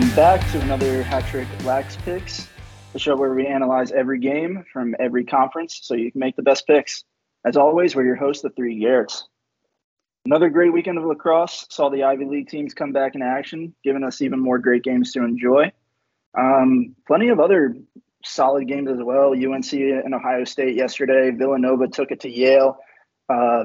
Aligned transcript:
welcome 0.00 0.16
back 0.16 0.50
to 0.50 0.58
another 0.62 1.02
Hat 1.02 1.26
Trick 1.26 1.46
Lax 1.62 1.94
Picks, 1.96 2.48
the 2.94 2.98
show 2.98 3.14
where 3.16 3.34
we 3.34 3.46
analyze 3.46 3.92
every 3.92 4.18
game 4.18 4.64
from 4.72 4.94
every 4.98 5.26
conference 5.26 5.78
so 5.82 5.92
you 5.92 6.10
can 6.10 6.20
make 6.20 6.36
the 6.36 6.42
best 6.42 6.66
picks. 6.66 7.04
As 7.44 7.54
always, 7.54 7.94
we're 7.94 8.06
your 8.06 8.16
hosts, 8.16 8.42
the 8.42 8.48
three 8.48 8.80
Garretts. 8.80 9.24
Another 10.24 10.48
great 10.48 10.72
weekend 10.72 10.96
of 10.96 11.04
lacrosse 11.04 11.66
saw 11.68 11.90
the 11.90 12.04
Ivy 12.04 12.24
League 12.24 12.48
teams 12.48 12.72
come 12.72 12.92
back 12.92 13.14
in 13.14 13.20
action, 13.20 13.74
giving 13.84 14.02
us 14.02 14.22
even 14.22 14.40
more 14.40 14.58
great 14.58 14.84
games 14.84 15.12
to 15.12 15.22
enjoy. 15.22 15.70
Um, 16.32 16.96
plenty 17.06 17.28
of 17.28 17.38
other 17.38 17.76
solid 18.24 18.68
games 18.68 18.88
as 18.88 19.02
well. 19.02 19.32
UNC 19.32 19.70
and 19.74 20.14
Ohio 20.14 20.44
State 20.44 20.76
yesterday. 20.76 21.30
Villanova 21.30 21.88
took 21.88 22.10
it 22.10 22.20
to 22.20 22.30
Yale. 22.30 22.78
Uh, 23.28 23.64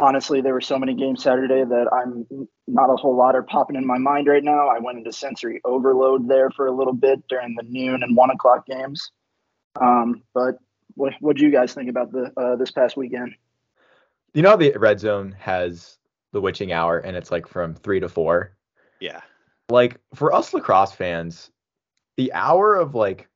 honestly, 0.00 0.40
there 0.40 0.52
were 0.52 0.60
so 0.60 0.78
many 0.78 0.94
games 0.94 1.22
Saturday 1.22 1.64
that 1.64 1.86
I'm 1.92 2.48
not 2.66 2.90
a 2.90 2.96
whole 2.96 3.16
lot 3.16 3.36
are 3.36 3.42
popping 3.42 3.76
in 3.76 3.86
my 3.86 3.98
mind 3.98 4.26
right 4.26 4.42
now. 4.42 4.68
I 4.68 4.78
went 4.78 4.98
into 4.98 5.12
sensory 5.12 5.60
overload 5.64 6.28
there 6.28 6.50
for 6.50 6.66
a 6.66 6.72
little 6.72 6.92
bit 6.92 7.26
during 7.28 7.54
the 7.54 7.64
noon 7.64 8.02
and 8.02 8.16
one 8.16 8.30
o'clock 8.30 8.66
games. 8.66 9.10
Um, 9.80 10.22
but 10.32 10.58
what 10.94 11.14
what 11.20 11.36
do 11.36 11.44
you 11.44 11.50
guys 11.50 11.74
think 11.74 11.88
about 11.88 12.12
the 12.12 12.32
uh, 12.36 12.56
this 12.56 12.70
past 12.70 12.96
weekend? 12.96 13.34
You 14.32 14.42
know, 14.42 14.56
the 14.56 14.72
red 14.76 15.00
zone 15.00 15.34
has 15.38 15.98
the 16.32 16.40
witching 16.40 16.72
hour, 16.72 16.98
and 16.98 17.16
it's 17.16 17.30
like 17.30 17.46
from 17.46 17.74
three 17.74 18.00
to 18.00 18.08
four. 18.08 18.56
Yeah. 19.00 19.20
Like 19.68 19.98
for 20.14 20.32
us 20.32 20.52
lacrosse 20.52 20.92
fans, 20.92 21.50
the 22.16 22.32
hour 22.32 22.74
of 22.74 22.94
like 22.94 23.28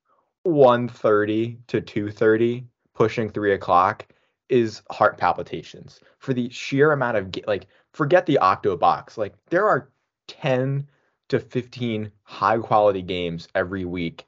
1.30 0.47 1.59
to 1.69 1.81
2.30 1.81 2.65
pushing 2.95 3.31
3 3.31 3.53
o'clock 3.53 4.07
is 4.49 4.83
heart 4.91 5.19
palpitations 5.19 6.01
for 6.19 6.33
the 6.33 6.49
sheer 6.51 6.93
amount 6.93 7.17
of 7.17 7.35
like 7.47 7.67
forget 7.93 8.27
the 8.27 8.39
octo 8.39 8.77
box 8.77 9.19
like 9.19 9.35
there 9.51 9.69
are 9.69 9.91
10 10.29 10.89
to 11.29 11.39
15 11.39 12.11
high 12.23 12.59
quality 12.59 13.03
games 13.03 13.49
every 13.55 13.85
week 13.85 14.27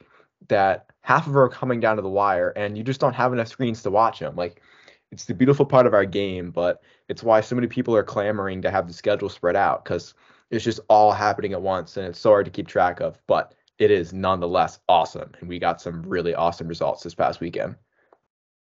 that 0.48 0.86
half 1.00 1.26
of 1.26 1.32
them 1.32 1.42
are 1.42 1.48
coming 1.48 1.80
down 1.80 1.96
to 1.96 2.02
the 2.02 2.08
wire 2.08 2.50
and 2.50 2.76
you 2.76 2.84
just 2.84 3.00
don't 3.00 3.14
have 3.14 3.32
enough 3.32 3.48
screens 3.48 3.82
to 3.82 3.90
watch 3.90 4.18
them 4.18 4.36
like 4.36 4.62
it's 5.10 5.24
the 5.24 5.34
beautiful 5.34 5.64
part 5.64 5.86
of 5.86 5.94
our 5.94 6.04
game 6.04 6.50
but 6.50 6.82
it's 7.08 7.22
why 7.22 7.40
so 7.40 7.54
many 7.54 7.66
people 7.66 7.96
are 7.96 8.02
clamoring 8.02 8.62
to 8.62 8.70
have 8.70 8.86
the 8.86 8.92
schedule 8.92 9.28
spread 9.28 9.56
out 9.56 9.84
because 9.84 10.14
it's 10.50 10.64
just 10.64 10.80
all 10.88 11.12
happening 11.12 11.52
at 11.52 11.62
once 11.62 11.96
and 11.96 12.06
it's 12.06 12.18
so 12.18 12.30
hard 12.30 12.44
to 12.44 12.50
keep 12.50 12.68
track 12.68 13.00
of 13.00 13.18
but 13.26 13.54
it 13.80 13.90
is 13.90 14.12
nonetheless 14.12 14.78
awesome. 14.88 15.32
And 15.40 15.48
we 15.48 15.58
got 15.58 15.80
some 15.80 16.02
really 16.02 16.34
awesome 16.34 16.68
results 16.68 17.02
this 17.02 17.14
past 17.14 17.40
weekend. 17.40 17.74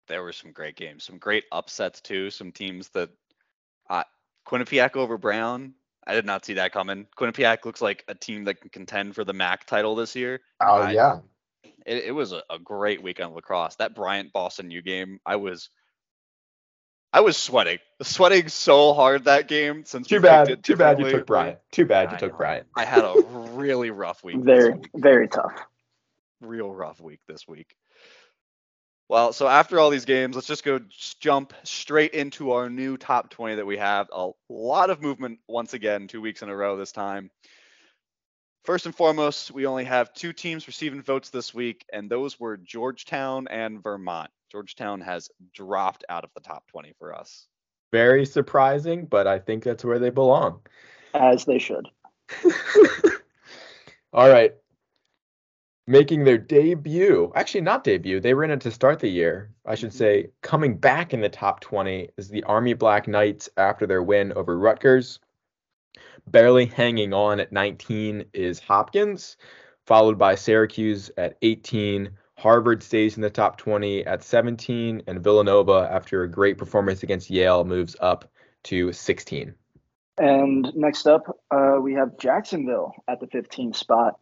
There 0.08 0.23
were 0.23 0.34
some 0.34 0.52
great 0.52 0.75
games, 0.75 1.03
some 1.03 1.17
great 1.17 1.45
upsets 1.52 2.02
too. 2.02 2.30
Some 2.30 2.52
teams 2.52 2.89
that 2.89 3.09
uh, 3.89 4.03
Quinnipiac 4.47 4.95
over 4.95 5.17
Brown. 5.17 5.73
I 6.08 6.14
did 6.14 6.25
not 6.25 6.45
see 6.45 6.53
that 6.53 6.72
coming. 6.72 7.08
Quinnipiac 7.17 7.66
looks 7.66 7.81
like 7.81 8.03
a 8.08 8.14
team 8.14 8.44
that 8.44 8.62
can 8.62 8.70
contend 8.70 9.16
for 9.16 9.23
the 9.23 9.34
MAC 9.34 9.66
title 9.66 9.95
this 9.95 10.16
year. 10.16 10.42
Oh 10.62 10.84
uh, 10.84 10.89
yeah. 10.89 11.20
It, 11.86 12.06
it 12.06 12.12
was 12.12 12.31
a, 12.31 12.44
a, 12.50 12.59
great 12.59 13.02
weekend 13.02 13.30
of 13.30 13.36
lacrosse. 13.36 13.75
That 13.75 13.95
Bryant 13.95 14.31
Boston 14.31 14.72
U 14.72 14.81
game, 14.81 15.20
I 15.25 15.38
was 15.38 15.70
I 17.16 17.22
was 17.22 17.38
sweating, 17.38 17.80
sweating 18.02 18.50
so 18.50 18.94
hard 18.94 19.23
that 19.23 19.47
game. 19.47 19.86
Since 19.86 20.08
too 20.08 20.19
bad, 20.19 20.64
too 20.64 20.75
bad 20.75 21.00
you 21.00 21.09
took 21.09 21.25
Bryant. 21.25 21.59
Too 21.72 21.86
bad 21.86 22.12
you 22.12 22.17
I 22.17 22.19
took 22.19 22.31
know. 22.34 22.38
Bryant. 22.38 22.67
I 22.75 22.86
had 22.86 23.06
a 23.06 23.22
really 23.53 23.90
rough 23.90 24.23
week. 24.23 24.36
very, 24.38 24.73
week. 24.73 24.90
very 24.94 25.28
tough. 25.28 25.53
Real 26.42 26.72
rough 26.72 27.00
week 27.00 27.22
this 27.28 27.47
week. 27.47 27.73
Well, 29.08 29.34
so 29.34 29.48
after 29.48 29.80
all 29.80 29.92
these 29.92 30.06
games, 30.06 30.36
let's 30.36 30.48
just 30.48 30.64
go 30.64 30.80
jump 31.20 31.53
straight 31.64 32.14
into 32.14 32.52
our 32.52 32.70
new 32.70 32.97
top 32.97 33.30
20 33.30 33.56
that 33.56 33.66
we 33.66 33.78
have. 33.78 34.09
A 34.12 34.31
lot 34.50 34.90
of 34.90 35.02
movement 35.02 35.40
once 35.47 35.75
again, 35.75 36.07
two 36.07 36.22
weeks 36.22 36.41
in 36.41 36.50
a 36.50 36.56
row 36.56 36.75
this 36.75 36.91
time. 36.91 37.30
First 38.63 38.88
and 38.88 38.96
foremost, 38.96 39.52
we 39.52 39.68
only 39.68 39.84
have 39.84 40.12
two 40.16 40.34
teams 40.34 40.66
receiving 40.66 41.03
votes 41.03 41.30
this 41.30 41.53
week, 41.53 41.85
and 41.94 42.09
those 42.09 42.40
were 42.40 42.57
Georgetown 42.57 43.47
and 43.47 43.84
Vermont. 43.84 44.31
Georgetown 44.52 45.02
has 45.02 45.30
dropped 45.53 46.03
out 46.09 46.24
of 46.24 46.31
the 46.34 46.41
top 46.41 46.66
20 46.72 46.94
for 46.97 47.13
us. 47.13 47.47
Very 47.91 48.25
surprising, 48.25 49.06
but 49.06 49.28
I 49.28 49.38
think 49.38 49.63
that's 49.63 49.85
where 49.85 50.00
they 50.00 50.09
belong. 50.09 50.62
As 51.13 51.46
they 51.46 51.59
should. 51.59 51.88
All 54.13 54.30
right. 54.30 54.56
Making 55.88 56.23
their 56.23 56.40
debut, 56.40 57.31
actually, 57.35 57.62
not 57.62 57.84
debut, 57.84 58.19
they 58.19 58.34
were 58.34 58.44
in 58.44 58.51
it 58.51 58.62
to 58.62 58.72
start 58.72 59.00
the 59.00 59.07
year. 59.07 59.51
I 59.66 59.75
should 59.75 59.94
say, 59.94 60.29
coming 60.41 60.78
back 60.78 61.13
in 61.13 61.22
the 61.22 61.29
top 61.29 61.59
20 61.59 62.09
is 62.18 62.28
the 62.28 62.44
Army 62.44 62.73
Black 62.73 63.07
Knights 63.07 63.50
after 63.57 63.85
their 63.85 64.01
win 64.01 64.34
over 64.34 64.57
Rutgers. 64.57 65.19
Barely 66.28 66.66
hanging 66.66 67.13
on 67.13 67.40
at 67.40 67.51
19 67.51 68.25
is 68.34 68.59
Hopkins, 68.59 69.38
followed 69.85 70.18
by 70.18 70.34
Syracuse 70.34 71.12
at 71.18 71.38
18, 71.44 72.09
Harvard 72.38 72.84
stays 72.84 73.16
in 73.16 73.22
the 73.22 73.29
top 73.29 73.57
20 73.57 74.06
at 74.06 74.24
17, 74.24 75.03
and 75.07 75.24
Villanova, 75.24 75.88
after 75.91 76.24
a 76.24 76.29
great 76.29 76.57
performance 76.57 77.03
against 77.03 77.29
Yale, 77.29 77.63
moves 77.63 77.95
up 78.01 78.29
to 78.63 78.91
16. 78.91 79.53
And 80.18 80.75
next 80.75 81.07
up, 81.07 81.40
uh, 81.51 81.78
we 81.81 81.94
have 81.94 82.18
Jacksonville 82.18 82.94
at 83.07 83.19
the 83.19 83.28
15 83.28 83.74
spot. 83.74 84.19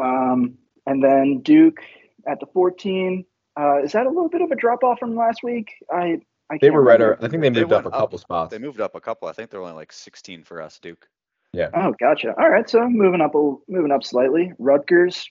Um, 0.00 0.58
and 0.88 1.04
then 1.04 1.40
Duke 1.42 1.80
at 2.26 2.40
the 2.40 2.46
14. 2.46 3.24
Uh, 3.60 3.82
is 3.82 3.92
that 3.92 4.06
a 4.06 4.08
little 4.08 4.30
bit 4.30 4.40
of 4.40 4.50
a 4.50 4.56
drop 4.56 4.82
off 4.82 4.98
from 4.98 5.14
last 5.14 5.42
week? 5.42 5.68
I, 5.92 6.20
I 6.50 6.58
they 6.60 6.70
were 6.70 6.82
right. 6.82 7.00
I 7.00 7.28
think 7.28 7.42
they 7.42 7.50
moved 7.50 7.70
they 7.70 7.76
up 7.76 7.84
a 7.84 7.90
couple 7.90 8.16
up, 8.16 8.20
spots. 8.20 8.50
They 8.50 8.58
moved 8.58 8.80
up 8.80 8.94
a 8.94 9.00
couple. 9.00 9.28
I 9.28 9.32
think 9.32 9.50
they're 9.50 9.60
only 9.60 9.74
like 9.74 9.92
16 9.92 10.44
for 10.44 10.62
us, 10.62 10.78
Duke. 10.78 11.06
Yeah. 11.52 11.68
Oh, 11.74 11.94
gotcha. 12.00 12.34
All 12.38 12.48
right, 12.48 12.68
so 12.68 12.88
moving 12.88 13.20
up, 13.20 13.32
moving 13.68 13.92
up 13.92 14.02
slightly. 14.02 14.52
Rutgers 14.58 15.28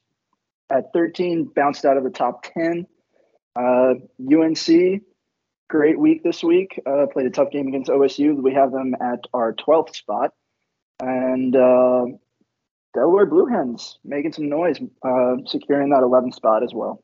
at 0.70 0.94
13, 0.94 1.52
bounced 1.56 1.86
out 1.86 1.98
of 1.98 2.04
the 2.04 2.10
top 2.12 2.44
10. 2.54 2.86
Uh, 3.56 3.94
UNC, 4.20 5.02
great 5.70 5.98
week 5.98 6.24
this 6.24 6.44
week. 6.44 6.80
Uh, 6.86 7.08
played 7.12 7.26
a 7.26 7.32
tough 7.32 7.50
game 7.50 7.68
against 7.68 7.90
OSU. 7.90 8.36
We 8.42 8.54
have 8.54 8.72
them 8.72 8.96
at 9.02 9.26
our 9.34 9.54
12th 9.54 9.96
spot. 9.96 10.34
And 11.00 11.56
uh, 11.56 12.06
Delaware 12.98 13.28
Blue 13.28 13.46
Hens 13.46 14.00
making 14.04 14.34
some 14.34 14.50
noise, 14.50 14.80
uh, 15.04 15.36
securing 15.46 15.92
that 15.92 16.02
11th 16.02 16.34
spot 16.34 16.64
as 16.64 16.74
well. 16.74 17.04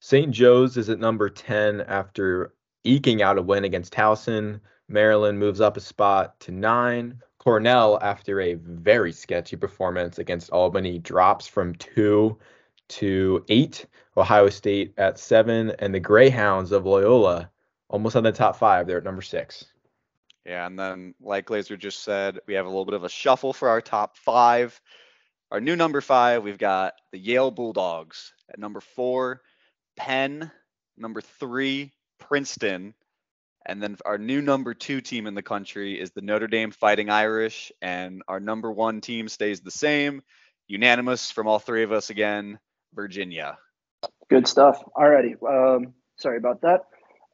St. 0.00 0.32
Joe's 0.32 0.78
is 0.78 0.88
at 0.88 0.98
number 0.98 1.28
10 1.28 1.82
after 1.82 2.54
eking 2.82 3.20
out 3.20 3.36
a 3.36 3.42
win 3.42 3.64
against 3.64 3.92
Towson. 3.92 4.60
Maryland 4.88 5.38
moves 5.38 5.60
up 5.60 5.76
a 5.76 5.80
spot 5.80 6.40
to 6.40 6.52
nine. 6.52 7.20
Cornell, 7.38 7.98
after 8.00 8.40
a 8.40 8.54
very 8.54 9.12
sketchy 9.12 9.56
performance 9.56 10.18
against 10.18 10.48
Albany, 10.48 10.98
drops 10.98 11.46
from 11.46 11.74
two 11.74 12.38
to 12.88 13.44
eight. 13.50 13.84
Ohio 14.16 14.48
State 14.48 14.94
at 14.96 15.18
seven, 15.18 15.72
and 15.80 15.94
the 15.94 16.00
Greyhounds 16.00 16.72
of 16.72 16.86
Loyola 16.86 17.50
almost 17.90 18.16
on 18.16 18.22
the 18.22 18.32
top 18.32 18.56
five. 18.56 18.86
They're 18.86 18.98
at 18.98 19.04
number 19.04 19.20
six. 19.20 19.66
Yeah, 20.44 20.66
and 20.66 20.78
then 20.78 21.14
like 21.20 21.50
Laser 21.50 21.76
just 21.76 22.02
said, 22.02 22.40
we 22.46 22.54
have 22.54 22.66
a 22.66 22.68
little 22.68 22.84
bit 22.84 22.94
of 22.94 23.04
a 23.04 23.08
shuffle 23.08 23.52
for 23.52 23.68
our 23.68 23.80
top 23.80 24.16
five. 24.16 24.80
Our 25.50 25.60
new 25.60 25.76
number 25.76 26.00
five, 26.00 26.42
we've 26.42 26.58
got 26.58 26.94
the 27.12 27.18
Yale 27.18 27.50
Bulldogs 27.50 28.32
at 28.50 28.58
number 28.58 28.80
four, 28.80 29.42
Penn, 29.96 30.50
number 30.96 31.20
three, 31.20 31.92
Princeton, 32.18 32.94
and 33.66 33.82
then 33.82 33.96
our 34.04 34.18
new 34.18 34.40
number 34.40 34.74
two 34.74 35.00
team 35.00 35.26
in 35.26 35.34
the 35.34 35.42
country 35.42 36.00
is 36.00 36.10
the 36.10 36.20
Notre 36.20 36.48
Dame 36.48 36.70
Fighting 36.70 37.10
Irish. 37.10 37.70
And 37.80 38.22
our 38.26 38.40
number 38.40 38.72
one 38.72 39.00
team 39.00 39.28
stays 39.28 39.60
the 39.60 39.70
same. 39.70 40.22
Unanimous 40.66 41.30
from 41.30 41.46
all 41.46 41.58
three 41.58 41.84
of 41.84 41.92
us 41.92 42.10
again, 42.10 42.58
Virginia. 42.94 43.58
Good 44.28 44.48
stuff. 44.48 44.82
Alrighty. 44.96 45.36
Um, 45.42 45.94
sorry 46.16 46.38
about 46.38 46.62
that. 46.62 46.80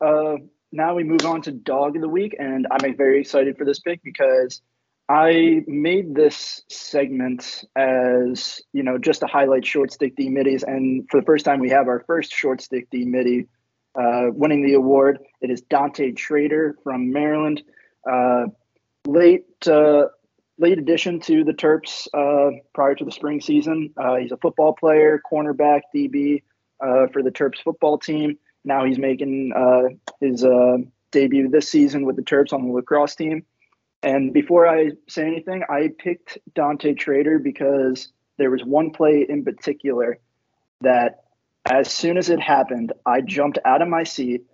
Uh, 0.01 0.37
now 0.73 0.95
we 0.95 1.05
move 1.05 1.25
on 1.25 1.43
to 1.43 1.53
dog 1.53 1.97
of 1.97 2.03
the 2.03 2.09
week. 2.09 2.37
And 2.39 2.67
I'm 2.71 2.97
very 2.97 3.21
excited 3.21 3.57
for 3.57 3.65
this 3.65 3.81
pick 3.81 4.03
because 4.03 4.61
I 5.09 5.65
made 5.67 6.15
this 6.15 6.63
segment 6.69 7.65
as, 7.75 8.61
you 8.73 8.83
know, 8.83 8.99
just 8.99 9.21
to 9.21 9.27
highlight 9.27 9.65
short 9.65 9.93
stick 9.93 10.15
D 10.17 10.29
middies. 10.29 10.63
And 10.63 11.09
for 11.11 11.21
the 11.21 11.25
first 11.25 11.45
time, 11.45 11.61
we 11.61 11.71
have 11.71 11.89
our 11.89 12.05
first 12.07 12.33
short 12.33 12.61
stick 12.61 12.89
D 12.91 13.05
middie 13.05 13.47
uh, 13.99 14.27
winning 14.31 14.65
the 14.65 14.75
award. 14.75 15.19
It 15.41 15.51
is 15.51 15.63
Dante 15.63 16.13
Trader 16.13 16.77
from 16.85 17.11
Maryland. 17.11 17.63
Uh, 18.09 18.47
late 19.07 19.47
uh, 19.67 20.05
late 20.59 20.79
addition 20.79 21.21
to 21.21 21.45
the 21.45 21.53
Terps 21.53 22.09
uh, 22.13 22.59
prior 22.75 22.95
to 22.95 23.05
the 23.05 23.13
spring 23.13 23.41
season. 23.41 23.95
Uh, 23.97 24.17
he's 24.17 24.33
a 24.33 24.37
football 24.37 24.75
player, 24.75 25.21
cornerback, 25.31 25.83
DB 25.95 26.43
uh, 26.85 27.07
for 27.13 27.23
the 27.23 27.31
Terps 27.31 27.63
football 27.63 27.99
team. 27.99 28.39
Now 28.65 28.85
he's 28.85 28.99
making 28.99 29.53
uh, 29.55 29.95
his 30.21 30.45
uh, 30.45 30.79
debut 31.11 31.49
this 31.49 31.69
season 31.69 32.05
with 32.05 32.17
the 32.17 32.23
Terps 32.23 32.53
on 32.53 32.67
the 32.67 32.73
lacrosse 32.73 33.15
team. 33.15 33.45
And 34.03 34.33
before 34.33 34.69
I 34.69 34.93
say 35.09 35.27
anything, 35.27 35.65
I 35.69 35.91
picked 35.99 36.39
Dante 36.55 36.95
Trader 36.95 37.39
because 37.39 38.13
there 38.37 38.51
was 38.51 38.63
one 38.65 38.91
play 38.91 39.27
in 39.29 39.45
particular 39.45 40.19
that 40.81 41.25
as 41.69 41.91
soon 41.91 42.17
as 42.17 42.31
it 42.31 42.41
happened, 42.41 42.93
I 43.05 43.21
jumped 43.21 43.59
out 43.65 43.83
of 43.83 43.89
my 43.89 44.05
seat, 44.05 44.45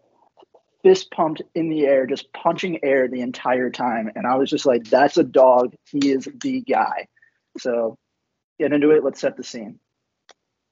fist 0.83 1.11
pumped 1.11 1.43
in 1.55 1.69
the 1.69 1.87
air, 1.87 2.07
just 2.07 2.33
punching 2.33 2.81
air 2.83 3.09
the 3.09 3.21
entire 3.21 3.71
time. 3.71 4.11
And 4.15 4.27
I 4.27 4.37
was 4.37 4.51
just 4.51 4.67
like, 4.67 4.85
that's 4.85 5.17
a 5.17 5.25
dog. 5.25 5.75
He 5.91 6.11
is 6.11 6.29
the 6.43 6.63
guy. 6.63 7.09
So 7.59 7.99
get 8.59 8.73
into 8.73 8.91
it. 8.91 9.05
Let's 9.05 9.21
set 9.21 9.37
the 9.37 9.45
scene. 9.45 9.79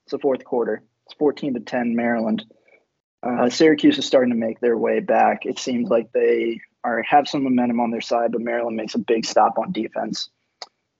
It's 0.04 0.12
the 0.12 0.18
fourth 0.18 0.44
quarter. 0.44 0.82
It's 1.06 1.14
14 1.14 1.54
to 1.54 1.60
10 1.60 1.94
Maryland. 1.94 2.44
Uh, 3.22 3.48
Syracuse 3.48 3.98
is 3.98 4.06
starting 4.06 4.32
to 4.32 4.38
make 4.38 4.60
their 4.60 4.76
way 4.76 5.00
back. 5.00 5.46
It 5.46 5.58
seems 5.58 5.88
like 5.88 6.12
they 6.12 6.60
are 6.84 7.02
have 7.02 7.28
some 7.28 7.44
momentum 7.44 7.80
on 7.80 7.90
their 7.90 8.00
side, 8.00 8.32
but 8.32 8.40
Maryland 8.40 8.76
makes 8.76 8.94
a 8.94 8.98
big 8.98 9.24
stop 9.24 9.58
on 9.58 9.72
defense. 9.72 10.28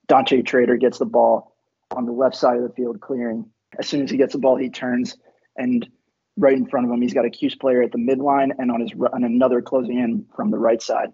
Dante 0.06 0.42
Trader 0.42 0.76
gets 0.76 0.98
the 0.98 1.06
ball 1.06 1.56
on 1.90 2.06
the 2.06 2.12
left 2.12 2.36
side 2.36 2.56
of 2.56 2.62
the 2.62 2.74
field, 2.74 3.00
clearing. 3.00 3.50
As 3.78 3.88
soon 3.88 4.02
as 4.02 4.10
he 4.10 4.16
gets 4.16 4.34
the 4.34 4.38
ball, 4.38 4.56
he 4.56 4.70
turns 4.70 5.16
and 5.56 5.88
right 6.36 6.56
in 6.56 6.66
front 6.66 6.86
of 6.86 6.92
him, 6.92 7.02
he's 7.02 7.14
got 7.14 7.24
a 7.24 7.30
Cuse 7.30 7.54
player 7.54 7.82
at 7.82 7.92
the 7.92 7.98
midline 7.98 8.50
and 8.58 8.70
on 8.70 8.80
his 8.80 8.92
on 9.12 9.24
another 9.24 9.60
closing 9.60 9.98
in 9.98 10.26
from 10.34 10.50
the 10.50 10.58
right 10.58 10.80
side. 10.80 11.12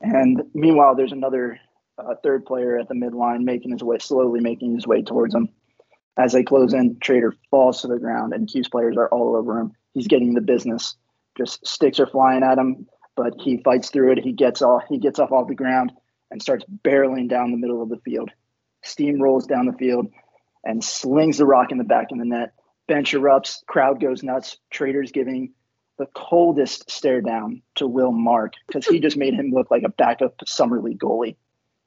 And 0.00 0.42
meanwhile, 0.54 0.94
there's 0.94 1.12
another 1.12 1.58
uh, 1.98 2.14
third 2.22 2.44
player 2.44 2.78
at 2.78 2.88
the 2.88 2.94
midline 2.94 3.42
making 3.42 3.72
his 3.72 3.82
way 3.82 3.98
slowly, 3.98 4.40
making 4.40 4.74
his 4.74 4.86
way 4.86 5.02
towards 5.02 5.34
him. 5.34 5.48
As 6.16 6.32
they 6.32 6.44
close 6.44 6.74
in, 6.74 6.98
Trader 7.00 7.34
falls 7.50 7.80
to 7.80 7.88
the 7.88 7.98
ground, 7.98 8.34
and 8.34 8.48
Cuse 8.48 8.68
players 8.68 8.96
are 8.96 9.08
all 9.08 9.34
over 9.34 9.58
him. 9.58 9.72
He's 9.94 10.08
getting 10.08 10.34
the 10.34 10.40
business. 10.40 10.96
Just 11.38 11.66
sticks 11.66 11.98
are 11.98 12.06
flying 12.06 12.42
at 12.42 12.58
him, 12.58 12.86
but 13.16 13.34
he 13.38 13.58
fights 13.58 13.90
through 13.90 14.12
it. 14.12 14.18
He 14.18 14.32
gets 14.32 14.60
off. 14.60 14.84
He 14.88 14.98
gets 14.98 15.18
off 15.18 15.32
off 15.32 15.48
the 15.48 15.54
ground 15.54 15.92
and 16.30 16.42
starts 16.42 16.64
barreling 16.84 17.28
down 17.28 17.50
the 17.50 17.56
middle 17.56 17.82
of 17.82 17.88
the 17.88 18.00
field. 18.04 18.30
Steam 18.82 19.20
rolls 19.20 19.46
down 19.46 19.66
the 19.66 19.72
field 19.72 20.08
and 20.64 20.82
slings 20.82 21.38
the 21.38 21.46
rock 21.46 21.72
in 21.72 21.78
the 21.78 21.84
back 21.84 22.10
of 22.10 22.18
the 22.18 22.24
net. 22.24 22.52
Bench 22.86 23.12
erupts. 23.12 23.64
Crowd 23.66 24.00
goes 24.00 24.22
nuts. 24.22 24.58
Traders 24.70 25.12
giving 25.12 25.52
the 25.96 26.06
coldest 26.14 26.90
stare 26.90 27.20
down 27.20 27.62
to 27.76 27.86
Will 27.86 28.12
Mark 28.12 28.54
because 28.66 28.86
he 28.86 28.98
just 29.00 29.16
made 29.16 29.34
him 29.34 29.52
look 29.52 29.70
like 29.70 29.84
a 29.84 29.88
backup 29.88 30.34
summer 30.46 30.80
league 30.80 30.98
goalie. 30.98 31.36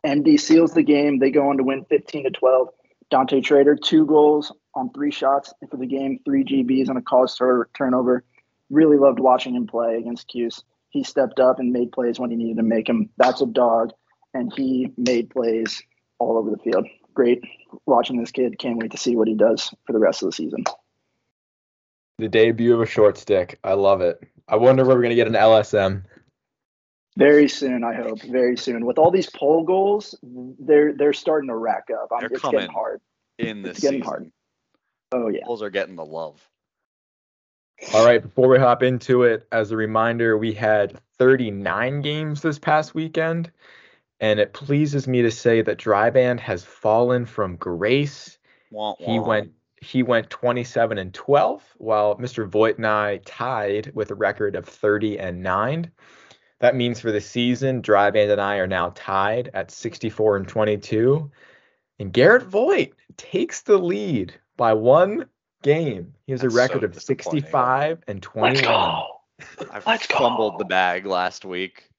MD 0.05 0.39
seals 0.39 0.73
the 0.73 0.83
game. 0.83 1.19
They 1.19 1.31
go 1.31 1.49
on 1.49 1.57
to 1.57 1.63
win 1.63 1.85
15 1.85 2.23
to 2.23 2.29
12. 2.31 2.69
Dante 3.09 3.41
Trader, 3.41 3.75
two 3.75 4.05
goals 4.05 4.51
on 4.77 4.91
three 4.93 5.11
shots 5.11 5.53
for 5.69 5.77
the 5.77 5.85
game, 5.85 6.19
three 6.23 6.43
GBs 6.43 6.89
on 6.89 6.97
a 6.97 7.01
cause 7.01 7.37
turnover. 7.73 8.23
Really 8.69 8.97
loved 8.97 9.19
watching 9.19 9.55
him 9.55 9.67
play 9.67 9.95
against 9.97 10.27
Cuse. 10.27 10.63
He 10.89 11.03
stepped 11.03 11.39
up 11.39 11.59
and 11.59 11.73
made 11.73 11.91
plays 11.91 12.19
when 12.19 12.29
he 12.29 12.37
needed 12.37 12.57
to 12.57 12.63
make 12.63 12.85
them. 12.87 13.09
That's 13.17 13.41
a 13.41 13.45
dog, 13.45 13.91
and 14.33 14.51
he 14.55 14.91
made 14.97 15.29
plays 15.29 15.81
all 16.19 16.37
over 16.37 16.49
the 16.49 16.57
field. 16.57 16.85
Great 17.13 17.43
watching 17.85 18.19
this 18.19 18.31
kid. 18.31 18.57
Can't 18.59 18.77
wait 18.77 18.91
to 18.91 18.97
see 18.97 19.15
what 19.15 19.27
he 19.27 19.33
does 19.35 19.73
for 19.85 19.93
the 19.93 19.99
rest 19.99 20.21
of 20.21 20.27
the 20.27 20.33
season. 20.33 20.63
The 22.19 22.29
debut 22.29 22.73
of 22.73 22.81
a 22.81 22.85
short 22.85 23.17
stick. 23.17 23.59
I 23.63 23.73
love 23.73 24.01
it. 24.01 24.21
I 24.47 24.55
wonder 24.55 24.85
where 24.85 24.95
we're 24.95 25.03
gonna 25.03 25.15
get 25.15 25.27
an 25.27 25.33
LSM. 25.33 26.03
Very 27.17 27.47
soon, 27.47 27.83
I 27.83 27.93
hope. 27.95 28.21
Very 28.21 28.57
soon. 28.57 28.85
With 28.85 28.97
all 28.99 29.11
these 29.11 29.29
pole 29.29 29.63
goals, 29.63 30.15
they're 30.59 30.93
they're 30.93 31.13
starting 31.13 31.49
to 31.49 31.55
rack 31.55 31.87
up. 31.91 32.09
They're 32.19 32.29
it's 32.29 32.41
coming 32.41 32.59
getting 32.59 32.73
hard. 32.73 33.01
in 33.39 33.61
this 33.63 33.71
It's 33.77 33.79
getting 33.81 34.01
season. 34.01 34.09
hard. 34.09 34.31
Oh 35.11 35.29
yeah. 35.29 35.45
Bulls 35.45 35.61
are 35.61 35.69
getting 35.69 35.95
the 35.95 36.05
love. 36.05 36.47
All 37.93 38.05
right, 38.05 38.21
before 38.21 38.49
we 38.49 38.57
hop 38.57 38.81
into 38.81 39.23
it, 39.23 39.47
as 39.51 39.71
a 39.71 39.77
reminder, 39.77 40.37
we 40.37 40.51
had 40.51 40.99
39 41.19 42.01
games 42.01 42.41
this 42.41 42.57
past 42.57 42.95
weekend, 42.95 43.51
and 44.19 44.39
it 44.39 44.53
pleases 44.53 45.07
me 45.07 45.21
to 45.21 45.29
say 45.29 45.61
that 45.61 45.77
Dryband 45.77 46.39
has 46.39 46.63
fallen 46.63 47.25
from 47.25 47.55
grace. 47.55 48.39
Wah, 48.71 48.95
He 48.99 49.19
went 49.19 49.51
he 49.79 50.01
went 50.01 50.31
27 50.31 50.97
and 50.97 51.13
12, 51.13 51.75
while 51.77 52.17
Mr. 52.17 52.47
Voigt 52.47 52.77
and 52.77 52.87
I 52.87 53.17
tied 53.25 53.91
with 53.93 54.09
a 54.09 54.15
record 54.15 54.55
of 54.55 54.65
30 54.65 55.19
and 55.19 55.43
9. 55.43 55.91
That 56.59 56.75
means 56.75 56.99
for 56.99 57.11
the 57.11 57.21
season, 57.21 57.83
Dryband 57.83 58.31
and 58.31 58.41
I 58.41 58.55
are 58.55 58.65
now 58.65 58.91
tied 58.95 59.51
at 59.53 59.69
64 59.69 60.37
and 60.37 60.47
22. 60.47 61.31
And 61.99 62.11
Garrett 62.11 62.43
Voigt 62.43 62.93
takes 63.17 63.61
the 63.61 63.77
lead 63.77 64.33
by 64.57 64.73
one 64.73 65.27
game. 65.63 66.13
He 66.25 66.33
has 66.33 66.41
That's 66.41 66.53
a 66.53 66.57
record 66.57 66.81
so 66.81 66.87
of 66.87 67.01
65 67.01 68.03
and 68.07 68.21
21. 68.21 68.53
Let's 68.53 68.61
go. 68.67 69.07
I 69.71 69.81
Let's 69.85 70.07
go. 70.07 70.17
fumbled 70.17 70.59
the 70.59 70.65
bag 70.65 71.05
last 71.05 71.45
week. 71.45 71.89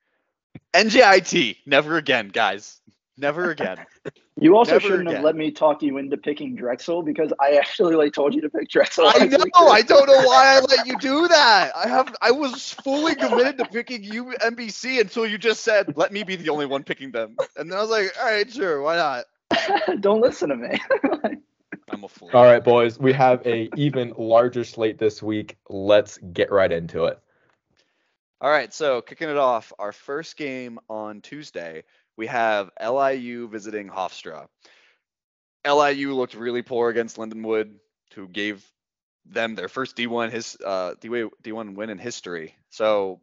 NJIT, 0.74 1.58
never 1.66 1.96
again, 1.96 2.28
guys. 2.28 2.80
Never 3.16 3.50
again. 3.50 3.78
You 4.40 4.56
also 4.56 4.74
Never 4.74 4.80
shouldn't 4.82 5.08
again. 5.08 5.16
have 5.16 5.24
let 5.24 5.34
me 5.34 5.50
talk 5.50 5.82
you 5.82 5.98
into 5.98 6.16
picking 6.16 6.54
Drexel 6.54 7.02
because 7.02 7.32
I 7.40 7.56
actually 7.56 7.96
like 7.96 8.12
told 8.12 8.34
you 8.34 8.40
to 8.42 8.48
pick 8.48 8.68
Drexel. 8.68 9.06
I 9.08 9.24
know. 9.26 9.66
I 9.66 9.82
don't 9.82 10.06
know 10.06 10.26
why 10.28 10.56
I 10.56 10.60
let 10.60 10.86
you 10.86 10.96
do 10.98 11.26
that. 11.26 11.72
I 11.74 11.88
have. 11.88 12.14
I 12.22 12.30
was 12.30 12.72
fully 12.72 13.16
committed 13.16 13.58
to 13.58 13.64
picking 13.64 14.04
you 14.04 14.26
NBC 14.40 15.00
until 15.00 15.26
you 15.26 15.38
just 15.38 15.64
said, 15.64 15.96
"Let 15.96 16.12
me 16.12 16.22
be 16.22 16.36
the 16.36 16.50
only 16.50 16.66
one 16.66 16.84
picking 16.84 17.10
them," 17.10 17.34
and 17.56 17.68
then 17.68 17.76
I 17.76 17.80
was 17.80 17.90
like, 17.90 18.14
"All 18.20 18.26
right, 18.26 18.48
sure, 18.48 18.80
why 18.80 18.94
not?" 18.94 19.24
don't 20.00 20.20
listen 20.20 20.50
to 20.50 20.56
me. 20.56 20.78
I'm 21.98 22.04
a 22.04 22.08
fool. 22.08 22.30
All 22.32 22.44
right, 22.44 22.62
boys, 22.62 22.96
we 22.98 23.12
have 23.14 23.44
a 23.44 23.68
even 23.76 24.14
larger 24.16 24.62
slate 24.62 24.98
this 24.98 25.20
week. 25.20 25.56
Let's 25.68 26.18
get 26.18 26.52
right 26.52 26.70
into 26.70 27.06
it. 27.06 27.18
All 28.40 28.50
right, 28.50 28.72
so 28.72 29.02
kicking 29.02 29.28
it 29.28 29.36
off, 29.36 29.72
our 29.80 29.90
first 29.90 30.36
game 30.36 30.78
on 30.88 31.20
Tuesday, 31.22 31.82
we 32.16 32.28
have 32.28 32.70
LIU 32.80 33.48
visiting 33.48 33.88
Hofstra. 33.88 34.46
LIU 35.66 36.14
looked 36.14 36.34
really 36.34 36.62
poor 36.62 36.88
against 36.88 37.16
Lindenwood, 37.16 37.74
who 38.14 38.28
gave 38.28 38.64
them 39.26 39.56
their 39.56 39.68
first 39.68 39.96
D1 39.96 40.30
his 40.30 40.56
uh, 40.64 40.94
D1 41.00 41.30
D1 41.42 41.74
win 41.74 41.90
in 41.90 41.98
history. 41.98 42.54
So 42.70 43.20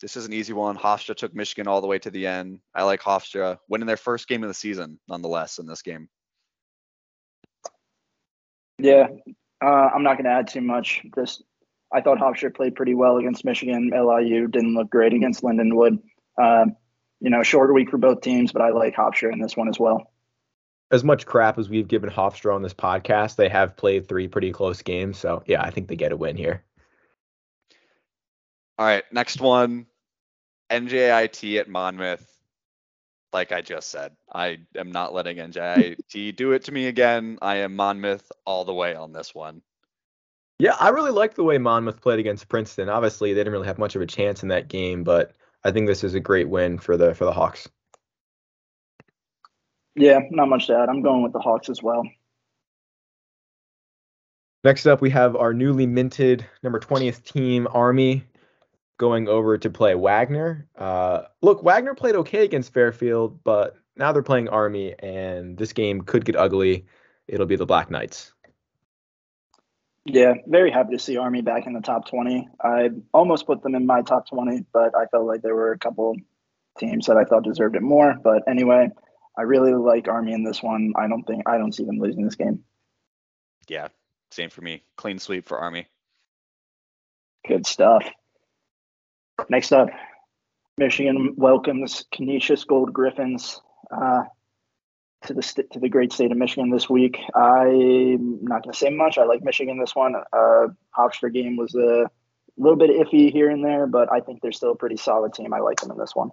this 0.00 0.16
is 0.16 0.24
an 0.24 0.32
easy 0.32 0.54
one. 0.54 0.78
Hofstra 0.78 1.14
took 1.14 1.34
Michigan 1.34 1.68
all 1.68 1.82
the 1.82 1.86
way 1.86 1.98
to 1.98 2.10
the 2.10 2.26
end. 2.26 2.60
I 2.74 2.84
like 2.84 3.02
Hofstra 3.02 3.58
winning 3.68 3.86
their 3.86 3.98
first 3.98 4.28
game 4.28 4.42
of 4.42 4.48
the 4.48 4.54
season, 4.54 4.98
nonetheless, 5.06 5.58
in 5.58 5.66
this 5.66 5.82
game. 5.82 6.08
Yeah, 8.78 9.08
uh, 9.64 9.90
I'm 9.94 10.02
not 10.02 10.14
going 10.14 10.24
to 10.24 10.30
add 10.30 10.48
too 10.48 10.60
much. 10.60 11.02
Just 11.14 11.42
I 11.92 12.00
thought 12.00 12.18
Hofstra 12.18 12.54
played 12.54 12.74
pretty 12.74 12.94
well 12.94 13.18
against 13.18 13.44
Michigan. 13.44 13.90
LIU 13.94 14.48
didn't 14.48 14.74
look 14.74 14.90
great 14.90 15.12
against 15.12 15.42
Lindenwood. 15.42 16.00
Uh, 16.40 16.66
you 17.20 17.30
know, 17.30 17.42
shorter 17.42 17.72
week 17.72 17.90
for 17.90 17.98
both 17.98 18.20
teams, 18.20 18.52
but 18.52 18.62
I 18.62 18.70
like 18.70 18.96
Hofstra 18.96 19.32
in 19.32 19.40
this 19.40 19.56
one 19.56 19.68
as 19.68 19.78
well. 19.78 20.10
As 20.90 21.04
much 21.04 21.24
crap 21.24 21.58
as 21.58 21.70
we've 21.70 21.88
given 21.88 22.10
Hofstra 22.10 22.54
on 22.54 22.62
this 22.62 22.74
podcast, 22.74 23.36
they 23.36 23.48
have 23.48 23.76
played 23.76 24.06
three 24.06 24.28
pretty 24.28 24.52
close 24.52 24.82
games. 24.82 25.18
So, 25.18 25.42
yeah, 25.46 25.62
I 25.62 25.70
think 25.70 25.88
they 25.88 25.96
get 25.96 26.12
a 26.12 26.16
win 26.16 26.36
here. 26.36 26.62
All 28.78 28.86
right, 28.86 29.04
next 29.12 29.40
one, 29.40 29.86
NJIT 30.70 31.60
at 31.60 31.68
Monmouth. 31.68 32.33
Like 33.34 33.50
I 33.50 33.62
just 33.62 33.90
said, 33.90 34.12
I 34.32 34.58
am 34.76 34.92
not 34.92 35.12
letting 35.12 35.38
NJIT 35.38 36.36
do 36.36 36.52
it 36.52 36.62
to 36.66 36.72
me 36.72 36.86
again. 36.86 37.36
I 37.42 37.56
am 37.56 37.74
Monmouth 37.74 38.30
all 38.46 38.64
the 38.64 38.72
way 38.72 38.94
on 38.94 39.12
this 39.12 39.34
one. 39.34 39.60
Yeah, 40.60 40.76
I 40.78 40.90
really 40.90 41.10
like 41.10 41.34
the 41.34 41.42
way 41.42 41.58
Monmouth 41.58 42.00
played 42.00 42.20
against 42.20 42.48
Princeton. 42.48 42.88
Obviously, 42.88 43.32
they 43.32 43.40
didn't 43.40 43.52
really 43.52 43.66
have 43.66 43.76
much 43.76 43.96
of 43.96 44.02
a 44.02 44.06
chance 44.06 44.44
in 44.44 44.50
that 44.50 44.68
game, 44.68 45.02
but 45.02 45.32
I 45.64 45.72
think 45.72 45.88
this 45.88 46.04
is 46.04 46.14
a 46.14 46.20
great 46.20 46.48
win 46.48 46.78
for 46.78 46.96
the 46.96 47.12
for 47.12 47.24
the 47.24 47.32
Hawks. 47.32 47.68
Yeah, 49.96 50.20
not 50.30 50.48
much 50.48 50.68
to 50.68 50.78
add. 50.78 50.88
I'm 50.88 51.02
going 51.02 51.24
with 51.24 51.32
the 51.32 51.40
Hawks 51.40 51.68
as 51.68 51.82
well. 51.82 52.04
Next 54.62 54.86
up, 54.86 55.00
we 55.00 55.10
have 55.10 55.34
our 55.34 55.52
newly 55.52 55.88
minted 55.88 56.46
number 56.62 56.78
20th 56.78 57.24
team, 57.24 57.66
Army, 57.72 58.24
going 58.98 59.28
over 59.28 59.58
to 59.58 59.70
play 59.70 59.94
Wagner. 59.94 60.68
Uh, 60.76 61.22
look, 61.42 61.62
Wagner 61.62 61.94
played 61.94 62.14
okay 62.16 62.44
against 62.44 62.72
Fairfield, 62.72 63.42
but 63.44 63.76
now 63.96 64.12
they're 64.12 64.22
playing 64.22 64.48
Army, 64.48 64.94
and 64.98 65.56
this 65.56 65.72
game 65.72 66.02
could 66.02 66.24
get 66.24 66.36
ugly. 66.36 66.86
It'll 67.26 67.46
be 67.46 67.56
the 67.56 67.66
Black 67.66 67.90
Knights. 67.90 68.32
Yeah, 70.04 70.34
very 70.46 70.70
happy 70.70 70.92
to 70.92 70.98
see 70.98 71.16
Army 71.16 71.40
back 71.40 71.66
in 71.66 71.72
the 71.72 71.80
top 71.80 72.08
20. 72.08 72.48
I 72.62 72.90
almost 73.14 73.46
put 73.46 73.62
them 73.62 73.74
in 73.74 73.86
my 73.86 74.02
top 74.02 74.28
20, 74.28 74.66
but 74.72 74.94
I 74.94 75.06
felt 75.06 75.26
like 75.26 75.40
there 75.40 75.54
were 75.54 75.72
a 75.72 75.78
couple 75.78 76.16
teams 76.78 77.06
that 77.06 77.16
I 77.16 77.24
thought 77.24 77.44
deserved 77.44 77.76
it 77.76 77.82
more. 77.82 78.14
But 78.22 78.42
anyway, 78.46 78.90
I 79.38 79.42
really 79.42 79.72
like 79.72 80.06
Army 80.06 80.34
in 80.34 80.44
this 80.44 80.62
one. 80.62 80.92
I 80.96 81.08
don't 81.08 81.22
think 81.24 81.48
I 81.48 81.56
don't 81.56 81.72
see 81.72 81.84
them 81.84 81.98
losing 81.98 82.24
this 82.24 82.34
game. 82.34 82.64
Yeah, 83.66 83.88
same 84.30 84.50
for 84.50 84.60
me. 84.60 84.82
Clean 84.96 85.18
sweep 85.18 85.48
for 85.48 85.58
Army. 85.58 85.86
Good 87.48 87.66
stuff. 87.66 88.04
Next 89.48 89.72
up, 89.72 89.88
Michigan 90.78 91.34
welcomes 91.36 92.04
Canisius 92.12 92.64
Gold 92.64 92.92
Griffins 92.92 93.60
uh, 93.90 94.24
to 95.26 95.34
the 95.34 95.42
st- 95.42 95.70
to 95.72 95.80
the 95.80 95.88
great 95.88 96.12
state 96.12 96.30
of 96.30 96.38
Michigan 96.38 96.70
this 96.70 96.88
week. 96.88 97.18
I'm 97.34 98.44
not 98.44 98.62
going 98.62 98.72
to 98.72 98.78
say 98.78 98.90
much. 98.90 99.18
I 99.18 99.24
like 99.24 99.42
Michigan 99.42 99.78
this 99.78 99.94
one. 99.94 100.14
Uh, 100.32 100.68
Hofstra 100.96 101.32
game 101.32 101.56
was 101.56 101.74
a 101.74 102.08
little 102.56 102.78
bit 102.78 102.90
iffy 102.90 103.32
here 103.32 103.50
and 103.50 103.64
there, 103.64 103.86
but 103.86 104.12
I 104.12 104.20
think 104.20 104.40
they're 104.40 104.52
still 104.52 104.72
a 104.72 104.76
pretty 104.76 104.96
solid 104.96 105.34
team. 105.34 105.52
I 105.52 105.60
like 105.60 105.80
them 105.80 105.90
in 105.90 105.98
this 105.98 106.14
one. 106.14 106.30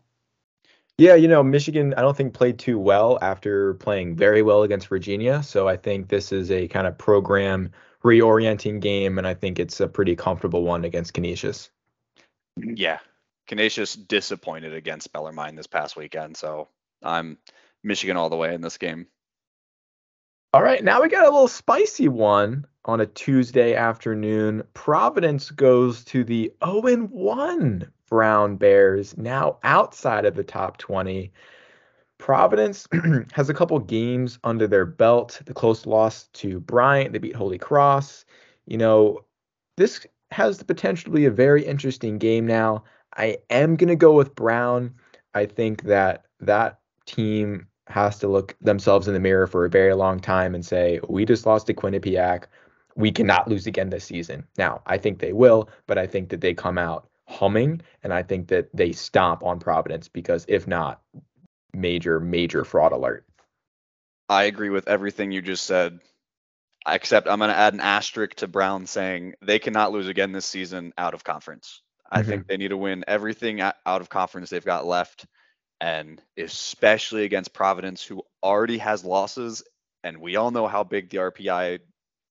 Yeah, 0.98 1.15
you 1.15 1.27
know, 1.27 1.41
Michigan, 1.41 1.96
I 1.96 2.01
don't 2.01 2.15
think 2.15 2.34
played 2.34 2.60
too 2.60 2.77
well 2.77 3.17
after 3.22 3.74
playing 3.75 4.15
very 4.15 4.43
well 4.43 4.62
against 4.62 4.88
Virginia. 4.88 5.41
So 5.41 5.67
I 5.67 5.77
think 5.77 6.10
this 6.10 6.31
is 6.31 6.51
a 6.51 6.67
kind 6.67 6.86
of 6.86 6.98
program 6.98 7.72
reorienting 8.03 8.79
game, 8.81 9.17
and 9.17 9.25
I 9.25 9.34
think 9.34 9.58
it's 9.58 9.79
a 9.79 9.88
pretty 9.88 10.15
comfortable 10.15 10.63
one 10.63 10.86
against 10.86 11.13
Canisius. 11.13 11.72
Yeah, 12.58 13.00
Canisius 13.48 13.96
disappointed 13.96 14.74
against 14.74 15.13
Bellarmine 15.13 15.55
this 15.55 15.67
past 15.67 15.96
weekend, 15.96 16.38
so 16.38 16.67
I'm 17.01 17.38
Michigan 17.84 18.17
all 18.17 18.29
the 18.29 18.36
way 18.36 18.53
in 18.53 18.62
this 18.62 18.77
game. 18.77 19.08
All 20.53 20.62
right, 20.62 20.84
now 20.84 21.01
we 21.01 21.08
got 21.08 21.25
a 21.25 21.31
little 21.31 21.48
spicy 21.48 22.10
one 22.10 22.65
on 22.84 23.00
a 23.00 23.05
Tuesday 23.05 23.74
afternoon. 23.74 24.63
Providence 24.74 25.50
goes 25.50 26.03
to 26.05 26.24
the 26.25 26.51
0 26.63 27.08
1 27.08 27.91
Brown 28.10 28.58
Bears, 28.58 29.17
now 29.17 29.60
outside 29.63 30.25
of 30.25 30.36
the 30.36 30.43
top 30.43 30.77
20. 30.77 31.31
Providence 32.17 32.86
has 33.31 33.50
a 33.50 33.53
couple 33.53 33.79
games 33.79 34.39
under 34.43 34.67
their 34.67 34.86
belt. 34.86 35.41
The 35.46 35.53
close 35.53 35.86
loss 35.86 36.27
to 36.34 36.60
Bryant, 36.60 37.13
they 37.13 37.20
beat 37.20 37.36
Holy 37.36 37.58
Cross. 37.58 38.25
You 38.65 38.77
know, 38.77 39.25
this 39.77 40.05
has 40.32 40.58
the 40.58 40.66
potential 40.66 41.12
to 41.12 41.18
be 41.18 41.26
a 41.26 41.32
very 41.32 41.66
interesting 41.66 42.18
game 42.18 42.48
now. 42.48 42.84
I 43.18 43.38
am 43.50 43.76
going 43.76 43.90
to 43.90 43.96
go 43.96 44.14
with 44.14 44.36
Brown. 44.36 44.94
I 45.34 45.46
think 45.46 45.84
that 45.84 46.26
that 46.40 46.80
team 47.06 47.68
has 47.88 48.20
to 48.20 48.28
look 48.28 48.56
themselves 48.62 49.08
in 49.08 49.14
the 49.14 49.20
mirror 49.20 49.48
for 49.48 49.66
a 49.66 49.70
very 49.70 49.94
long 49.94 50.20
time 50.20 50.56
and 50.56 50.66
say, 50.66 51.00
we 51.10 51.26
just 51.26 51.46
lost 51.46 51.68
to 51.68 51.74
Quinnipiac. 51.74 52.46
We 52.96 53.12
cannot 53.12 53.48
lose 53.48 53.68
again 53.68 53.90
this 53.90 54.06
season. 54.06 54.46
Now, 54.58 54.82
I 54.86 54.98
think 54.98 55.20
they 55.20 55.34
will, 55.34 55.70
but 55.88 55.98
I 55.98 56.08
think 56.08 56.30
that 56.30 56.42
they 56.42 56.54
come 56.54 56.78
out 56.78 57.10
humming 57.28 57.82
and 58.04 58.14
I 58.14 58.24
think 58.24 58.48
that 58.48 58.70
they 58.74 58.92
stomp 58.92 59.44
on 59.44 59.60
Providence 59.60 60.08
because 60.08 60.46
if 60.48 60.68
not, 60.68 61.02
major, 61.74 62.20
major 62.20 62.64
fraud 62.64 62.92
alert. 62.92 63.26
I 64.30 64.44
agree 64.44 64.70
with 64.70 64.88
everything 64.88 65.32
you 65.32 65.42
just 65.42 65.66
said. 65.66 66.00
Except 66.88 67.28
I'm 67.28 67.40
going 67.40 67.52
to 67.52 67.58
add 67.58 67.74
an 67.74 67.80
asterisk 67.80 68.36
to 68.36 68.48
Brown 68.48 68.88
saying 68.88 69.36
they 69.42 69.60
cannot 69.60 69.92
lose 69.92 70.08
again 70.08 70.32
this 70.32 70.48
season 70.48 70.94
out 70.98 71.14
of 71.14 71.24
conference. 71.24 71.82
I 72.10 72.20
mm-hmm. 72.20 72.30
think 72.30 72.48
they 72.48 72.58
need 72.58 72.70
to 72.70 72.78
win 72.78 73.04
everything 73.08 73.62
out 73.62 73.76
of 73.86 74.10
conference 74.10 74.50
they've 74.50 74.66
got 74.66 74.86
left 74.86 75.26
and 75.82 76.22
especially 76.38 77.24
against 77.24 77.54
Providence, 77.54 78.04
who 78.04 78.22
already 78.44 78.78
has 78.78 79.04
losses, 79.04 79.64
and 80.04 80.22
we 80.22 80.36
all 80.36 80.52
know 80.52 80.68
how 80.68 80.84
big 80.84 81.10
the 81.10 81.18
RPI 81.18 81.80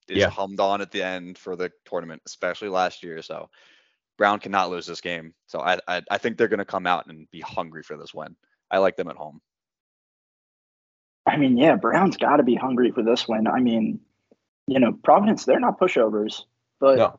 is 0.09 0.16
yeah. 0.16 0.30
hummed 0.30 0.61
on 0.61 0.80
at 0.80 0.92
the 0.92 1.02
end 1.02 1.37
for 1.37 1.57
the 1.57 1.73
tournament, 1.85 2.23
especially 2.26 2.69
last 2.69 3.02
year. 3.02 3.21
So 3.23 3.50
Brown 4.16 4.38
cannot 4.38 4.71
lose 4.71 4.87
this 4.87 5.00
game. 5.00 5.35
So 5.49 5.61
I 5.61 5.80
I, 5.88 6.02
I 6.09 6.19
think 6.19 6.38
they're 6.38 6.49
going 6.49 6.59
to 6.59 6.64
come 6.64 6.87
out 6.87 7.07
and 7.09 7.28
be 7.33 7.40
hungry 7.40 7.83
for 7.83 7.97
this 7.97 8.14
win. 8.14 8.37
I 8.71 8.78
like 8.78 8.97
them 8.97 9.09
at 9.09 9.16
home. 9.16 9.40
I 11.26 11.37
mean, 11.37 11.59
yeah, 11.59 11.75
Brown's 11.75 12.16
got 12.16 12.37
to 12.37 12.45
be 12.45 12.54
hungry 12.54 12.92
for 12.92 13.02
this 13.02 13.26
win. 13.26 13.49
I 13.49 13.59
mean, 13.59 13.99
you 14.70 14.78
know, 14.78 14.92
Providence, 14.92 15.44
they're 15.44 15.58
not 15.58 15.80
pushovers, 15.80 16.44
but 16.78 16.96
no. 16.96 17.18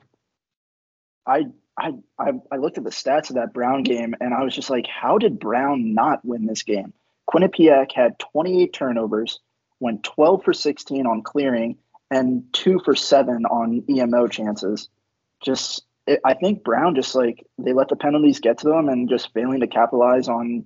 I 1.27 1.43
I, 1.77 1.91
I 2.17 2.31
I 2.49 2.55
looked 2.55 2.77
at 2.77 2.85
the 2.85 2.91
stats 2.91 3.29
of 3.29 3.35
that 3.35 3.53
Brown 3.53 3.83
game 3.83 4.15
and 4.21 4.33
I 4.33 4.43
was 4.43 4.55
just 4.55 4.69
like, 4.69 4.87
how 4.87 5.17
did 5.17 5.37
Brown 5.37 5.93
not 5.93 6.23
win 6.23 6.45
this 6.45 6.63
game? 6.63 6.93
Quinnipiac 7.29 7.91
had 7.91 8.17
28 8.19 8.71
turnovers, 8.71 9.41
went 9.81 10.03
12 10.03 10.45
for 10.45 10.53
16 10.53 11.05
on 11.05 11.23
clearing, 11.23 11.77
and 12.09 12.45
two 12.53 12.79
for 12.85 12.95
seven 12.95 13.45
on 13.45 13.83
EMO 13.89 14.27
chances. 14.27 14.87
Just, 15.43 15.83
it, 16.07 16.21
I 16.23 16.35
think 16.35 16.63
Brown 16.63 16.95
just 16.95 17.15
like 17.15 17.45
they 17.57 17.73
let 17.73 17.89
the 17.89 17.97
penalties 17.97 18.39
get 18.39 18.59
to 18.59 18.69
them 18.69 18.87
and 18.87 19.09
just 19.09 19.33
failing 19.33 19.59
to 19.59 19.67
capitalize 19.67 20.29
on 20.29 20.63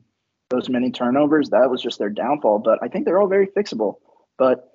those 0.51 0.69
many 0.69 0.91
turnovers. 0.91 1.49
That 1.49 1.71
was 1.71 1.81
just 1.81 1.97
their 1.97 2.11
downfall. 2.11 2.59
But 2.59 2.77
I 2.83 2.89
think 2.89 3.05
they're 3.05 3.19
all 3.19 3.27
very 3.27 3.47
fixable. 3.47 3.95
But 4.37 4.69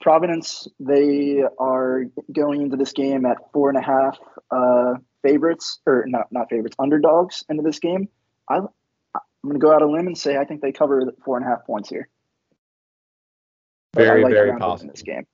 Providence, 0.00 0.68
they 0.80 1.42
are 1.58 2.04
going 2.30 2.62
into 2.62 2.76
this 2.76 2.92
game 2.92 3.24
at 3.24 3.38
four 3.52 3.70
and 3.70 3.78
a 3.78 3.82
half. 3.82 4.18
Uh, 4.50 4.94
favorites 5.24 5.80
or 5.86 6.04
not 6.06 6.30
not 6.30 6.48
favorites 6.50 6.76
underdogs 6.78 7.44
into 7.48 7.62
this 7.62 7.80
game. 7.80 8.08
I, 8.48 8.56
I'm 8.56 8.68
going 9.42 9.54
to 9.54 9.58
go 9.58 9.72
out 9.72 9.82
on 9.82 9.88
a 9.88 9.92
limb 9.92 10.06
and 10.06 10.16
say 10.16 10.36
I 10.36 10.44
think 10.44 10.60
they 10.60 10.70
cover 10.70 11.12
four 11.24 11.36
and 11.36 11.44
a 11.44 11.48
half 11.48 11.66
points 11.66 11.88
here. 11.88 12.08
very 13.94 14.22
like 14.22 14.32
very 14.32 14.58
possible 14.58 14.82
in 14.82 14.88
this 14.88 15.02
game. 15.02 15.26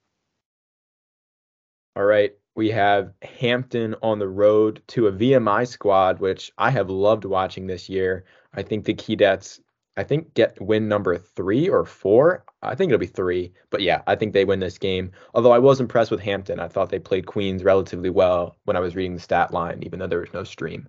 All 1.96 2.04
right, 2.04 2.32
we 2.54 2.70
have 2.70 3.12
Hampton 3.22 3.96
on 4.02 4.20
the 4.20 4.28
road 4.28 4.82
to 4.88 5.08
a 5.08 5.12
VMI 5.12 5.66
squad, 5.66 6.20
which 6.20 6.52
I 6.56 6.70
have 6.70 6.88
loved 6.88 7.24
watching 7.24 7.66
this 7.66 7.88
year. 7.88 8.24
I 8.54 8.62
think 8.62 8.84
the 8.84 8.94
key 8.94 9.16
Keydets 9.16 9.60
I 10.00 10.04
think 10.04 10.32
get 10.32 10.58
win 10.58 10.88
number 10.88 11.18
three 11.18 11.68
or 11.68 11.84
four. 11.84 12.42
I 12.62 12.74
think 12.74 12.88
it'll 12.88 12.98
be 12.98 13.06
three, 13.06 13.52
but 13.68 13.82
yeah, 13.82 14.00
I 14.06 14.16
think 14.16 14.32
they 14.32 14.46
win 14.46 14.58
this 14.58 14.78
game. 14.78 15.12
Although 15.34 15.52
I 15.52 15.58
was 15.58 15.78
impressed 15.78 16.10
with 16.10 16.20
Hampton, 16.20 16.58
I 16.58 16.68
thought 16.68 16.88
they 16.88 16.98
played 16.98 17.26
Queens 17.26 17.62
relatively 17.62 18.08
well 18.08 18.56
when 18.64 18.78
I 18.78 18.80
was 18.80 18.96
reading 18.96 19.12
the 19.12 19.20
stat 19.20 19.52
line, 19.52 19.82
even 19.82 19.98
though 19.98 20.06
there 20.06 20.20
was 20.20 20.32
no 20.32 20.42
stream. 20.42 20.88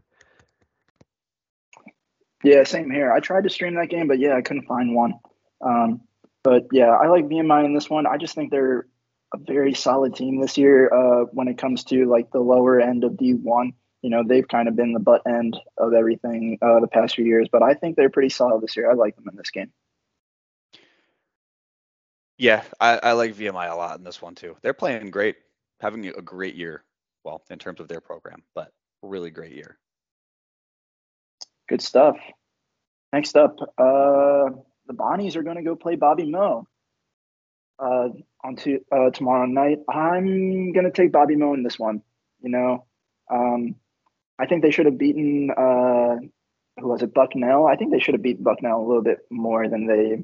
Yeah, 2.41 2.63
same 2.63 2.89
here. 2.89 3.11
I 3.11 3.19
tried 3.19 3.43
to 3.43 3.49
stream 3.49 3.75
that 3.75 3.89
game, 3.89 4.07
but 4.07 4.17
yeah, 4.17 4.33
I 4.37 4.41
couldn't 4.41 4.65
find 4.65 4.95
one. 4.95 5.15
Um, 5.59 6.01
but 6.41 6.67
yeah, 6.71 6.91
I 6.91 7.07
like 7.07 7.25
VMI 7.25 7.65
in 7.65 7.73
this 7.73 7.89
one. 7.89 8.07
I 8.07 8.15
just 8.15 8.33
think 8.33 8.49
they're 8.49 8.87
a 9.33 9.37
very 9.37 9.73
solid 9.73 10.15
team 10.15 10.39
this 10.39 10.57
year 10.57 10.89
uh, 10.89 11.25
when 11.33 11.49
it 11.49 11.57
comes 11.57 11.83
to 11.85 12.05
like 12.05 12.31
the 12.31 12.39
lower 12.39 12.79
end 12.79 13.03
of 13.03 13.11
D1 13.11 13.73
you 14.01 14.09
know 14.09 14.23
they've 14.25 14.47
kind 14.47 14.67
of 14.67 14.75
been 14.75 14.93
the 14.93 14.99
butt 14.99 15.21
end 15.27 15.57
of 15.77 15.93
everything 15.93 16.57
uh, 16.61 16.79
the 16.79 16.87
past 16.87 17.15
few 17.15 17.25
years. 17.25 17.47
But 17.51 17.63
I 17.63 17.73
think 17.73 17.95
they're 17.95 18.09
pretty 18.09 18.29
solid 18.29 18.61
this 18.61 18.75
year. 18.75 18.89
I 18.89 18.93
like 18.93 19.15
them 19.15 19.27
in 19.29 19.35
this 19.35 19.51
game. 19.51 19.71
Yeah, 22.37 22.63
I, 22.79 22.99
I 23.03 23.11
like 23.11 23.35
VMI 23.35 23.71
a 23.71 23.75
lot 23.75 23.97
in 23.97 24.03
this 24.03 24.21
one 24.21 24.33
too. 24.33 24.57
They're 24.63 24.73
playing 24.73 25.11
great, 25.11 25.35
having 25.79 26.07
a 26.07 26.21
great 26.21 26.55
year. 26.55 26.83
Well, 27.23 27.43
in 27.51 27.59
terms 27.59 27.79
of 27.79 27.87
their 27.87 28.01
program, 28.01 28.41
but 28.55 28.71
really 29.03 29.29
great 29.29 29.53
year. 29.53 29.77
Good 31.69 31.81
stuff. 31.81 32.17
Next 33.13 33.35
up, 33.35 33.57
uh, 33.77 34.49
the 34.87 34.93
Bonnies 34.93 35.35
are 35.35 35.43
going 35.43 35.57
to 35.57 35.63
go 35.63 35.75
play 35.75 35.95
Bobby 35.95 36.25
Mo 36.25 36.67
uh, 37.77 38.09
on 38.43 38.55
to, 38.57 38.79
uh, 38.91 39.09
tomorrow 39.11 39.45
night. 39.45 39.79
I'm 39.89 40.71
going 40.73 40.85
to 40.85 40.91
take 40.91 41.11
Bobby 41.11 41.35
Mo 41.35 41.53
in 41.53 41.63
this 41.63 41.77
one. 41.77 42.01
You 42.41 42.49
know, 42.49 42.85
um, 43.29 43.75
I 44.39 44.45
think 44.45 44.61
they 44.61 44.71
should 44.71 44.85
have 44.85 44.97
beaten 44.97 45.51
uh, 45.51 46.15
who 46.79 46.87
was 46.87 47.01
it, 47.01 47.13
Bucknell. 47.13 47.67
I 47.67 47.75
think 47.75 47.91
they 47.91 47.99
should 47.99 48.13
have 48.13 48.23
beat 48.23 48.43
Bucknell 48.43 48.79
a 48.79 48.87
little 48.87 49.03
bit 49.03 49.19
more 49.29 49.67
than 49.67 49.87
they 49.87 50.23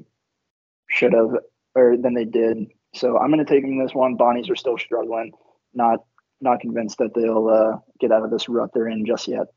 should 0.88 1.12
have 1.12 1.30
or 1.74 1.96
than 1.96 2.14
they 2.14 2.24
did. 2.24 2.70
So 2.94 3.18
I'm 3.18 3.30
going 3.30 3.44
to 3.44 3.50
take 3.50 3.62
them 3.62 3.78
this 3.78 3.94
one. 3.94 4.16
Bonnies 4.16 4.50
are 4.50 4.56
still 4.56 4.78
struggling. 4.78 5.32
Not 5.74 6.00
not 6.40 6.60
convinced 6.60 6.98
that 6.98 7.14
they'll 7.14 7.48
uh, 7.48 7.78
get 8.00 8.12
out 8.12 8.24
of 8.24 8.30
this 8.30 8.48
rut 8.48 8.70
they're 8.72 8.88
in 8.88 9.04
just 9.04 9.28
yet. 9.28 9.48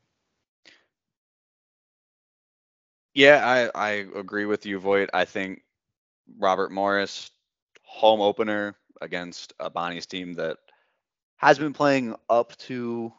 Yeah, 3.14 3.70
I, 3.74 3.88
I 3.88 3.90
agree 4.16 4.46
with 4.46 4.66
you, 4.66 4.78
Voigt. 4.78 5.10
I 5.12 5.24
think 5.24 5.62
Robert 6.38 6.72
Morris, 6.72 7.30
home 7.82 8.20
opener 8.20 8.74
against 9.00 9.52
a 9.60 9.68
Bonnie's 9.68 10.06
team 10.06 10.32
that 10.34 10.56
has 11.36 11.58
been 11.58 11.72
playing 11.72 12.16
up 12.30 12.56
to 12.56 13.12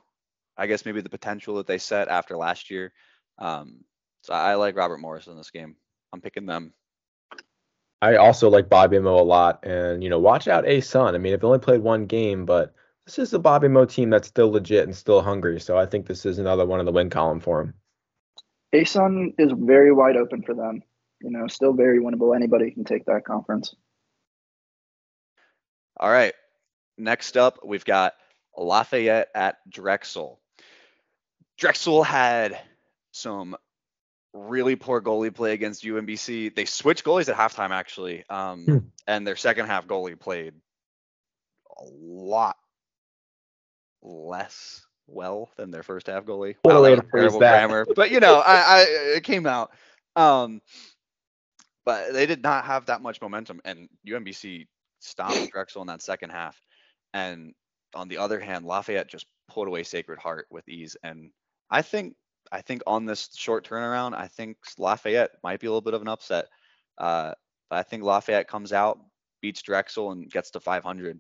I 0.57 0.67
guess 0.67 0.85
maybe 0.85 1.01
the 1.01 1.09
potential 1.09 1.55
that 1.55 1.67
they 1.67 1.77
set 1.77 2.07
after 2.07 2.37
last 2.37 2.69
year. 2.69 2.93
Um, 3.39 3.83
so 4.21 4.33
I 4.33 4.55
like 4.55 4.75
Robert 4.75 4.99
Morris 4.99 5.27
in 5.27 5.37
this 5.37 5.51
game. 5.51 5.75
I'm 6.13 6.21
picking 6.21 6.45
them. 6.45 6.73
I 8.01 8.17
also 8.17 8.49
like 8.49 8.69
Bobby 8.69 8.99
Mo 8.99 9.15
a 9.15 9.23
lot, 9.23 9.65
and 9.65 10.03
you 10.03 10.09
know, 10.09 10.19
watch 10.19 10.47
out 10.47 10.65
ASUN. 10.65 11.15
I 11.15 11.17
mean, 11.17 11.33
I've 11.33 11.43
only 11.43 11.59
played 11.59 11.81
one 11.81 12.05
game, 12.05 12.45
but 12.45 12.73
this 13.05 13.17
is 13.17 13.33
a 13.33 13.39
Bobby 13.39 13.67
Mo 13.67 13.85
team 13.85 14.09
that's 14.09 14.27
still 14.27 14.51
legit 14.51 14.83
and 14.83 14.95
still 14.95 15.21
hungry. 15.21 15.59
So 15.59 15.77
I 15.77 15.85
think 15.85 16.05
this 16.05 16.25
is 16.25 16.37
another 16.37 16.65
one 16.65 16.79
in 16.79 16.85
the 16.85 16.91
win 16.91 17.09
column 17.09 17.39
for 17.39 17.61
him. 17.61 17.73
ASUN 18.73 19.33
is 19.37 19.51
very 19.55 19.91
wide 19.91 20.17
open 20.17 20.41
for 20.41 20.53
them. 20.53 20.81
You 21.21 21.31
know, 21.31 21.47
still 21.47 21.73
very 21.73 21.99
winnable. 21.99 22.35
Anybody 22.35 22.71
can 22.71 22.83
take 22.83 23.05
that 23.05 23.25
conference. 23.25 23.73
All 25.97 26.11
right. 26.11 26.33
Next 26.97 27.37
up, 27.37 27.59
we've 27.65 27.85
got 27.85 28.13
Lafayette 28.57 29.29
at 29.33 29.57
Drexel. 29.69 30.41
Drexel 31.57 32.03
had 32.03 32.59
some 33.11 33.55
really 34.33 34.75
poor 34.75 35.01
goalie 35.01 35.33
play 35.33 35.53
against 35.53 35.83
UMBC. 35.83 36.55
They 36.55 36.65
switched 36.65 37.03
goalies 37.03 37.29
at 37.29 37.35
halftime 37.35 37.69
actually, 37.69 38.23
um, 38.29 38.65
hmm. 38.65 38.77
and 39.07 39.25
their 39.25 39.35
second 39.35 39.67
half 39.67 39.87
goalie 39.87 40.19
played 40.19 40.53
a 41.79 41.83
lot 41.83 42.57
less 44.01 44.85
well 45.07 45.49
than 45.57 45.71
their 45.71 45.83
first 45.83 46.07
half 46.07 46.25
goalie. 46.25 46.55
What 46.63 46.75
wow, 46.75 46.95
to 46.95 47.03
phrase 47.03 47.33
that. 47.33 47.39
Grammar, 47.39 47.85
but 47.95 48.11
you 48.11 48.19
know, 48.19 48.39
I, 48.39 48.55
I 48.55 48.85
it 49.15 49.23
came 49.23 49.45
out. 49.45 49.71
Um, 50.15 50.61
but 51.85 52.13
they 52.13 52.25
did 52.25 52.43
not 52.43 52.65
have 52.65 52.85
that 52.85 53.01
much 53.01 53.21
momentum, 53.21 53.61
and 53.65 53.89
UMBC 54.07 54.67
stopped 54.99 55.35
Drexel 55.51 55.81
in 55.81 55.87
that 55.87 56.01
second 56.01 56.29
half. 56.29 56.59
And 57.13 57.53
on 57.93 58.07
the 58.07 58.17
other 58.17 58.39
hand, 58.39 58.65
Lafayette 58.65 59.07
just 59.07 59.25
pulled 59.49 59.67
away 59.67 59.83
Sacred 59.83 60.19
Heart 60.19 60.47
with 60.49 60.67
ease, 60.69 60.95
and 61.03 61.29
I 61.69 61.81
think 61.81 62.15
I 62.51 62.61
think 62.61 62.83
on 62.85 63.05
this 63.05 63.29
short 63.35 63.67
turnaround, 63.67 64.13
I 64.13 64.27
think 64.27 64.57
Lafayette 64.77 65.31
might 65.43 65.59
be 65.59 65.67
a 65.67 65.69
little 65.69 65.81
bit 65.81 65.95
of 65.95 66.01
an 66.01 66.07
upset. 66.07 66.45
Uh, 66.97 67.33
but 67.69 67.79
I 67.79 67.83
think 67.83 68.03
Lafayette 68.03 68.47
comes 68.47 68.71
out, 68.71 68.99
beats 69.41 69.63
Drexel, 69.63 70.11
and 70.11 70.29
gets 70.29 70.51
to 70.51 70.59
500. 70.59 71.19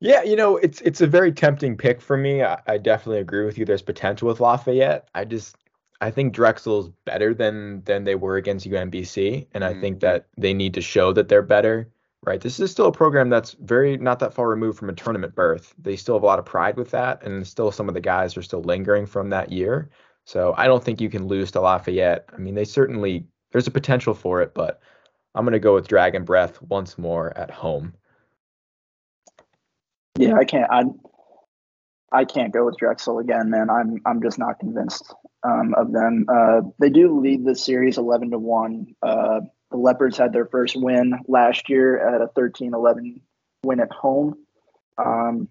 Yeah, 0.00 0.22
you 0.22 0.36
know, 0.36 0.56
it's 0.56 0.80
it's 0.80 1.00
a 1.00 1.06
very 1.06 1.32
tempting 1.32 1.76
pick 1.76 2.00
for 2.00 2.16
me. 2.16 2.42
I, 2.42 2.60
I 2.66 2.78
definitely 2.78 3.20
agree 3.20 3.44
with 3.44 3.58
you. 3.58 3.64
There's 3.64 3.82
potential 3.82 4.28
with 4.28 4.40
Lafayette. 4.40 5.08
I 5.14 5.24
just 5.24 5.56
I 6.00 6.10
think 6.10 6.34
Drexel's 6.34 6.90
better 7.04 7.34
than 7.34 7.82
than 7.84 8.04
they 8.04 8.14
were 8.14 8.36
against 8.36 8.68
UMBC, 8.68 9.46
and 9.54 9.64
I 9.64 9.72
mm-hmm. 9.72 9.80
think 9.80 10.00
that 10.00 10.26
they 10.36 10.54
need 10.54 10.74
to 10.74 10.80
show 10.80 11.12
that 11.12 11.28
they're 11.28 11.42
better 11.42 11.88
right? 12.24 12.40
This 12.40 12.60
is 12.60 12.70
still 12.70 12.86
a 12.86 12.92
program 12.92 13.28
that's 13.28 13.52
very 13.60 13.96
not 13.96 14.18
that 14.20 14.34
far 14.34 14.48
removed 14.48 14.78
from 14.78 14.90
a 14.90 14.94
tournament 14.94 15.34
berth. 15.34 15.74
They 15.78 15.96
still 15.96 16.16
have 16.16 16.22
a 16.22 16.26
lot 16.26 16.38
of 16.38 16.44
pride 16.44 16.76
with 16.76 16.90
that, 16.90 17.22
and 17.22 17.46
still 17.46 17.70
some 17.70 17.88
of 17.88 17.94
the 17.94 18.00
guys 18.00 18.36
are 18.36 18.42
still 18.42 18.62
lingering 18.62 19.06
from 19.06 19.30
that 19.30 19.52
year. 19.52 19.90
So 20.24 20.54
I 20.56 20.66
don't 20.66 20.82
think 20.82 21.00
you 21.00 21.08
can 21.08 21.26
lose 21.26 21.50
to 21.52 21.60
Lafayette. 21.60 22.28
I 22.34 22.38
mean, 22.38 22.54
they 22.54 22.64
certainly 22.64 23.26
there's 23.52 23.66
a 23.66 23.72
potential 23.72 24.14
for 24.14 24.42
it, 24.42 24.52
but 24.54 24.80
I'm 25.34 25.44
gonna 25.44 25.58
go 25.58 25.74
with 25.74 25.88
Dragon 25.88 26.24
Breath 26.24 26.60
once 26.62 26.98
more 26.98 27.36
at 27.36 27.50
home. 27.50 27.94
Yeah, 30.18 30.34
I 30.34 30.44
can't. 30.44 30.70
I 30.70 30.84
I 32.10 32.24
can't 32.24 32.52
go 32.52 32.64
with 32.66 32.76
Drexel 32.76 33.18
again, 33.18 33.50
man. 33.50 33.70
I'm 33.70 34.00
I'm 34.04 34.22
just 34.22 34.38
not 34.38 34.58
convinced 34.58 35.14
um, 35.44 35.74
of 35.74 35.92
them. 35.92 36.26
Uh, 36.28 36.62
they 36.80 36.90
do 36.90 37.20
lead 37.20 37.44
the 37.44 37.54
series 37.54 37.98
11 37.98 38.30
to 38.32 38.38
one. 38.38 38.94
Uh, 39.02 39.40
the 39.70 39.76
Leopards 39.76 40.16
had 40.16 40.32
their 40.32 40.46
first 40.46 40.76
win 40.76 41.14
last 41.26 41.68
year 41.68 41.98
at 42.14 42.22
a 42.22 42.28
13-11 42.28 43.20
win 43.64 43.80
at 43.80 43.92
home. 43.92 44.34
Um, 44.96 45.48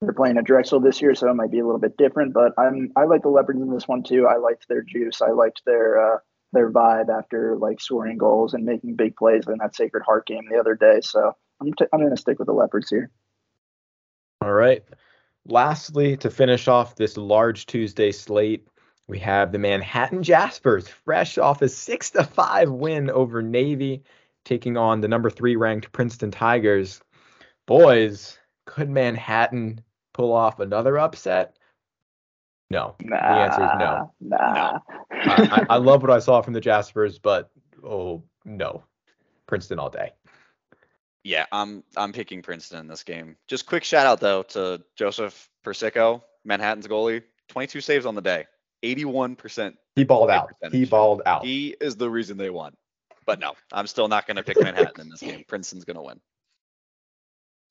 they're 0.00 0.12
playing 0.12 0.38
at 0.38 0.44
Drexel 0.44 0.80
this 0.80 1.02
year, 1.02 1.14
so 1.14 1.28
it 1.28 1.34
might 1.34 1.50
be 1.50 1.58
a 1.58 1.64
little 1.64 1.80
bit 1.80 1.96
different. 1.96 2.32
But 2.32 2.52
I'm 2.56 2.92
I 2.94 3.04
like 3.04 3.22
the 3.22 3.30
Leopards 3.30 3.60
in 3.60 3.72
this 3.72 3.88
one 3.88 4.02
too. 4.02 4.26
I 4.28 4.36
liked 4.36 4.68
their 4.68 4.82
juice. 4.82 5.20
I 5.20 5.30
liked 5.30 5.62
their 5.66 6.14
uh, 6.14 6.18
their 6.52 6.70
vibe 6.70 7.08
after 7.08 7.56
like 7.56 7.80
scoring 7.80 8.16
goals 8.16 8.54
and 8.54 8.64
making 8.64 8.94
big 8.94 9.16
plays 9.16 9.44
in 9.48 9.58
that 9.58 9.74
Sacred 9.74 10.04
Heart 10.04 10.26
game 10.26 10.44
the 10.48 10.58
other 10.58 10.76
day. 10.76 11.00
So 11.02 11.32
I'm 11.60 11.72
t- 11.74 11.86
I'm 11.92 12.08
to 12.08 12.16
stick 12.16 12.38
with 12.38 12.46
the 12.46 12.52
Leopards 12.52 12.90
here. 12.90 13.10
All 14.40 14.52
right. 14.52 14.84
Lastly, 15.46 16.16
to 16.18 16.30
finish 16.30 16.68
off 16.68 16.94
this 16.94 17.16
large 17.16 17.66
Tuesday 17.66 18.12
slate, 18.12 18.68
we 19.08 19.18
have 19.20 19.50
the 19.50 19.58
Manhattan 19.58 20.22
Jaspers, 20.22 20.86
fresh 20.86 21.38
off 21.38 21.62
a 21.62 21.68
six 21.68 22.10
to 22.10 22.22
five 22.22 22.70
win 22.70 23.10
over 23.10 23.42
Navy, 23.42 24.04
taking 24.44 24.76
on 24.76 25.00
the 25.00 25.08
number 25.08 25.30
three 25.30 25.56
ranked 25.56 25.90
Princeton 25.92 26.30
Tigers. 26.30 27.00
Boys, 27.66 28.38
could 28.66 28.90
Manhattan 28.90 29.80
pull 30.12 30.32
off 30.32 30.60
another 30.60 30.98
upset? 30.98 31.56
No. 32.70 32.96
Nah, 33.02 33.16
the 33.16 33.40
answer 33.40 33.64
is 33.64 33.70
no. 33.78 34.12
Nah. 34.20 34.78
I, 35.10 35.48
I, 35.52 35.66
I 35.70 35.76
love 35.78 36.02
what 36.02 36.10
I 36.10 36.18
saw 36.18 36.42
from 36.42 36.52
the 36.52 36.60
Jaspers, 36.60 37.18
but 37.18 37.50
oh 37.82 38.22
no, 38.44 38.84
Princeton 39.46 39.78
all 39.78 39.88
day. 39.88 40.12
Yeah, 41.24 41.46
I'm 41.50 41.82
I'm 41.96 42.12
picking 42.12 42.42
Princeton 42.42 42.80
in 42.80 42.88
this 42.88 43.02
game. 43.02 43.36
Just 43.46 43.64
quick 43.64 43.84
shout 43.84 44.06
out 44.06 44.20
though 44.20 44.42
to 44.42 44.82
Joseph 44.96 45.48
Persico, 45.64 46.22
Manhattan's 46.44 46.86
goalie. 46.86 47.22
22 47.48 47.80
saves 47.80 48.04
on 48.04 48.14
the 48.14 48.20
day, 48.20 48.44
81%. 48.82 49.74
He 49.96 50.04
balled 50.04 50.30
out. 50.30 50.50
He 50.70 50.84
balled 50.84 51.22
out. 51.26 51.44
He 51.44 51.76
is 51.80 51.96
the 51.96 52.08
reason 52.08 52.36
they 52.36 52.50
won. 52.50 52.74
But 53.26 53.40
no, 53.40 53.52
I'm 53.72 53.86
still 53.86 54.08
not 54.08 54.26
going 54.26 54.36
to 54.36 54.42
pick 54.42 54.60
Manhattan 54.60 55.02
in 55.02 55.08
this 55.10 55.20
game. 55.20 55.44
Princeton's 55.46 55.84
going 55.84 55.96
to 55.96 56.02
win. 56.02 56.20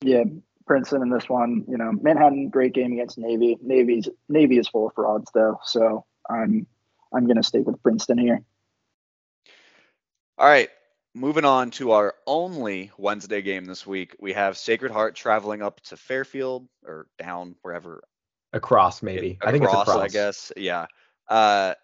Yeah, 0.02 0.24
Princeton 0.66 1.02
in 1.02 1.10
this 1.10 1.28
one. 1.28 1.64
You 1.68 1.76
know, 1.76 1.90
Manhattan 1.90 2.50
great 2.50 2.74
game 2.74 2.92
against 2.92 3.18
Navy. 3.18 3.58
Navy's 3.60 4.08
Navy 4.28 4.58
is 4.58 4.68
full 4.68 4.86
of 4.86 4.94
frauds 4.94 5.30
though, 5.34 5.58
so 5.64 6.04
I'm 6.30 6.66
I'm 7.12 7.26
gonna 7.26 7.42
stick 7.42 7.66
with 7.66 7.82
Princeton 7.82 8.18
here. 8.18 8.40
All 10.36 10.46
right, 10.46 10.68
moving 11.14 11.44
on 11.44 11.72
to 11.72 11.92
our 11.92 12.14
only 12.26 12.92
Wednesday 12.96 13.42
game 13.42 13.64
this 13.64 13.86
week. 13.86 14.14
We 14.20 14.34
have 14.34 14.56
Sacred 14.56 14.92
Heart 14.92 15.16
traveling 15.16 15.62
up 15.62 15.80
to 15.86 15.96
Fairfield 15.96 16.68
or 16.84 17.08
down 17.18 17.56
wherever 17.62 18.04
Across 18.52 19.02
maybe. 19.02 19.38
I 19.42 19.52
think 19.52 19.64
it's 19.64 19.72
across, 19.72 19.88
across. 19.88 20.04
I 20.04 20.08
guess. 20.08 20.52
Yeah. 20.56 20.86
Uh, 21.28 21.74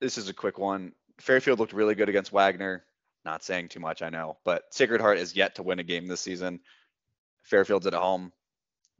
this 0.00 0.18
is 0.18 0.28
a 0.28 0.34
quick 0.34 0.58
one. 0.58 0.92
Fairfield 1.18 1.58
looked 1.58 1.72
really 1.72 1.94
good 1.94 2.08
against 2.08 2.32
Wagner. 2.32 2.84
Not 3.24 3.42
saying 3.42 3.68
too 3.68 3.80
much, 3.80 4.02
I 4.02 4.10
know, 4.10 4.36
but 4.44 4.62
Sacred 4.70 5.00
Heart 5.00 5.18
is 5.18 5.34
yet 5.34 5.56
to 5.56 5.64
win 5.64 5.80
a 5.80 5.82
game 5.82 6.06
this 6.06 6.20
season. 6.20 6.60
Fairfield's 7.42 7.86
at 7.86 7.94
home. 7.94 8.32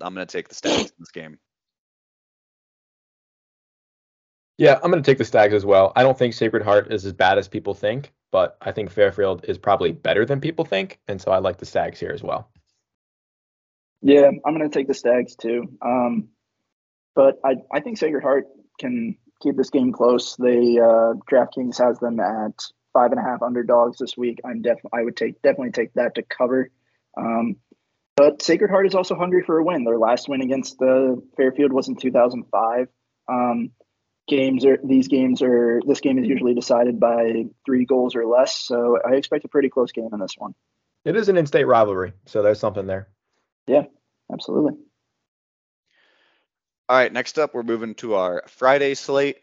I'm 0.01 0.15
going 0.15 0.27
to 0.27 0.33
take 0.33 0.49
the 0.49 0.55
Stags 0.55 0.91
in 0.91 0.97
this 0.99 1.13
game. 1.13 1.39
Yeah, 4.59 4.81
I'm 4.83 4.91
going 4.91 5.03
to 5.03 5.09
take 5.09 5.19
the 5.19 5.25
Stags 5.25 5.55
as 5.55 5.65
well. 5.65 5.93
I 5.95 6.03
don't 6.03 6.19
think 6.19 6.35
Sacred 6.35 6.65
Heart 6.65 6.93
is 6.93 7.05
as 7.05 7.13
bad 7.13 7.39
as 7.39 7.47
people 7.47 7.75
think, 7.75 8.13
but 8.33 8.57
I 8.61 8.73
think 8.73 8.91
Fairfield 8.91 9.45
is 9.45 9.59
probably 9.59 9.93
better 9.93 10.25
than 10.25 10.41
people 10.41 10.65
think, 10.65 10.99
and 11.07 11.21
so 11.21 11.31
I 11.31 11.39
like 11.39 11.59
the 11.59 11.67
Stags 11.67 12.01
here 12.01 12.11
as 12.13 12.23
well. 12.23 12.51
Yeah, 14.03 14.31
I'm 14.45 14.53
gonna 14.53 14.69
take 14.69 14.89
the 14.89 14.95
Stags 14.95 15.37
too. 15.37 15.69
Um, 15.83 16.29
but 17.17 17.41
I 17.45 17.57
I 17.73 17.81
think 17.81 17.99
Sacred 17.99 18.23
Heart 18.23 18.47
can 18.79 19.17
keep 19.43 19.57
this 19.57 19.71
game 19.71 19.93
close. 19.93 20.37
They 20.37 20.79
uh, 20.79 21.15
DraftKings 21.29 21.79
has 21.79 21.99
them 21.99 22.21
at 22.21 22.53
five 22.93 23.11
and 23.11 23.19
a 23.19 23.23
half 23.23 23.43
underdogs 23.43 23.99
this 23.99 24.17
week. 24.17 24.41
I'm 24.45 24.63
def 24.63 24.79
I 24.93 25.03
would 25.03 25.17
take 25.17 25.43
definitely 25.43 25.73
take 25.73 25.95
that 25.95 26.15
to 26.15 26.23
cover. 26.23 26.71
Um, 27.17 27.57
but 28.17 28.41
Sacred 28.41 28.71
Heart 28.71 28.87
is 28.87 28.95
also 28.95 29.15
hungry 29.15 29.43
for 29.45 29.59
a 29.59 29.65
win. 29.65 29.85
Their 29.85 29.99
last 29.99 30.29
win 30.29 30.41
against 30.41 30.79
the 30.79 31.21
Fairfield 31.37 31.73
was 31.73 31.89
in 31.89 31.97
2005. 31.97 32.89
Um, 33.29 33.71
games 34.29 34.65
are 34.65 34.79
these 34.85 35.09
games 35.09 35.43
are 35.43 35.81
this 35.87 36.01
game 36.01 36.19
is 36.19 36.29
usually 36.29 36.55
decided 36.55 37.01
by 37.01 37.45
three 37.65 37.85
goals 37.85 38.15
or 38.15 38.27
less. 38.27 38.57
So 38.57 38.99
I 39.05 39.15
expect 39.15 39.45
a 39.45 39.49
pretty 39.49 39.69
close 39.69 39.93
game 39.93 40.11
in 40.13 40.21
this 40.21 40.35
one. 40.37 40.55
It 41.05 41.17
is 41.17 41.29
an 41.29 41.37
in-state 41.37 41.67
rivalry, 41.67 42.15
so 42.27 42.43
there's 42.43 42.59
something 42.59 42.87
there. 42.87 43.09
Yeah, 43.69 43.85
absolutely. 44.33 44.73
All 46.89 46.97
right, 46.97 47.13
next 47.13 47.37
up, 47.37 47.53
we're 47.53 47.65
moving 47.65 47.97
to 47.97 48.15
our 48.15 48.45
Friday 48.47 48.95
slate. 48.95 49.39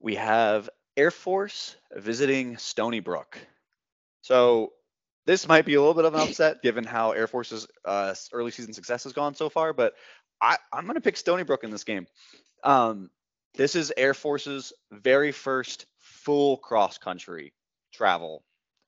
We 0.00 0.16
have 0.16 0.68
Air 0.96 1.12
Force 1.12 1.76
visiting 1.94 2.56
Stony 2.56 2.98
Brook. 2.98 3.38
So 4.22 4.72
this 5.24 5.46
might 5.46 5.64
be 5.64 5.74
a 5.74 5.80
little 5.80 5.94
bit 5.94 6.06
of 6.06 6.14
an 6.14 6.20
upset 6.20 6.60
given 6.62 6.82
how 6.82 7.12
Air 7.12 7.28
Force's 7.28 7.68
uh, 7.84 8.16
early 8.32 8.50
season 8.50 8.72
success 8.72 9.04
has 9.04 9.12
gone 9.12 9.36
so 9.36 9.48
far, 9.48 9.72
but 9.72 9.94
I, 10.42 10.56
I'm 10.72 10.86
going 10.86 10.96
to 10.96 11.00
pick 11.00 11.16
Stony 11.16 11.44
Brook 11.44 11.62
in 11.62 11.70
this 11.70 11.84
game. 11.84 12.08
Um, 12.64 13.10
this 13.54 13.76
is 13.76 13.92
Air 13.96 14.12
Force's 14.12 14.72
very 14.90 15.30
first 15.30 15.86
full 16.00 16.56
cross 16.56 16.98
country 16.98 17.52
travel 17.92 18.42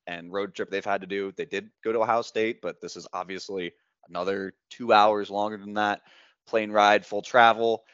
and 0.08 0.32
road 0.32 0.56
trip 0.56 0.68
they've 0.68 0.84
had 0.84 1.02
to 1.02 1.06
do. 1.06 1.32
They 1.36 1.44
did 1.44 1.70
go 1.84 1.92
to 1.92 2.02
Ohio 2.02 2.22
State, 2.22 2.60
but 2.60 2.80
this 2.80 2.96
is 2.96 3.06
obviously 3.12 3.70
another 4.08 4.54
two 4.68 4.92
hours 4.92 5.30
longer 5.30 5.58
than 5.58 5.74
that. 5.74 6.00
Plane 6.46 6.70
ride, 6.70 7.06
full 7.06 7.22
travel. 7.22 7.84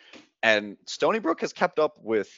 And 0.43 0.77
Stony 0.87 1.19
Brook 1.19 1.41
has 1.41 1.53
kept 1.53 1.79
up 1.79 1.99
with 2.01 2.31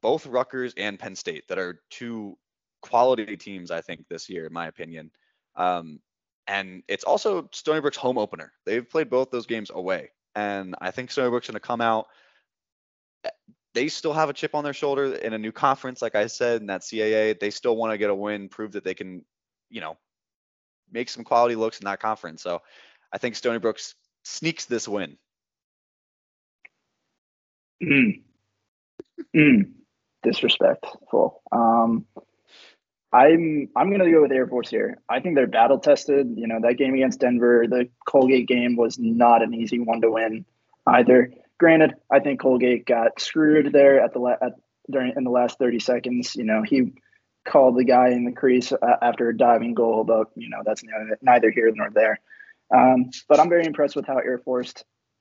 both 0.00 0.26
Rutgers 0.26 0.74
and 0.76 0.98
Penn 0.98 1.16
State, 1.16 1.48
that 1.48 1.58
are 1.58 1.80
two 1.90 2.36
quality 2.82 3.36
teams, 3.36 3.70
I 3.70 3.80
think, 3.80 4.06
this 4.08 4.28
year, 4.28 4.46
in 4.46 4.52
my 4.52 4.66
opinion. 4.66 5.10
Um, 5.56 6.00
and 6.46 6.82
it's 6.88 7.04
also 7.04 7.48
Stony 7.52 7.80
Brook's 7.80 7.96
home 7.96 8.18
opener. 8.18 8.52
They've 8.66 8.88
played 8.88 9.08
both 9.08 9.30
those 9.30 9.46
games 9.46 9.70
away. 9.74 10.10
And 10.34 10.74
I 10.80 10.90
think 10.90 11.10
Stony 11.10 11.30
Brook's 11.30 11.46
going 11.46 11.54
to 11.54 11.60
come 11.60 11.80
out. 11.80 12.06
They 13.72 13.88
still 13.88 14.12
have 14.12 14.28
a 14.28 14.34
chip 14.34 14.54
on 14.54 14.62
their 14.62 14.74
shoulder 14.74 15.14
in 15.14 15.32
a 15.32 15.38
new 15.38 15.52
conference, 15.52 16.02
like 16.02 16.14
I 16.14 16.26
said, 16.26 16.60
in 16.60 16.66
that 16.66 16.82
CAA. 16.82 17.40
They 17.40 17.50
still 17.50 17.76
want 17.76 17.92
to 17.92 17.98
get 17.98 18.10
a 18.10 18.14
win, 18.14 18.48
prove 18.48 18.72
that 18.72 18.84
they 18.84 18.94
can, 18.94 19.24
you 19.70 19.80
know, 19.80 19.96
make 20.92 21.08
some 21.08 21.24
quality 21.24 21.56
looks 21.56 21.80
in 21.80 21.86
that 21.86 22.00
conference. 22.00 22.42
So 22.42 22.62
I 23.12 23.18
think 23.18 23.36
Stony 23.36 23.58
Brook 23.58 23.80
sneaks 24.22 24.66
this 24.66 24.86
win. 24.86 25.16
Mm. 27.84 28.22
Mm. 29.34 29.70
Disrespectful. 30.22 31.42
Um, 31.52 32.06
I'm 33.12 33.68
I'm 33.76 33.90
gonna 33.92 34.10
go 34.10 34.22
with 34.22 34.32
Air 34.32 34.48
Force 34.48 34.68
here. 34.68 34.98
I 35.08 35.20
think 35.20 35.36
they're 35.36 35.46
battle 35.46 35.78
tested. 35.78 36.34
You 36.36 36.48
know 36.48 36.58
that 36.62 36.78
game 36.78 36.94
against 36.94 37.20
Denver, 37.20 37.66
the 37.68 37.88
Colgate 38.08 38.48
game 38.48 38.76
was 38.76 38.98
not 38.98 39.42
an 39.42 39.54
easy 39.54 39.78
one 39.78 40.00
to 40.00 40.10
win 40.10 40.44
either. 40.86 41.32
Granted, 41.58 41.94
I 42.10 42.18
think 42.18 42.40
Colgate 42.40 42.84
got 42.84 43.20
screwed 43.20 43.72
there 43.72 44.00
at 44.00 44.12
the 44.12 44.18
la- 44.18 44.42
at, 44.42 44.54
during 44.90 45.12
in 45.16 45.22
the 45.22 45.30
last 45.30 45.58
30 45.60 45.78
seconds. 45.78 46.34
You 46.34 46.44
know 46.44 46.62
he 46.62 46.92
called 47.44 47.78
the 47.78 47.84
guy 47.84 48.08
in 48.08 48.24
the 48.24 48.32
crease 48.32 48.72
uh, 48.72 48.96
after 49.00 49.28
a 49.28 49.36
diving 49.36 49.74
goal, 49.74 50.02
but 50.02 50.28
you 50.34 50.48
know 50.48 50.62
that's 50.64 50.82
neither, 51.22 51.50
here 51.50 51.70
nor 51.72 51.90
there. 51.90 52.18
Um, 52.74 53.10
but 53.28 53.38
I'm 53.38 53.48
very 53.48 53.66
impressed 53.66 53.94
with 53.94 54.06
how 54.06 54.18
Air 54.18 54.38
Force 54.38 54.74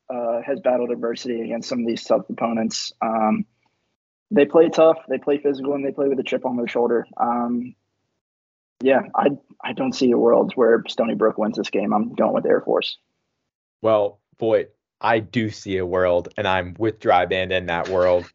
uh, 0.09 0.41
has 0.45 0.59
battled 0.59 0.91
adversity 0.91 1.41
against 1.41 1.69
some 1.69 1.81
of 1.81 1.87
these 1.87 2.03
tough 2.03 2.29
opponents. 2.29 2.93
Um, 3.01 3.45
they 4.31 4.45
play 4.45 4.69
tough, 4.69 4.97
they 5.09 5.17
play 5.17 5.37
physical, 5.37 5.73
and 5.73 5.85
they 5.85 5.91
play 5.91 6.07
with 6.07 6.19
a 6.19 6.23
chip 6.23 6.45
on 6.45 6.57
their 6.57 6.67
shoulder. 6.67 7.05
Um, 7.17 7.75
yeah, 8.81 9.01
I 9.15 9.29
I 9.63 9.73
don't 9.73 9.93
see 9.93 10.11
a 10.11 10.17
world 10.17 10.53
where 10.55 10.83
Stony 10.87 11.15
Brook 11.15 11.37
wins 11.37 11.57
this 11.57 11.69
game. 11.69 11.93
I'm 11.93 12.13
going 12.15 12.33
with 12.33 12.45
Air 12.45 12.61
Force. 12.61 12.97
Well, 13.81 14.19
boy, 14.37 14.67
I 14.99 15.19
do 15.19 15.49
see 15.49 15.77
a 15.77 15.85
world, 15.85 16.29
and 16.37 16.47
I'm 16.47 16.75
with 16.77 16.99
Dry 16.99 17.25
Band 17.25 17.51
in 17.51 17.67
that 17.67 17.89
world. 17.89 18.25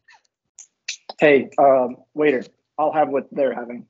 Hey, 1.19 1.49
um, 1.57 1.97
waiter, 2.13 2.43
I'll 2.77 2.93
have 2.93 3.09
what 3.09 3.27
they're 3.31 3.53
having. 3.53 3.85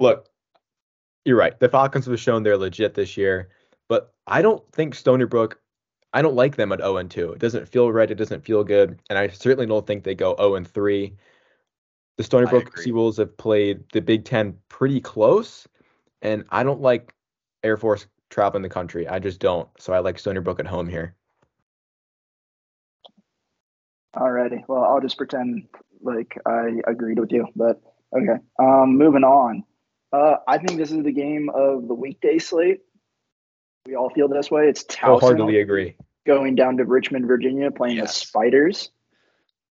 Look, 0.00 0.28
you're 1.24 1.36
right. 1.36 1.58
The 1.60 1.68
Falcons 1.68 2.06
have 2.06 2.18
shown 2.18 2.42
they're 2.42 2.56
legit 2.56 2.94
this 2.94 3.16
year, 3.16 3.50
but 3.90 4.14
I 4.28 4.40
don't 4.40 4.62
think 4.72 4.94
Stony 4.94 5.24
Brook. 5.24 5.60
I 6.12 6.22
don't 6.22 6.36
like 6.36 6.54
them 6.54 6.70
at 6.70 6.78
0 6.78 6.98
and 6.98 7.10
2. 7.10 7.32
It 7.32 7.40
doesn't 7.40 7.68
feel 7.68 7.90
right. 7.90 8.10
It 8.10 8.14
doesn't 8.14 8.44
feel 8.44 8.62
good, 8.62 9.00
and 9.10 9.18
I 9.18 9.28
certainly 9.28 9.66
don't 9.66 9.84
think 9.84 10.04
they 10.04 10.14
go 10.14 10.36
0 10.36 10.54
and 10.54 10.66
3. 10.66 11.12
The 12.16 12.22
Stony 12.22 12.46
Brook 12.46 12.68
agree. 12.68 12.86
Seawolves 12.86 13.18
have 13.18 13.36
played 13.36 13.82
the 13.92 14.00
Big 14.00 14.24
Ten 14.24 14.56
pretty 14.68 15.00
close, 15.00 15.66
and 16.22 16.44
I 16.50 16.62
don't 16.62 16.80
like 16.80 17.12
Air 17.64 17.76
Force 17.76 18.06
traveling 18.30 18.62
the 18.62 18.68
country. 18.68 19.08
I 19.08 19.18
just 19.18 19.40
don't. 19.40 19.68
So 19.78 19.92
I 19.92 19.98
like 19.98 20.20
Stony 20.20 20.38
Brook 20.38 20.60
at 20.60 20.68
home 20.68 20.88
here. 20.88 21.16
Alrighty. 24.16 24.62
Well, 24.68 24.84
I'll 24.84 25.00
just 25.00 25.16
pretend 25.16 25.66
like 26.00 26.38
I 26.46 26.80
agreed 26.86 27.18
with 27.18 27.32
you, 27.32 27.48
but 27.56 27.80
okay. 28.16 28.40
Um, 28.60 28.96
moving 28.96 29.24
on. 29.24 29.64
Uh, 30.12 30.36
I 30.46 30.58
think 30.58 30.78
this 30.78 30.92
is 30.92 31.02
the 31.02 31.12
game 31.12 31.50
of 31.52 31.88
the 31.88 31.94
weekday 31.94 32.38
slate. 32.38 32.82
We 33.86 33.94
all 33.96 34.10
feel 34.10 34.28
this 34.28 34.50
way. 34.50 34.64
It's 34.68 34.84
Towson 34.84 35.20
Wholeheartedly 35.20 35.60
agree. 35.60 35.96
going 36.26 36.54
down 36.54 36.76
to 36.78 36.84
Richmond, 36.84 37.26
Virginia, 37.26 37.70
playing 37.70 37.98
the 37.98 38.06
Spiders. 38.08 38.90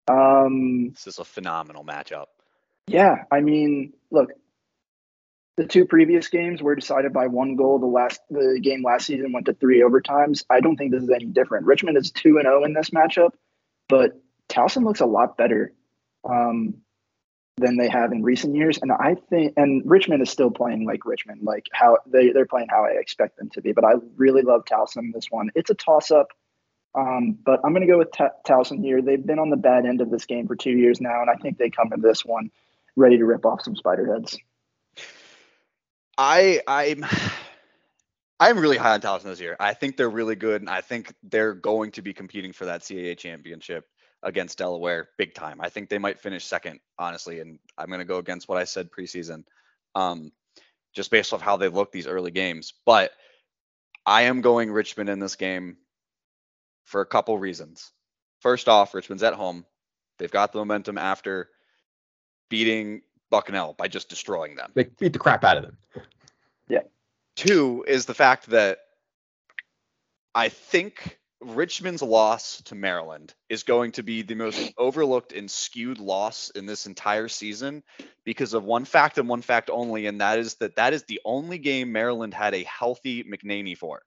Um, 0.08 0.90
This 0.90 1.06
is 1.06 1.18
a 1.18 1.24
phenomenal 1.24 1.84
matchup. 1.84 2.26
yeah, 2.86 3.24
I 3.30 3.40
mean, 3.40 3.92
look, 4.10 4.30
the 5.58 5.66
two 5.66 5.84
previous 5.84 6.28
games 6.28 6.62
were 6.62 6.74
decided 6.74 7.12
by 7.12 7.26
one 7.26 7.56
goal. 7.56 7.78
The 7.78 7.86
last 7.86 8.20
the 8.30 8.60
game 8.62 8.82
last 8.82 9.06
season 9.06 9.32
went 9.32 9.46
to 9.46 9.52
three 9.54 9.82
overtimes. 9.82 10.44
I 10.48 10.60
don't 10.60 10.76
think 10.76 10.92
this 10.92 11.02
is 11.02 11.10
any 11.10 11.26
different. 11.26 11.66
Richmond 11.66 11.98
is 11.98 12.10
two 12.10 12.36
and 12.38 12.44
zero 12.44 12.64
in 12.64 12.72
this 12.72 12.90
matchup, 12.90 13.30
but 13.88 14.12
Towson 14.48 14.84
looks 14.84 15.00
a 15.00 15.06
lot 15.06 15.36
better 15.36 15.74
um, 16.24 16.76
than 17.58 17.76
they 17.76 17.88
have 17.88 18.12
in 18.12 18.22
recent 18.22 18.54
years. 18.54 18.78
And 18.80 18.92
I 18.92 19.16
think, 19.28 19.54
and 19.56 19.82
Richmond 19.84 20.22
is 20.22 20.30
still 20.30 20.50
playing 20.50 20.86
like 20.86 21.04
Richmond, 21.04 21.42
like 21.42 21.66
how 21.72 21.98
they 22.06 22.30
they're 22.30 22.46
playing 22.46 22.68
how 22.70 22.84
I 22.84 22.90
expect 22.90 23.38
them 23.38 23.50
to 23.50 23.60
be. 23.60 23.72
But 23.72 23.84
I 23.84 23.94
really 24.16 24.42
love 24.42 24.64
Towson 24.64 25.12
this 25.12 25.30
one. 25.30 25.50
It's 25.54 25.70
a 25.70 25.74
toss 25.74 26.10
up. 26.10 26.28
Um, 26.94 27.38
but 27.44 27.60
I'm 27.64 27.72
going 27.72 27.86
to 27.86 27.92
go 27.92 27.98
with 27.98 28.10
Ta- 28.12 28.30
Towson 28.46 28.80
here. 28.80 29.02
They've 29.02 29.24
been 29.24 29.38
on 29.38 29.50
the 29.50 29.56
bad 29.56 29.86
end 29.86 30.00
of 30.00 30.10
this 30.10 30.24
game 30.24 30.48
for 30.48 30.56
two 30.56 30.70
years 30.70 31.00
now, 31.00 31.20
and 31.20 31.30
I 31.30 31.34
think 31.34 31.58
they 31.58 31.70
come 31.70 31.90
to 31.90 31.96
this 32.00 32.24
one 32.24 32.50
ready 32.96 33.18
to 33.18 33.24
rip 33.24 33.44
off 33.44 33.62
some 33.62 33.74
Spiderheads. 33.74 34.38
I 36.16 36.60
I'm 36.66 37.04
I'm 38.40 38.58
really 38.58 38.76
high 38.76 38.94
on 38.94 39.00
Towson 39.00 39.24
this 39.24 39.40
year. 39.40 39.56
I 39.60 39.74
think 39.74 39.96
they're 39.96 40.10
really 40.10 40.36
good, 40.36 40.62
and 40.62 40.70
I 40.70 40.80
think 40.80 41.12
they're 41.22 41.54
going 41.54 41.92
to 41.92 42.02
be 42.02 42.12
competing 42.12 42.52
for 42.52 42.66
that 42.66 42.82
CAA 42.82 43.16
championship 43.16 43.86
against 44.22 44.58
Delaware 44.58 45.08
big 45.16 45.34
time. 45.34 45.60
I 45.60 45.68
think 45.68 45.88
they 45.88 45.98
might 45.98 46.18
finish 46.18 46.44
second, 46.44 46.80
honestly, 46.98 47.40
and 47.40 47.58
I'm 47.76 47.86
going 47.86 48.00
to 48.00 48.04
go 48.04 48.18
against 48.18 48.48
what 48.48 48.58
I 48.58 48.64
said 48.64 48.90
preseason, 48.90 49.44
um, 49.94 50.32
just 50.92 51.10
based 51.10 51.32
off 51.32 51.40
how 51.40 51.56
they 51.56 51.68
look 51.68 51.92
these 51.92 52.06
early 52.06 52.30
games. 52.30 52.74
But 52.84 53.12
I 54.04 54.22
am 54.22 54.40
going 54.40 54.70
Richmond 54.72 55.08
in 55.08 55.18
this 55.18 55.36
game 55.36 55.76
for 56.84 57.00
a 57.00 57.06
couple 57.06 57.38
reasons. 57.38 57.92
First 58.40 58.68
off, 58.68 58.94
Richmond's 58.94 59.22
at 59.22 59.34
home. 59.34 59.64
They've 60.18 60.30
got 60.30 60.52
the 60.52 60.58
momentum 60.58 60.98
after 60.98 61.50
beating 62.48 63.02
Bucknell 63.30 63.74
by 63.74 63.88
just 63.88 64.08
destroying 64.08 64.56
them. 64.56 64.72
They 64.74 64.84
beat 64.84 65.12
the 65.12 65.18
crap 65.18 65.44
out 65.44 65.58
of 65.58 65.62
them. 65.64 65.76
Yeah. 66.68 66.80
Two 67.36 67.84
is 67.86 68.06
the 68.06 68.14
fact 68.14 68.46
that 68.50 68.78
I 70.34 70.48
think 70.48 71.18
Richmond's 71.40 72.02
loss 72.02 72.60
to 72.62 72.74
Maryland 72.74 73.32
is 73.48 73.62
going 73.62 73.92
to 73.92 74.02
be 74.02 74.22
the 74.22 74.34
most 74.34 74.72
overlooked 74.78 75.32
and 75.32 75.50
skewed 75.50 75.98
loss 75.98 76.50
in 76.50 76.66
this 76.66 76.86
entire 76.86 77.28
season 77.28 77.82
because 78.24 78.54
of 78.54 78.64
one 78.64 78.84
fact 78.84 79.18
and 79.18 79.28
one 79.28 79.42
fact 79.42 79.70
only, 79.70 80.06
and 80.06 80.20
that 80.20 80.38
is 80.38 80.56
that 80.56 80.76
that 80.76 80.92
is 80.92 81.04
the 81.04 81.20
only 81.24 81.58
game 81.58 81.92
Maryland 81.92 82.34
had 82.34 82.54
a 82.54 82.64
healthy 82.64 83.24
McNaney 83.24 83.76
for. 83.76 84.02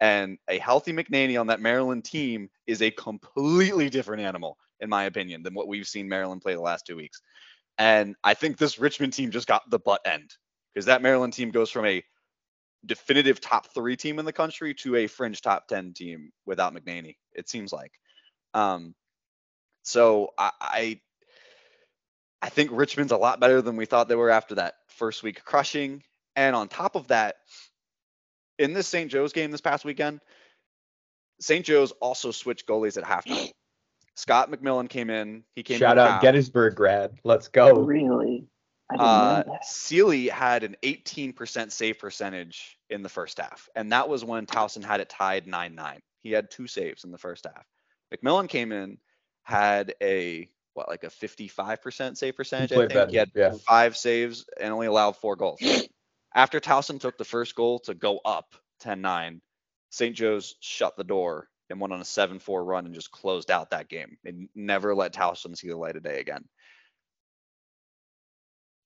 And 0.00 0.38
a 0.48 0.58
healthy 0.58 0.92
McNaney 0.92 1.40
on 1.40 1.46
that 1.46 1.60
Maryland 1.60 2.04
team 2.04 2.50
is 2.66 2.82
a 2.82 2.90
completely 2.90 3.88
different 3.88 4.22
animal, 4.22 4.58
in 4.80 4.88
my 4.88 5.04
opinion, 5.04 5.44
than 5.44 5.54
what 5.54 5.68
we've 5.68 5.86
seen 5.86 6.08
Maryland 6.08 6.42
play 6.42 6.54
the 6.54 6.60
last 6.60 6.86
two 6.86 6.96
weeks. 6.96 7.22
And 7.78 8.16
I 8.24 8.34
think 8.34 8.58
this 8.58 8.80
Richmond 8.80 9.12
team 9.12 9.30
just 9.30 9.46
got 9.46 9.62
the 9.70 9.78
butt 9.78 10.00
end 10.04 10.34
because 10.74 10.86
that 10.86 11.02
Maryland 11.02 11.34
team 11.34 11.52
goes 11.52 11.70
from 11.70 11.86
a 11.86 12.02
definitive 12.84 13.40
top 13.40 13.72
three 13.74 13.96
team 13.96 14.18
in 14.18 14.24
the 14.24 14.32
country 14.32 14.74
to 14.74 14.96
a 14.96 15.06
fringe 15.06 15.40
top 15.40 15.68
10 15.68 15.94
team 15.94 16.32
without 16.46 16.74
McNaney, 16.74 17.16
it 17.32 17.48
seems 17.48 17.72
like. 17.72 17.92
Um, 18.54 18.94
so 19.82 20.30
I, 20.38 20.50
I, 20.60 21.00
I 22.40 22.48
think 22.48 22.70
Richmond's 22.72 23.12
a 23.12 23.16
lot 23.16 23.40
better 23.40 23.62
than 23.62 23.76
we 23.76 23.86
thought 23.86 24.08
they 24.08 24.16
were 24.16 24.30
after 24.30 24.56
that 24.56 24.74
first 24.88 25.22
week 25.22 25.44
crushing. 25.44 26.02
And 26.34 26.56
on 26.56 26.68
top 26.68 26.96
of 26.96 27.08
that, 27.08 27.36
in 28.58 28.72
this 28.72 28.86
St. 28.86 29.10
Joe's 29.10 29.32
game 29.32 29.50
this 29.50 29.60
past 29.60 29.84
weekend, 29.84 30.20
St. 31.40 31.64
Joe's 31.64 31.92
also 31.92 32.30
switched 32.30 32.66
goalies 32.66 32.96
at 32.96 33.04
halftime. 33.04 33.50
Scott 34.16 34.50
McMillan 34.50 34.88
came 34.88 35.08
in. 35.08 35.42
He 35.54 35.62
came 35.62 35.78
Shout 35.78 35.98
out 35.98 36.10
half. 36.10 36.22
Gettysburg 36.22 36.74
grad. 36.74 37.18
Let's 37.24 37.48
go. 37.48 37.72
Really? 37.72 38.46
I 38.98 39.02
Uh. 39.02 39.44
Sealy 39.62 40.28
had 40.28 40.64
an 40.64 40.76
18% 40.82 41.72
save 41.72 41.98
percentage 41.98 42.78
in 42.90 43.02
the 43.02 43.08
first 43.08 43.38
half, 43.38 43.68
and 43.74 43.92
that 43.92 44.08
was 44.08 44.24
when 44.24 44.46
Towson 44.46 44.84
had 44.84 45.00
it 45.00 45.08
tied 45.08 45.46
9-9. 45.46 45.98
He 46.22 46.32
had 46.32 46.50
two 46.50 46.66
saves 46.66 47.04
in 47.04 47.10
the 47.10 47.18
first 47.18 47.46
half. 47.46 47.66
McMillan 48.14 48.48
came 48.48 48.72
in, 48.72 48.98
had 49.42 49.94
a 50.00 50.48
what 50.74 50.88
like 50.88 51.04
a 51.04 51.08
55% 51.08 52.16
save 52.16 52.36
percentage. 52.36 52.72
I 52.72 52.74
played 52.74 52.92
think 52.92 53.10
he 53.10 53.16
had 53.16 53.30
yeah. 53.34 53.52
five 53.66 53.96
saves 53.96 54.46
and 54.58 54.72
only 54.72 54.86
allowed 54.86 55.16
four 55.16 55.36
goals. 55.36 55.60
After 56.34 56.60
Towson 56.60 56.98
took 56.98 57.18
the 57.18 57.24
first 57.24 57.54
goal 57.54 57.80
to 57.80 57.94
go 57.94 58.20
up 58.24 58.54
10-9, 58.82 59.40
St. 59.90 60.16
Joe's 60.16 60.54
shut 60.60 60.96
the 60.96 61.04
door 61.04 61.48
and 61.68 61.78
went 61.78 61.92
on 61.92 62.00
a 62.00 62.04
7-4 62.04 62.66
run 62.66 62.86
and 62.86 62.94
just 62.94 63.10
closed 63.10 63.50
out 63.50 63.70
that 63.70 63.88
game 63.88 64.16
and 64.24 64.48
never 64.54 64.94
let 64.94 65.12
Towson 65.12 65.56
see 65.56 65.68
the 65.68 65.76
light 65.76 65.96
of 65.96 66.02
day 66.02 66.20
again. 66.20 66.44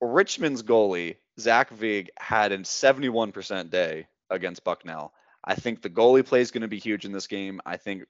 Richmond's 0.01 0.63
goalie, 0.63 1.17
Zach 1.39 1.71
Vig, 1.71 2.11
had 2.19 2.53
a 2.53 2.59
71% 2.59 3.71
day 3.71 4.07
against 4.31 4.65
Bucknell. 4.65 5.13
I 5.45 5.55
think 5.55 5.81
the 5.81 5.91
goalie 5.91 6.27
play 6.27 6.41
is 6.41 6.51
going 6.51 6.63
to 6.63 6.69
be 6.69 6.79
huge 6.79 7.05
in 7.05 7.13
this 7.13 7.27
game. 7.27 7.61
I 7.65 7.77
think 7.77 8.05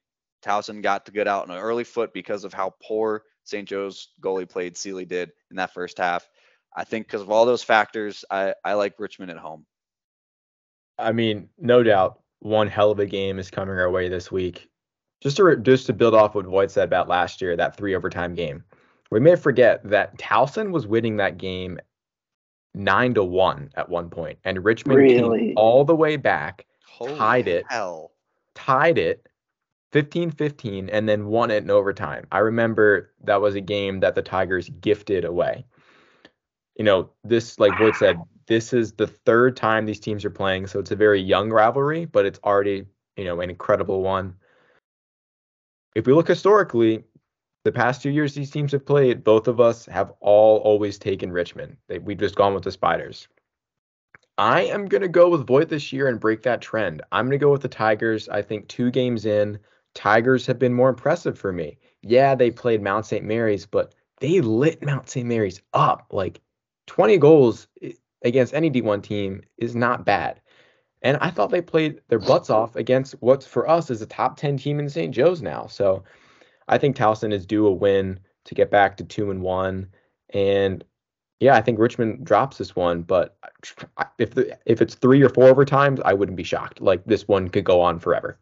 Towson 0.44 0.83
got 0.83 1.07
to 1.07 1.12
get 1.12 1.29
out 1.29 1.49
on 1.49 1.57
an 1.57 1.62
early 1.62 1.85
foot 1.85 2.12
because 2.12 2.44
of 2.44 2.55
how 2.55 2.75
poor 2.83 3.22
St. 3.44 3.68
Joe's 3.68 4.09
goalie 4.20 4.49
played, 4.49 4.77
Sealy 4.77 5.05
did 5.05 5.33
in 5.51 5.57
that 5.57 5.72
first 5.72 5.99
half. 5.99 6.29
I 6.75 6.85
think 6.85 7.07
because 7.07 7.22
of 7.22 7.31
all 7.31 7.46
those 7.46 7.62
factors, 7.62 8.25
I, 8.31 8.55
I 8.64 8.75
like 8.75 8.99
Richmond 8.99 9.31
at 9.31 9.38
home. 9.38 9.64
I 10.99 11.12
mean, 11.12 11.49
no 11.59 11.83
doubt, 11.83 12.20
one 12.40 12.68
hell 12.68 12.90
of 12.90 12.99
a 12.99 13.07
game 13.07 13.38
is 13.38 13.51
coming 13.51 13.79
our 13.79 13.90
way 13.90 14.09
this 14.09 14.31
week. 14.33 14.68
Just 15.22 15.38
to 15.38 15.57
just 15.57 15.87
to 15.87 15.92
build 15.94 16.14
off 16.14 16.35
what 16.35 16.44
Voigt 16.44 16.70
said 16.70 16.85
about 16.85 17.09
last 17.09 17.40
year, 17.40 17.57
that 17.57 17.77
three 17.77 17.94
overtime 17.94 18.35
game, 18.35 18.64
we 19.11 19.21
may 19.21 19.37
forget 19.37 19.83
that 19.85 20.19
Towson 20.19 20.71
was 20.71 20.87
winning 20.87 21.16
that 21.16 21.38
game 21.38 21.79
nine 22.75 23.14
to 23.14 23.25
one 23.25 23.71
at 23.77 23.88
one 23.88 24.11
point, 24.11 24.38
and 24.45 24.64
Richmond 24.64 24.99
Really? 24.99 25.38
came 25.38 25.55
all 25.57 25.85
the 25.85 25.97
way 25.97 26.16
back, 26.16 26.66
Holy 26.87 27.16
Tied 27.16 27.49
it. 27.49 27.64
Hell. 27.69 28.12
tied 28.55 28.99
it 28.99 29.27
15-15, 29.92 30.90
and 30.92 31.09
then 31.09 31.27
won 31.27 31.51
it 31.51 31.62
in 31.62 31.71
overtime. 31.71 32.27
I 32.31 32.38
remember 32.38 33.12
that 33.25 33.40
was 33.40 33.55
a 33.55 33.61
game 33.61 34.01
that 34.01 34.14
the 34.14 34.23
Tigers 34.23 34.69
gifted 34.81 35.25
away. 35.25 35.64
You 36.77 36.85
know, 36.85 37.11
this, 37.25 37.59
like 37.59 37.79
Voigt 37.79 37.97
said, 37.97 38.19
this 38.47 38.73
is 38.73 38.92
the 38.92 39.07
third 39.07 39.57
time 39.57 39.87
these 39.87 40.01
teams 40.01 40.25
are 40.25 40.31
playing, 40.31 40.66
so 40.66 40.79
it's 40.79 40.90
a 40.90 40.97
very 40.97 41.21
young 41.21 41.51
rivalry, 41.51 42.05
but 42.05 42.27
it's 42.27 42.40
already, 42.45 42.85
you 43.16 43.25
know, 43.25 43.40
an 43.40 43.49
incredible 43.49 44.03
one. 44.03 44.37
If 45.95 46.07
we 46.07 46.12
look 46.12 46.29
historically, 46.29 47.05
the 47.66 47.72
past 47.72 48.00
two 48.00 48.11
years 48.11 48.33
these 48.33 48.52
teams 48.52 48.70
have 48.70 48.87
played, 48.87 49.24
both 49.24 49.48
of 49.48 49.61
us 49.61 49.87
have 49.87 50.12
all 50.20 50.59
always 50.59 50.98
taken 50.98 51.33
Richmond. 51.33 51.76
They, 51.88 51.98
we've 51.98 52.16
just 52.16 52.37
gone 52.37 52.55
with 52.55 52.62
the 52.62 52.70
Spiders. 52.70 53.26
I 54.38 54.62
am 54.62 54.87
going 54.87 55.02
to 55.02 55.09
go 55.09 55.29
with 55.29 55.46
Voigt 55.46 55.68
this 55.68 55.92
year 55.92 56.07
and 56.07 56.20
break 56.20 56.42
that 56.42 56.61
trend. 56.61 57.02
I'm 57.11 57.24
going 57.24 57.38
to 57.38 57.44
go 57.44 57.50
with 57.50 57.62
the 57.62 57.68
Tigers. 57.68 58.29
I 58.29 58.40
think 58.40 58.68
two 58.68 58.92
games 58.92 59.26
in, 59.26 59.59
Tigers 59.94 60.46
have 60.46 60.61
been 60.61 60.74
more 60.74 60.88
impressive 60.88 61.37
for 61.37 61.52
me. 61.52 61.76
Yeah, 62.02 62.37
they 62.37 62.52
played 62.52 62.83
Mount 62.83 63.05
St. 63.05 63.24
Mary's, 63.24 63.66
but 63.66 63.94
they 64.20 64.40
lit 64.40 64.85
Mount 64.85 65.11
St. 65.11 65.26
Mary's 65.26 65.61
up. 65.74 66.07
Like 66.12 66.40
20 66.87 67.18
goals 67.18 67.66
against 68.22 68.55
any 68.55 68.70
D1 68.70 69.02
team 69.02 69.42
is 69.59 69.74
not 69.74 70.05
bad. 70.05 70.40
And 71.02 71.16
I 71.20 71.31
thought 71.31 71.50
they 71.50 71.62
played 71.62 72.00
their 72.09 72.20
butts 72.20 72.48
off 72.48 72.76
against 72.76 73.16
what's 73.20 73.46
for 73.46 73.68
us 73.68 73.90
is 73.90 74.02
a 74.02 74.07
top 74.07 74.37
10 74.37 74.57
team 74.57 74.79
in 74.79 74.88
St. 74.88 75.12
Joe's 75.12 75.42
now. 75.42 75.66
So 75.66 76.05
I 76.68 76.79
think 76.79 76.96
Towson 76.96 77.33
is 77.33 77.46
due 77.46 77.66
a 77.66 77.72
win 77.72 78.20
to 78.44 78.55
get 78.55 78.70
back 78.70 78.96
to 78.96 79.05
two 79.05 79.31
and 79.31 79.42
one. 79.42 79.88
And 80.31 80.85
yeah, 81.40 81.55
I 81.55 81.62
think 81.62 81.79
Richmond 81.79 82.24
drops 82.24 82.59
this 82.59 82.74
one, 82.74 83.02
but 83.02 83.37
if 84.18 84.35
the 84.35 84.59
if 84.64 84.81
it's 84.81 84.94
three 84.94 85.22
or 85.22 85.29
four 85.29 85.52
overtimes, 85.52 86.00
I 86.05 86.14
wouldn't 86.14 86.37
be 86.37 86.44
shocked. 86.44 86.81
Like 86.81 87.05
this 87.05 87.29
one 87.29 87.48
could 87.48 87.64
go 87.64 87.81
on 87.81 87.98
forever. 87.98 88.38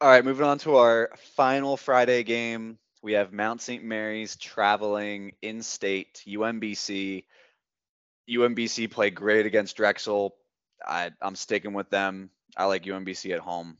All 0.00 0.08
right, 0.08 0.24
moving 0.24 0.46
on 0.46 0.58
to 0.60 0.76
our 0.76 1.10
final 1.36 1.76
Friday 1.76 2.22
game. 2.22 2.78
We 3.02 3.12
have 3.12 3.32
Mount 3.32 3.62
St. 3.62 3.84
Mary's 3.84 4.36
traveling 4.36 5.32
in 5.42 5.62
state, 5.62 6.22
UMBC. 6.26 7.24
UMBC 8.28 8.90
played 8.90 9.14
great 9.14 9.46
against 9.46 9.76
Drexel. 9.76 10.34
I, 10.86 11.10
I'm 11.20 11.34
sticking 11.34 11.72
with 11.72 11.90
them. 11.90 12.30
I 12.56 12.64
like 12.64 12.84
UMBC 12.84 13.32
at 13.32 13.40
home. 13.40 13.76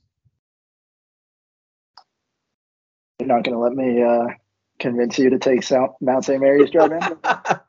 You're 3.19 3.20
not 3.31 3.45
going 3.45 3.55
to 3.55 3.59
let 3.59 3.73
me 3.73 4.03
uh, 4.03 4.27
convince 4.79 5.19
you 5.19 5.31
to 5.31 5.39
take 5.39 5.63
South, 5.63 5.97
Mount 6.01 6.25
St. 6.25 6.41
Mary's 6.41 6.71
drive 6.71 6.93
in? 6.93 7.01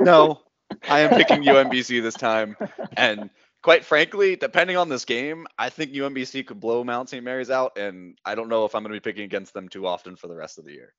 No, 0.00 0.40
I 0.88 1.00
am 1.00 1.10
picking 1.10 1.44
UMBC 1.44 2.02
this 2.02 2.14
time, 2.14 2.56
and 2.96 3.30
quite 3.62 3.84
frankly, 3.84 4.36
depending 4.36 4.76
on 4.76 4.88
this 4.88 5.04
game, 5.04 5.46
I 5.58 5.68
think 5.70 5.92
UMBC 5.92 6.46
could 6.46 6.60
blow 6.60 6.82
Mount 6.82 7.08
St. 7.08 7.22
Mary's 7.22 7.50
out, 7.50 7.78
and 7.78 8.18
I 8.24 8.34
don't 8.34 8.48
know 8.48 8.64
if 8.64 8.74
I'm 8.74 8.82
going 8.82 8.92
to 8.92 9.00
be 9.00 9.10
picking 9.10 9.24
against 9.24 9.54
them 9.54 9.68
too 9.68 9.86
often 9.86 10.16
for 10.16 10.26
the 10.26 10.34
rest 10.34 10.58
of 10.58 10.64
the 10.64 10.72
year. 10.72 10.92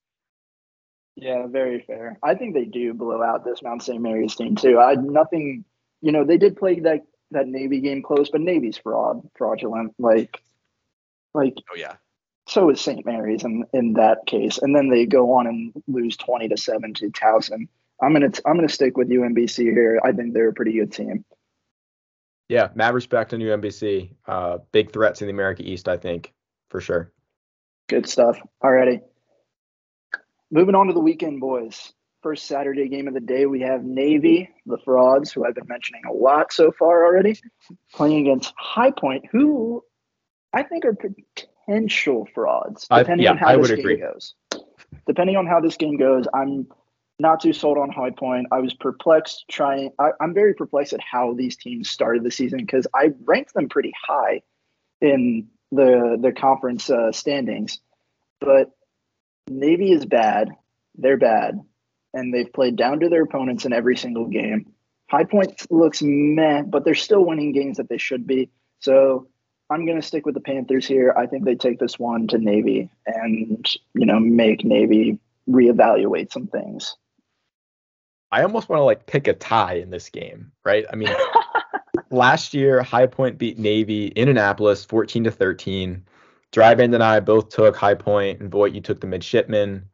Yeah, 1.15 1.45
very 1.47 1.81
fair. 1.85 2.17
I 2.23 2.35
think 2.35 2.53
they 2.53 2.65
do 2.65 2.93
blow 2.93 3.21
out 3.21 3.45
this 3.45 3.61
Mount 3.61 3.83
St. 3.83 4.01
Mary's 4.01 4.35
team 4.35 4.55
too. 4.55 4.79
I 4.79 4.95
nothing, 4.95 5.63
you 6.01 6.11
know, 6.11 6.23
they 6.23 6.37
did 6.37 6.57
play 6.57 6.79
that 6.81 7.01
that 7.31 7.47
Navy 7.47 7.81
game 7.81 8.01
close, 8.01 8.29
but 8.29 8.41
Navy's 8.41 8.77
fraud, 8.77 9.27
fraudulent. 9.35 9.93
Like, 9.99 10.41
like 11.33 11.55
Oh 11.71 11.75
yeah, 11.75 11.95
so 12.47 12.69
is 12.69 12.81
St. 12.81 13.05
Mary's 13.05 13.43
in 13.43 13.65
in 13.73 13.93
that 13.93 14.25
case, 14.25 14.57
and 14.57 14.75
then 14.75 14.89
they 14.89 15.05
go 15.05 15.33
on 15.33 15.47
and 15.47 15.73
lose 15.87 16.17
twenty 16.17 16.47
to 16.49 16.57
seven 16.57 16.93
to 16.95 17.09
Towson. 17.09 17.67
I'm 18.01 18.13
gonna 18.13 18.31
I'm 18.45 18.55
gonna 18.55 18.69
stick 18.69 18.97
with 18.97 19.09
UMBC 19.09 19.71
here. 19.71 20.01
I 20.03 20.11
think 20.11 20.33
they're 20.33 20.49
a 20.49 20.53
pretty 20.53 20.73
good 20.73 20.91
team. 20.91 21.23
Yeah, 22.49 22.69
mad 22.75 22.93
respect 22.93 23.33
on 23.33 23.39
UMBC. 23.39 24.11
Uh, 24.27 24.57
big 24.71 24.91
threats 24.91 25.21
in 25.21 25.27
the 25.27 25.33
America 25.33 25.63
East, 25.63 25.87
I 25.87 25.97
think, 25.97 26.33
for 26.69 26.81
sure. 26.81 27.11
Good 27.87 28.07
stuff. 28.07 28.37
Alrighty. 28.63 29.01
Moving 30.51 30.75
on 30.75 30.87
to 30.87 30.93
the 30.93 30.99
weekend, 30.99 31.39
boys. 31.39 31.93
First 32.21 32.45
Saturday 32.45 32.87
game 32.87 33.07
of 33.07 33.13
the 33.13 33.19
day, 33.19 33.45
we 33.45 33.61
have 33.61 33.83
Navy, 33.83 34.49
the 34.65 34.77
frauds, 34.85 35.31
who 35.31 35.45
I've 35.45 35.55
been 35.55 35.67
mentioning 35.67 36.03
a 36.07 36.13
lot 36.13 36.53
so 36.53 36.71
far 36.71 37.05
already, 37.05 37.37
playing 37.93 38.27
against 38.27 38.53
High 38.57 38.91
Point, 38.91 39.25
who 39.31 39.83
I 40.53 40.63
think 40.63 40.85
are 40.85 40.95
potential 41.65 42.27
frauds, 42.33 42.87
I- 42.89 42.99
depending 42.99 43.25
yeah, 43.25 43.31
on 43.31 43.37
how 43.37 43.47
I 43.49 43.57
this 43.57 43.69
would 43.69 43.77
game 43.77 43.85
agree. 43.85 43.97
goes. 43.97 44.35
Depending 45.07 45.35
on 45.35 45.47
how 45.47 45.59
this 45.59 45.75
game 45.77 45.97
goes, 45.97 46.25
I'm 46.33 46.67
not 47.19 47.41
too 47.41 47.53
sold 47.53 47.77
on 47.77 47.89
High 47.89 48.11
Point. 48.11 48.47
I 48.51 48.59
was 48.59 48.73
perplexed 48.73 49.45
trying. 49.49 49.91
I, 49.99 50.11
I'm 50.21 50.33
very 50.33 50.53
perplexed 50.53 50.93
at 50.93 51.01
how 51.01 51.33
these 51.33 51.57
teams 51.57 51.89
started 51.89 52.23
the 52.23 52.31
season 52.31 52.59
because 52.59 52.87
I 52.93 53.11
ranked 53.25 53.53
them 53.53 53.69
pretty 53.69 53.93
high 54.01 54.41
in 55.01 55.47
the 55.71 56.17
the 56.21 56.31
conference 56.31 56.89
uh, 56.89 57.11
standings, 57.11 57.79
but 58.39 58.71
Navy 59.49 59.91
is 59.91 60.05
bad. 60.05 60.49
They're 60.95 61.17
bad, 61.17 61.59
and 62.13 62.33
they've 62.33 62.51
played 62.51 62.75
down 62.75 62.99
to 63.01 63.09
their 63.09 63.23
opponents 63.23 63.65
in 63.65 63.73
every 63.73 63.97
single 63.97 64.27
game. 64.27 64.73
High 65.09 65.25
Point 65.25 65.69
looks 65.71 66.01
meh, 66.01 66.61
but 66.61 66.85
they're 66.85 66.95
still 66.95 67.25
winning 67.25 67.51
games 67.51 67.77
that 67.77 67.89
they 67.89 67.97
should 67.97 68.25
be. 68.25 68.49
So 68.79 69.27
I'm 69.73 69.85
going 69.87 69.99
to 69.99 70.05
stick 70.05 70.25
with 70.25 70.35
the 70.35 70.41
Panthers 70.41 70.85
here. 70.85 71.15
I 71.17 71.25
think 71.25 71.45
they 71.45 71.55
take 71.55 71.79
this 71.79 71.97
one 71.97 72.27
to 72.27 72.37
Navy 72.37 72.91
and 73.07 73.67
you 73.95 74.05
know 74.05 74.19
make 74.19 74.63
Navy 74.63 75.19
reevaluate 75.49 76.31
some 76.31 76.47
things. 76.47 76.95
I 78.31 78.43
almost 78.43 78.69
want 78.69 78.79
to 78.79 78.83
like 78.83 79.07
pick 79.07 79.27
a 79.27 79.33
tie 79.33 79.75
in 79.75 79.89
this 79.89 80.09
game, 80.09 80.51
right? 80.63 80.85
I 80.91 80.95
mean, 80.95 81.09
last 82.11 82.53
year 82.53 82.83
High 82.83 83.07
Point 83.07 83.39
beat 83.39 83.57
Navy 83.57 84.07
in 84.07 84.29
Annapolis 84.29 84.85
14 84.85 85.23
to 85.25 85.31
13. 85.31 86.03
Dryband 86.51 86.93
and 86.93 87.03
I 87.03 87.19
both 87.19 87.49
took 87.49 87.75
High 87.75 87.95
Point, 87.95 88.39
and 88.39 88.51
Voigt, 88.51 88.73
you 88.73 88.81
took 88.81 89.01
the 89.01 89.07
midshipman. 89.07 89.89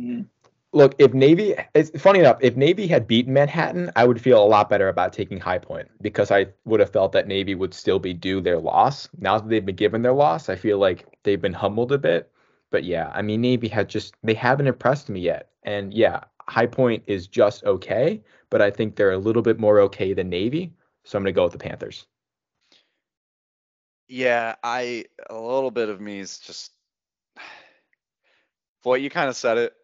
Mm. 0.00 0.26
Look, 0.72 0.94
if 0.98 1.12
Navy, 1.14 1.54
it's 1.74 1.90
funny 2.00 2.20
enough, 2.20 2.38
if 2.40 2.56
Navy 2.56 2.86
had 2.86 3.06
beaten 3.06 3.34
Manhattan, 3.34 3.90
I 3.96 4.06
would 4.06 4.20
feel 4.20 4.42
a 4.42 4.46
lot 4.46 4.70
better 4.70 4.88
about 4.88 5.12
taking 5.12 5.38
High 5.38 5.58
Point 5.58 5.88
because 6.00 6.30
I 6.30 6.46
would 6.64 6.80
have 6.80 6.90
felt 6.90 7.12
that 7.12 7.28
Navy 7.28 7.54
would 7.54 7.74
still 7.74 7.98
be 7.98 8.14
due 8.14 8.40
their 8.40 8.58
loss. 8.58 9.08
Now 9.18 9.38
that 9.38 9.48
they've 9.48 9.64
been 9.64 9.76
given 9.76 10.02
their 10.02 10.14
loss, 10.14 10.48
I 10.48 10.56
feel 10.56 10.78
like 10.78 11.06
they've 11.24 11.40
been 11.40 11.52
humbled 11.52 11.92
a 11.92 11.98
bit. 11.98 12.32
But 12.70 12.84
yeah, 12.84 13.10
I 13.14 13.22
mean, 13.22 13.42
Navy 13.42 13.68
had 13.68 13.88
just, 13.88 14.14
they 14.22 14.34
haven't 14.34 14.66
impressed 14.66 15.10
me 15.10 15.20
yet. 15.20 15.50
And 15.62 15.92
yeah, 15.92 16.20
High 16.48 16.66
Point 16.66 17.02
is 17.06 17.26
just 17.28 17.64
okay, 17.64 18.22
but 18.50 18.62
I 18.62 18.70
think 18.70 18.96
they're 18.96 19.12
a 19.12 19.18
little 19.18 19.42
bit 19.42 19.60
more 19.60 19.80
okay 19.80 20.14
than 20.14 20.30
Navy. 20.30 20.72
So 21.04 21.18
I'm 21.18 21.24
going 21.24 21.34
to 21.34 21.36
go 21.36 21.44
with 21.44 21.52
the 21.52 21.58
Panthers. 21.58 22.06
yeah. 24.08 24.56
I 24.62 25.06
a 25.30 25.34
little 25.38 25.70
bit 25.70 25.88
of 25.88 26.00
me 26.00 26.20
is 26.20 26.38
just. 26.38 26.72
Boy, 28.84 28.96
you 28.96 29.10
kind 29.10 29.28
of 29.28 29.36
said 29.36 29.58
it. 29.58 29.74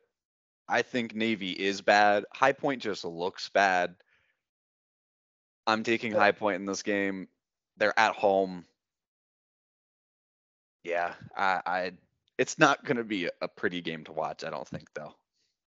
I 0.69 0.83
think 0.83 1.15
Navy 1.15 1.51
is 1.53 1.81
bad. 1.81 2.25
High 2.33 2.53
Point 2.53 2.83
just 2.83 3.05
looks 3.05 3.49
bad. 3.49 3.95
I'm 5.67 5.83
taking 5.83 6.13
High 6.13 6.33
Point 6.33 6.57
in 6.57 6.67
this 6.67 6.83
game. 6.83 7.29
They're 7.77 7.99
at 7.99 8.15
home. 8.15 8.65
Yeah, 10.85 11.15
I, 11.37 11.61
I 11.67 11.93
it's 12.39 12.59
not 12.59 12.85
gonna 12.85 13.05
be 13.05 13.27
a- 13.27 13.33
a 13.43 13.49
pretty 13.49 13.81
game 13.81 14.05
to 14.05 14.13
watch. 14.13 14.45
I 14.45 14.51
don't 14.51 14.67
think 14.67 14.89
though. 14.95 15.15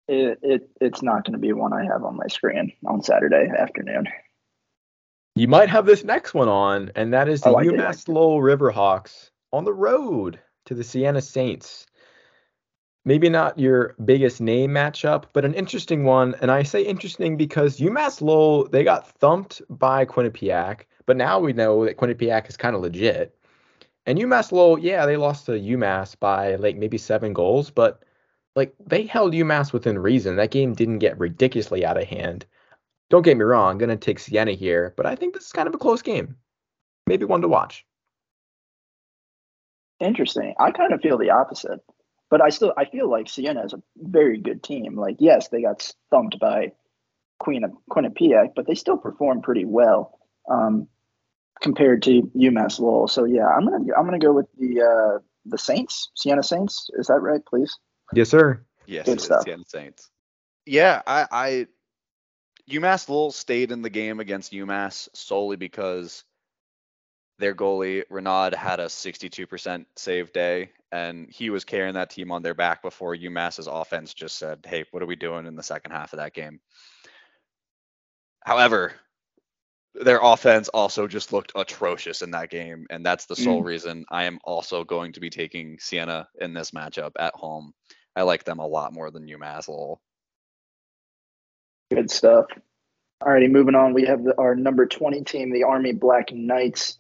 It, 0.07 0.39
it 0.43 0.69
it's 0.81 1.03
not 1.03 1.25
going 1.25 1.33
to 1.33 1.39
be 1.39 1.55
one 1.55 1.73
I 1.73 1.85
have 1.85 2.05
on 2.05 2.17
my 2.17 2.27
screen 2.27 2.73
on 2.85 3.03
Saturday 3.03 3.49
afternoon. 3.49 4.07
You 5.35 5.49
might 5.49 5.71
have 5.71 5.87
this 5.87 6.05
next 6.05 6.35
one 6.35 6.49
on, 6.49 6.93
and 6.95 7.15
that 7.15 7.27
is 7.27 7.41
the 7.41 7.49
Oh, 7.49 7.55
UMass 7.55 8.07
Lowell 8.07 8.41
Riverhawks 8.41 9.31
on 9.51 9.65
the 9.65 9.73
road 9.73 10.39
to 10.67 10.75
the 10.75 10.85
Siena 10.85 11.23
Saints. 11.23 11.87
Maybe 13.07 13.29
not 13.29 13.59
your 13.59 13.95
biggest 14.05 14.41
name 14.41 14.71
matchup, 14.71 15.25
but 15.35 15.45
an 15.45 15.53
interesting 15.55 16.05
one. 16.05 16.35
And 16.41 16.51
I 16.51 16.63
say 16.63 16.83
interesting 16.83 17.37
because 17.37 17.79
UMass 17.79 18.23
Lowell, 18.23 18.67
they 18.69 18.83
got 18.83 19.07
thumped 19.19 19.61
by 19.69 20.07
Quinnipiac, 20.07 20.83
but 21.05 21.19
now 21.19 21.39
we 21.39 21.53
know 21.53 21.85
that 21.85 21.99
Quinnipiac 21.99 22.49
is 22.49 22.57
kind 22.57 22.75
of 22.75 22.81
legit. 22.81 23.37
And 24.07 24.19
UMass 24.19 24.53
Lowell, 24.53 24.79
yeah, 24.79 25.05
they 25.05 25.17
lost 25.17 25.47
to 25.47 25.53
UMass 25.53 26.19
by 26.19 26.57
like 26.57 26.77
maybe 26.77 26.97
seven 26.97 27.35
goals, 27.35 27.71
but 27.71 28.03
like 28.57 28.75
they 28.87 29.05
held 29.05 29.35
UMass 29.35 29.73
within 29.73 29.99
reason. 29.99 30.37
That 30.37 30.51
game 30.51 30.75
didn't 30.75 30.99
get 30.99 31.19
ridiculously 31.19 31.85
out 31.85 32.01
of 32.01 32.09
hand. 32.09 32.47
Don't 33.11 33.23
get 33.23 33.37
me 33.37 33.45
wrong, 33.45 33.73
I'm 33.73 33.79
gonna 33.79 33.97
take 33.97 34.19
Siena 34.19 34.53
here, 34.53 34.95
but 34.97 35.07
I 35.07 35.15
think 35.15 35.35
this 35.35 35.45
is 35.45 35.53
kind 35.53 35.69
of 35.69 35.75
a 35.75 35.79
close 35.79 36.03
game. 36.03 36.37
Maybe 37.07 37.27
one 37.27 37.43
to 37.43 37.49
watch. 37.49 37.85
Interesting. 40.01 40.55
I 40.59 40.71
kind 40.71 40.93
of 40.93 41.01
feel 41.01 41.19
the 41.19 41.31
opposite, 41.31 41.81
but 42.35 42.43
I 42.43 42.49
still 42.49 42.75
I 42.77 42.85
feel 42.85 43.09
like 43.09 43.29
Siena 43.29 43.65
is 43.65 43.75
a 43.75 43.83
very 43.97 44.39
good 44.39 44.61
team. 44.61 44.97
Like, 44.97 45.19
yes, 45.21 45.51
they 45.51 45.63
got 45.63 45.89
thumped 46.11 46.41
by 46.41 46.73
Queen 47.39 47.63
of 47.63 47.71
Quinnipiac, 47.89 48.55
but 48.57 48.67
they 48.67 48.75
still 48.75 48.97
performed 48.97 49.45
pretty 49.45 49.65
well 49.65 50.19
um, 50.51 50.89
compared 51.63 52.03
to 52.03 52.23
UMass 52.35 52.81
Lowell. 52.81 53.07
So 53.07 53.25
yeah, 53.25 53.47
I'm 53.47 53.65
gonna 53.67 53.85
I'm 53.97 54.05
gonna 54.05 54.19
go 54.19 54.33
with 54.33 54.49
the 54.59 54.83
uh, 54.83 55.19
the 55.47 55.59
Saints, 55.59 56.11
Siena 56.17 56.43
Saints. 56.43 56.91
Is 56.95 57.07
that 57.07 57.21
right, 57.21 57.41
please? 57.47 57.79
Yes, 58.13 58.31
sir. 58.31 58.61
Yes, 58.85 59.07
Good 59.07 59.21
stuff. 59.21 59.45
Siena 59.45 59.63
Saints. 59.69 60.11
Yeah, 60.67 61.03
I, 61.07 61.29
I 61.31 61.67
UMass 62.69 63.09
Lowell 63.09 63.31
stayed 63.31 63.71
in 63.71 63.83
the 63.83 63.91
game 63.91 64.19
against 64.19 64.53
UMass 64.53 65.09
solely 65.15 65.55
because 65.55 66.25
their 67.39 67.55
goalie 67.55 68.03
Renaud 68.11 68.57
had 68.57 68.81
a 68.81 68.87
62% 68.87 69.87
save 69.95 70.33
day, 70.33 70.71
and 70.95 71.29
he 71.29 71.51
was 71.51 71.65
carrying 71.65 71.95
that 71.95 72.11
team 72.11 72.31
on 72.31 72.43
their 72.43 72.55
back 72.55 72.81
before 72.81 73.17
UMass's 73.17 73.67
offense 73.67 74.15
just 74.15 74.39
said, 74.39 74.65
"Hey, 74.65 74.85
what 74.93 75.03
are 75.03 75.07
we 75.07 75.17
doing 75.17 75.47
in 75.47 75.57
the 75.57 75.63
second 75.63 75.91
half 75.91 76.13
of 76.13 76.19
that 76.19 76.33
game?" 76.33 76.61
However, 78.45 78.93
their 79.95 80.21
offense 80.23 80.69
also 80.69 81.09
just 81.09 81.33
looked 81.33 81.51
atrocious 81.57 82.23
in 82.23 82.31
that 82.31 82.49
game, 82.49 82.87
and 82.91 83.05
that's 83.05 83.27
the 83.27 83.35
sole 83.35 83.63
mm. 83.63 83.67
reason 83.67 84.05
I 84.09 84.25
am 84.25 84.39
also 84.45 84.85
going 84.85 85.13
to 85.15 85.21
be 85.21 85.31
taking 85.31 85.81
Siena 85.81 86.29
in 86.41 86.55
this 86.55 86.71
matchup 86.71 87.13
at 87.19 87.35
home. 87.35 87.75
I 88.15 88.23
like 88.23 88.45
them 88.45 88.61
a 88.61 88.67
lot 88.67 88.93
more 88.93 89.11
than 89.11 89.27
UMass 89.27 89.67
Lowell. 89.67 90.01
Good 91.91 92.09
stuff. 92.09 92.47
Alrighty, 93.21 93.51
moving 93.51 93.75
on. 93.75 93.95
We 93.95 94.05
have 94.05 94.23
the, 94.23 94.39
our 94.39 94.55
number 94.55 94.87
20 94.87 95.25
team, 95.25 95.51
the 95.51 95.65
Army 95.65 95.93
Black 95.93 96.33
Knights, 96.33 96.99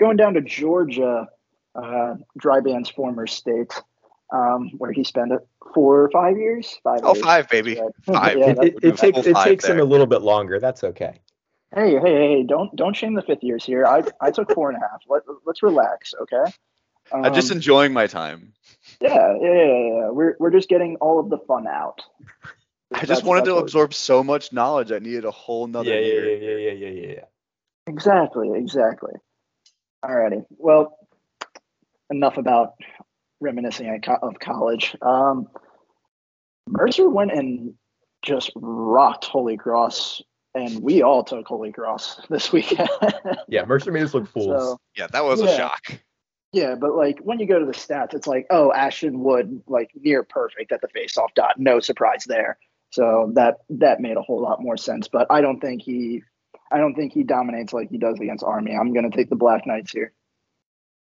going 0.00 0.16
down 0.16 0.34
to 0.34 0.40
Georgia, 0.40 1.28
uh, 1.76 2.14
Dryband's 2.40 2.90
former 2.90 3.26
state, 3.26 3.72
um, 4.32 4.70
where 4.78 4.92
he 4.92 5.04
spent 5.04 5.32
it 5.32 5.46
four 5.74 6.02
or 6.02 6.10
five 6.10 6.36
years. 6.38 6.78
Five. 6.82 7.00
Oh, 7.02 7.14
years. 7.14 7.24
five, 7.24 7.48
baby. 7.48 7.80
Five. 8.04 8.38
Yeah, 8.38 8.50
It, 8.50 8.58
it, 8.58 8.74
it 8.82 8.96
takes 8.96 9.26
it 9.26 9.32
five 9.32 9.44
takes 9.44 9.66
him 9.66 9.80
a 9.80 9.84
little 9.84 10.06
bit 10.06 10.22
longer. 10.22 10.58
That's 10.58 10.84
okay. 10.84 11.20
hey, 11.74 11.92
hey, 11.92 12.00
hey! 12.00 12.42
Don't 12.42 12.74
don't 12.76 12.94
shame 12.94 13.14
the 13.14 13.22
fifth 13.22 13.42
years 13.42 13.64
here. 13.64 13.86
I 13.86 14.02
I 14.20 14.30
took 14.30 14.52
four 14.52 14.70
and 14.70 14.78
a 14.78 14.80
half. 14.80 15.00
Let 15.08 15.22
let's 15.44 15.62
relax, 15.62 16.14
okay? 16.22 16.52
Um, 17.12 17.24
I'm 17.24 17.34
just 17.34 17.52
enjoying 17.52 17.92
my 17.92 18.06
time. 18.06 18.52
yeah, 19.00 19.36
yeah, 19.40 19.52
yeah, 19.52 19.64
yeah. 19.64 20.10
We're 20.10 20.36
we're 20.38 20.50
just 20.50 20.68
getting 20.68 20.96
all 20.96 21.20
of 21.20 21.30
the 21.30 21.38
fun 21.38 21.66
out. 21.66 22.02
I 22.92 23.04
just 23.04 23.24
wanted 23.24 23.46
to 23.46 23.56
absorb 23.56 23.94
so 23.94 24.22
much 24.22 24.52
knowledge. 24.52 24.92
I 24.92 24.98
needed 25.00 25.24
a 25.24 25.30
whole 25.30 25.66
nother 25.66 25.90
yeah, 25.90 25.98
yeah, 25.98 26.06
year. 26.06 26.36
yeah, 26.36 26.70
yeah, 26.70 26.72
yeah, 26.72 26.88
yeah, 26.88 27.14
yeah. 27.14 27.24
Exactly, 27.88 28.50
exactly. 28.54 29.12
Alrighty. 30.04 30.44
Well, 30.50 30.96
enough 32.10 32.36
about 32.36 32.74
reminiscing 33.40 34.00
of 34.22 34.38
college. 34.38 34.96
Um, 35.02 35.48
Mercer 36.68 37.08
went 37.08 37.32
and 37.32 37.74
just 38.22 38.50
rocked 38.56 39.24
Holy 39.26 39.56
Cross, 39.56 40.22
and 40.54 40.82
we 40.82 41.02
all 41.02 41.22
took 41.22 41.46
Holy 41.46 41.72
Cross 41.72 42.22
this 42.30 42.52
weekend. 42.52 42.88
Yeah, 43.48 43.64
Mercer 43.64 43.92
made 43.92 44.02
us 44.02 44.14
look 44.14 44.26
fools. 44.28 44.46
so 44.60 44.80
Yeah, 44.96 45.06
that 45.12 45.24
was 45.24 45.40
a 45.40 45.56
shock. 45.56 45.82
yeah, 46.52 46.74
but 46.74 46.96
like 46.96 47.18
when 47.20 47.38
you 47.38 47.46
go 47.46 47.60
to 47.60 47.66
the 47.66 47.72
stats, 47.72 48.12
it's 48.14 48.26
like, 48.26 48.46
oh, 48.50 48.72
Ashton 48.72 49.20
Wood 49.22 49.62
like 49.68 49.90
near 49.94 50.24
perfect 50.24 50.72
at 50.72 50.80
the 50.80 50.88
faceoff 50.88 51.28
dot. 51.36 51.58
No 51.58 51.78
surprise 51.78 52.24
there. 52.26 52.58
So 52.90 53.30
that 53.34 53.58
that 53.68 54.00
made 54.00 54.16
a 54.16 54.22
whole 54.22 54.40
lot 54.42 54.60
more 54.60 54.76
sense. 54.76 55.06
But 55.06 55.26
I 55.30 55.40
don't 55.40 55.60
think 55.60 55.82
he 55.82 56.22
I 56.72 56.78
don't 56.78 56.94
think 56.94 57.12
he 57.12 57.22
dominates 57.22 57.72
like 57.72 57.88
he 57.90 57.98
does 57.98 58.18
against 58.18 58.42
Army. 58.42 58.74
I'm 58.74 58.92
gonna 58.92 59.10
take 59.10 59.30
the 59.30 59.36
Black 59.36 59.64
Knights 59.66 59.92
here. 59.92 60.12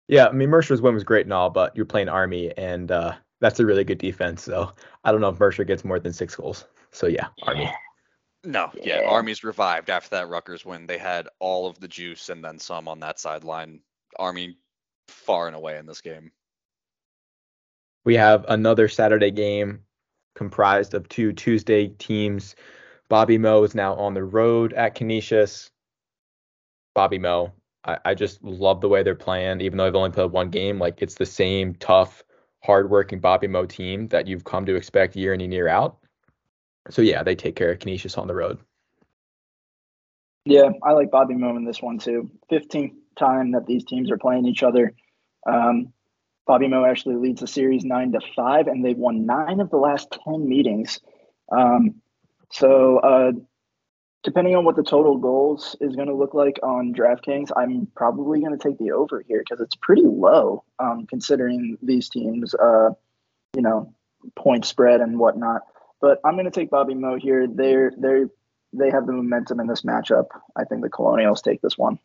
Yeah, 0.07 0.27
I 0.27 0.31
mean 0.31 0.49
Mercer's 0.49 0.81
win 0.81 0.93
was 0.93 1.03
great 1.03 1.25
and 1.25 1.33
all, 1.33 1.49
but 1.49 1.75
you're 1.75 1.85
playing 1.85 2.09
Army, 2.09 2.51
and 2.57 2.91
uh, 2.91 3.13
that's 3.39 3.59
a 3.59 3.65
really 3.65 3.83
good 3.83 3.97
defense. 3.97 4.43
So 4.43 4.71
I 5.03 5.11
don't 5.11 5.21
know 5.21 5.29
if 5.29 5.39
Mercer 5.39 5.63
gets 5.63 5.85
more 5.85 5.99
than 5.99 6.13
six 6.13 6.35
goals. 6.35 6.65
So 6.91 7.07
yeah, 7.07 7.27
Army. 7.43 7.71
No, 8.43 8.71
yeah. 8.75 9.01
Yeah. 9.01 9.09
Army's 9.09 9.43
revived 9.43 9.89
after 9.89 10.09
that 10.11 10.27
Rutgers 10.27 10.65
win. 10.65 10.85
They 10.85 10.97
had 10.97 11.29
all 11.39 11.67
of 11.67 11.79
the 11.79 11.87
juice 11.87 12.29
and 12.29 12.43
then 12.43 12.59
some 12.59 12.87
on 12.87 12.99
that 12.99 13.19
sideline. 13.19 13.79
Army 14.19 14.57
far 15.07 15.47
and 15.47 15.55
away 15.55 15.77
in 15.77 15.85
this 15.85 16.01
game. 16.01 16.31
We 18.05 18.15
have 18.15 18.45
another 18.49 18.89
Saturday 18.89 19.31
game 19.31 19.79
comprised 20.35 20.93
of 20.93 21.07
two 21.07 21.31
Tuesday 21.31 21.87
teams. 21.87 22.55
Bobby 23.07 23.37
Moe 23.37 23.63
is 23.63 23.75
now 23.75 23.95
on 23.95 24.13
the 24.13 24.23
road 24.23 24.73
at 24.73 24.95
Canisius. 24.95 25.69
Bobby 26.93 27.19
Moe, 27.19 27.53
I, 27.85 27.97
I 28.05 28.13
just 28.13 28.43
love 28.43 28.81
the 28.81 28.89
way 28.89 29.03
they're 29.03 29.15
playing, 29.15 29.61
even 29.61 29.77
though 29.77 29.85
I've 29.85 29.95
only 29.95 30.11
played 30.11 30.31
one 30.31 30.49
game. 30.49 30.79
Like 30.79 31.01
it's 31.01 31.15
the 31.15 31.25
same 31.25 31.75
tough, 31.75 32.23
hardworking 32.63 33.19
Bobby 33.19 33.47
Mo 33.47 33.65
team 33.65 34.07
that 34.09 34.27
you've 34.27 34.43
come 34.43 34.65
to 34.65 34.75
expect 34.75 35.15
year 35.15 35.33
in 35.33 35.41
and 35.41 35.53
year 35.53 35.67
out. 35.67 35.97
So 36.89 37.01
yeah, 37.01 37.23
they 37.23 37.35
take 37.35 37.55
care 37.55 37.71
of 37.71 37.79
Canisius 37.79 38.17
on 38.17 38.27
the 38.27 38.35
road. 38.35 38.59
Yeah, 40.45 40.69
I 40.83 40.91
like 40.91 41.11
Bobby 41.11 41.35
Mo 41.35 41.55
in 41.55 41.65
this 41.65 41.81
one 41.81 41.99
too. 41.99 42.29
15th 42.51 42.95
time 43.17 43.51
that 43.51 43.65
these 43.65 43.85
teams 43.85 44.11
are 44.11 44.17
playing 44.17 44.45
each 44.45 44.63
other. 44.63 44.93
Um, 45.47 45.93
Bobby 46.45 46.67
Mo 46.67 46.83
actually 46.85 47.15
leads 47.15 47.39
the 47.39 47.47
series 47.47 47.85
nine 47.85 48.11
to 48.11 48.19
five, 48.35 48.67
and 48.67 48.83
they've 48.83 48.97
won 48.97 49.25
nine 49.25 49.61
of 49.61 49.69
the 49.69 49.77
last 49.77 50.17
10 50.25 50.47
meetings. 50.47 50.99
Um, 51.49 52.01
so, 52.51 52.97
uh, 52.99 53.31
depending 54.23 54.55
on 54.55 54.63
what 54.63 54.75
the 54.75 54.83
total 54.83 55.17
goals 55.17 55.75
is 55.81 55.95
going 55.95 56.07
to 56.07 56.15
look 56.15 56.33
like 56.33 56.57
on 56.63 56.93
DraftKings, 56.93 57.49
I'm 57.55 57.87
probably 57.95 58.39
going 58.39 58.57
to 58.57 58.69
take 58.69 58.77
the 58.79 58.91
over 58.91 59.21
here 59.27 59.39
because 59.39 59.61
it's 59.61 59.75
pretty 59.75 60.03
low 60.05 60.63
um, 60.79 61.05
considering 61.07 61.77
these 61.81 62.09
teams, 62.09 62.55
uh, 62.55 62.91
you 63.53 63.61
know, 63.61 63.93
point 64.35 64.65
spread 64.65 65.01
and 65.01 65.19
whatnot. 65.19 65.63
But 65.99 66.19
I'm 66.25 66.33
going 66.33 66.45
to 66.45 66.51
take 66.51 66.69
Bobby 66.69 66.95
Moe 66.95 67.17
here. 67.17 67.47
They're 67.47 67.91
they're 67.97 68.29
they 68.71 68.89
have 68.89 69.05
the 69.05 69.13
momentum 69.13 69.59
in 69.59 69.67
this 69.67 69.83
matchup. 69.83 70.27
I 70.55 70.63
think 70.63 70.81
the 70.81 70.89
Colonials 70.89 71.41
take 71.41 71.61
this 71.61 71.77
one. 71.77 71.99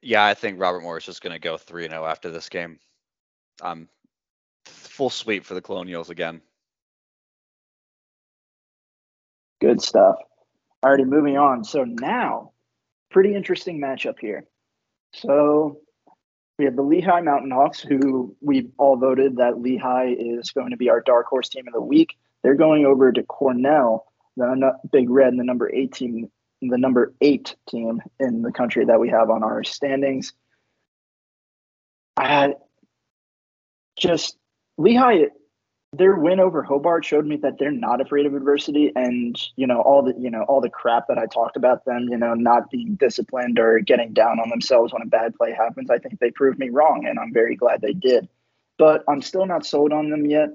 Yeah, 0.00 0.24
I 0.24 0.34
think 0.34 0.60
Robert 0.60 0.82
Morris 0.82 1.08
is 1.08 1.18
going 1.18 1.32
to 1.32 1.38
go 1.38 1.56
3 1.56 1.88
0 1.88 2.04
after 2.04 2.30
this 2.30 2.48
game. 2.48 2.78
Um, 3.62 3.88
full 4.66 5.10
sweep 5.10 5.44
for 5.44 5.54
the 5.54 5.62
Colonials 5.62 6.10
again. 6.10 6.42
Good 9.60 9.80
stuff. 9.80 10.16
Alrighty, 10.84 11.06
moving 11.06 11.38
on. 11.38 11.64
So 11.64 11.84
now, 11.84 12.52
pretty 13.10 13.34
interesting 13.34 13.80
matchup 13.80 14.18
here. 14.20 14.44
So 15.14 15.80
we 16.58 16.66
have 16.66 16.76
the 16.76 16.82
Lehigh 16.82 17.22
Mountain 17.22 17.52
Hawks, 17.52 17.80
who 17.80 18.36
we've 18.42 18.70
all 18.76 18.98
voted 18.98 19.38
that 19.38 19.62
Lehigh 19.62 20.14
is 20.18 20.50
going 20.50 20.72
to 20.72 20.76
be 20.76 20.90
our 20.90 21.00
dark 21.00 21.26
horse 21.26 21.48
team 21.48 21.66
of 21.66 21.72
the 21.72 21.80
week. 21.80 22.18
They're 22.42 22.54
going 22.54 22.84
over 22.84 23.10
to 23.10 23.22
Cornell, 23.22 24.04
the 24.36 24.72
Big 24.92 25.08
Red, 25.08 25.38
the 25.38 25.44
number 25.44 25.72
eight 25.72 25.94
team, 25.94 26.30
the 26.60 26.76
number 26.76 27.14
eight 27.22 27.56
team 27.66 28.02
in 28.20 28.42
the 28.42 28.52
country 28.52 28.84
that 28.84 29.00
we 29.00 29.08
have 29.08 29.30
on 29.30 29.42
our 29.42 29.64
standings. 29.64 30.34
I 32.18 32.28
had 32.28 32.56
just 33.96 34.36
Lehigh 34.76 35.28
their 35.96 36.16
win 36.16 36.40
over 36.40 36.62
Hobart 36.62 37.04
showed 37.04 37.26
me 37.26 37.36
that 37.36 37.58
they're 37.58 37.70
not 37.70 38.00
afraid 38.00 38.26
of 38.26 38.34
adversity 38.34 38.92
and 38.94 39.40
you 39.56 39.66
know 39.66 39.80
all 39.80 40.02
the 40.02 40.14
you 40.18 40.30
know 40.30 40.42
all 40.42 40.60
the 40.60 40.70
crap 40.70 41.08
that 41.08 41.18
I 41.18 41.26
talked 41.26 41.56
about 41.56 41.84
them 41.84 42.08
you 42.10 42.16
know 42.16 42.34
not 42.34 42.70
being 42.70 42.96
disciplined 42.96 43.58
or 43.58 43.80
getting 43.80 44.12
down 44.12 44.40
on 44.40 44.50
themselves 44.50 44.92
when 44.92 45.02
a 45.02 45.06
bad 45.06 45.34
play 45.34 45.52
happens. 45.52 45.90
I 45.90 45.98
think 45.98 46.20
they 46.20 46.30
proved 46.30 46.58
me 46.58 46.70
wrong 46.70 47.06
and 47.06 47.18
I'm 47.18 47.32
very 47.32 47.56
glad 47.56 47.80
they 47.80 47.92
did. 47.92 48.28
But 48.78 49.04
I'm 49.08 49.22
still 49.22 49.46
not 49.46 49.64
sold 49.64 49.92
on 49.92 50.10
them 50.10 50.26
yet 50.26 50.50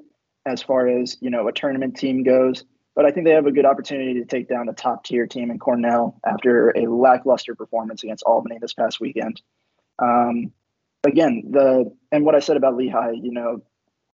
as 0.45 0.61
far 0.61 0.87
as 0.87 1.17
you 1.21 1.29
know 1.29 1.47
a 1.47 1.53
tournament 1.53 1.97
team 1.97 2.23
goes. 2.23 2.63
But 2.95 3.05
I 3.05 3.11
think 3.11 3.25
they 3.25 3.33
have 3.33 3.45
a 3.45 3.51
good 3.51 3.65
opportunity 3.65 4.15
to 4.15 4.25
take 4.25 4.49
down 4.49 4.67
a 4.67 4.73
top 4.73 5.05
tier 5.05 5.25
team 5.25 5.51
in 5.51 5.59
Cornell 5.59 6.19
after 6.25 6.71
a 6.71 6.87
lackluster 6.87 7.55
performance 7.55 8.03
against 8.03 8.23
Albany 8.23 8.57
this 8.59 8.73
past 8.73 8.99
weekend. 8.99 9.41
Um, 9.99 10.51
again 11.03 11.43
the 11.49 11.91
and 12.11 12.25
what 12.25 12.35
I 12.35 12.39
said 12.39 12.57
about 12.57 12.75
Lehigh 12.75 13.11
you 13.11 13.31
know 13.31 13.61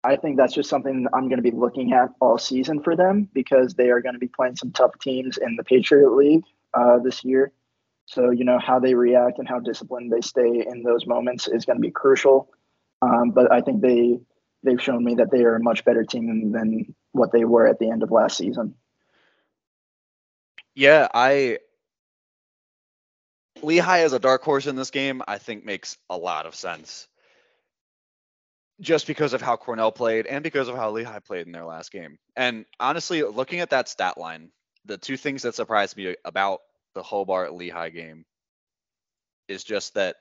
I 0.10 0.16
think 0.16 0.38
that's 0.38 0.56
just 0.56 0.72
something 0.72 1.06
I'm 1.14 1.30
going 1.30 1.38
to 1.38 1.44
be 1.44 1.52
looking 1.52 1.94
at 1.94 2.10
all 2.20 2.40
season 2.40 2.82
for 2.82 2.96
them 2.96 3.30
because 3.32 3.76
they 3.76 3.92
are 3.92 4.02
going 4.02 4.16
to 4.16 4.20
be 4.20 4.28
playing 4.28 4.56
some 4.56 4.72
tough 4.72 4.98
teams 5.00 5.38
in 5.38 5.56
the 5.56 5.64
Patriot 5.64 6.10
League 6.16 6.46
uh, 6.74 6.98
this 6.98 7.24
year. 7.24 7.52
So, 8.08 8.32
you 8.32 8.44
know, 8.44 8.58
how 8.58 8.80
they 8.80 8.96
react 8.96 9.38
and 9.38 9.48
how 9.48 9.60
disciplined 9.60 10.12
they 10.12 10.22
stay 10.22 10.66
in 10.68 10.82
those 10.82 11.06
moments 11.06 11.48
is 11.48 11.66
going 11.66 11.78
to 11.78 11.82
be 11.82 11.92
crucial. 11.92 12.50
Um, 13.04 13.30
but 13.30 13.52
I 13.52 13.62
think 13.62 13.82
they 13.82 14.20
they've 14.64 14.82
shown 14.82 15.04
me 15.04 15.14
that 15.16 15.30
they 15.30 15.44
are 15.44 15.56
a 15.56 15.62
much 15.62 15.86
better 15.86 16.04
team 16.04 16.26
than, 16.26 16.52
than 16.54 16.96
what 17.12 17.32
they 17.32 17.46
were 17.46 17.68
at 17.68 17.78
the 17.78 17.92
end 17.92 18.02
of 18.02 18.10
last 18.10 18.36
season. 18.36 18.74
Yeah, 20.74 21.08
I 21.14 21.60
Lehigh 23.62 24.00
as 24.00 24.14
a 24.14 24.20
dark 24.20 24.42
horse 24.42 24.66
in 24.66 24.76
this 24.76 24.90
game, 24.90 25.22
I 25.28 25.38
think 25.38 25.66
makes 25.66 26.00
a 26.10 26.18
lot 26.18 26.48
of 26.48 26.56
sense. 26.56 27.08
Just 28.82 29.08
because 29.08 29.34
of 29.34 29.42
how 29.42 29.58
Cornell 29.58 29.92
played 29.92 30.26
and 30.26 30.44
because 30.44 30.70
of 30.70 30.76
how 30.76 30.92
Lehigh 30.92 31.20
played 31.20 31.46
in 31.46 31.52
their 31.52 31.66
last 31.66 31.92
game. 31.92 32.18
And 32.36 32.66
honestly, 32.80 33.24
looking 33.24 33.60
at 33.60 33.72
that 33.72 33.90
stat 33.90 34.18
line, 34.18 34.52
the 34.86 34.98
two 34.98 35.18
things 35.18 35.42
that 35.42 35.56
surprised 35.56 35.98
me 35.98 36.16
about 36.24 36.62
the 36.94 37.04
Hobart 37.04 37.54
Lehigh 37.54 37.90
game 37.90 38.26
is 39.48 39.64
just 39.64 39.96
that 39.96 40.16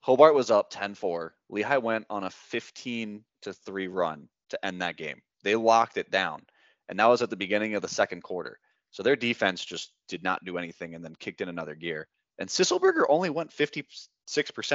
Hobart 0.00 0.34
was 0.34 0.50
up 0.50 0.72
10-4. 0.72 1.30
Lehigh 1.50 1.78
went 1.78 2.06
on 2.08 2.24
a 2.24 2.30
15 2.30 3.22
to 3.42 3.52
3 3.52 3.88
run 3.88 4.28
to 4.48 4.64
end 4.64 4.80
that 4.80 4.96
game. 4.96 5.20
They 5.42 5.54
locked 5.54 5.96
it 5.96 6.10
down. 6.10 6.42
And 6.88 6.98
that 6.98 7.06
was 7.06 7.22
at 7.22 7.30
the 7.30 7.36
beginning 7.36 7.74
of 7.74 7.82
the 7.82 7.88
second 7.88 8.22
quarter. 8.22 8.58
So 8.90 9.02
their 9.02 9.16
defense 9.16 9.64
just 9.64 9.92
did 10.08 10.22
not 10.22 10.44
do 10.44 10.58
anything 10.58 10.94
and 10.94 11.04
then 11.04 11.14
kicked 11.14 11.40
in 11.40 11.48
another 11.48 11.74
gear. 11.74 12.08
And 12.38 12.48
Sisselberger 12.48 13.04
only 13.08 13.30
went 13.30 13.50
56% 13.50 14.08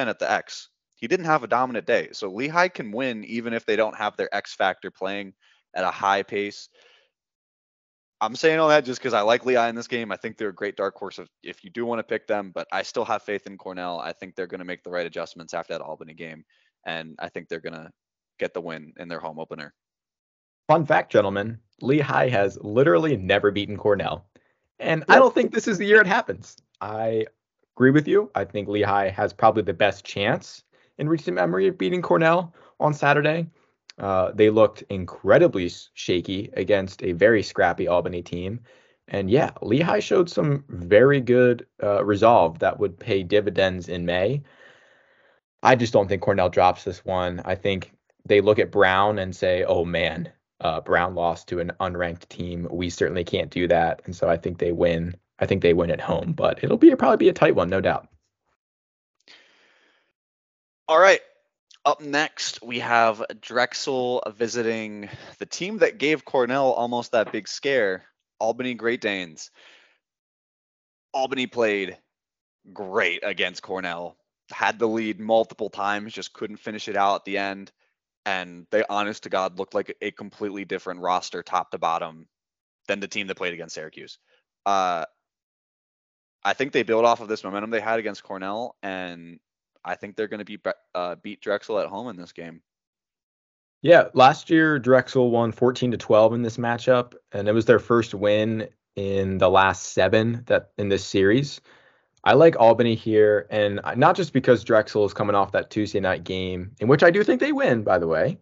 at 0.08 0.20
the 0.20 0.32
X. 0.32 0.70
He 0.96 1.08
didn't 1.08 1.26
have 1.26 1.44
a 1.44 1.48
dominant 1.48 1.86
day. 1.86 2.10
So 2.14 2.32
Lehigh 2.32 2.70
can 2.70 2.92
win 2.92 3.24
even 3.26 3.54
if 3.54 3.66
they 3.66 3.76
don't 3.76 3.96
have 3.96 4.16
their 4.16 4.34
X 4.34 4.54
factor 4.54 4.90
playing 4.92 5.34
at 5.76 5.84
a 5.84 5.92
high 5.92 6.24
pace. 6.24 6.70
I'm 8.22 8.36
saying 8.36 8.60
all 8.60 8.70
that 8.70 8.86
just 8.86 9.02
because 9.02 9.14
I 9.14 9.22
like 9.22 9.46
Lehigh 9.46 9.68
in 9.68 9.76
this 9.76 9.88
game. 9.88 10.12
I 10.12 10.16
think 10.16 10.38
they're 10.38 10.50
a 10.50 10.54
great 10.54 10.78
dark 10.78 10.96
horse 10.96 11.20
if, 11.20 11.28
if 11.44 11.64
you 11.66 11.70
do 11.70 11.86
want 11.86 12.00
to 12.00 12.04
pick 12.04 12.28
them, 12.28 12.52
but 12.56 12.66
I 12.72 12.82
still 12.82 13.04
have 13.06 13.24
faith 13.24 13.46
in 13.46 13.58
Cornell. 13.58 14.00
I 14.00 14.14
think 14.14 14.36
they're 14.36 14.48
going 14.48 14.60
to 14.60 14.66
make 14.66 14.84
the 14.84 14.90
right 14.90 15.06
adjustments 15.06 15.54
after 15.54 15.74
that 15.74 15.82
Albany 15.82 16.14
game. 16.14 16.46
And 16.86 17.16
I 17.20 17.28
think 17.28 17.50
they're 17.50 17.60
going 17.60 17.74
to 17.74 17.92
get 18.40 18.54
the 18.54 18.62
win 18.62 18.94
in 18.98 19.10
their 19.10 19.20
home 19.20 19.38
opener. 19.38 19.74
Fun 20.68 20.86
fact, 20.86 21.12
gentlemen, 21.12 21.60
Lehigh 21.82 22.30
has 22.30 22.58
literally 22.62 23.18
never 23.18 23.52
beaten 23.52 23.78
Cornell. 23.78 24.26
And 24.80 25.04
I 25.10 25.18
don't 25.18 25.34
think 25.34 25.54
this 25.54 25.68
is 25.68 25.78
the 25.78 25.86
year 25.86 26.02
it 26.02 26.08
happens. 26.08 26.58
I 26.82 27.26
agree 27.76 27.92
with 27.92 28.08
you. 28.08 28.32
I 28.34 28.46
think 28.46 28.68
Lehigh 28.68 29.10
has 29.10 29.34
probably 29.34 29.64
the 29.64 29.74
best 29.74 30.06
chance 30.06 30.64
in 30.98 31.10
recent 31.10 31.36
memory 31.36 31.68
of 31.68 31.78
beating 31.78 32.02
Cornell 32.02 32.54
on 32.80 32.94
Saturday. 32.94 33.48
Uh, 33.98 34.32
they 34.34 34.50
looked 34.50 34.84
incredibly 34.90 35.72
shaky 35.94 36.50
against 36.54 37.04
a 37.04 37.14
very 37.14 37.42
scrappy 37.42 37.88
Albany 37.88 38.22
team. 38.22 38.60
And 39.08 39.30
yeah, 39.30 39.52
Lehigh 39.62 40.00
showed 40.00 40.30
some 40.30 40.66
very 40.68 41.22
good 41.22 41.66
uh, 41.82 42.04
resolve 42.04 42.60
that 42.60 42.80
would 42.80 43.00
pay 43.00 43.24
dividends 43.24 43.88
in 43.88 44.06
May. 44.06 44.42
I 45.64 45.76
just 45.76 45.94
don't 45.94 46.08
think 46.08 46.22
Cornell 46.22 46.50
drops 46.50 46.84
this 46.84 47.06
one. 47.06 47.42
I 47.46 47.56
think 47.56 47.92
they 48.26 48.42
look 48.42 48.60
at 48.60 48.72
Brown 48.72 49.20
and 49.20 49.36
say, 49.36 49.64
oh 49.64 49.86
man, 49.86 50.32
uh, 50.62 50.82
Brown 50.82 51.16
lost 51.16 51.48
to 51.50 51.60
an 51.60 51.72
unranked 51.80 52.28
team. 52.30 52.68
We 52.72 52.90
certainly 52.90 53.24
can't 53.24 53.52
do 53.52 53.68
that. 53.68 54.02
And 54.06 54.16
so 54.16 54.30
I 54.30 54.38
think 54.38 54.58
they 54.58 54.72
win. 54.72 55.16
I 55.40 55.46
think 55.46 55.62
they 55.62 55.74
win 55.74 55.92
at 55.92 56.02
home, 56.02 56.34
but 56.34 56.64
it'll 56.64 56.78
be 56.78 56.94
probably 56.96 57.18
be 57.18 57.30
a 57.30 57.34
tight 57.34 57.56
one, 57.56 57.70
no 57.70 57.82
doubt. 57.82 58.08
All 60.88 61.00
right. 61.00 61.22
Up 61.84 62.02
next, 62.02 62.62
we 62.64 62.80
have 62.80 63.24
Drexel 63.42 64.24
visiting 64.36 65.10
the 65.40 65.46
team 65.46 65.80
that 65.80 65.98
gave 65.98 66.26
Cornell 66.26 66.72
almost 66.72 67.12
that 67.12 67.32
big 67.32 67.48
scare, 67.48 68.04
Albany 68.40 68.74
Great 68.76 69.02
Danes. 69.02 69.50
Albany 71.14 71.48
played 71.48 71.98
great 72.74 73.22
against 73.24 73.62
Cornell, 73.62 74.18
had 74.52 74.78
the 74.78 74.88
lead 74.88 75.20
multiple 75.20 75.70
times, 75.70 76.14
just 76.14 76.34
couldn't 76.34 76.58
finish 76.58 76.88
it 76.88 76.98
out 76.98 77.16
at 77.16 77.26
the 77.26 77.38
end. 77.38 77.72
And 78.26 78.66
they, 78.72 78.84
honest 78.88 79.24
to 79.24 79.30
God, 79.30 79.60
looked 79.60 79.76
like 79.76 79.96
a 80.02 80.12
completely 80.12 80.66
different 80.66 81.02
roster, 81.02 81.44
top 81.44 81.72
to 81.72 81.78
bottom, 81.78 82.28
than 82.88 83.00
the 83.00 83.08
team 83.08 83.28
that 83.28 83.38
played 83.38 83.54
against 83.54 83.76
Syracuse. 83.76 84.18
Uh, 84.66 85.06
I 86.44 86.54
think 86.54 86.74
they 86.74 86.84
build 86.84 87.06
off 87.06 87.22
of 87.22 87.28
this 87.28 87.44
momentum 87.44 87.70
they 87.70 87.80
had 87.80 88.00
against 88.00 88.24
Cornell, 88.24 88.76
and 88.82 89.40
I 89.86 89.96
think 89.96 90.16
they're 90.16 90.28
going 90.28 90.44
to 90.44 90.58
Bre- 90.58 90.70
uh, 90.94 91.16
beat 91.16 91.42
Drexel 91.42 91.80
at 91.80 91.88
home 91.88 92.10
in 92.10 92.18
this 92.18 92.34
game. 92.34 92.62
Yeah, 93.82 94.06
last 94.14 94.50
year 94.50 94.80
Drexel 94.80 95.30
won 95.30 95.52
14 95.52 95.92
to 95.92 95.98
12 95.98 96.34
in 96.34 96.42
this 96.42 96.58
matchup, 96.58 97.14
and 97.32 97.48
it 97.48 97.52
was 97.52 97.66
their 97.66 97.80
first 97.80 98.16
win 98.16 98.68
in 98.96 99.38
the 99.38 99.50
last 99.50 99.94
seven 99.94 100.44
that 100.48 100.72
in 100.78 100.90
this 100.90 101.06
series. 101.06 101.62
I 102.24 102.34
like 102.34 102.56
Albany 102.60 102.96
here, 102.96 103.46
and 103.52 103.80
not 103.96 104.16
just 104.16 104.34
because 104.34 104.64
Drexel 104.64 105.06
is 105.06 105.14
coming 105.14 105.36
off 105.36 105.52
that 105.52 105.70
Tuesday 105.70 106.00
night 106.00 106.24
game, 106.24 106.72
in 106.80 106.88
which 106.88 107.04
I 107.04 107.12
do 107.12 107.24
think 107.24 107.40
they 107.40 107.52
win, 107.52 107.84
by 107.84 108.00
the 108.00 108.08
way, 108.08 108.40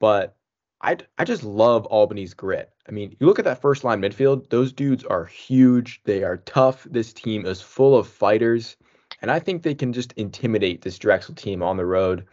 but 0.00 0.34
I 0.80 0.96
I 1.18 1.24
just 1.24 1.44
love 1.44 1.84
Albany's 1.86 2.32
grit. 2.32 2.72
I 2.88 2.92
mean, 2.92 3.14
you 3.20 3.26
look 3.26 3.38
at 3.38 3.44
that 3.44 3.60
first 3.60 3.84
line 3.84 4.00
midfield; 4.00 4.48
those 4.48 4.72
dudes 4.72 5.04
are 5.04 5.26
huge. 5.26 6.00
They 6.04 6.22
are 6.22 6.38
tough. 6.38 6.86
This 6.90 7.12
team 7.12 7.44
is 7.44 7.60
full 7.60 7.98
of 7.98 8.08
fighters, 8.08 8.78
and 9.20 9.30
I 9.30 9.38
think 9.38 9.62
they 9.62 9.74
can 9.74 9.92
just 9.92 10.12
intimidate 10.12 10.82
this 10.82 10.98
Drexel 10.98 11.34
team 11.34 11.62
on 11.62 11.76
the 11.76 11.86
road. 11.86 12.26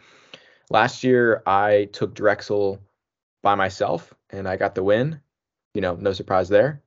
Last 0.69 1.03
year, 1.03 1.43
I 1.45 1.89
took 1.93 2.13
Drexel 2.13 2.79
by 3.41 3.55
myself, 3.55 4.13
and 4.29 4.47
I 4.47 4.57
got 4.57 4.75
the 4.75 4.83
win. 4.83 5.19
You 5.73 5.81
know, 5.81 5.95
no 5.95 6.13
surprise 6.13 6.49
there. 6.49 6.81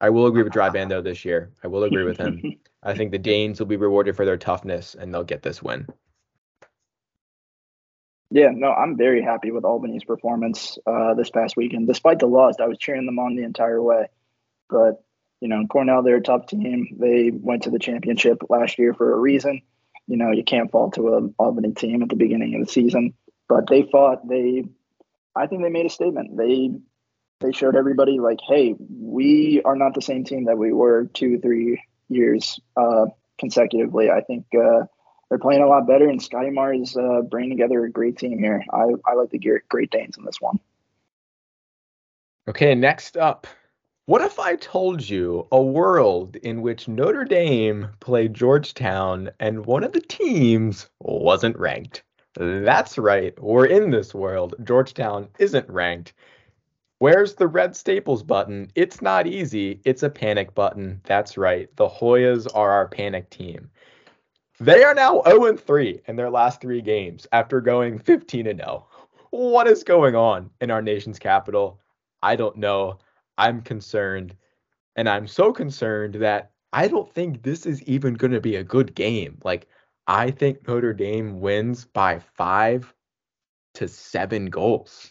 I 0.00 0.10
will 0.10 0.26
agree 0.26 0.42
with 0.42 0.52
Dry 0.52 0.68
though 0.86 1.02
this 1.02 1.24
year. 1.24 1.50
I 1.62 1.68
will 1.68 1.84
agree 1.84 2.04
with 2.04 2.18
him. 2.18 2.42
I 2.82 2.94
think 2.94 3.10
the 3.10 3.18
Danes 3.30 3.58
will 3.58 3.66
be 3.66 3.76
rewarded 3.76 4.16
for 4.16 4.24
their 4.24 4.36
toughness, 4.36 4.94
and 4.94 5.12
they'll 5.12 5.24
get 5.24 5.42
this 5.42 5.62
win. 5.62 5.86
Yeah, 8.30 8.50
no, 8.52 8.72
I'm 8.72 8.96
very 8.96 9.22
happy 9.22 9.52
with 9.52 9.64
Albany's 9.64 10.02
performance 10.02 10.76
uh, 10.86 11.14
this 11.14 11.30
past 11.30 11.56
weekend. 11.56 11.86
Despite 11.86 12.18
the 12.18 12.26
loss, 12.26 12.54
I 12.60 12.66
was 12.66 12.78
cheering 12.78 13.06
them 13.06 13.18
on 13.18 13.36
the 13.36 13.44
entire 13.44 13.80
way. 13.80 14.08
But 14.68 15.04
you 15.44 15.50
know, 15.50 15.66
Cornell, 15.66 16.02
they're 16.02 16.16
a 16.16 16.22
tough 16.22 16.46
team. 16.46 16.96
They 16.98 17.30
went 17.30 17.64
to 17.64 17.70
the 17.70 17.78
championship 17.78 18.38
last 18.48 18.78
year 18.78 18.94
for 18.94 19.12
a 19.12 19.18
reason. 19.18 19.60
You 20.06 20.16
know, 20.16 20.30
you 20.30 20.42
can't 20.42 20.70
fall 20.70 20.90
to 20.92 21.16
an 21.16 21.34
Albany 21.38 21.72
team 21.72 22.02
at 22.02 22.08
the 22.08 22.16
beginning 22.16 22.54
of 22.54 22.66
the 22.66 22.72
season. 22.72 23.12
But 23.46 23.68
they 23.68 23.82
fought. 23.82 24.26
They, 24.26 24.64
I 25.36 25.46
think 25.46 25.60
they 25.60 25.68
made 25.68 25.84
a 25.84 25.90
statement. 25.90 26.38
They 26.38 26.70
they 27.40 27.52
showed 27.52 27.76
everybody 27.76 28.20
like, 28.20 28.38
hey, 28.48 28.74
we 28.78 29.60
are 29.66 29.76
not 29.76 29.92
the 29.92 30.00
same 30.00 30.24
team 30.24 30.46
that 30.46 30.56
we 30.56 30.72
were 30.72 31.10
two, 31.12 31.38
three 31.40 31.82
years 32.08 32.58
uh, 32.74 33.04
consecutively. 33.38 34.10
I 34.10 34.22
think 34.22 34.46
uh, 34.54 34.84
they're 35.28 35.38
playing 35.38 35.62
a 35.62 35.68
lot 35.68 35.86
better, 35.86 36.08
and 36.08 36.22
Scott 36.22 36.50
Marr 36.52 36.72
is 36.72 36.96
uh, 36.96 37.20
bringing 37.20 37.50
together 37.50 37.84
a 37.84 37.90
great 37.90 38.16
team 38.16 38.38
here. 38.38 38.64
I, 38.72 38.84
I 39.06 39.12
like 39.12 39.28
the 39.28 39.60
Great 39.68 39.90
Danes 39.90 40.16
in 40.16 40.24
this 40.24 40.40
one. 40.40 40.58
Okay, 42.48 42.74
next 42.74 43.18
up. 43.18 43.46
What 44.06 44.20
if 44.20 44.38
I 44.38 44.56
told 44.56 45.08
you 45.08 45.48
a 45.50 45.62
world 45.62 46.36
in 46.36 46.60
which 46.60 46.88
Notre 46.88 47.24
Dame 47.24 47.88
played 48.00 48.34
Georgetown 48.34 49.30
and 49.40 49.64
one 49.64 49.82
of 49.82 49.92
the 49.92 50.02
teams 50.02 50.90
wasn't 51.00 51.58
ranked? 51.58 52.02
That's 52.34 52.98
right, 52.98 53.32
we're 53.42 53.64
in 53.64 53.92
this 53.92 54.12
world. 54.12 54.56
Georgetown 54.62 55.28
isn't 55.38 55.70
ranked. 55.70 56.12
Where's 56.98 57.36
the 57.36 57.48
red 57.48 57.74
staples 57.74 58.22
button? 58.22 58.70
It's 58.74 59.00
not 59.00 59.26
easy. 59.26 59.80
It's 59.86 60.02
a 60.02 60.10
panic 60.10 60.54
button. 60.54 61.00
That's 61.04 61.38
right. 61.38 61.74
The 61.76 61.88
Hoyas 61.88 62.46
are 62.54 62.72
our 62.72 62.88
panic 62.88 63.30
team. 63.30 63.70
They 64.60 64.84
are 64.84 64.94
now 64.94 65.22
0 65.26 65.56
3 65.56 66.02
in 66.08 66.16
their 66.16 66.30
last 66.30 66.60
three 66.60 66.82
games 66.82 67.26
after 67.32 67.58
going 67.62 67.98
15 67.98 68.44
0. 68.44 68.86
What 69.30 69.66
is 69.66 69.82
going 69.82 70.14
on 70.14 70.50
in 70.60 70.70
our 70.70 70.82
nation's 70.82 71.18
capital? 71.18 71.80
I 72.22 72.36
don't 72.36 72.56
know. 72.56 72.98
I'm 73.38 73.62
concerned. 73.62 74.36
And 74.96 75.08
I'm 75.08 75.26
so 75.26 75.52
concerned 75.52 76.14
that 76.16 76.52
I 76.72 76.88
don't 76.88 77.12
think 77.12 77.42
this 77.42 77.66
is 77.66 77.82
even 77.82 78.14
going 78.14 78.32
to 78.32 78.40
be 78.40 78.56
a 78.56 78.64
good 78.64 78.94
game. 78.94 79.38
Like, 79.44 79.68
I 80.06 80.30
think 80.30 80.66
Notre 80.68 80.92
Dame 80.92 81.40
wins 81.40 81.84
by 81.84 82.18
five 82.18 82.92
to 83.74 83.88
seven 83.88 84.46
goals 84.46 85.10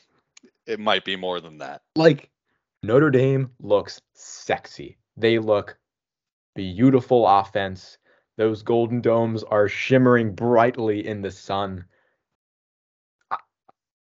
it 0.66 0.80
might 0.80 1.06
be 1.06 1.16
more 1.16 1.40
than 1.40 1.58
that. 1.60 1.82
Like 1.96 2.30
Notre 2.82 3.12
Dame 3.12 3.52
looks 3.60 4.02
sexy. 4.14 4.98
They 5.18 5.40
look 5.40 5.78
beautiful 6.56 7.28
offense. 7.28 7.98
Those 8.38 8.64
golden 8.64 9.02
domes 9.02 9.44
are 9.44 9.68
shimmering 9.68 10.34
brightly 10.34 11.06
in 11.06 11.22
the 11.22 11.32
sun. 11.32 11.86
I, 13.30 13.38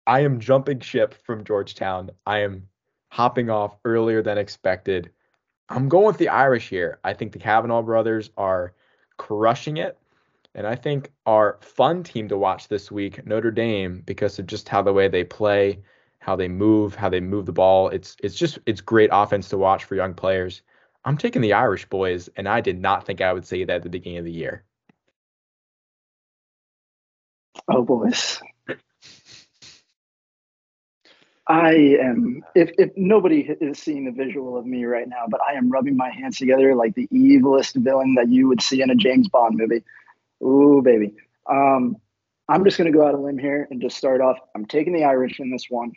I 0.08 0.20
am 0.22 0.40
jumping 0.40 0.80
ship 0.80 1.14
from 1.14 1.44
Georgetown. 1.44 2.12
I 2.26 2.40
am 2.40 2.68
hopping 3.14 3.48
off 3.48 3.78
earlier 3.86 4.24
than 4.24 4.40
expected. 4.40 5.12
I'm 5.70 5.88
going 5.88 6.08
with 6.08 6.18
the 6.18 6.30
Irish 6.30 6.68
here. 6.68 6.98
I 7.04 7.14
think 7.14 7.32
the 7.32 7.38
Kavanagh 7.38 7.84
brothers 7.84 8.32
are 8.38 8.74
crushing 9.18 9.78
it. 9.78 10.00
And 10.56 10.66
I 10.66 10.74
think 10.74 11.12
our 11.28 11.60
fun 11.62 12.02
team 12.02 12.28
to 12.30 12.38
watch 12.40 12.70
this 12.70 12.92
week, 12.92 13.24
Notre 13.24 13.52
Dame, 13.52 14.02
because 14.08 14.40
of 14.40 14.48
just 14.48 14.68
how 14.68 14.82
the 14.82 14.94
way 14.94 15.10
they 15.10 15.24
play, 15.24 15.78
how 16.18 16.36
they 16.36 16.48
move, 16.48 16.96
how 16.96 17.08
they 17.08 17.20
move 17.20 17.46
the 17.46 17.52
ball. 17.52 17.90
It's 17.90 18.18
it's 18.24 18.36
just 18.36 18.58
it's 18.66 18.82
great 18.82 19.12
offense 19.14 19.48
to 19.50 19.60
watch 19.60 19.84
for 19.84 19.94
young 19.94 20.16
players. 20.16 20.64
I'm 21.06 21.18
taking 21.18 21.44
the 21.44 21.54
Irish 21.54 21.86
boys, 21.86 22.30
and 22.36 22.50
I 22.50 22.62
did 22.62 22.82
not 22.82 23.06
think 23.06 23.22
I 23.22 23.32
would 23.32 23.46
say 23.46 23.64
that 23.64 23.76
at 23.76 23.84
the 23.84 23.90
beginning 23.90 24.18
of 24.20 24.26
the 24.26 24.32
year. 24.32 24.64
Oh 27.68 27.84
boys. 27.84 28.42
I 31.48 31.98
am 32.02 32.42
if 32.56 32.72
if 32.78 32.92
nobody 32.96 33.42
is 33.60 33.78
seeing 33.78 34.06
the 34.06 34.12
visual 34.12 34.58
of 34.58 34.66
me 34.66 34.86
right 34.86 35.08
now, 35.08 35.26
but 35.30 35.42
I 35.42 35.54
am 35.54 35.70
rubbing 35.70 35.98
my 35.98 36.10
hands 36.10 36.38
together 36.38 36.74
like 36.74 36.96
the 36.96 37.08
evilest 37.08 37.76
villain 37.76 38.16
that 38.16 38.30
you 38.30 38.48
would 38.48 38.62
see 38.62 38.82
in 38.82 38.90
a 38.90 38.96
James 38.96 39.28
Bond 39.28 39.58
movie. 39.58 39.84
Ooh, 40.42 40.82
baby. 40.82 41.14
Um, 41.50 41.98
I'm 42.48 42.64
just 42.64 42.78
going 42.78 42.92
to 42.92 42.98
go 42.98 43.06
out 43.06 43.14
a 43.14 43.18
limb 43.18 43.38
here 43.38 43.68
and 43.70 43.82
just 43.82 43.98
start 43.98 44.22
off. 44.22 44.38
I'm 44.56 44.66
taking 44.66 44.94
the 44.94 45.04
Irish 45.04 45.40
in 45.40 45.52
this 45.52 45.66
one. 45.70 45.92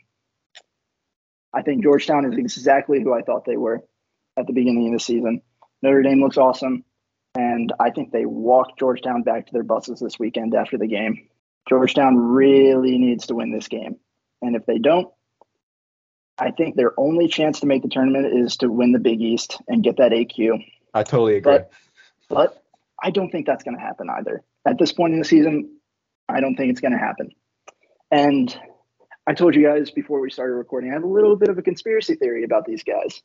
I 1.52 1.62
think 1.62 1.82
Georgetown 1.82 2.24
is 2.24 2.38
exactly 2.38 3.00
who 3.02 3.12
I 3.12 3.22
thought 3.22 3.44
they 3.44 3.56
were 3.56 3.82
at 4.36 4.46
the 4.46 4.52
beginning 4.52 4.88
of 4.88 4.92
the 4.94 5.04
season. 5.04 5.42
Notre 5.82 6.02
Dame 6.02 6.20
looks 6.20 6.36
awesome, 6.36 6.84
and 7.36 7.72
I 7.78 7.90
think 7.90 8.10
they 8.10 8.26
walk 8.26 8.78
Georgetown 8.78 9.22
back 9.22 9.46
to 9.46 9.52
their 9.52 9.62
buses 9.62 10.00
this 10.00 10.18
weekend 10.18 10.54
after 10.54 10.76
the 10.76 10.86
game. 10.86 11.28
Georgetown 11.68 12.16
really 12.16 12.98
needs 12.98 13.26
to 13.28 13.34
win 13.34 13.52
this 13.52 13.68
game, 13.68 13.96
and 14.42 14.54
if 14.54 14.66
they 14.66 14.78
don't, 14.78 15.08
I 16.38 16.50
think 16.50 16.76
their 16.76 16.92
only 16.98 17.28
chance 17.28 17.60
to 17.60 17.66
make 17.66 17.82
the 17.82 17.88
tournament 17.88 18.26
is 18.38 18.58
to 18.58 18.68
win 18.68 18.92
the 18.92 18.98
Big 18.98 19.20
East 19.20 19.58
and 19.68 19.82
get 19.82 19.96
that 19.96 20.12
AQ. 20.12 20.64
I 20.92 21.02
totally 21.02 21.36
agree. 21.36 21.58
But, 21.58 21.70
but 22.28 22.62
I 23.02 23.10
don't 23.10 23.30
think 23.30 23.46
that's 23.46 23.64
going 23.64 23.76
to 23.76 23.82
happen 23.82 24.08
either. 24.10 24.42
At 24.66 24.78
this 24.78 24.92
point 24.92 25.14
in 25.14 25.18
the 25.18 25.24
season, 25.24 25.78
I 26.28 26.40
don't 26.40 26.56
think 26.56 26.70
it's 26.70 26.80
going 26.80 26.92
to 26.92 26.98
happen. 26.98 27.30
And 28.10 28.54
I 29.26 29.34
told 29.34 29.54
you 29.54 29.66
guys 29.66 29.90
before 29.90 30.20
we 30.20 30.30
started 30.30 30.54
recording, 30.54 30.90
I 30.90 30.94
have 30.94 31.04
a 31.04 31.08
little 31.08 31.36
bit 31.36 31.48
of 31.48 31.58
a 31.58 31.62
conspiracy 31.62 32.14
theory 32.14 32.44
about 32.44 32.64
these 32.64 32.82
guys. 32.82 33.22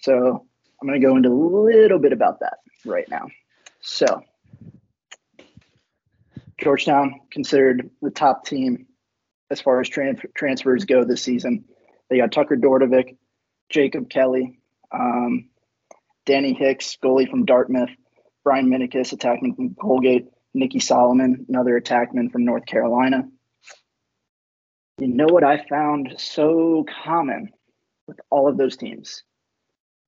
So 0.00 0.46
I'm 0.80 0.88
going 0.88 1.00
to 1.00 1.06
go 1.06 1.16
into 1.16 1.30
a 1.30 1.32
little 1.32 1.98
bit 1.98 2.12
about 2.12 2.40
that 2.40 2.58
right 2.84 3.08
now. 3.08 3.26
So, 3.80 4.22
Georgetown 6.58 7.20
considered 7.30 7.90
the 8.02 8.10
top 8.10 8.46
team 8.46 8.86
as 9.50 9.60
far 9.60 9.80
as 9.80 9.88
transfers 9.88 10.84
go 10.84 11.04
this 11.04 11.22
season. 11.22 11.64
They 12.08 12.18
got 12.18 12.32
Tucker 12.32 12.56
Dordevic, 12.56 13.16
Jacob 13.68 14.08
Kelly, 14.08 14.60
um, 14.92 15.48
Danny 16.24 16.54
Hicks, 16.54 16.96
goalie 17.02 17.28
from 17.28 17.44
Dartmouth, 17.44 17.90
Brian 18.44 18.68
Minicus, 18.68 19.14
attackman 19.14 19.56
from 19.56 19.74
Colgate, 19.74 20.26
Nicky 20.54 20.78
Solomon, 20.78 21.46
another 21.48 21.80
attackman 21.80 22.30
from 22.30 22.44
North 22.44 22.66
Carolina, 22.66 23.28
you 24.98 25.08
know 25.08 25.26
what 25.26 25.44
I 25.44 25.58
found 25.58 26.14
so 26.16 26.86
common 27.04 27.50
with 28.06 28.18
all 28.30 28.48
of 28.48 28.56
those 28.56 28.78
teams? 28.78 29.24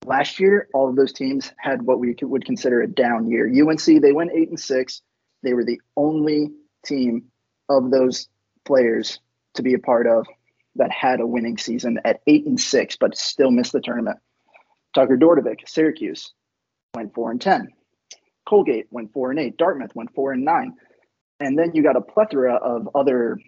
Last 0.07 0.41
year, 0.41 0.69
all 0.73 0.89
of 0.89 0.97
those 0.97 1.13
teams 1.13 1.53
had 1.59 1.83
what 1.83 1.99
we 1.99 2.17
would 2.23 2.47
consider 2.47 2.81
a 2.81 2.87
down 2.87 3.31
year. 3.31 3.47
UNC, 3.47 4.01
they 4.01 4.13
went 4.13 4.31
eight 4.33 4.49
and 4.49 4.59
six. 4.59 5.03
They 5.43 5.53
were 5.53 5.65
the 5.65 5.81
only 5.95 6.53
team 6.87 7.25
of 7.69 7.91
those 7.91 8.29
players 8.65 9.21
to 9.55 9.63
be 9.63 9.75
a 9.75 9.79
part 9.79 10.07
of 10.07 10.27
that 10.79 10.91
had 10.91 11.21
a 11.21 11.27
winning 11.27 11.59
season 11.59 11.99
at 12.05 12.21
eight 12.27 12.47
and 12.47 12.61
six, 12.61 12.97
but 12.97 13.17
still 13.17 13.51
missed 13.51 13.73
the 13.73 13.81
tournament. 13.81 14.19
Tucker 14.95 15.17
Dordevic, 15.17 15.69
Syracuse, 15.69 16.33
went 16.95 17.15
four 17.15 17.31
and 17.31 17.41
ten. 17.41 17.69
Colgate 18.49 18.87
went 18.91 19.13
four 19.13 19.31
and 19.31 19.39
eight. 19.39 19.57
Dartmouth 19.59 19.95
went 19.95 20.15
four 20.15 20.33
and 20.33 20.45
nine. 20.45 20.75
And 21.41 21.59
then 21.59 21.73
you 21.75 21.83
got 21.83 21.97
a 21.97 22.01
plethora 22.01 22.55
of 22.55 22.89
other 22.95 23.39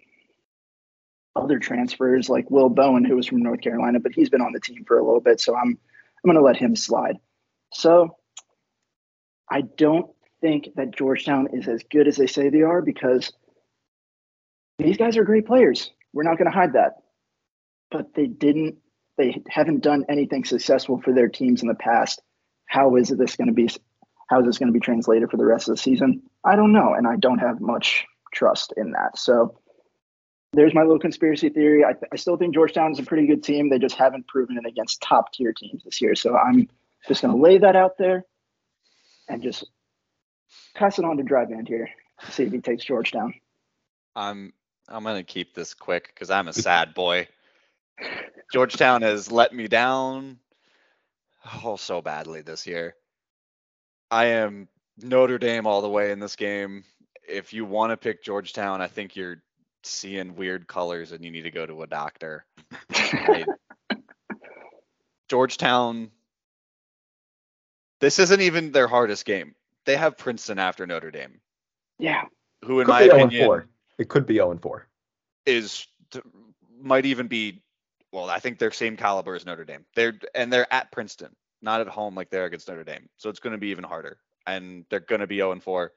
other 1.35 1.59
transfers 1.59 2.29
like 2.29 2.51
Will 2.51 2.69
Bowen, 2.69 3.05
who 3.05 3.15
was 3.15 3.27
from 3.27 3.41
North 3.41 3.61
Carolina, 3.61 3.99
but 3.99 4.13
he's 4.13 4.29
been 4.29 4.41
on 4.41 4.51
the 4.51 4.59
team 4.59 4.83
for 4.85 4.99
a 4.99 5.05
little 5.05 5.21
bit, 5.21 5.39
so 5.39 5.55
I'm 5.55 5.77
I'm 6.23 6.31
going 6.31 6.35
to 6.35 6.43
let 6.43 6.57
him 6.57 6.75
slide. 6.75 7.17
So 7.73 8.17
I 9.49 9.61
don't 9.61 10.11
think 10.39 10.69
that 10.75 10.95
Georgetown 10.95 11.47
is 11.53 11.67
as 11.67 11.83
good 11.89 12.07
as 12.07 12.17
they 12.17 12.27
say 12.27 12.49
they 12.49 12.61
are 12.61 12.81
because 12.81 13.31
these 14.77 14.97
guys 14.97 15.17
are 15.17 15.23
great 15.23 15.47
players. 15.47 15.89
We're 16.13 16.23
not 16.23 16.37
going 16.37 16.51
to 16.51 16.55
hide 16.55 16.73
that, 16.73 16.97
but 17.91 18.13
they 18.13 18.27
didn't. 18.27 18.77
They 19.17 19.41
haven't 19.49 19.81
done 19.81 20.05
anything 20.09 20.45
successful 20.45 21.01
for 21.01 21.13
their 21.13 21.27
teams 21.27 21.61
in 21.61 21.67
the 21.67 21.75
past. 21.75 22.21
How 22.65 22.95
is 22.95 23.09
this 23.09 23.35
going 23.35 23.47
to 23.47 23.53
be? 23.53 23.69
How 24.29 24.39
is 24.39 24.45
this 24.45 24.57
going 24.57 24.69
to 24.69 24.73
be 24.73 24.79
translated 24.79 25.29
for 25.29 25.37
the 25.37 25.45
rest 25.45 25.67
of 25.67 25.75
the 25.75 25.81
season? 25.81 26.23
I 26.45 26.55
don't 26.55 26.71
know, 26.71 26.93
and 26.93 27.05
I 27.05 27.17
don't 27.17 27.39
have 27.39 27.59
much 27.59 28.05
trust 28.33 28.73
in 28.77 28.91
that. 28.91 29.17
So 29.17 29.59
there's 30.53 30.73
my 30.73 30.81
little 30.81 30.99
conspiracy 30.99 31.49
theory. 31.49 31.83
I, 31.83 31.93
I 32.11 32.15
still 32.15 32.37
think 32.37 32.53
Georgetown 32.53 32.91
is 32.91 32.99
a 32.99 33.03
pretty 33.03 33.27
good 33.27 33.43
team. 33.43 33.69
They 33.69 33.79
just 33.79 33.95
haven't 33.95 34.27
proven 34.27 34.57
it 34.57 34.67
against 34.67 35.01
top 35.01 35.33
tier 35.33 35.53
teams 35.53 35.83
this 35.83 36.01
year. 36.01 36.15
So 36.15 36.35
I'm 36.35 36.69
just 37.07 37.21
going 37.21 37.35
to 37.35 37.41
lay 37.41 37.57
that 37.59 37.75
out 37.75 37.97
there 37.97 38.25
and 39.27 39.41
just 39.41 39.65
pass 40.75 40.99
it 40.99 41.05
on 41.05 41.17
to 41.17 41.23
Dry 41.23 41.45
Band 41.45 41.67
here. 41.67 41.89
See 42.29 42.43
if 42.43 42.51
he 42.51 42.59
takes 42.59 42.85
Georgetown. 42.85 43.33
I'm 44.15 44.53
I'm 44.87 45.03
gonna 45.03 45.23
keep 45.23 45.55
this 45.55 45.73
quick 45.73 46.11
because 46.13 46.29
I'm 46.29 46.47
a 46.47 46.53
sad 46.53 46.93
boy. 46.93 47.27
Georgetown 48.51 49.01
has 49.01 49.31
let 49.31 49.53
me 49.53 49.67
down 49.67 50.39
oh 51.63 51.75
so 51.77 52.01
badly 52.01 52.41
this 52.41 52.67
year. 52.67 52.95
I 54.09 54.25
am 54.25 54.67
Notre 54.97 55.37
Dame 55.37 55.65
all 55.65 55.81
the 55.81 55.89
way 55.89 56.11
in 56.11 56.19
this 56.19 56.35
game. 56.35 56.83
If 57.27 57.53
you 57.53 57.63
want 57.65 57.91
to 57.91 57.97
pick 57.97 58.23
Georgetown, 58.23 58.81
I 58.81 58.87
think 58.87 59.15
you're 59.15 59.41
seeing 59.83 60.35
weird 60.35 60.67
colors 60.67 61.11
and 61.11 61.23
you 61.23 61.31
need 61.31 61.43
to 61.43 61.51
go 61.51 61.65
to 61.65 61.83
a 61.83 61.87
doctor. 61.87 62.45
I- 62.93 63.45
Georgetown. 65.29 66.11
This 68.01 68.19
isn't 68.19 68.41
even 68.41 68.71
their 68.71 68.87
hardest 68.87 69.25
game. 69.25 69.55
They 69.85 69.95
have 69.95 70.17
Princeton 70.17 70.59
after 70.59 70.85
Notre 70.85 71.11
Dame, 71.11 71.39
Yeah. 71.99 72.23
who 72.65 72.79
in 72.81 72.85
Could 72.85 72.91
my 72.91 73.03
be 73.03 73.09
0 73.09 73.15
opinion 73.23 73.45
4. 73.45 73.67
It 73.99 74.09
could 74.09 74.25
be 74.25 74.35
0 74.35 74.51
and 74.51 74.61
4. 74.61 74.87
is 75.45 75.87
might 76.81 77.05
even 77.05 77.27
be 77.27 77.61
well 78.11 78.29
i 78.29 78.39
think 78.39 78.59
they're 78.59 78.71
same 78.71 78.97
caliber 78.97 79.35
as 79.35 79.45
notre 79.45 79.65
dame. 79.65 79.85
They're 79.95 80.17
and 80.35 80.51
they're 80.51 80.71
at 80.73 80.91
princeton 80.91 81.35
not 81.61 81.81
at 81.81 81.87
home 81.87 82.15
like 82.15 82.29
they're 82.29 82.45
against 82.45 82.67
notre 82.67 82.83
dame. 82.83 83.07
So 83.17 83.29
it's 83.29 83.39
going 83.39 83.53
to 83.53 83.59
be 83.59 83.67
even 83.67 83.83
harder 83.83 84.17
and 84.47 84.85
they're 84.89 84.99
going 84.99 85.21
to 85.21 85.27
be 85.27 85.37
0 85.37 85.51
and 85.53 85.63
4 85.63 85.91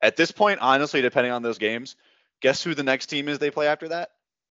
at 0.00 0.16
this 0.16 0.32
point 0.32 0.60
honestly 0.60 1.02
depending 1.02 1.32
on 1.32 1.42
those 1.42 1.58
games 1.58 1.96
guess 2.40 2.62
who 2.62 2.74
the 2.74 2.82
next 2.82 3.06
team 3.06 3.28
is 3.28 3.38
they 3.38 3.50
play 3.50 3.66
after 3.68 3.88
that? 3.88 4.10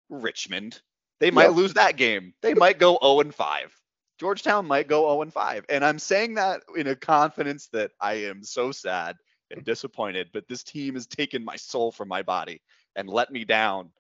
Richmond. 0.08 0.80
They 1.20 1.30
might 1.30 1.50
Yep. 1.50 1.56
lose 1.56 1.74
that 1.74 1.96
game. 1.96 2.34
They 2.42 2.54
might 2.54 2.78
go 2.78 2.98
0 3.02 3.20
and 3.20 3.34
5 3.34 3.80
georgetown 4.18 4.66
might 4.66 4.88
go 4.88 5.08
0 5.10 5.22
and 5.22 5.32
5 5.32 5.64
and 5.68 5.84
i'm 5.84 5.98
saying 5.98 6.34
that 6.34 6.62
in 6.76 6.86
a 6.86 6.94
confidence 6.94 7.66
that 7.68 7.90
i 8.00 8.14
am 8.14 8.44
so 8.44 8.70
sad 8.70 9.16
and 9.50 9.64
disappointed 9.64 10.28
but 10.32 10.46
this 10.48 10.62
team 10.62 10.94
has 10.94 11.06
taken 11.06 11.44
my 11.44 11.56
soul 11.56 11.90
from 11.90 12.08
my 12.08 12.22
body 12.22 12.60
and 12.96 13.08
let 13.08 13.30
me 13.32 13.44
down. 13.44 13.90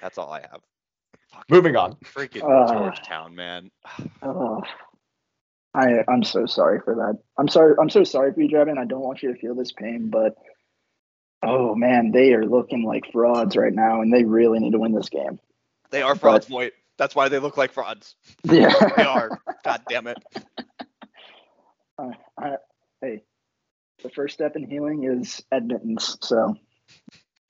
That's 0.00 0.18
all 0.18 0.30
I 0.30 0.40
have. 0.40 0.60
Fucking 1.36 1.56
Moving 1.56 1.76
on. 1.76 1.94
freaking 2.04 2.42
Uh, 2.42 2.72
Georgetown, 2.72 3.34
man. 3.34 3.70
Oh, 4.22 4.62
I 5.74 6.04
I'm 6.08 6.24
so 6.24 6.46
sorry 6.46 6.80
for 6.80 6.94
that. 6.94 7.18
I'm 7.38 7.48
sorry. 7.48 7.74
I'm 7.80 7.90
so 7.90 8.04
sorry 8.04 8.32
for 8.32 8.40
you, 8.40 8.48
Dry 8.48 8.64
Band. 8.64 8.78
I 8.78 8.84
don't 8.86 9.02
want 9.02 9.22
you 9.22 9.32
to 9.32 9.38
feel 9.38 9.54
this 9.54 9.72
pain, 9.72 10.08
but 10.10 10.34
oh 11.42 11.74
man, 11.74 12.12
they 12.12 12.32
are 12.32 12.44
looking 12.44 12.84
like 12.84 13.12
frauds 13.12 13.56
right 13.56 13.72
now, 13.72 14.00
and 14.00 14.12
they 14.12 14.24
really 14.24 14.58
need 14.58 14.72
to 14.72 14.78
win 14.78 14.92
this 14.92 15.10
game. 15.10 15.38
They 15.90 16.02
are 16.02 16.14
frauds, 16.14 16.46
boy. 16.46 16.70
That's 16.96 17.14
why 17.14 17.28
they 17.28 17.38
look 17.38 17.56
like 17.56 17.72
frauds. 17.72 18.14
Yeah. 18.44 18.72
They 18.96 19.04
are. 19.04 19.38
God 19.64 19.82
damn 19.88 20.06
it. 20.06 20.18
Uh, 21.98 22.10
I, 22.38 22.56
hey, 23.00 23.22
the 24.02 24.10
first 24.10 24.34
step 24.34 24.54
in 24.54 24.68
healing 24.68 25.04
is 25.04 25.42
admittance. 25.50 26.18
So 26.20 26.54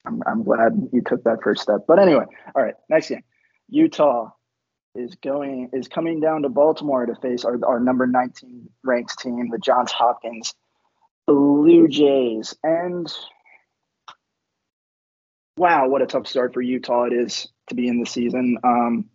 I'm, 0.05 0.23
I'm 0.25 0.43
glad 0.43 0.89
you 0.93 1.01
took 1.01 1.25
that 1.25 1.43
first 1.43 1.61
step. 1.61 1.81
But 1.87 1.99
anyway, 1.99 2.23
all 2.55 2.63
right, 2.63 2.75
next 2.89 3.09
game. 3.09 3.23
Utah 3.69 4.29
is 4.95 5.15
going 5.15 5.69
is 5.73 5.87
coming 5.87 6.19
down 6.19 6.41
to 6.41 6.49
Baltimore 6.49 7.05
to 7.05 7.15
face 7.15 7.45
our, 7.45 7.59
our 7.65 7.79
number 7.79 8.07
19 8.07 8.69
ranked 8.83 9.19
team, 9.19 9.49
the 9.49 9.59
Johns 9.59 9.91
Hopkins 9.91 10.53
Blue 11.27 11.87
Jays. 11.87 12.55
And 12.63 13.11
wow, 15.57 15.87
what 15.87 16.01
a 16.01 16.07
tough 16.07 16.27
start 16.27 16.53
for 16.53 16.61
Utah 16.61 17.05
it 17.05 17.13
is 17.13 17.47
to 17.67 17.75
be 17.75 17.87
in 17.87 17.99
the 17.99 18.05
season. 18.05 18.57
Um, 18.63 19.05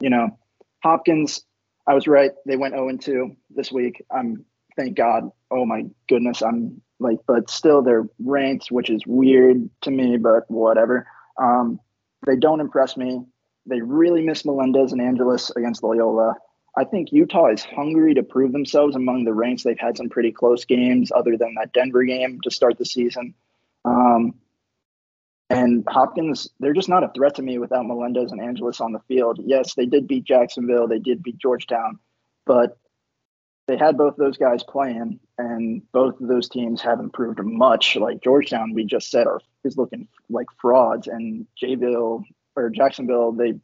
you 0.00 0.10
know, 0.10 0.38
Hopkins, 0.82 1.44
I 1.86 1.94
was 1.94 2.06
right. 2.06 2.30
They 2.46 2.56
went 2.56 2.74
0 2.74 2.96
2 2.96 3.36
this 3.50 3.72
week. 3.72 4.04
I'm 4.10 4.44
thank 4.76 4.96
God. 4.96 5.30
Oh 5.50 5.64
my 5.64 5.84
goodness. 6.08 6.42
I'm 6.42 6.80
like, 7.00 7.18
but 7.26 7.50
still 7.50 7.82
they're 7.82 8.06
ranked, 8.18 8.70
which 8.70 8.90
is 8.90 9.02
weird 9.06 9.68
to 9.82 9.90
me, 9.90 10.16
but 10.16 10.50
whatever. 10.50 11.06
Um, 11.40 11.80
they 12.26 12.36
don't 12.36 12.60
impress 12.60 12.96
me. 12.96 13.22
They 13.66 13.80
really 13.80 14.22
miss 14.22 14.44
Melendez 14.44 14.92
and 14.92 15.00
Angelus 15.00 15.50
against 15.50 15.82
Loyola. 15.82 16.36
I 16.76 16.84
think 16.84 17.10
Utah 17.10 17.46
is 17.46 17.64
hungry 17.64 18.14
to 18.14 18.22
prove 18.22 18.52
themselves 18.52 18.96
among 18.96 19.24
the 19.24 19.32
ranks. 19.32 19.62
They've 19.62 19.78
had 19.78 19.96
some 19.96 20.08
pretty 20.08 20.30
close 20.30 20.64
games, 20.64 21.10
other 21.10 21.36
than 21.36 21.54
that 21.54 21.72
Denver 21.72 22.04
game 22.04 22.40
to 22.42 22.50
start 22.50 22.78
the 22.78 22.84
season. 22.84 23.34
Um, 23.84 24.34
and 25.48 25.84
Hopkins, 25.88 26.50
they're 26.60 26.74
just 26.74 26.88
not 26.88 27.04
a 27.04 27.10
threat 27.14 27.36
to 27.36 27.42
me 27.42 27.58
without 27.58 27.86
Melendez 27.86 28.32
and 28.32 28.40
Angelus 28.40 28.80
on 28.80 28.92
the 28.92 29.00
field. 29.08 29.40
Yes, 29.42 29.74
they 29.74 29.86
did 29.86 30.08
beat 30.08 30.24
Jacksonville, 30.24 30.88
they 30.88 30.98
did 30.98 31.22
beat 31.22 31.38
Georgetown, 31.38 31.98
but 32.44 32.76
they 33.66 33.76
had 33.76 33.96
both 33.96 34.16
those 34.16 34.36
guys 34.36 34.62
playing, 34.62 35.18
and 35.38 35.82
both 35.92 36.20
of 36.20 36.28
those 36.28 36.48
teams 36.48 36.82
haven't 36.82 37.12
proved 37.12 37.40
much. 37.42 37.96
Like 37.96 38.22
Georgetown, 38.22 38.74
we 38.74 38.84
just 38.84 39.10
said, 39.10 39.26
are 39.26 39.40
is 39.64 39.76
looking 39.76 40.08
like 40.30 40.46
frauds, 40.60 41.08
and 41.08 41.46
Jayville 41.60 42.24
or 42.56 42.70
Jacksonville, 42.70 43.32
they 43.32 43.54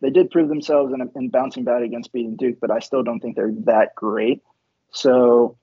they 0.00 0.10
did 0.10 0.30
prove 0.30 0.48
themselves 0.48 0.92
in, 0.92 1.10
in 1.14 1.28
bouncing 1.28 1.64
back 1.64 1.82
against 1.82 2.12
beating 2.12 2.36
Duke, 2.36 2.58
but 2.60 2.70
I 2.70 2.78
still 2.80 3.02
don't 3.02 3.20
think 3.20 3.36
they're 3.36 3.52
that 3.64 3.94
great. 3.94 4.42
So 4.92 5.58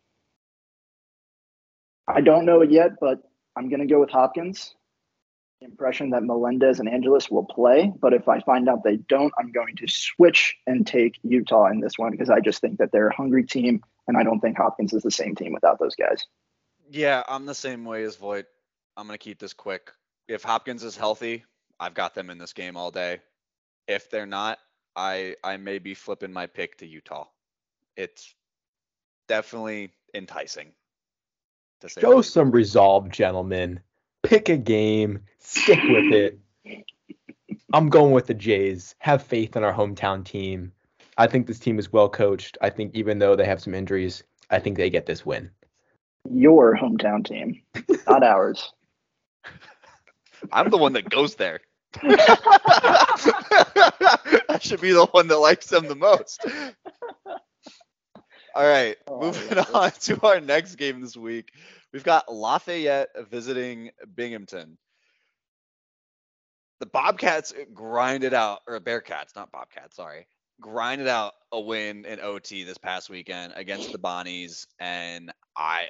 I 2.07 2.21
don't 2.21 2.45
know 2.45 2.61
it 2.61 2.71
yet, 2.71 2.91
but 3.01 3.19
I'm 3.55 3.69
going 3.69 3.79
to 3.79 3.91
go 3.91 3.99
with 3.99 4.09
Hopkins. 4.09 4.75
Impression 5.59 6.11
that 6.11 6.23
Melendez 6.23 6.79
and 6.79 6.87
Angelus 6.87 7.31
will 7.31 7.43
play, 7.43 7.91
but 7.99 8.13
if 8.13 8.29
I 8.29 8.41
find 8.41 8.69
out 8.69 8.83
they 8.83 8.97
don't, 8.97 9.33
I'm 9.39 9.51
going 9.51 9.75
to 9.77 9.87
switch 9.87 10.55
and 10.67 10.85
take 10.85 11.17
Utah 11.23 11.65
in 11.71 11.79
this 11.79 11.97
one 11.97 12.11
because 12.11 12.29
I 12.29 12.39
just 12.39 12.61
think 12.61 12.77
that 12.77 12.91
they're 12.91 13.07
a 13.07 13.15
hungry 13.15 13.43
team, 13.43 13.81
and 14.07 14.15
I 14.15 14.23
don't 14.23 14.39
think 14.39 14.55
Hopkins 14.55 14.93
is 14.93 15.01
the 15.01 15.09
same 15.09 15.35
team 15.35 15.53
without 15.53 15.79
those 15.79 15.95
guys. 15.95 16.23
Yeah, 16.91 17.23
I'm 17.27 17.47
the 17.47 17.55
same 17.55 17.85
way 17.85 18.03
as 18.03 18.17
Voigt. 18.17 18.45
I'm 18.95 19.07
gonna 19.07 19.17
keep 19.17 19.39
this 19.39 19.53
quick. 19.53 19.91
If 20.27 20.43
Hopkins 20.43 20.83
is 20.83 20.95
healthy, 20.95 21.43
I've 21.79 21.93
got 21.93 22.15
them 22.15 22.29
in 22.29 22.37
this 22.37 22.53
game 22.53 22.77
all 22.77 22.91
day. 22.91 23.19
If 23.87 24.09
they're 24.09 24.25
not, 24.25 24.59
I 24.95 25.35
I 25.43 25.57
may 25.57 25.79
be 25.79 25.93
flipping 25.93 26.33
my 26.33 26.47
pick 26.47 26.77
to 26.79 26.87
Utah. 26.87 27.25
It's 27.95 28.33
definitely 29.27 29.93
enticing. 30.13 30.71
To 31.81 31.89
say 31.89 32.01
Show 32.01 32.17
least. 32.17 32.33
some 32.33 32.51
resolve, 32.51 33.09
gentlemen. 33.09 33.79
Pick 34.23 34.49
a 34.49 34.57
game. 34.57 35.19
Stick 35.39 35.79
with 35.83 36.11
it. 36.11 36.39
I'm 37.73 37.89
going 37.89 38.13
with 38.13 38.27
the 38.27 38.33
Jays. 38.33 38.95
Have 38.99 39.21
faith 39.21 39.55
in 39.55 39.63
our 39.63 39.73
hometown 39.73 40.25
team. 40.25 40.71
I 41.17 41.27
think 41.27 41.47
this 41.47 41.59
team 41.59 41.79
is 41.79 41.91
well 41.91 42.09
coached. 42.09 42.57
I 42.61 42.69
think 42.69 42.93
even 42.95 43.19
though 43.19 43.35
they 43.35 43.45
have 43.45 43.61
some 43.61 43.73
injuries, 43.73 44.23
I 44.49 44.59
think 44.59 44.77
they 44.77 44.89
get 44.89 45.05
this 45.05 45.25
win. 45.25 45.49
Your 46.29 46.75
hometown 46.75 47.25
team, 47.25 47.61
not 48.07 48.23
ours. 48.23 48.73
I'm 50.51 50.69
the 50.69 50.77
one 50.77 50.93
that 50.93 51.09
goes 51.09 51.35
there. 51.35 51.59
I 52.03 53.17
should 54.61 54.81
be 54.81 54.91
the 54.91 55.07
one 55.11 55.27
that 55.27 55.37
likes 55.37 55.67
them 55.67 55.87
the 55.87 55.95
most. 55.95 56.45
All 58.55 58.67
right, 58.67 58.97
Oh, 59.07 59.27
moving 59.27 59.59
on 59.59 59.91
to 59.91 60.19
our 60.25 60.39
next 60.39 60.75
game 60.75 61.01
this 61.01 61.15
week. 61.15 61.51
We've 61.93 62.03
got 62.03 62.33
Lafayette 62.33 63.09
visiting 63.29 63.91
Binghamton. 64.15 64.77
The 66.79 66.87
Bobcats 66.87 67.53
grinded 67.73 68.33
out, 68.33 68.61
or 68.67 68.79
Bearcats, 68.79 69.35
not 69.35 69.51
Bobcats, 69.51 69.95
sorry, 69.95 70.27
grinded 70.61 71.07
out 71.07 71.33
a 71.51 71.59
win 71.59 72.05
in 72.05 72.19
OT 72.19 72.63
this 72.63 72.77
past 72.77 73.09
weekend 73.09 73.53
against 73.55 73.91
the 73.91 73.99
Bonnies, 73.99 74.67
and 74.79 75.31
I, 75.55 75.87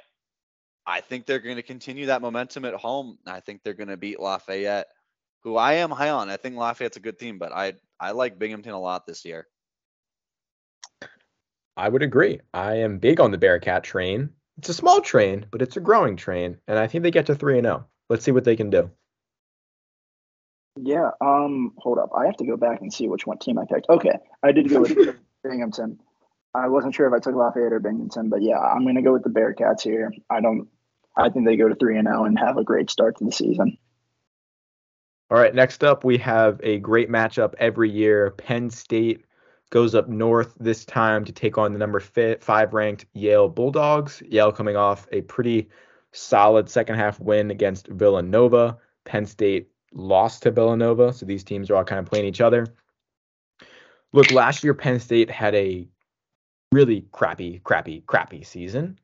I 0.88 1.02
think 1.02 1.26
they're 1.26 1.38
going 1.38 1.56
to 1.56 1.62
continue 1.62 2.06
that 2.06 2.22
momentum 2.22 2.64
at 2.64 2.72
home. 2.72 3.18
I 3.26 3.40
think 3.40 3.62
they're 3.62 3.74
going 3.74 3.90
to 3.90 3.98
beat 3.98 4.18
Lafayette, 4.18 4.86
who 5.42 5.56
I 5.56 5.74
am 5.74 5.90
high 5.90 6.08
on. 6.08 6.30
I 6.30 6.38
think 6.38 6.56
Lafayette's 6.56 6.96
a 6.96 7.00
good 7.00 7.18
team, 7.18 7.38
but 7.38 7.52
I, 7.52 7.74
I 8.00 8.12
like 8.12 8.38
Binghamton 8.38 8.72
a 8.72 8.80
lot 8.80 9.06
this 9.06 9.26
year. 9.26 9.46
I 11.76 11.90
would 11.90 12.02
agree. 12.02 12.40
I 12.54 12.76
am 12.76 12.98
big 12.98 13.20
on 13.20 13.32
the 13.32 13.38
Bearcat 13.38 13.84
train. 13.84 14.30
It's 14.56 14.70
a 14.70 14.74
small 14.74 15.02
train, 15.02 15.44
but 15.50 15.60
it's 15.60 15.76
a 15.76 15.80
growing 15.80 16.16
train, 16.16 16.56
and 16.66 16.78
I 16.78 16.86
think 16.86 17.04
they 17.04 17.10
get 17.10 17.26
to 17.26 17.34
3 17.34 17.58
and 17.58 17.66
0. 17.66 17.86
Let's 18.08 18.24
see 18.24 18.32
what 18.32 18.44
they 18.44 18.56
can 18.56 18.70
do. 18.70 18.90
Yeah. 20.82 21.10
Um. 21.20 21.74
Hold 21.78 21.98
up. 21.98 22.10
I 22.16 22.24
have 22.26 22.36
to 22.38 22.46
go 22.46 22.56
back 22.56 22.80
and 22.80 22.92
see 22.92 23.08
which 23.08 23.26
one 23.26 23.38
team 23.38 23.58
I 23.58 23.64
picked. 23.66 23.88
Okay, 23.88 24.16
I 24.42 24.52
did 24.52 24.68
go 24.68 24.80
with 24.80 24.96
Binghamton. 25.44 26.00
I 26.54 26.68
wasn't 26.68 26.94
sure 26.94 27.06
if 27.06 27.12
I 27.12 27.18
took 27.18 27.34
Lafayette 27.34 27.72
or 27.72 27.80
Binghamton, 27.80 28.28
but 28.28 28.42
yeah, 28.42 28.58
I'm 28.58 28.84
gonna 28.86 29.02
go 29.02 29.12
with 29.12 29.22
the 29.22 29.30
Bearcats 29.30 29.82
here. 29.82 30.12
I 30.30 30.40
don't. 30.40 30.68
I 31.18 31.28
think 31.28 31.44
they 31.44 31.56
go 31.56 31.68
to 31.68 31.74
three 31.74 31.98
and 31.98 32.06
zero 32.06 32.24
and 32.24 32.38
have 32.38 32.56
a 32.56 32.64
great 32.64 32.90
start 32.90 33.18
to 33.18 33.24
the 33.24 33.32
season. 33.32 33.76
All 35.30 35.38
right, 35.38 35.54
next 35.54 35.84
up 35.84 36.04
we 36.04 36.16
have 36.18 36.60
a 36.62 36.78
great 36.78 37.10
matchup 37.10 37.54
every 37.58 37.90
year. 37.90 38.30
Penn 38.30 38.70
State 38.70 39.24
goes 39.70 39.94
up 39.94 40.08
north 40.08 40.54
this 40.58 40.84
time 40.84 41.24
to 41.24 41.32
take 41.32 41.58
on 41.58 41.72
the 41.72 41.78
number 41.78 42.00
five 42.00 42.72
ranked 42.72 43.04
Yale 43.12 43.48
Bulldogs. 43.48 44.22
Yale 44.26 44.52
coming 44.52 44.76
off 44.76 45.06
a 45.12 45.20
pretty 45.22 45.68
solid 46.12 46.70
second 46.70 46.96
half 46.96 47.20
win 47.20 47.50
against 47.50 47.88
Villanova. 47.88 48.78
Penn 49.04 49.26
State 49.26 49.68
lost 49.92 50.44
to 50.44 50.50
Villanova, 50.50 51.12
so 51.12 51.26
these 51.26 51.44
teams 51.44 51.68
are 51.68 51.76
all 51.76 51.84
kind 51.84 51.98
of 51.98 52.06
playing 52.06 52.26
each 52.26 52.40
other. 52.40 52.66
Look, 54.12 54.30
last 54.30 54.64
year 54.64 54.72
Penn 54.72 55.00
State 55.00 55.30
had 55.30 55.54
a 55.54 55.86
really 56.72 57.06
crappy, 57.12 57.60
crappy, 57.60 58.02
crappy 58.06 58.42
season, 58.44 58.98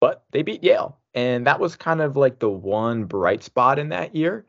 but 0.00 0.24
they 0.32 0.42
beat 0.42 0.64
Yale, 0.64 0.99
and 1.14 1.46
that 1.46 1.60
was 1.60 1.76
kind 1.76 2.00
of 2.00 2.16
like 2.16 2.38
the 2.38 2.50
one 2.50 3.04
bright 3.04 3.42
spot 3.42 3.78
in 3.78 3.88
that 3.90 4.14
year. 4.14 4.46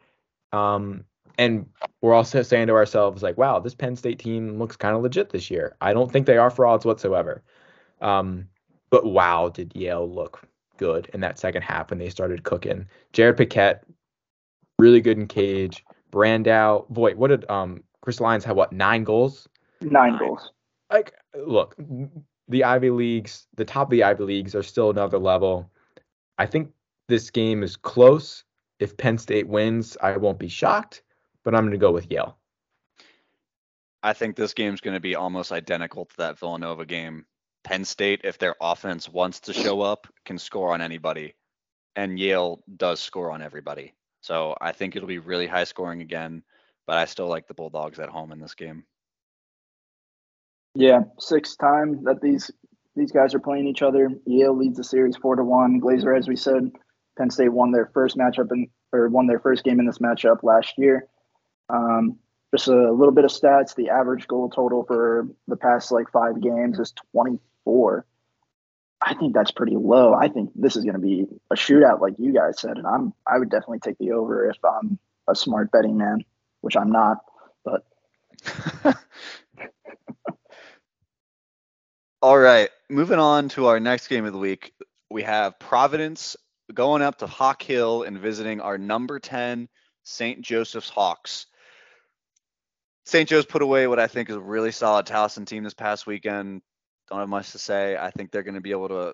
Um, 0.52 1.06
and 1.38 1.66
we're 2.02 2.14
also 2.14 2.42
saying 2.42 2.68
to 2.68 2.74
ourselves 2.74 3.24
like, 3.24 3.38
wow, 3.38 3.60
this 3.60 3.74
Penn 3.74 3.96
State 3.96 4.20
team 4.20 4.60
looks 4.60 4.76
kind 4.76 4.96
of 4.96 5.02
legit 5.02 5.30
this 5.30 5.50
year. 5.50 5.76
I 5.82 5.94
don't 5.94 6.12
think 6.12 6.26
they 6.26 6.38
are 6.38 6.50
frauds 6.50 6.86
whatsoever. 6.86 7.44
Um, 8.02 8.48
but 8.90 9.06
wow, 9.06 9.50
did 9.50 9.76
Yale 9.76 10.08
look 10.08 10.48
good 10.82 11.10
in 11.14 11.22
that 11.22 11.38
second 11.38 11.62
half 11.62 11.92
when 11.92 12.00
they 12.00 12.10
started 12.10 12.44
cooking. 12.44 12.88
Jared 13.14 13.38
Paquette, 13.38 13.84
really 14.80 15.00
good 15.00 15.18
in 15.18 15.28
cage. 15.28 15.86
Brandow, 16.12 16.90
boy, 16.90 17.14
what 17.16 17.30
did 17.30 17.50
um 17.50 17.84
Chris 18.02 18.20
Lyons 18.20 18.44
have? 18.44 18.58
What 18.58 18.74
nine 18.74 19.04
goals? 19.04 19.48
Nine, 19.80 20.12
nine. 20.12 20.20
goals. 20.20 20.52
Like, 20.92 21.14
look, 21.36 21.76
the 22.50 22.64
Ivy 22.64 22.90
leagues, 22.90 23.48
the 23.56 23.64
top 23.64 23.88
of 23.88 23.92
the 23.92 24.04
Ivy 24.04 24.24
leagues 24.24 24.56
are 24.56 24.64
still 24.64 24.90
another 24.90 25.20
level. 25.20 25.72
I 26.42 26.48
think 26.48 26.72
this 27.08 27.30
game 27.30 27.62
is 27.62 27.76
close. 27.76 28.44
If 28.80 28.98
Penn 28.98 29.20
State 29.20 29.48
wins, 29.48 29.96
I 30.02 30.18
won't 30.18 30.40
be 30.40 30.48
shocked, 30.48 31.04
but 31.44 31.54
I'm 31.54 31.62
going 31.62 31.74
to 31.74 31.78
go 31.78 31.92
with 31.92 32.10
Yale. 32.10 32.36
I 34.02 34.14
think 34.14 34.36
this 34.36 34.56
game's 34.56 34.82
going 34.82 34.96
to 34.96 35.00
be 35.00 35.14
almost 35.14 35.52
identical 35.52 36.06
to 36.06 36.18
that 36.18 36.40
Villanova 36.40 36.84
game. 36.84 37.28
Penn 37.64 37.86
State, 37.86 38.22
if 38.24 38.40
their 38.40 38.56
offense 38.60 39.08
wants 39.08 39.42
to 39.42 39.54
show 39.54 39.82
up, 39.82 40.08
can 40.26 40.40
score 40.40 40.74
on 40.74 40.82
anybody, 40.82 41.36
and 41.96 42.18
Yale 42.18 42.64
does 42.76 43.00
score 43.00 43.30
on 43.30 43.44
everybody. 43.44 43.94
So 44.22 44.56
I 44.60 44.72
think 44.72 44.96
it'll 44.96 45.08
be 45.08 45.20
really 45.20 45.46
high 45.46 45.66
scoring 45.66 46.02
again, 46.02 46.42
but 46.88 46.98
I 46.98 47.06
still 47.06 47.28
like 47.28 47.48
the 47.48 47.54
Bulldogs 47.54 48.00
at 48.00 48.10
home 48.10 48.32
in 48.32 48.40
this 48.40 48.56
game. 48.56 48.86
Yeah, 50.74 51.02
sixth 51.20 51.60
time 51.60 52.04
that 52.06 52.20
these 52.20 52.50
these 52.96 53.12
guys 53.12 53.34
are 53.34 53.40
playing 53.40 53.68
each 53.68 53.82
other. 53.82 54.10
Yale 54.26 54.58
leads 54.58 54.78
the 54.78 54.84
series 54.84 55.18
four 55.18 55.36
to 55.36 55.44
one. 55.44 55.80
Glazer, 55.80 56.18
as 56.18 56.28
we 56.28 56.36
said, 56.36 56.72
Penn 57.18 57.30
State 57.30 57.54
won 57.54 57.72
their 57.72 57.90
first 57.94 58.18
matchup 58.18 58.52
in 58.52 58.68
or 58.94 59.08
won 59.10 59.28
their 59.28 59.40
first 59.40 59.64
game 59.64 59.80
in 59.80 59.86
this 59.86 60.00
matchup 60.00 60.44
last 60.44 60.74
year. 60.78 61.08
Um, 61.70 62.18
just 62.54 62.68
a 62.68 62.92
little 62.92 63.14
bit 63.14 63.24
of 63.24 63.32
stats. 63.32 63.76
The 63.76 63.90
average 63.90 64.28
goal 64.28 64.50
total 64.50 64.84
for 64.84 65.28
the 65.48 65.56
past 65.56 65.92
like 65.92 66.12
five 66.12 66.42
games 66.42 66.80
is 66.80 66.94
24. 67.14 68.06
I 69.02 69.14
think 69.16 69.34
that's 69.34 69.52
pretty 69.52 69.78
low. 69.78 70.14
I 70.14 70.28
think 70.28 70.52
this 70.54 70.76
is 70.76 70.84
going 70.84 70.96
to 70.96 71.00
be 71.00 71.26
a 71.50 71.56
shootout, 71.56 72.02
like 72.02 72.14
you 72.20 72.34
guys 72.34 72.60
said, 72.60 72.78
and 72.78 72.86
I'm 72.86 73.14
I 73.26 73.40
would 73.40 73.50
definitely 73.50 73.80
take 73.80 73.98
the 73.98 74.12
over 74.12 74.50
if 74.50 74.58
I'm 74.64 75.00
a 75.28 75.36
smart 75.36 75.72
betting 75.72 75.98
man, 75.98 76.24
which 76.60 76.76
I'm 76.76 76.92
not. 76.92 77.18
But 77.64 77.86
all 82.22 82.38
right, 82.38 82.70
moving 82.90 83.20
on 83.20 83.50
to 83.50 83.68
our 83.68 83.80
next 83.80 84.08
game 84.08 84.26
of 84.26 84.34
the 84.34 84.40
week, 84.40 84.74
we 85.10 85.24
have 85.24 85.60
Providence 85.60 86.36
going 86.74 87.02
up 87.02 87.18
to 87.18 87.28
Hawk 87.28 87.62
Hill 87.64 88.04
and 88.04 88.20
visiting 88.20 88.62
our 88.62 88.78
number 88.78 89.20
10 89.20 89.68
St. 90.04 90.42
Joseph's 90.42 90.90
Hawks. 90.90 91.48
St. 93.06 93.28
Joe's 93.28 93.46
put 93.46 93.64
away 93.64 93.88
what 93.88 94.00
I 94.00 94.08
think 94.08 94.30
is 94.30 94.36
a 94.36 94.40
really 94.40 94.72
solid 94.72 95.06
Towson 95.06 95.46
team 95.46 95.64
this 95.64 95.74
past 95.74 96.06
weekend. 96.06 96.62
Don't 97.10 97.20
have 97.20 97.28
much 97.28 97.52
to 97.52 97.58
say. 97.58 97.98
I 97.98 98.12
think 98.12 98.32
they're 98.32 98.44
going 98.44 98.56
to 98.56 98.62
be 98.62 98.72
able 98.72 98.90
to 98.90 99.14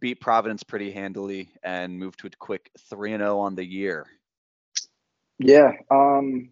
beat 0.00 0.20
Providence 0.20 0.62
pretty 0.62 0.90
handily 0.90 1.50
and 1.62 1.98
move 1.98 2.16
to 2.16 2.26
a 2.26 2.30
quick 2.30 2.70
3 2.90 3.12
and 3.12 3.20
0 3.20 3.38
on 3.38 3.54
the 3.54 3.64
year. 3.64 4.06
Yeah, 5.38 5.72
um 5.90 6.50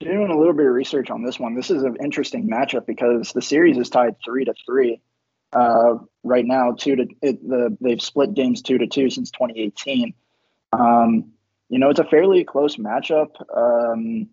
doing 0.00 0.30
a 0.30 0.36
little 0.36 0.54
bit 0.54 0.66
of 0.66 0.72
research 0.72 1.10
on 1.10 1.22
this 1.22 1.38
one. 1.38 1.54
This 1.54 1.70
is 1.70 1.82
an 1.82 1.96
interesting 2.02 2.48
matchup 2.48 2.86
because 2.86 3.32
the 3.32 3.42
series 3.42 3.76
is 3.76 3.90
tied 3.90 4.16
3 4.24 4.46
to 4.46 4.54
3 4.66 5.00
uh, 5.52 5.94
right 6.24 6.44
now. 6.44 6.72
Two 6.72 6.96
to 6.96 7.06
it, 7.22 7.46
the 7.46 7.76
they've 7.80 8.00
split 8.00 8.34
games 8.34 8.62
two 8.62 8.78
to 8.78 8.86
two 8.86 9.10
since 9.10 9.30
2018. 9.30 10.14
Um, 10.72 11.32
you 11.68 11.78
know, 11.78 11.90
it's 11.90 12.00
a 12.00 12.04
fairly 12.04 12.44
close 12.44 12.76
matchup. 12.76 13.30
Um, 13.54 14.28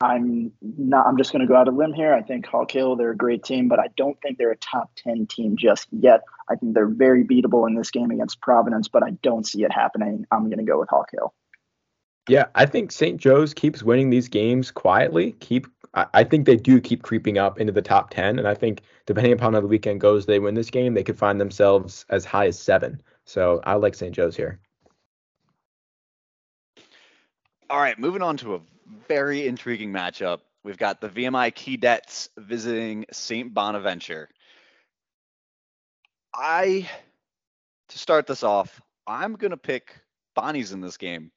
I'm 0.00 0.52
not. 0.60 1.06
I'm 1.06 1.16
just 1.16 1.32
going 1.32 1.40
to 1.40 1.46
go 1.46 1.56
out 1.56 1.68
of 1.68 1.74
limb 1.74 1.92
here. 1.92 2.12
I 2.12 2.22
think 2.22 2.46
Hawk 2.46 2.70
Hill, 2.70 2.96
they're 2.96 3.12
a 3.12 3.16
great 3.16 3.44
team, 3.44 3.68
but 3.68 3.78
I 3.78 3.88
don't 3.96 4.20
think 4.20 4.38
they're 4.38 4.50
a 4.50 4.56
top 4.56 4.90
10 4.96 5.26
team 5.26 5.56
just 5.56 5.88
yet. 5.92 6.22
I 6.48 6.56
think 6.56 6.74
they're 6.74 6.86
very 6.86 7.24
beatable 7.24 7.68
in 7.68 7.74
this 7.74 7.90
game 7.90 8.10
against 8.10 8.40
Providence, 8.40 8.88
but 8.88 9.02
I 9.02 9.10
don't 9.22 9.46
see 9.46 9.62
it 9.62 9.72
happening. 9.72 10.26
I'm 10.30 10.44
going 10.44 10.58
to 10.58 10.64
go 10.64 10.78
with 10.78 10.88
Hawk 10.90 11.10
Hill. 11.12 11.32
Yeah, 12.28 12.46
I 12.54 12.66
think 12.66 12.90
St. 12.90 13.20
Joe's 13.20 13.52
keeps 13.52 13.82
winning 13.82 14.10
these 14.10 14.28
games 14.28 14.70
quietly. 14.70 15.32
Keep 15.40 15.66
I 15.94 16.24
think 16.24 16.46
they 16.46 16.56
do 16.56 16.80
keep 16.80 17.02
creeping 17.02 17.38
up 17.38 17.60
into 17.60 17.72
the 17.72 17.82
top 17.82 18.10
10. 18.10 18.40
And 18.40 18.48
I 18.48 18.54
think 18.54 18.82
depending 19.06 19.32
upon 19.32 19.54
how 19.54 19.60
the 19.60 19.68
weekend 19.68 20.00
goes, 20.00 20.26
they 20.26 20.40
win 20.40 20.54
this 20.54 20.70
game, 20.70 20.94
they 20.94 21.04
could 21.04 21.16
find 21.16 21.40
themselves 21.40 22.04
as 22.10 22.24
high 22.24 22.48
as 22.48 22.58
seven. 22.58 23.00
So 23.24 23.60
I 23.64 23.74
like 23.74 23.94
St. 23.94 24.12
Joe's 24.12 24.36
here. 24.36 24.58
All 27.70 27.78
right, 27.78 27.98
moving 27.98 28.22
on 28.22 28.36
to 28.38 28.56
a 28.56 28.60
very 29.06 29.46
intriguing 29.46 29.92
matchup. 29.92 30.40
We've 30.64 30.78
got 30.78 31.00
the 31.00 31.08
VMI 31.08 31.54
Keydets 31.54 32.28
visiting 32.38 33.04
St. 33.12 33.54
Bonaventure. 33.54 34.28
I, 36.34 36.88
to 37.88 37.98
start 37.98 38.26
this 38.26 38.42
off, 38.42 38.80
I'm 39.06 39.34
going 39.34 39.52
to 39.52 39.56
pick 39.56 39.94
Bonnie's 40.34 40.72
in 40.72 40.80
this 40.80 40.96
game. 40.96 41.30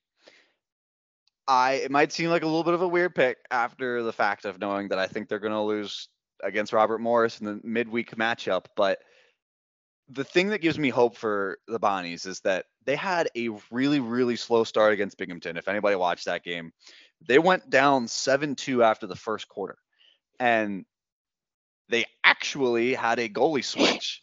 I 1.47 1.73
it 1.73 1.91
might 1.91 2.11
seem 2.11 2.29
like 2.29 2.43
a 2.43 2.47
little 2.47 2.63
bit 2.63 2.73
of 2.73 2.81
a 2.81 2.87
weird 2.87 3.15
pick 3.15 3.37
after 3.51 4.03
the 4.03 4.13
fact 4.13 4.45
of 4.45 4.59
knowing 4.59 4.89
that 4.89 4.99
I 4.99 5.07
think 5.07 5.29
they're 5.29 5.39
going 5.39 5.53
to 5.53 5.61
lose 5.61 6.09
against 6.43 6.73
Robert 6.73 6.99
Morris 6.99 7.39
in 7.39 7.45
the 7.45 7.59
midweek 7.63 8.15
matchup, 8.15 8.65
but 8.75 8.99
the 10.09 10.23
thing 10.23 10.49
that 10.49 10.61
gives 10.61 10.79
me 10.79 10.89
hope 10.89 11.17
for 11.17 11.57
the 11.67 11.79
Bonnies 11.79 12.25
is 12.25 12.39
that 12.41 12.65
they 12.85 12.95
had 12.95 13.29
a 13.35 13.49
really 13.71 13.99
really 13.99 14.35
slow 14.35 14.63
start 14.63 14.93
against 14.93 15.17
Binghamton. 15.17 15.57
If 15.57 15.67
anybody 15.67 15.95
watched 15.95 16.25
that 16.25 16.43
game, 16.43 16.71
they 17.27 17.39
went 17.39 17.69
down 17.69 18.05
7-2 18.05 18.83
after 18.83 19.07
the 19.07 19.15
first 19.15 19.47
quarter. 19.49 19.77
And 20.39 20.85
they 21.89 22.05
actually 22.23 22.93
had 22.93 23.19
a 23.19 23.29
goalie 23.29 23.65
switch 23.65 24.21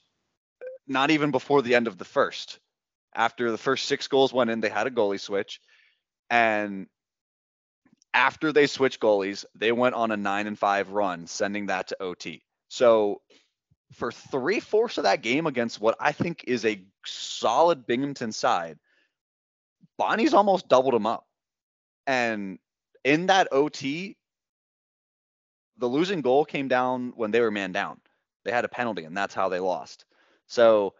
not 0.86 1.10
even 1.10 1.30
before 1.30 1.62
the 1.62 1.74
end 1.74 1.86
of 1.86 1.98
the 1.98 2.04
first. 2.04 2.60
After 3.14 3.50
the 3.50 3.58
first 3.58 3.86
6 3.86 4.06
goals 4.08 4.32
went 4.32 4.50
in, 4.50 4.60
they 4.60 4.68
had 4.68 4.86
a 4.86 4.90
goalie 4.90 5.20
switch 5.20 5.60
and 6.30 6.86
after 8.14 8.52
they 8.52 8.66
switched 8.68 9.00
goalies, 9.00 9.44
they 9.54 9.72
went 9.72 9.96
on 9.96 10.12
a 10.12 10.16
nine 10.16 10.46
and 10.46 10.58
five 10.58 10.90
run, 10.90 11.26
sending 11.26 11.66
that 11.66 11.88
to 11.88 12.02
OT. 12.02 12.42
So 12.68 13.20
for 13.92 14.12
three 14.12 14.60
fourths 14.60 14.98
of 14.98 15.04
that 15.04 15.22
game 15.22 15.46
against 15.46 15.80
what 15.80 15.96
I 16.00 16.12
think 16.12 16.44
is 16.46 16.64
a 16.64 16.82
solid 17.04 17.86
Binghamton 17.86 18.32
side, 18.32 18.78
Bonnie's 19.98 20.34
almost 20.34 20.68
doubled 20.68 20.94
them 20.94 21.06
up. 21.06 21.26
And 22.06 22.58
in 23.04 23.26
that 23.26 23.48
OT, 23.52 24.16
the 25.78 25.86
losing 25.88 26.20
goal 26.20 26.44
came 26.44 26.68
down 26.68 27.12
when 27.16 27.30
they 27.30 27.40
were 27.40 27.50
man 27.50 27.72
down. 27.72 28.00
They 28.44 28.52
had 28.52 28.64
a 28.64 28.68
penalty, 28.68 29.04
and 29.04 29.16
that's 29.16 29.34
how 29.34 29.48
they 29.48 29.60
lost. 29.60 30.04
So 30.46 30.94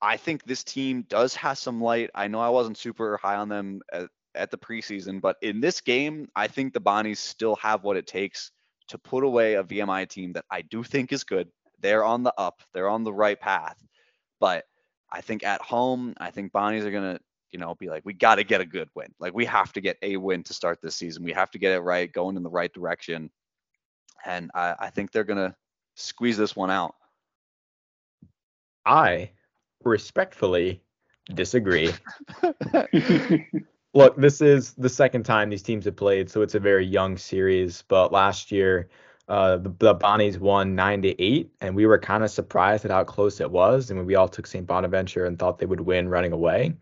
I 0.00 0.16
think 0.16 0.44
this 0.44 0.64
team 0.64 1.02
does 1.08 1.34
have 1.36 1.58
some 1.58 1.80
light. 1.80 2.10
I 2.14 2.28
know 2.28 2.40
I 2.40 2.48
wasn't 2.48 2.78
super 2.78 3.18
high 3.18 3.36
on 3.36 3.48
them 3.48 3.80
uh, 3.92 4.06
at, 4.36 4.42
at 4.42 4.50
the 4.50 4.58
preseason, 4.58 5.20
but 5.20 5.36
in 5.42 5.60
this 5.60 5.80
game, 5.80 6.28
I 6.36 6.46
think 6.46 6.72
the 6.72 6.80
Bonnies 6.80 7.18
still 7.18 7.56
have 7.56 7.84
what 7.84 7.96
it 7.96 8.06
takes 8.06 8.50
to 8.88 8.98
put 8.98 9.24
away 9.24 9.54
a 9.54 9.64
VMI 9.64 10.08
team 10.08 10.32
that 10.34 10.44
I 10.50 10.62
do 10.62 10.82
think 10.82 11.12
is 11.12 11.24
good. 11.24 11.48
They're 11.80 12.04
on 12.04 12.22
the 12.22 12.32
up, 12.38 12.62
they're 12.72 12.88
on 12.88 13.04
the 13.04 13.12
right 13.12 13.38
path. 13.38 13.76
But 14.40 14.64
I 15.12 15.20
think 15.20 15.44
at 15.44 15.60
home, 15.60 16.14
I 16.18 16.30
think 16.30 16.52
Bonnies 16.52 16.84
are 16.84 16.90
going 16.90 17.16
to, 17.16 17.20
you 17.50 17.58
know, 17.58 17.74
be 17.74 17.88
like, 17.88 18.02
we 18.04 18.12
got 18.12 18.36
to 18.36 18.44
get 18.44 18.60
a 18.60 18.66
good 18.66 18.88
win. 18.94 19.08
Like, 19.18 19.34
we 19.34 19.44
have 19.46 19.72
to 19.74 19.80
get 19.80 19.96
a 20.02 20.16
win 20.16 20.42
to 20.44 20.54
start 20.54 20.78
this 20.82 20.96
season. 20.96 21.24
We 21.24 21.32
have 21.32 21.50
to 21.52 21.58
get 21.58 21.72
it 21.72 21.80
right, 21.80 22.10
going 22.12 22.36
in 22.36 22.42
the 22.42 22.50
right 22.50 22.72
direction. 22.72 23.30
And 24.24 24.50
I, 24.54 24.74
I 24.78 24.90
think 24.90 25.12
they're 25.12 25.24
going 25.24 25.50
to 25.50 25.54
squeeze 25.94 26.36
this 26.36 26.56
one 26.56 26.70
out. 26.70 26.94
I 28.84 29.30
respectfully 29.84 30.82
disagree. 31.34 31.92
Look, 33.96 34.14
this 34.16 34.42
is 34.42 34.74
the 34.74 34.90
second 34.90 35.22
time 35.22 35.48
these 35.48 35.62
teams 35.62 35.86
have 35.86 35.96
played, 35.96 36.28
so 36.28 36.42
it's 36.42 36.54
a 36.54 36.60
very 36.60 36.84
young 36.84 37.16
series. 37.16 37.82
But 37.88 38.12
last 38.12 38.52
year, 38.52 38.90
uh, 39.26 39.56
the, 39.56 39.70
the 39.78 39.94
Bonnies 39.94 40.38
won 40.38 40.74
nine 40.74 41.00
to 41.00 41.18
eight, 41.18 41.50
and 41.62 41.74
we 41.74 41.86
were 41.86 41.98
kind 41.98 42.22
of 42.22 42.30
surprised 42.30 42.84
at 42.84 42.90
how 42.90 43.04
close 43.04 43.40
it 43.40 43.50
was. 43.50 43.90
And 43.90 44.04
we 44.04 44.14
all 44.14 44.28
took 44.28 44.46
St. 44.46 44.66
Bonaventure 44.66 45.24
and 45.24 45.38
thought 45.38 45.58
they 45.58 45.64
would 45.64 45.80
win 45.80 46.10
running 46.10 46.32
away. 46.32 46.74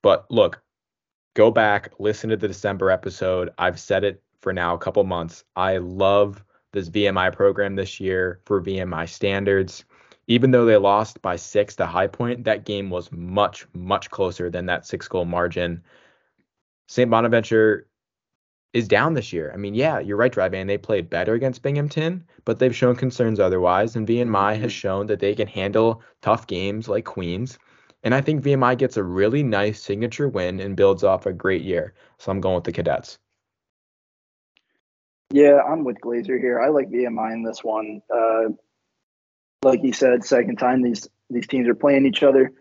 But 0.00 0.24
look, 0.30 0.62
go 1.34 1.50
back, 1.50 1.92
listen 1.98 2.30
to 2.30 2.38
the 2.38 2.48
December 2.48 2.90
episode. 2.90 3.50
I've 3.58 3.78
said 3.78 4.02
it 4.02 4.22
for 4.40 4.54
now 4.54 4.74
a 4.74 4.78
couple 4.78 5.04
months. 5.04 5.44
I 5.54 5.76
love 5.76 6.42
this 6.72 6.88
VMI 6.88 7.36
program 7.36 7.76
this 7.76 8.00
year 8.00 8.40
for 8.46 8.62
VMI 8.62 9.06
standards. 9.06 9.84
Even 10.28 10.50
though 10.50 10.64
they 10.64 10.78
lost 10.78 11.20
by 11.20 11.36
six 11.36 11.76
to 11.76 11.84
High 11.84 12.06
Point, 12.06 12.44
that 12.44 12.64
game 12.64 12.88
was 12.88 13.12
much, 13.12 13.66
much 13.74 14.08
closer 14.08 14.48
than 14.48 14.64
that 14.64 14.86
six 14.86 15.06
goal 15.08 15.26
margin. 15.26 15.82
St. 16.92 17.10
Bonaventure 17.10 17.86
is 18.74 18.86
down 18.86 19.14
this 19.14 19.32
year. 19.32 19.50
I 19.54 19.56
mean, 19.56 19.74
yeah, 19.74 19.98
you're 19.98 20.18
right, 20.18 20.30
Dryban. 20.30 20.66
They 20.66 20.76
played 20.76 21.08
better 21.08 21.32
against 21.32 21.62
Binghamton, 21.62 22.22
but 22.44 22.58
they've 22.58 22.76
shown 22.76 22.96
concerns 22.96 23.40
otherwise. 23.40 23.96
And 23.96 24.06
VMI 24.06 24.26
mm-hmm. 24.26 24.62
has 24.62 24.74
shown 24.74 25.06
that 25.06 25.18
they 25.18 25.34
can 25.34 25.48
handle 25.48 26.02
tough 26.20 26.46
games 26.46 26.88
like 26.88 27.06
Queens. 27.06 27.58
And 28.02 28.14
I 28.14 28.20
think 28.20 28.44
VMI 28.44 28.76
gets 28.76 28.98
a 28.98 29.02
really 29.02 29.42
nice 29.42 29.80
signature 29.80 30.28
win 30.28 30.60
and 30.60 30.76
builds 30.76 31.02
off 31.02 31.24
a 31.24 31.32
great 31.32 31.62
year. 31.62 31.94
So 32.18 32.30
I'm 32.30 32.42
going 32.42 32.56
with 32.56 32.64
the 32.64 32.72
Cadets. 32.72 33.18
Yeah, 35.30 35.60
I'm 35.66 35.84
with 35.84 35.96
Glazer 35.98 36.38
here. 36.38 36.60
I 36.60 36.68
like 36.68 36.90
VMI 36.90 37.32
in 37.32 37.42
this 37.42 37.64
one. 37.64 38.02
Uh, 38.14 38.50
like 39.62 39.80
you 39.82 39.94
said, 39.94 40.26
second 40.26 40.56
time 40.56 40.82
these 40.82 41.08
these 41.30 41.46
teams 41.46 41.68
are 41.68 41.74
playing 41.74 42.04
each 42.04 42.22
other. 42.22 42.52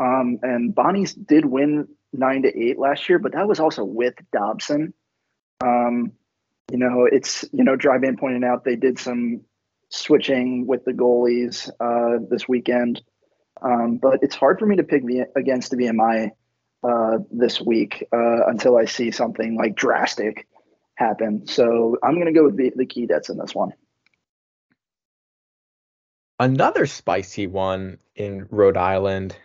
Um, 0.00 0.40
and 0.42 0.74
Bonnie's 0.74 1.14
did 1.14 1.44
win 1.44 1.86
nine 2.12 2.42
to 2.42 2.58
eight 2.58 2.78
last 2.78 3.08
year, 3.08 3.18
but 3.18 3.32
that 3.32 3.48
was 3.48 3.60
also 3.60 3.84
with 3.84 4.14
Dobson. 4.32 4.94
Um, 5.60 6.12
you 6.70 6.78
know, 6.78 7.08
it's 7.10 7.44
you 7.52 7.64
know, 7.64 7.76
drive 7.76 8.04
in 8.04 8.16
pointing 8.16 8.44
out 8.44 8.64
they 8.64 8.76
did 8.76 8.98
some 8.98 9.42
switching 9.90 10.66
with 10.66 10.84
the 10.84 10.92
goalies 10.92 11.70
uh, 11.80 12.24
this 12.30 12.48
weekend. 12.48 13.02
Um, 13.60 13.96
but 13.96 14.20
it's 14.22 14.36
hard 14.36 14.58
for 14.58 14.66
me 14.66 14.76
to 14.76 14.84
pick 14.84 15.04
v- 15.04 15.24
against 15.34 15.70
the 15.70 15.76
VMI 15.76 16.30
uh, 16.84 17.18
this 17.30 17.60
week 17.60 18.06
uh, 18.12 18.46
until 18.46 18.76
I 18.76 18.84
see 18.84 19.10
something 19.10 19.56
like 19.56 19.74
drastic 19.74 20.46
happen. 20.94 21.46
So 21.46 21.96
I'm 22.02 22.14
going 22.14 22.26
to 22.26 22.32
go 22.32 22.44
with 22.44 22.56
the, 22.56 22.72
the 22.76 22.86
Keydets 22.86 23.30
in 23.30 23.38
this 23.38 23.54
one. 23.54 23.72
Another 26.38 26.86
spicy 26.86 27.48
one 27.48 27.98
in 28.14 28.46
Rhode 28.50 28.76
Island. 28.76 29.36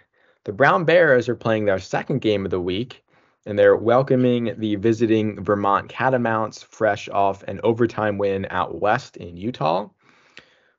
The 0.46 0.52
Brown 0.52 0.84
Bears 0.84 1.30
are 1.30 1.36
playing 1.36 1.66
their 1.66 1.80
second 1.80 2.20
game 2.20 2.44
of 2.44 2.52
the 2.52 2.60
week, 2.60 3.06
and 3.46 3.58
they're 3.58 3.78
welcoming 3.78 4.54
the 4.58 4.76
visiting 4.76 5.42
Vermont 5.42 5.88
Catamounts 5.88 6.62
fresh 6.64 7.08
off 7.08 7.44
an 7.44 7.62
overtime 7.64 8.18
win 8.18 8.46
out 8.50 8.82
west 8.82 9.16
in 9.16 9.38
Utah. 9.38 9.88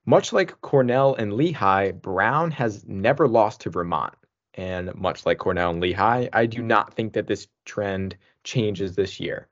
Much 0.05 0.35
like 0.35 0.61
Cornell 0.61 1.15
and 1.15 1.33
Lehigh, 1.33 1.93
Brown 1.93 2.51
has 2.51 2.85
never 2.87 3.27
lost 3.27 3.63
to 3.63 3.71
Vermont. 3.71 4.13
And 4.53 4.95
much 4.95 5.25
like 5.25 5.39
Cornell 5.39 5.71
and 5.71 5.81
Lehigh, 5.81 6.29
I 6.35 6.45
do 6.45 6.63
not 6.63 6.93
think 6.93 7.15
that 7.15 7.27
this 7.27 7.49
trend 7.65 8.19
changes 8.45 8.95
this 8.95 9.19
year. 9.19 9.49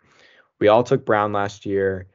We 0.58 0.68
all 0.68 0.84
took 0.84 1.06
Brown 1.06 1.32
last 1.32 1.64
year. 1.64 2.06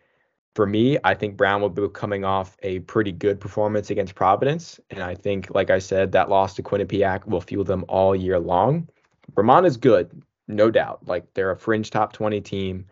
For 0.57 0.65
me, 0.65 0.97
I 1.03 1.13
think 1.13 1.37
Brown 1.37 1.61
will 1.61 1.69
be 1.69 1.87
coming 1.93 2.25
off 2.25 2.57
a 2.63 2.79
pretty 2.79 3.11
good 3.11 3.39
performance 3.39 3.91
against 3.91 4.15
Providence. 4.15 4.79
And 4.89 5.03
I 5.03 5.13
think, 5.13 5.53
like 5.53 5.69
I 5.69 5.77
said, 5.77 6.11
that 6.13 6.29
loss 6.29 6.55
to 6.55 6.63
Quinnipiac 6.63 7.27
will 7.27 7.41
fuel 7.41 7.63
them 7.63 7.85
all 7.87 8.15
year 8.15 8.39
long. 8.39 8.89
Vermont 9.35 9.67
is 9.67 9.77
good, 9.77 10.19
no 10.47 10.71
doubt. 10.71 11.07
Like 11.07 11.31
they're 11.35 11.51
a 11.51 11.57
fringe 11.57 11.91
top 11.91 12.11
20 12.11 12.41
team. 12.41 12.87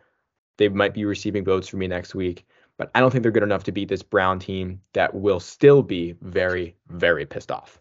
They 0.58 0.70
might 0.70 0.94
be 0.94 1.06
receiving 1.06 1.44
votes 1.44 1.68
for 1.68 1.78
me 1.78 1.88
next 1.88 2.14
week 2.14 2.46
but 2.78 2.92
I 2.94 3.00
don't 3.00 3.12
think 3.12 3.24
they're 3.24 3.32
good 3.32 3.44
enough 3.44 3.64
to 3.66 3.72
beat 3.72 3.90
this 3.90 4.04
Brown 4.04 4.40
team 4.40 4.82
that 4.94 5.16
will 5.16 5.40
still 5.40 5.82
be 5.82 6.16
very, 6.22 6.76
very 6.90 7.26
pissed 7.26 7.52
off. 7.52 7.80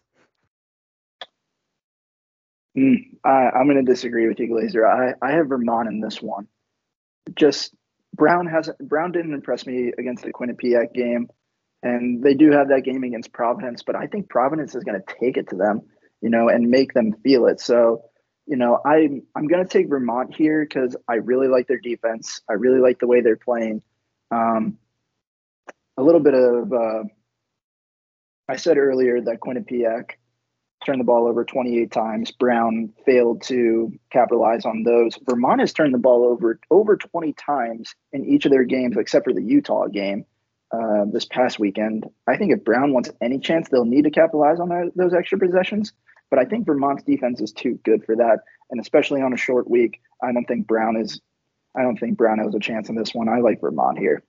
Mm, 2.76 3.16
I, 3.24 3.50
I'm 3.50 3.66
going 3.66 3.84
to 3.84 3.92
disagree 3.92 4.28
with 4.28 4.38
you, 4.38 4.48
Glazer. 4.48 4.84
I, 4.84 5.14
I 5.24 5.32
have 5.32 5.48
Vermont 5.48 5.88
in 5.88 6.00
this 6.00 6.22
one. 6.22 6.46
Just 7.34 7.74
Brown 8.14 8.46
hasn't 8.46 8.78
Brown 8.78 9.12
didn't 9.12 9.34
impress 9.34 9.66
me 9.66 9.92
against 9.98 10.24
the 10.24 10.32
Quinnipiac 10.32 10.94
game, 10.94 11.28
and 11.82 12.22
they 12.22 12.34
do 12.34 12.52
have 12.52 12.68
that 12.68 12.84
game 12.84 13.02
against 13.02 13.32
Providence. 13.32 13.82
But 13.82 13.96
I 13.96 14.06
think 14.06 14.28
Providence 14.28 14.74
is 14.74 14.84
going 14.84 15.00
to 15.00 15.14
take 15.20 15.36
it 15.36 15.48
to 15.50 15.56
them, 15.56 15.82
you 16.20 16.30
know, 16.30 16.48
and 16.48 16.68
make 16.68 16.94
them 16.94 17.14
feel 17.24 17.46
it. 17.46 17.60
So, 17.60 18.02
you 18.46 18.56
know, 18.56 18.78
I 18.84 19.08
I'm 19.34 19.48
going 19.48 19.64
to 19.64 19.68
take 19.68 19.88
Vermont 19.88 20.34
here 20.34 20.64
because 20.64 20.96
I 21.08 21.14
really 21.14 21.48
like 21.48 21.66
their 21.66 21.80
defense. 21.80 22.40
I 22.48 22.54
really 22.54 22.80
like 22.80 23.00
the 23.00 23.08
way 23.08 23.20
they're 23.20 23.36
playing. 23.36 23.82
Um, 24.30 24.78
a 25.96 26.02
little 26.02 26.20
bit 26.20 26.34
of 26.34 26.72
uh, 26.72 27.02
I 28.48 28.56
said 28.56 28.78
earlier 28.78 29.20
that 29.22 29.40
Quinnipiac 29.40 30.10
turned 30.84 31.00
the 31.00 31.04
ball 31.04 31.26
over 31.26 31.44
28 31.44 31.90
times. 31.90 32.30
Brown 32.30 32.92
failed 33.04 33.42
to 33.42 33.92
capitalize 34.10 34.64
on 34.64 34.82
those. 34.82 35.18
Vermont 35.28 35.60
has 35.60 35.72
turned 35.72 35.94
the 35.94 35.98
ball 35.98 36.24
over 36.24 36.60
over 36.70 36.96
20 36.96 37.32
times 37.34 37.94
in 38.12 38.24
each 38.24 38.44
of 38.44 38.52
their 38.52 38.64
games, 38.64 38.96
except 38.96 39.24
for 39.24 39.32
the 39.32 39.42
Utah 39.42 39.86
game 39.86 40.24
uh, 40.72 41.04
this 41.12 41.24
past 41.24 41.58
weekend. 41.58 42.06
I 42.26 42.36
think 42.36 42.52
if 42.52 42.64
Brown 42.64 42.92
wants 42.92 43.10
any 43.20 43.38
chance, 43.38 43.68
they'll 43.68 43.84
need 43.84 44.04
to 44.04 44.10
capitalize 44.10 44.60
on 44.60 44.68
that, 44.68 44.92
those 44.94 45.14
extra 45.14 45.38
possessions. 45.38 45.92
But 46.30 46.38
I 46.38 46.44
think 46.44 46.66
Vermont's 46.66 47.04
defense 47.04 47.40
is 47.40 47.52
too 47.52 47.78
good 47.84 48.04
for 48.04 48.16
that, 48.16 48.40
and 48.70 48.80
especially 48.80 49.22
on 49.22 49.32
a 49.32 49.36
short 49.36 49.68
week, 49.70 50.00
I 50.22 50.32
don't 50.32 50.46
think 50.46 50.66
Brown 50.66 50.96
is. 50.96 51.20
I 51.76 51.82
don't 51.82 51.98
think 51.98 52.16
Brown 52.16 52.38
has 52.38 52.54
a 52.54 52.60
chance 52.60 52.88
in 52.88 52.94
this 52.94 53.14
one. 53.14 53.28
I 53.28 53.38
like 53.38 53.60
Vermont 53.60 53.98
here. 53.98 54.22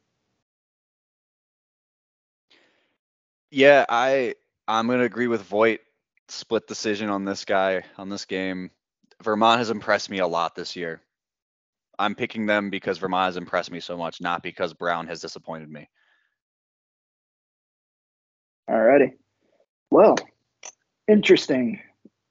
Yeah, 3.52 3.86
I 3.88 4.36
I'm 4.68 4.88
gonna 4.88 5.04
agree 5.04 5.28
with 5.28 5.44
Voigt. 5.44 5.80
Split 6.28 6.68
decision 6.68 7.10
on 7.10 7.26
this 7.26 7.46
guy 7.46 7.84
on 7.98 8.10
this 8.10 8.26
game. 8.26 8.72
Vermont 9.24 9.60
has 9.60 9.70
impressed 9.70 10.10
me 10.10 10.20
a 10.20 10.28
lot 10.28 10.56
this 10.56 10.76
year. 10.76 11.02
I'm 11.98 12.16
picking 12.16 12.46
them 12.46 12.70
because 12.70 12.98
Vermont 12.98 13.28
has 13.28 13.38
impressed 13.38 13.72
me 13.72 13.80
so 13.80 13.98
much, 13.98 14.20
not 14.20 14.44
because 14.44 14.74
Brown 14.74 15.08
has 15.08 15.22
disappointed 15.22 15.70
me. 15.70 15.90
Alrighty. 18.70 19.14
Well, 19.92 20.16
interesting 21.08 21.80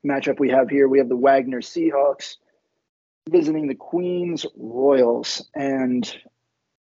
matchup 0.07 0.38
we 0.38 0.51
have 0.51 0.68
here. 0.68 0.88
We 0.88 0.99
have 0.99 1.09
the 1.09 1.16
Wagner 1.16 1.61
Seahawks 1.61 2.36
visiting 3.30 3.68
the 3.68 3.74
Queens 3.74 4.45
Royals. 4.57 5.49
And 5.55 6.05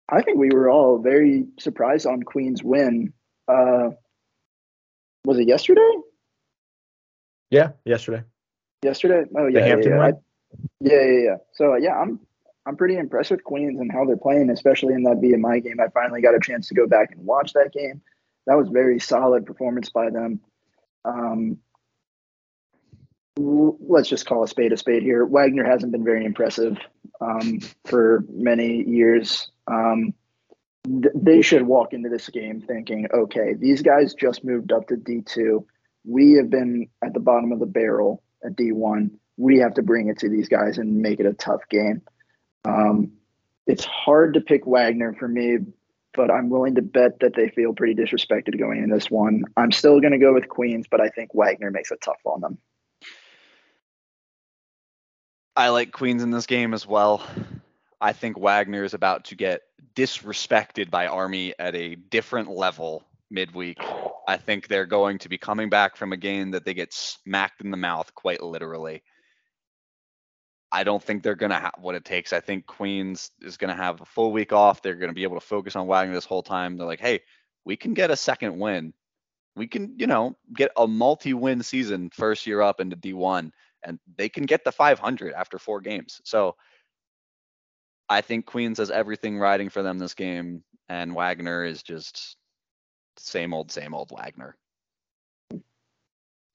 I 0.08 0.22
think 0.22 0.38
we 0.38 0.50
were 0.50 0.68
all 0.68 0.98
very 0.98 1.46
surprised 1.58 2.06
on 2.06 2.22
Queens' 2.22 2.62
win. 2.62 3.12
Uh, 3.48 3.90
was 5.24 5.38
it 5.38 5.48
yesterday? 5.48 5.80
Yeah, 7.54 7.70
yesterday. 7.84 8.24
Yesterday? 8.82 9.30
Oh 9.38 9.46
yeah, 9.46 9.66
yeah, 9.66 9.76
yeah. 9.80 10.00
I, 10.00 10.12
yeah, 10.80 11.02
yeah, 11.02 11.20
yeah. 11.22 11.36
So 11.52 11.76
yeah, 11.76 11.94
I'm 11.94 12.18
I'm 12.66 12.76
pretty 12.76 12.96
impressed 12.96 13.30
with 13.30 13.44
Queens 13.44 13.78
and 13.78 13.92
how 13.92 14.04
they're 14.04 14.16
playing, 14.16 14.50
especially 14.50 14.94
in 14.94 15.04
that 15.04 15.18
VMI 15.18 15.62
game. 15.62 15.78
I 15.78 15.86
finally 15.94 16.20
got 16.20 16.34
a 16.34 16.40
chance 16.40 16.66
to 16.66 16.74
go 16.74 16.88
back 16.88 17.12
and 17.12 17.24
watch 17.24 17.52
that 17.52 17.72
game. 17.72 18.02
That 18.48 18.56
was 18.56 18.70
very 18.70 18.98
solid 18.98 19.46
performance 19.46 19.88
by 19.88 20.10
them. 20.10 20.40
Um, 21.04 21.58
let's 23.38 24.08
just 24.08 24.26
call 24.26 24.42
a 24.42 24.48
spade 24.48 24.72
a 24.72 24.76
spade 24.76 25.04
here. 25.04 25.24
Wagner 25.24 25.64
hasn't 25.64 25.92
been 25.92 26.04
very 26.04 26.24
impressive 26.24 26.76
um, 27.20 27.60
for 27.84 28.24
many 28.28 28.82
years. 28.82 29.48
Um, 29.68 30.12
they 30.86 31.40
should 31.40 31.62
walk 31.62 31.92
into 31.92 32.08
this 32.08 32.28
game 32.30 32.60
thinking, 32.60 33.06
okay, 33.14 33.54
these 33.54 33.80
guys 33.80 34.12
just 34.12 34.44
moved 34.44 34.72
up 34.72 34.88
to 34.88 34.96
D2. 34.96 35.64
We 36.04 36.32
have 36.32 36.50
been 36.50 36.88
at 37.02 37.14
the 37.14 37.20
bottom 37.20 37.52
of 37.52 37.60
the 37.60 37.66
barrel 37.66 38.22
at 38.44 38.56
D1. 38.56 39.10
We 39.36 39.58
have 39.58 39.74
to 39.74 39.82
bring 39.82 40.08
it 40.08 40.18
to 40.20 40.28
these 40.28 40.48
guys 40.48 40.78
and 40.78 40.98
make 40.98 41.20
it 41.20 41.26
a 41.26 41.32
tough 41.32 41.62
game. 41.70 42.02
Um, 42.64 43.12
it's 43.66 43.84
hard 43.84 44.34
to 44.34 44.40
pick 44.40 44.66
Wagner 44.66 45.14
for 45.14 45.26
me, 45.26 45.58
but 46.12 46.30
I'm 46.30 46.50
willing 46.50 46.74
to 46.76 46.82
bet 46.82 47.20
that 47.20 47.34
they 47.34 47.48
feel 47.48 47.72
pretty 47.72 47.94
disrespected 47.94 48.58
going 48.58 48.82
in 48.82 48.90
this 48.90 49.10
one. 49.10 49.44
I'm 49.56 49.72
still 49.72 50.00
going 50.00 50.12
to 50.12 50.18
go 50.18 50.32
with 50.32 50.48
Queens, 50.48 50.86
but 50.90 51.00
I 51.00 51.08
think 51.08 51.30
Wagner 51.34 51.70
makes 51.70 51.90
it 51.90 52.00
tough 52.02 52.20
on 52.24 52.40
them. 52.40 52.58
I 55.56 55.68
like 55.68 55.92
Queens 55.92 56.22
in 56.22 56.30
this 56.30 56.46
game 56.46 56.74
as 56.74 56.86
well. 56.86 57.22
I 58.00 58.12
think 58.12 58.38
Wagner 58.38 58.84
is 58.84 58.92
about 58.92 59.26
to 59.26 59.36
get 59.36 59.62
disrespected 59.94 60.90
by 60.90 61.06
Army 61.06 61.54
at 61.58 61.74
a 61.74 61.94
different 61.94 62.50
level 62.50 63.04
midweek. 63.34 63.78
I 64.26 64.38
think 64.38 64.68
they're 64.68 64.86
going 64.86 65.18
to 65.18 65.28
be 65.28 65.36
coming 65.36 65.68
back 65.68 65.96
from 65.96 66.12
a 66.12 66.16
game 66.16 66.52
that 66.52 66.64
they 66.64 66.72
get 66.72 66.94
smacked 66.94 67.60
in 67.60 67.70
the 67.70 67.76
mouth 67.76 68.14
quite 68.14 68.42
literally. 68.42 69.02
I 70.72 70.82
don't 70.82 71.02
think 71.02 71.22
they're 71.22 71.34
going 71.34 71.52
to 71.52 71.58
have 71.58 71.74
what 71.78 71.94
it 71.94 72.04
takes. 72.04 72.32
I 72.32 72.40
think 72.40 72.66
Queens 72.66 73.30
is 73.40 73.56
going 73.56 73.74
to 73.74 73.80
have 73.80 74.00
a 74.00 74.06
full 74.06 74.32
week 74.32 74.52
off. 74.52 74.82
They're 74.82 74.96
going 74.96 75.10
to 75.10 75.14
be 75.14 75.22
able 75.22 75.38
to 75.38 75.46
focus 75.46 75.76
on 75.76 75.86
Wagner 75.86 76.14
this 76.14 76.24
whole 76.24 76.42
time. 76.42 76.76
They're 76.76 76.86
like, 76.86 77.00
hey, 77.00 77.20
we 77.64 77.76
can 77.76 77.94
get 77.94 78.10
a 78.10 78.16
second 78.16 78.58
win. 78.58 78.92
We 79.54 79.68
can, 79.68 79.94
you 79.98 80.06
know, 80.06 80.36
get 80.52 80.72
a 80.76 80.86
multi 80.86 81.32
win 81.32 81.62
season 81.62 82.10
first 82.12 82.46
year 82.46 82.60
up 82.60 82.80
into 82.80 82.96
D1, 82.96 83.52
and 83.84 84.00
they 84.16 84.28
can 84.28 84.46
get 84.46 84.64
the 84.64 84.72
500 84.72 85.32
after 85.32 85.58
four 85.58 85.80
games. 85.80 86.20
So, 86.24 86.56
I 88.08 88.20
think 88.20 88.44
Queens 88.44 88.78
has 88.78 88.90
everything 88.90 89.38
riding 89.38 89.68
for 89.70 89.82
them 89.82 89.98
this 89.98 90.14
game, 90.14 90.64
and 90.88 91.14
Wagner 91.14 91.64
is 91.64 91.82
just 91.82 92.36
same 93.16 93.54
old, 93.54 93.70
same 93.70 93.94
old 93.94 94.10
Wagner. 94.10 94.56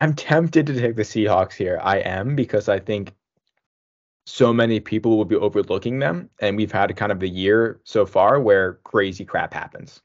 I'm 0.01 0.13
tempted 0.13 0.65
to 0.67 0.79
take 0.79 0.95
the 0.95 1.03
Seahawks 1.03 1.53
here. 1.53 1.79
I 1.81 1.97
am 1.97 2.35
because 2.35 2.69
I 2.69 2.79
think 2.79 3.13
so 4.25 4.53
many 4.53 4.79
people 4.79 5.17
will 5.17 5.25
be 5.25 5.35
overlooking 5.35 5.99
them, 5.99 6.29
and 6.39 6.55
we've 6.55 6.71
had 6.71 6.95
kind 6.95 7.11
of 7.11 7.19
the 7.19 7.29
year 7.29 7.81
so 7.83 8.05
far 8.05 8.39
where 8.39 8.75
crazy 8.83 9.25
crap 9.25 9.53
happens. 9.53 10.01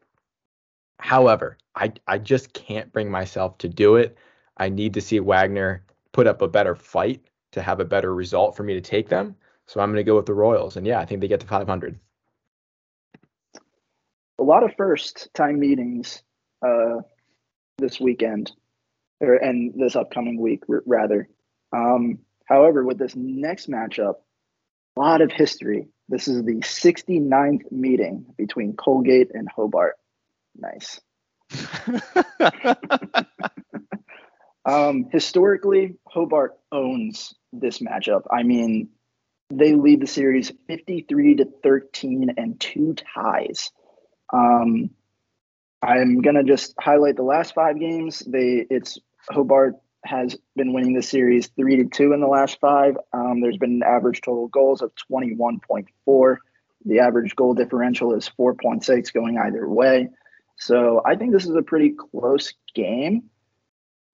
However, 0.99 1.59
I 1.75 1.93
I 2.07 2.19
just 2.19 2.53
can't 2.53 2.93
bring 2.93 3.11
myself 3.11 3.59
to 3.59 3.69
do 3.69 3.97
it. 3.97 4.17
I 4.57 4.69
need 4.69 4.95
to 4.95 5.01
see 5.01 5.21
Wagner 5.21 5.85
put 6.13 6.27
up 6.27 6.43
a 6.43 6.49
better 6.49 6.75
fight 6.75 7.25
to 7.53 7.63
have 7.63 7.81
a 7.81 7.85
better 7.85 8.15
result 8.15 8.57
for 8.57 8.63
me 8.65 8.75
to 8.75 8.81
take 8.81 9.09
them. 9.09 9.37
So 9.67 9.81
I'm 9.81 9.91
going 9.91 10.05
to 10.05 10.05
go 10.05 10.17
with 10.17 10.27
the 10.27 10.35
Royals. 10.35 10.77
And 10.77 10.87
yeah, 10.87 11.01
I 11.01 11.07
think 11.07 11.21
they 11.21 11.29
get 11.29 11.41
to 11.41 11.47
500. 11.47 11.99
a 14.39 14.43
lot 14.43 14.65
of 14.65 14.75
first 14.77 15.29
time 15.35 15.59
meetings 15.59 16.24
uh, 16.65 17.03
this 17.79 18.01
weekend, 18.01 18.53
or 19.21 19.35
and 19.35 19.75
this 19.77 19.97
upcoming 19.97 20.41
week 20.41 20.63
r- 20.69 20.83
rather. 20.87 21.29
Um, 21.73 22.21
however, 22.47 22.85
with 22.85 22.99
this 22.99 23.15
next 23.17 23.69
matchup, 23.69 24.15
a 24.97 25.01
lot 25.01 25.21
of 25.21 25.33
history. 25.33 25.89
This 26.09 26.29
is 26.29 26.43
the 26.45 26.57
69th 26.57 27.73
meeting 27.73 28.27
between 28.37 28.77
Colgate 28.77 29.31
and 29.35 29.49
Hobart. 29.49 29.97
Nice. 30.55 31.01
Um, 34.65 35.09
historically, 35.13 35.97
Hobart 36.07 36.57
owns 36.73 37.35
this 37.53 37.81
matchup. 37.81 38.23
I 38.31 38.43
mean, 38.43 38.89
they 39.51 39.75
lead 39.75 40.01
the 40.01 40.07
series 40.07 40.53
53 40.67 41.37
to 41.37 41.45
13 41.63 42.31
and 42.37 42.59
two 42.59 42.95
ties. 43.15 43.71
Um, 44.33 44.91
I'm 45.85 46.23
gonna 46.23 46.45
just 46.45 46.75
highlight 46.81 47.17
the 47.17 47.23
last 47.23 47.55
five 47.55 47.79
games. 47.79 48.21
They 48.21 48.67
it's 48.71 48.99
Hobart 49.29 49.75
has 50.05 50.37
been 50.57 50.73
winning 50.73 50.95
the 50.95 51.03
series 51.03 51.49
three 51.49 51.77
to 51.77 51.85
two 51.85 52.13
in 52.13 52.21
the 52.21 52.27
last 52.27 52.59
five. 52.61 52.97
Um, 53.13 53.41
there's 53.41 53.57
been 53.57 53.83
an 53.83 53.83
average 53.83 54.21
total 54.21 54.49
goals 54.49 54.83
of 54.83 54.93
21.4. 55.11 56.37
The 56.87 56.99
average 56.99 57.35
goal 57.37 57.55
differential 57.55 58.15
is 58.15 58.31
4.6 58.39 59.13
going 59.15 59.39
either 59.39 59.67
way. 59.67 60.09
So 60.57 61.03
I 61.07 61.17
think 61.17 61.33
this 61.33 61.47
is 61.47 61.55
a 61.57 61.63
pretty 61.63 61.95
close 62.11 62.53
game. 62.75 63.31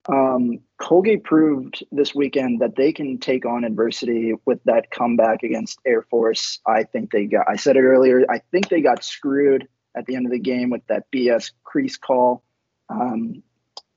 Um, 0.07 0.59
Colgate 0.79 1.23
proved 1.23 1.83
this 1.91 2.15
weekend 2.15 2.61
that 2.61 2.75
they 2.75 2.91
can 2.91 3.19
take 3.19 3.45
on 3.45 3.65
adversity 3.65 4.33
with 4.45 4.63
that 4.63 4.89
comeback 4.89 5.43
against 5.43 5.79
Air 5.85 6.03
Force. 6.09 6.59
I 6.65 6.83
think 6.83 7.11
they 7.11 7.25
got, 7.25 7.45
I 7.47 7.57
said 7.57 7.75
it 7.75 7.81
earlier, 7.81 8.25
I 8.29 8.39
think 8.51 8.69
they 8.69 8.81
got 8.81 9.03
screwed 9.03 9.67
at 9.95 10.05
the 10.05 10.15
end 10.15 10.25
of 10.25 10.31
the 10.31 10.39
game 10.39 10.69
with 10.69 10.85
that 10.87 11.11
BS 11.11 11.51
crease 11.63 11.97
call. 11.97 12.43
Um, 12.89 13.43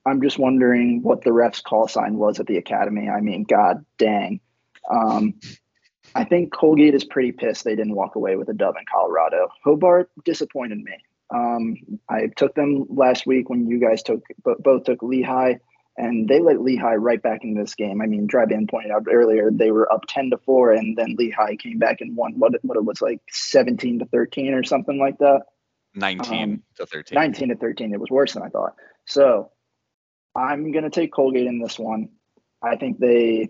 I'm 0.05 0.21
just 0.21 0.37
wondering 0.37 1.01
what 1.01 1.23
the 1.23 1.33
ref's 1.33 1.61
call 1.61 1.87
sign 1.87 2.17
was 2.17 2.39
at 2.39 2.45
the 2.45 2.57
academy. 2.57 3.09
I 3.09 3.21
mean, 3.21 3.43
god 3.43 3.85
dang. 3.97 4.39
Um, 4.89 5.33
I 6.13 6.23
think 6.23 6.53
Colgate 6.53 6.93
is 6.93 7.03
pretty 7.03 7.31
pissed 7.31 7.63
they 7.63 7.75
didn't 7.75 7.95
walk 7.95 8.15
away 8.15 8.35
with 8.35 8.49
a 8.49 8.53
dub 8.53 8.75
in 8.77 8.85
Colorado. 8.91 9.49
Hobart 9.63 10.11
disappointed 10.23 10.77
me. 10.77 10.93
Um, 11.33 11.75
I 12.07 12.27
took 12.35 12.53
them 12.53 12.85
last 12.89 13.25
week 13.25 13.49
when 13.49 13.67
you 13.67 13.79
guys 13.79 14.03
took 14.03 14.23
both 14.43 14.83
took 14.83 15.01
Lehigh 15.01 15.55
and 15.97 16.27
they 16.27 16.39
let 16.39 16.61
Lehigh 16.61 16.95
right 16.95 17.21
back 17.21 17.43
into 17.43 17.61
this 17.61 17.73
game. 17.73 18.01
I 18.01 18.05
mean, 18.05 18.27
Dryban 18.27 18.69
pointed 18.69 18.91
out 18.91 19.07
earlier 19.09 19.49
they 19.51 19.71
were 19.71 19.91
up 19.91 20.03
ten 20.07 20.29
to 20.29 20.37
four, 20.37 20.71
and 20.71 20.97
then 20.97 21.15
Lehigh 21.17 21.55
came 21.55 21.79
back 21.79 22.01
and 22.01 22.15
won 22.15 22.33
what 22.37 22.53
what 22.63 22.77
it 22.77 22.85
was 22.85 23.01
like 23.01 23.21
seventeen 23.29 23.99
to 23.99 24.05
thirteen 24.05 24.53
or 24.53 24.63
something 24.63 24.99
like 24.99 25.17
that. 25.19 25.43
Nineteen 25.95 26.43
um, 26.43 26.63
to 26.77 26.85
thirteen. 26.85 27.15
Nineteen 27.15 27.49
to 27.49 27.55
thirteen. 27.55 27.93
It 27.93 27.99
was 27.99 28.09
worse 28.09 28.33
than 28.33 28.43
I 28.43 28.49
thought. 28.49 28.75
So 29.05 29.51
I'm 30.35 30.71
gonna 30.71 30.89
take 30.89 31.13
Colgate 31.13 31.47
in 31.47 31.59
this 31.59 31.79
one. 31.79 32.09
I 32.61 32.75
think 32.75 32.99
they 32.99 33.49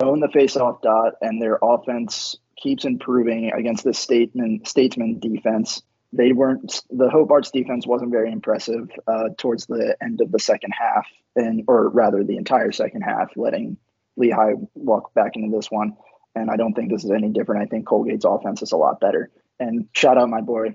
own 0.00 0.20
the 0.20 0.28
face-off 0.28 0.82
dot, 0.82 1.14
and 1.20 1.40
their 1.40 1.58
offense 1.62 2.36
keeps 2.56 2.84
improving 2.84 3.52
against 3.52 3.84
the 3.84 3.94
statesman 3.94 4.64
statesman 4.64 5.18
defense 5.18 5.82
they 6.14 6.32
weren't 6.32 6.82
the 6.90 7.08
Hobart's 7.10 7.50
defense 7.50 7.86
wasn't 7.86 8.12
very 8.12 8.30
impressive 8.30 8.88
uh, 9.06 9.30
towards 9.36 9.66
the 9.66 9.96
end 10.00 10.20
of 10.20 10.30
the 10.30 10.38
second 10.38 10.70
half, 10.70 11.06
and 11.34 11.64
or 11.66 11.88
rather 11.88 12.22
the 12.22 12.36
entire 12.36 12.70
second 12.70 13.02
half, 13.02 13.30
letting 13.36 13.76
Lehigh 14.16 14.52
walk 14.74 15.12
back 15.14 15.32
into 15.34 15.54
this 15.54 15.70
one. 15.70 15.96
And 16.36 16.50
I 16.50 16.56
don't 16.56 16.74
think 16.74 16.90
this 16.90 17.04
is 17.04 17.10
any 17.10 17.30
different. 17.30 17.62
I 17.62 17.66
think 17.66 17.86
Colgate's 17.86 18.24
offense 18.24 18.62
is 18.62 18.72
a 18.72 18.76
lot 18.76 19.00
better. 19.00 19.30
And 19.58 19.88
shout 19.92 20.18
out 20.18 20.28
my 20.28 20.40
boy 20.40 20.74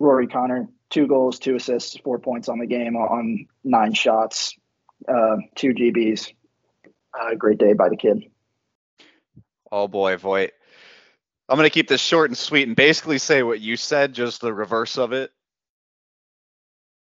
Rory 0.00 0.26
Connor, 0.26 0.68
two 0.88 1.06
goals, 1.06 1.38
two 1.38 1.54
assists, 1.54 1.96
four 1.98 2.18
points 2.18 2.48
on 2.48 2.58
the 2.58 2.66
game 2.66 2.96
on 2.96 3.46
nine 3.62 3.92
shots, 3.92 4.56
uh, 5.06 5.36
two 5.54 5.74
GBs. 5.74 6.32
Uh, 7.18 7.34
great 7.34 7.58
day 7.58 7.74
by 7.74 7.88
the 7.88 7.96
kid. 7.96 8.24
Oh 9.70 9.86
boy, 9.86 10.16
Voigt. 10.16 10.52
I'm 11.48 11.56
going 11.56 11.66
to 11.66 11.74
keep 11.74 11.88
this 11.88 12.00
short 12.00 12.30
and 12.30 12.38
sweet 12.38 12.66
and 12.66 12.76
basically 12.76 13.18
say 13.18 13.42
what 13.42 13.60
you 13.60 13.76
said, 13.76 14.14
just 14.14 14.40
the 14.40 14.54
reverse 14.54 14.98
of 14.98 15.12
it. 15.12 15.30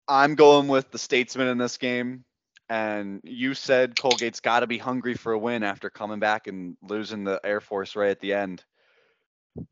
I'm 0.07 0.35
going 0.35 0.67
with 0.67 0.91
the 0.91 0.97
statesman 0.97 1.47
in 1.47 1.57
this 1.57 1.77
game. 1.77 2.23
And 2.69 3.21
you 3.23 3.53
said 3.53 3.95
Colgate's 3.95 4.39
got 4.39 4.61
to 4.61 4.67
be 4.67 4.77
hungry 4.77 5.15
for 5.15 5.33
a 5.33 5.39
win 5.39 5.63
after 5.63 5.89
coming 5.89 6.19
back 6.19 6.47
and 6.47 6.77
losing 6.81 7.23
the 7.23 7.41
Air 7.43 7.61
Force 7.61 7.95
right 7.95 8.11
at 8.11 8.19
the 8.19 8.33
end. 8.33 8.63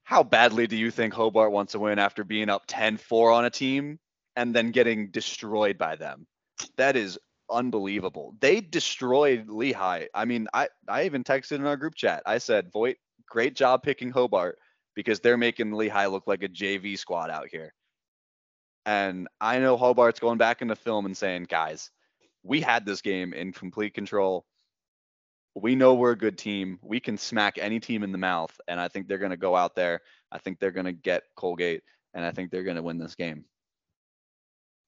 How 0.03 0.23
badly 0.23 0.67
do 0.67 0.75
you 0.75 0.91
think 0.91 1.13
Hobart 1.13 1.51
wants 1.51 1.73
to 1.73 1.79
win 1.79 1.99
after 1.99 2.23
being 2.23 2.49
up 2.49 2.63
10 2.67 2.97
4 2.97 3.31
on 3.31 3.45
a 3.45 3.49
team 3.49 3.99
and 4.35 4.55
then 4.55 4.71
getting 4.71 5.11
destroyed 5.11 5.77
by 5.77 5.95
them? 5.95 6.27
That 6.77 6.95
is 6.95 7.19
unbelievable. 7.49 8.35
They 8.39 8.61
destroyed 8.61 9.49
Lehigh. 9.49 10.05
I 10.13 10.25
mean, 10.25 10.47
I, 10.53 10.69
I 10.87 11.05
even 11.05 11.23
texted 11.23 11.53
in 11.53 11.65
our 11.65 11.77
group 11.77 11.95
chat. 11.95 12.23
I 12.25 12.39
said, 12.39 12.71
Voigt, 12.71 12.97
great 13.29 13.55
job 13.55 13.83
picking 13.83 14.09
Hobart 14.09 14.57
because 14.95 15.19
they're 15.19 15.37
making 15.37 15.71
Lehigh 15.71 16.07
look 16.07 16.23
like 16.27 16.43
a 16.43 16.49
JV 16.49 16.97
squad 16.97 17.29
out 17.29 17.47
here. 17.51 17.73
And 18.85 19.27
I 19.41 19.59
know 19.59 19.77
Hobart's 19.77 20.19
going 20.19 20.37
back 20.37 20.61
into 20.61 20.75
film 20.75 21.05
and 21.05 21.15
saying, 21.15 21.47
guys, 21.49 21.91
we 22.43 22.61
had 22.61 22.85
this 22.85 23.01
game 23.01 23.33
in 23.33 23.51
complete 23.51 23.93
control. 23.93 24.45
We 25.59 25.75
know 25.75 25.95
we're 25.95 26.11
a 26.11 26.17
good 26.17 26.37
team. 26.37 26.79
We 26.81 26.99
can 26.99 27.17
smack 27.17 27.57
any 27.59 27.79
team 27.79 28.03
in 28.03 28.11
the 28.11 28.17
mouth. 28.17 28.55
And 28.67 28.79
I 28.79 28.87
think 28.87 29.07
they're 29.07 29.17
going 29.17 29.31
to 29.31 29.37
go 29.37 29.55
out 29.55 29.75
there. 29.75 30.01
I 30.31 30.37
think 30.37 30.59
they're 30.59 30.71
going 30.71 30.85
to 30.85 30.93
get 30.93 31.23
Colgate. 31.35 31.83
And 32.13 32.23
I 32.23 32.31
think 32.31 32.51
they're 32.51 32.63
going 32.63 32.75
to 32.77 32.83
win 32.83 32.97
this 32.97 33.15
game. 33.15 33.45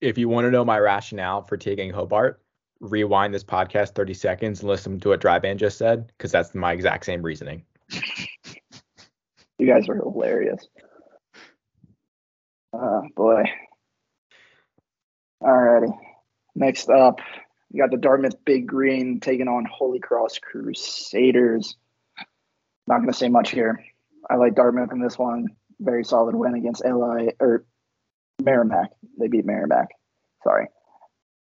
If 0.02 0.18
you 0.18 0.30
want 0.30 0.46
to 0.46 0.52
know 0.52 0.64
my 0.64 0.80
rationale 0.80 1.42
for 1.42 1.58
taking 1.58 1.92
Hobart, 1.92 2.42
rewind 2.80 3.34
this 3.34 3.44
podcast 3.44 3.96
30 3.96 4.14
seconds 4.14 4.60
and 4.62 4.70
listen 4.70 5.00
to 5.00 5.10
what 5.10 5.22
Dryban 5.22 5.58
just 5.58 5.78
said, 5.78 6.08
because 6.08 6.32
that's 6.32 6.56
my 6.56 6.72
exact 6.72 7.06
same 7.06 7.22
reasoning. 7.22 7.64
You 9.60 9.68
guys 9.68 9.90
are 9.90 9.96
hilarious. 9.96 10.66
Oh 12.72 13.02
boy. 13.14 13.44
All 15.42 15.58
righty. 15.58 15.92
Next 16.56 16.90
up, 16.90 17.20
we 17.72 17.80
got 17.80 17.92
the 17.92 17.98
Dartmouth 17.98 18.44
Big 18.46 18.68
Green 18.68 19.20
taking 19.20 19.48
on 19.48 19.66
Holy 19.66 20.00
Cross 20.00 20.40
Crusaders. 20.40 21.76
Not 22.88 22.98
going 22.98 23.12
to 23.12 23.14
say 23.14 23.30
much 23.30 23.52
here. 23.52 23.84
I 24.30 24.36
like 24.36 24.56
Dartmouth 24.56 24.92
in 24.92 25.02
this 25.02 25.18
one. 25.18 25.48
Very 25.80 26.04
solid 26.04 26.36
win 26.36 26.56
against 26.56 26.84
LI 26.84 27.34
or 27.40 27.66
Merrimack. 28.42 28.90
They 29.20 29.28
beat 29.28 29.46
Merrimack. 29.46 29.90
Sorry. 30.44 30.68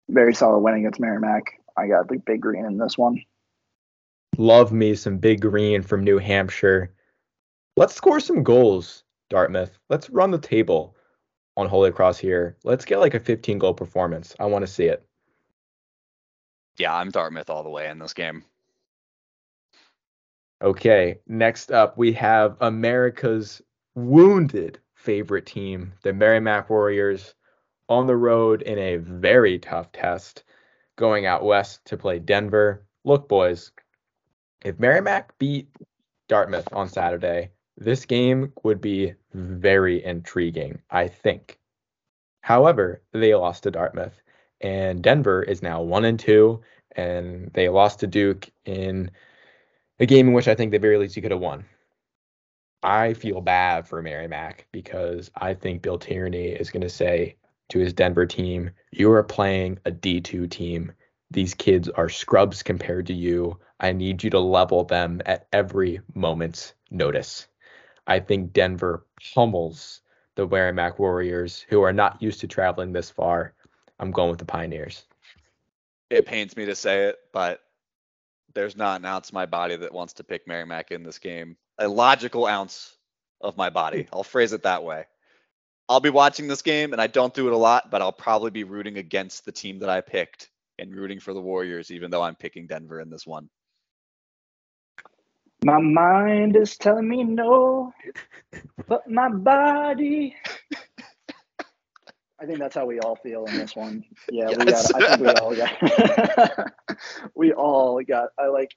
Very 0.09 0.35
solid 0.35 0.59
win 0.61 0.75
against 0.75 1.01
Merrimack. 1.01 1.45
I 1.77 1.87
got 1.87 2.09
the 2.09 2.19
Big 2.19 2.41
Green 2.41 2.65
in 2.65 2.79
this 2.79 2.99
one. 2.99 3.23
Love 4.37 4.73
me 4.73 4.95
some 4.95 5.19
Big 5.19 5.41
Green 5.41 5.83
from 5.83 6.05
New 6.05 6.19
Hampshire. 6.19 6.93
Let's 7.77 7.95
score 7.95 8.21
some 8.21 8.43
goals, 8.43 9.05
Dartmouth. 9.31 9.79
Let's 9.89 10.11
run 10.11 10.31
the 10.31 10.39
table 10.39 10.97
on 11.57 11.69
Holy 11.69 11.93
Cross 11.93 12.19
here. 12.19 12.57
Let's 12.65 12.85
get 12.85 13.01
like 13.01 13.15
a 13.15 13.21
15 13.21 13.59
goal 13.59 13.75
performance. 13.75 14.35
I 14.41 14.47
want 14.47 14.63
to 14.63 14.73
see 14.73 14.87
it. 14.87 15.06
Yeah, 16.79 16.95
I'm 16.95 17.11
Dartmouth 17.11 17.51
all 17.51 17.63
the 17.63 17.71
way 17.71 17.89
in 17.89 17.99
this 17.99 18.13
game. 18.13 18.45
Okay, 20.63 21.19
next 21.27 21.71
up 21.71 21.99
we 21.99 22.13
have 22.13 22.57
America's 22.61 23.61
wounded 23.95 24.79
favorite 24.95 25.47
team, 25.47 25.93
the 26.03 26.13
Merrimack 26.13 26.71
Warriors, 26.71 27.35
on 27.89 28.07
the 28.07 28.17
road 28.17 28.63
in 28.63 28.79
a 28.79 28.97
very 28.97 29.59
tough 29.59 29.93
test, 29.93 30.45
going 30.97 31.27
out 31.27 31.45
west 31.45 31.85
to 31.87 31.97
play 31.97 32.19
Denver. 32.19 32.85
Look, 33.05 33.29
boys, 33.29 33.71
if 34.65 34.81
Merrimack 34.81 35.39
beat 35.39 35.69
Dartmouth 36.29 36.69
on 36.73 36.89
Saturday, 36.89 37.51
this 37.77 38.05
game 38.05 38.53
would 38.65 38.81
be 38.81 39.15
very 39.35 40.03
intriguing, 40.05 40.81
I 40.91 41.09
think. 41.09 41.59
However, 42.41 43.03
they 43.13 43.35
lost 43.35 43.65
to 43.65 43.71
Dartmouth, 43.71 44.21
and 44.61 45.03
Denver 45.03 45.43
is 45.43 45.63
now 45.63 45.83
one 45.83 46.05
and 46.05 46.19
two, 46.19 46.61
and 46.93 47.51
they 47.55 47.69
lost 47.69 48.01
to 48.01 48.07
Duke 48.07 48.49
in 48.65 49.11
a 49.99 50.07
game 50.07 50.29
in 50.29 50.35
which 50.35 50.49
I 50.49 50.55
think 50.55 50.73
the 50.73 50.79
very 50.79 50.99
least 50.99 51.17
you 51.17 51.23
could 51.23 51.31
have 51.31 51.41
won. 51.41 51.65
I 52.83 53.15
feel 53.15 53.41
bad 53.41 53.87
for 53.87 54.03
Merrimack 54.03 54.67
because 54.71 55.31
I 55.35 55.55
think 55.55 55.83
Bill 55.83 55.99
Tierney 55.99 56.49
is 56.49 56.71
going 56.71 56.83
to 56.83 56.89
say 56.89 57.37
to 57.71 57.79
his 57.79 57.93
Denver 57.93 58.27
team, 58.27 58.71
You 58.93 59.11
are 59.13 59.25
playing 59.25 59.79
a 59.85 59.91
D2 59.91 60.51
team. 60.51 60.93
These 61.31 61.55
kids 61.55 61.89
are 61.89 62.09
scrubs 62.09 62.63
compared 62.63 63.07
to 63.07 63.15
you. 63.15 63.59
I 63.81 63.93
need 63.93 64.23
you 64.23 64.31
to 64.31 64.39
level 64.39 64.85
them 64.85 65.21
at 65.27 65.49
every 65.53 66.01
moment's 66.15 66.75
notice. 66.91 67.49
I 68.07 68.21
think 68.21 68.53
Denver 68.53 69.05
pummels 69.35 70.01
the 70.37 70.47
Merrimack 70.47 70.99
Warriors, 70.99 71.67
who 71.69 71.83
are 71.83 71.93
not 71.93 72.23
used 72.23 72.41
to 72.41 72.47
traveling 72.47 72.93
this 72.93 73.11
far. 73.11 73.55
I'm 73.99 74.11
going 74.11 74.31
with 74.31 74.39
the 74.39 74.45
Pioneers. 74.45 75.05
It 76.11 76.27
pains 76.27 76.57
me 76.57 76.67
to 76.67 76.77
say 76.77 77.05
it, 77.05 77.17
but 77.33 77.61
there's 78.55 78.77
not 78.77 79.01
an 79.01 79.07
ounce 79.07 79.29
of 79.29 79.35
my 79.35 79.47
body 79.47 79.77
that 79.77 79.93
wants 79.93 80.15
to 80.15 80.25
pick 80.25 80.47
Merrimack 80.47 80.91
in 80.91 81.03
this 81.03 81.19
game. 81.19 81.57
A 81.79 81.89
logical 81.89 82.47
ounce 82.47 82.97
of 83.41 83.57
my 83.57 83.71
body. 83.71 84.03
Hmm. 84.03 84.09
I'll 84.15 84.23
phrase 84.25 84.53
it 84.53 84.63
that 84.63 84.85
way. 84.85 85.05
I'll 85.89 86.01
be 86.01 86.11
watching 86.11 86.49
this 86.49 86.63
game, 86.63 86.93
and 86.93 87.01
I 87.01 87.07
don't 87.07 87.35
do 87.35 87.47
it 87.47 87.53
a 87.53 87.57
lot, 87.57 87.91
but 87.91 88.03
I'll 88.03 88.13
probably 88.13 88.51
be 88.51 88.65
rooting 88.65 88.99
against 88.99 89.45
the 89.45 89.53
team 89.53 89.79
that 89.81 89.89
I 89.89 90.01
picked 90.01 90.49
and 90.79 90.95
rooting 90.95 91.21
for 91.21 91.33
the 91.33 91.41
Warriors, 91.41 91.91
even 91.91 92.11
though 92.11 92.23
I'm 92.23 92.35
picking 92.35 92.67
Denver 92.67 93.01
in 93.01 93.09
this 93.09 93.27
one. 93.27 93.49
My 95.65 95.81
mind 95.81 96.57
is 96.57 96.77
telling 96.77 97.09
me 97.09 97.25
no, 97.25 97.93
but 98.89 99.09
my 99.09 99.29
body. 99.29 100.37
I 102.41 102.45
think 102.45 102.59
that's 102.59 102.75
how 102.75 102.85
we 102.85 103.01
all 103.01 103.17
feel 103.17 103.47
in 103.47 103.57
this 103.57 103.75
one. 103.75 104.05
Yeah, 104.31 104.49
we 104.49 104.65
got. 104.67 104.95
I 104.95 105.17
think 105.17 105.21
we 105.21 105.29
all 105.29 105.57
got. 105.57 106.73
we 107.35 107.53
all 107.53 108.03
got. 108.03 108.29
I 108.39 108.49
like. 108.49 108.75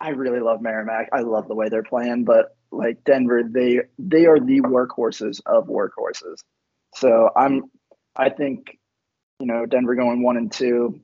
I 0.00 0.10
really 0.10 0.40
love 0.40 0.60
Merrimack. 0.60 1.10
I 1.12 1.20
love 1.20 1.46
the 1.46 1.54
way 1.54 1.68
they're 1.68 1.82
playing, 1.82 2.24
but 2.24 2.56
like 2.72 3.04
Denver, 3.04 3.42
they 3.44 3.80
they 3.98 4.26
are 4.26 4.40
the 4.40 4.62
workhorses 4.62 5.40
of 5.46 5.68
workhorses. 5.68 6.38
So 6.94 7.30
I'm. 7.36 7.70
I 8.16 8.30
think, 8.30 8.76
you 9.38 9.46
know, 9.46 9.66
Denver 9.66 9.94
going 9.94 10.22
one 10.22 10.36
and 10.36 10.50
two, 10.50 11.00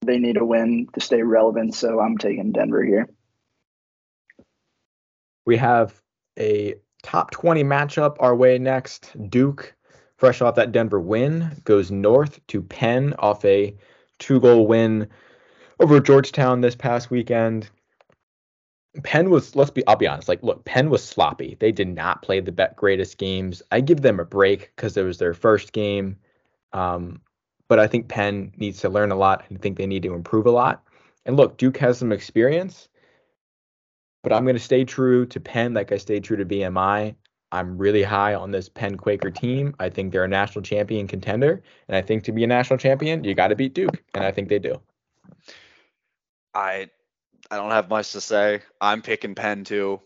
they 0.00 0.18
need 0.18 0.38
a 0.38 0.44
win 0.44 0.88
to 0.94 1.00
stay 1.00 1.22
relevant. 1.22 1.74
So 1.74 2.00
I'm 2.00 2.16
taking 2.16 2.52
Denver 2.52 2.82
here. 2.82 3.10
We 5.44 5.58
have 5.58 6.00
a 6.38 6.76
top 7.02 7.30
20 7.30 7.62
matchup 7.62 8.16
our 8.20 8.34
way 8.34 8.58
next. 8.58 9.14
Duke, 9.28 9.74
fresh 10.16 10.40
off 10.40 10.54
that 10.56 10.72
Denver 10.72 11.00
win, 11.00 11.60
goes 11.64 11.90
north 11.90 12.44
to 12.48 12.62
Penn 12.62 13.14
off 13.18 13.44
a 13.44 13.76
two 14.18 14.40
goal 14.40 14.66
win 14.66 15.08
over 15.80 16.00
Georgetown 16.00 16.60
this 16.60 16.74
past 16.74 17.10
weekend. 17.10 17.70
Penn 19.02 19.28
was, 19.28 19.54
let's 19.54 19.70
be, 19.70 19.86
I'll 19.86 19.96
be 19.96 20.06
honest, 20.06 20.28
like, 20.28 20.42
look, 20.42 20.64
Penn 20.64 20.88
was 20.88 21.04
sloppy. 21.04 21.56
They 21.60 21.70
did 21.70 21.88
not 21.88 22.22
play 22.22 22.40
the 22.40 22.72
greatest 22.76 23.18
games. 23.18 23.62
I 23.70 23.80
give 23.80 24.00
them 24.00 24.18
a 24.18 24.24
break 24.24 24.72
because 24.74 24.96
it 24.96 25.02
was 25.02 25.18
their 25.18 25.34
first 25.34 25.72
game. 25.72 26.16
Um, 26.72 27.20
but 27.68 27.78
I 27.78 27.86
think 27.88 28.08
Penn 28.08 28.52
needs 28.56 28.80
to 28.80 28.88
learn 28.88 29.12
a 29.12 29.16
lot. 29.16 29.44
I 29.50 29.56
think 29.56 29.76
they 29.76 29.86
need 29.86 30.02
to 30.04 30.14
improve 30.14 30.46
a 30.46 30.50
lot. 30.50 30.82
And 31.26 31.36
look, 31.36 31.58
Duke 31.58 31.76
has 31.78 31.98
some 31.98 32.12
experience 32.12 32.88
but 34.26 34.32
I'm 34.32 34.42
going 34.42 34.56
to 34.56 34.60
stay 34.60 34.84
true 34.84 35.24
to 35.26 35.38
Penn 35.38 35.72
like 35.72 35.92
I 35.92 35.98
stayed 35.98 36.24
true 36.24 36.36
to 36.36 36.44
BMI. 36.44 37.14
I'm 37.52 37.78
really 37.78 38.02
high 38.02 38.34
on 38.34 38.50
this 38.50 38.68
Penn 38.68 38.96
Quaker 38.96 39.30
team. 39.30 39.74
I 39.78 39.88
think 39.88 40.12
they're 40.12 40.24
a 40.24 40.28
national 40.28 40.62
champion 40.62 41.06
contender. 41.06 41.62
And 41.88 41.96
I 41.96 42.02
think 42.02 42.24
to 42.24 42.32
be 42.32 42.44
a 42.44 42.46
national 42.46 42.78
champion, 42.78 43.24
you 43.24 43.34
got 43.34 43.48
to 43.48 43.56
beat 43.56 43.74
Duke. 43.74 44.02
And 44.14 44.24
I 44.24 44.32
think 44.32 44.48
they 44.48 44.58
do. 44.58 44.80
I 46.54 46.88
I 47.50 47.56
don't 47.56 47.70
have 47.70 47.88
much 47.88 48.12
to 48.12 48.20
say. 48.20 48.62
I'm 48.80 49.02
picking 49.02 49.34
Penn 49.34 49.64
too. 49.64 50.00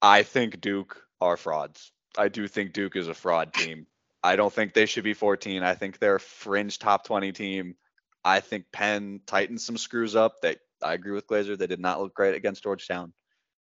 I 0.00 0.24
think 0.24 0.60
Duke 0.60 1.00
are 1.20 1.36
frauds. 1.36 1.92
I 2.18 2.28
do 2.28 2.48
think 2.48 2.72
Duke 2.72 2.96
is 2.96 3.08
a 3.08 3.14
fraud 3.14 3.54
team. 3.54 3.86
I 4.22 4.36
don't 4.36 4.52
think 4.52 4.74
they 4.74 4.86
should 4.86 5.04
be 5.04 5.14
14. 5.14 5.62
I 5.62 5.74
think 5.74 5.98
they're 5.98 6.16
a 6.16 6.20
fringe 6.20 6.78
top 6.78 7.04
20 7.06 7.32
team. 7.32 7.76
I 8.24 8.40
think 8.40 8.66
Penn 8.72 9.20
tightened 9.26 9.60
some 9.60 9.76
screws 9.76 10.16
up. 10.16 10.40
They 10.42 10.56
I 10.82 10.94
agree 10.94 11.12
with 11.12 11.26
Glazer. 11.26 11.56
They 11.56 11.68
did 11.68 11.80
not 11.80 12.00
look 12.00 12.14
great 12.14 12.34
against 12.34 12.64
Georgetown. 12.64 13.12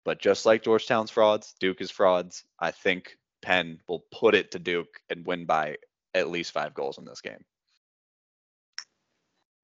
But 0.04 0.20
just 0.20 0.46
like 0.46 0.64
Georgetown's 0.64 1.10
frauds, 1.10 1.54
Duke 1.60 1.80
is 1.80 1.90
frauds. 1.90 2.44
I 2.58 2.72
think 2.72 3.16
Penn 3.40 3.80
will 3.88 4.04
put 4.12 4.34
it 4.34 4.50
to 4.52 4.58
Duke 4.58 5.00
and 5.08 5.26
win 5.26 5.46
by 5.46 5.76
at 6.14 6.30
least 6.30 6.52
five 6.52 6.74
goals 6.74 6.98
in 6.98 7.04
this 7.04 7.20
game. 7.20 7.44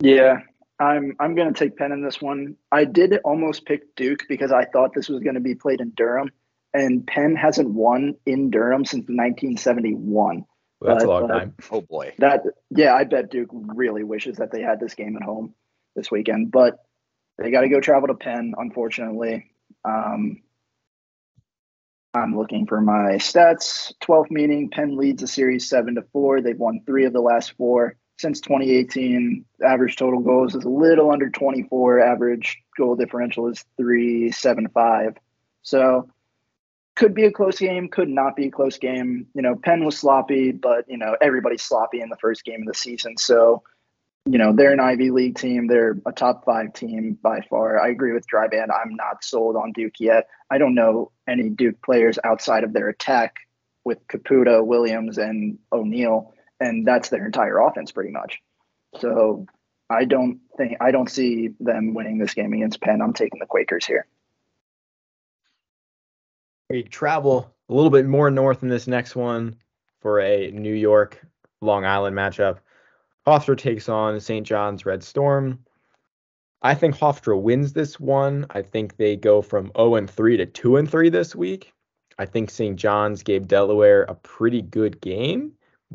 Yeah, 0.01 0.39
I'm 0.79 1.17
I'm 1.19 1.35
gonna 1.35 1.53
take 1.53 1.77
Penn 1.77 1.93
in 1.93 2.05
this 2.05 2.23
one. 2.23 2.57
I 2.71 2.85
did 2.85 3.19
almost 3.25 3.67
pick 3.67 3.97
Duke 3.97 4.25
because 4.29 4.53
I 4.53 4.65
thought 4.65 4.95
this 4.95 5.09
was 5.09 5.21
gonna 5.21 5.41
be 5.41 5.57
played 5.57 5.81
in 5.81 5.91
Durham, 5.91 6.31
and 6.73 7.07
Penn 7.07 7.35
hasn't 7.35 7.71
won 7.71 8.15
in 8.27 8.51
Durham 8.51 8.85
since 8.85 9.09
1971. 9.09 10.45
Well, 10.81 10.95
that's 10.95 11.03
a 11.03 11.07
But, 11.07 11.13
long 11.13 11.31
uh, 11.31 11.39
time. 11.39 11.55
Oh 11.73 11.81
boy. 11.81 12.15
That 12.19 12.45
yeah, 12.71 12.95
I 12.95 13.05
bet 13.05 13.31
Duke 13.31 13.51
really 13.53 14.05
wishes 14.05 14.37
that 14.37 14.53
they 14.53 14.63
had 14.63 14.79
this 14.79 14.95
game 14.95 15.17
at 15.17 15.23
home 15.23 15.55
this 15.97 16.11
weekend, 16.11 16.53
but 16.53 16.79
they 17.39 17.51
got 17.51 17.63
to 17.63 17.69
go 17.69 17.81
travel 17.81 18.09
to 18.09 18.15
Penn. 18.15 18.55
Unfortunately, 18.57 19.51
um, 19.89 20.43
I'm 22.15 22.37
looking 22.37 22.67
for 22.67 22.81
my 22.81 23.17
stats. 23.17 23.93
12th 24.03 24.31
meeting, 24.31 24.71
Penn 24.71 24.97
leads 24.97 25.21
the 25.21 25.27
series 25.27 25.69
seven 25.69 25.95
to 25.95 26.03
four. 26.13 26.41
They've 26.41 26.59
won 26.59 26.83
three 26.87 27.05
of 27.05 27.13
the 27.13 27.21
last 27.21 27.53
four 27.57 27.97
since 28.19 28.41
2018. 28.41 29.45
Average 29.65 29.97
total 29.97 30.21
goals 30.21 30.55
is 30.55 30.65
a 30.65 30.69
little 30.69 31.11
under 31.11 31.31
24. 31.31 32.01
Average 32.01 32.59
goal 32.77 32.97
differential 32.97 33.49
is 33.49 33.65
three 33.77 34.31
seven 34.31 34.69
five. 34.69 35.17
So 35.63 36.09
could 36.97 37.15
be 37.15 37.25
a 37.25 37.31
close 37.31 37.59
game, 37.59 37.89
could 37.89 38.09
not 38.09 38.35
be 38.35 38.47
a 38.47 38.51
close 38.51 38.79
game. 38.79 39.29
You 39.35 39.43
know, 39.43 39.55
Penn 39.55 39.85
was 39.85 39.97
sloppy, 39.97 40.51
but 40.51 40.85
you 40.89 40.99
know 40.99 41.17
everybody's 41.21 41.63
sloppy 41.63 42.01
in 42.01 42.09
the 42.09 42.17
first 42.17 42.45
game 42.45 42.63
of 42.63 42.67
the 42.67 42.75
season. 42.75 43.17
So, 43.17 43.63
you 44.31 44.37
know, 44.37 44.53
they're 44.53 44.73
an 44.73 44.81
Ivy 44.81 45.11
League 45.11 45.37
team. 45.37 45.67
They're 45.67 45.99
a 46.05 46.13
top 46.13 46.45
five 46.45 46.75
team 46.75 47.19
by 47.23 47.41
far. 47.49 47.81
I 47.81 47.89
agree 47.89 48.13
with 48.13 48.27
Dryban. 48.29 48.69
I'm 48.71 48.95
not 48.95 49.25
sold 49.25 49.57
on 49.57 49.73
Duke 49.73 50.01
yet. 50.01 50.29
I 50.51 50.59
don't 50.59 50.75
know 50.75 51.13
any 51.27 51.49
Duke 51.49 51.81
players 51.83 52.19
outside 52.23 52.63
of 52.63 52.75
their 52.75 52.89
attack 52.89 53.37
with 53.85 54.07
Caputo, 54.07 54.65
Williams, 54.65 55.17
and 55.17 55.59
O'Neill, 55.73 56.35
and 56.61 56.87
that's 56.87 57.09
their 57.09 57.25
entire 57.25 57.59
offense 57.59 57.91
pretty 57.91 58.11
much. 58.11 58.41
So 59.01 59.47
I 59.89 60.05
don't 60.05 60.41
think 60.59 60.77
I 60.81 60.91
don't 60.91 61.11
see 61.11 61.51
them 61.59 61.95
winning 61.95 62.19
this 62.19 62.35
game 62.35 62.53
against 62.53 62.83
Penn. 62.83 63.01
I'm 63.01 63.15
taking 63.15 63.41
the 63.41 63.47
Quakers 63.47 63.87
here. 63.87 64.07
We 66.69 66.83
travel 66.83 67.55
a 67.71 67.73
little 67.73 67.91
bit 67.91 68.07
more 68.07 68.31
north 68.31 68.63
in 68.63 68.69
this 68.69 68.87
next 68.87 69.17
one 69.17 69.57
for 70.03 70.21
a 70.21 70.51
New 70.51 70.75
York 70.75 71.25
Long 71.63 71.87
Island 71.87 72.15
matchup. 72.15 72.59
Hofstra 73.29 73.59
takes 73.59 73.91
on 73.91 74.19
St. 74.21 74.47
John's 74.47 74.87
Red 74.87 75.03
Storm. 75.03 75.59
I 76.63 76.75
think 76.75 76.97
Hofstra 76.97 77.39
wins 77.39 77.75
this 77.75 78.01
one. 78.01 78.47
I 78.51 78.63
think 78.63 78.97
they 78.97 79.17
go 79.17 79.43
from 79.43 79.71
0 79.77 79.97
and 79.97 80.09
3 80.09 80.39
to 80.39 80.47
2 80.47 80.77
and 80.79 80.91
3 80.91 81.11
this 81.11 81.37
week. 81.37 81.75
I 82.19 82.25
think 82.25 82.49
St. 82.49 82.77
John's 82.77 83.23
gave 83.23 83.47
Delaware 83.47 84.05
a 84.05 84.15
pretty 84.15 84.63
good 84.63 85.03
game, 85.03 85.53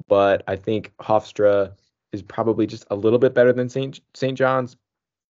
but 0.07 0.43
I 0.47 0.55
think 0.55 0.93
Hofstra 1.01 1.73
is 2.11 2.21
probably 2.21 2.67
just 2.67 2.85
a 2.91 2.95
little 2.95 3.17
bit 3.17 3.33
better 3.33 3.51
than 3.51 3.67
St. 3.67 3.99
St. 4.13 4.37
John's. 4.37 4.77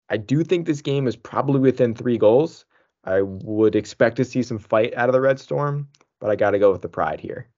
I 0.10 0.16
do 0.16 0.44
think 0.46 0.66
this 0.66 0.82
game 0.82 1.06
is 1.06 1.18
probably 1.18 1.60
within 1.60 1.94
three 1.94 2.18
goals. 2.18 2.64
I 3.04 3.24
would 3.24 3.76
expect 3.76 4.16
to 4.16 4.26
see 4.26 4.42
some 4.42 4.58
fight 4.58 4.94
out 4.96 5.10
of 5.10 5.14
the 5.14 5.22
Red 5.22 5.40
Storm, 5.40 5.90
but 6.22 6.30
I 6.30 6.38
got 6.38 6.52
to 6.52 6.60
go 6.60 6.72
with 6.72 6.82
the 6.82 6.88
Pride 6.88 7.20
here. 7.20 7.50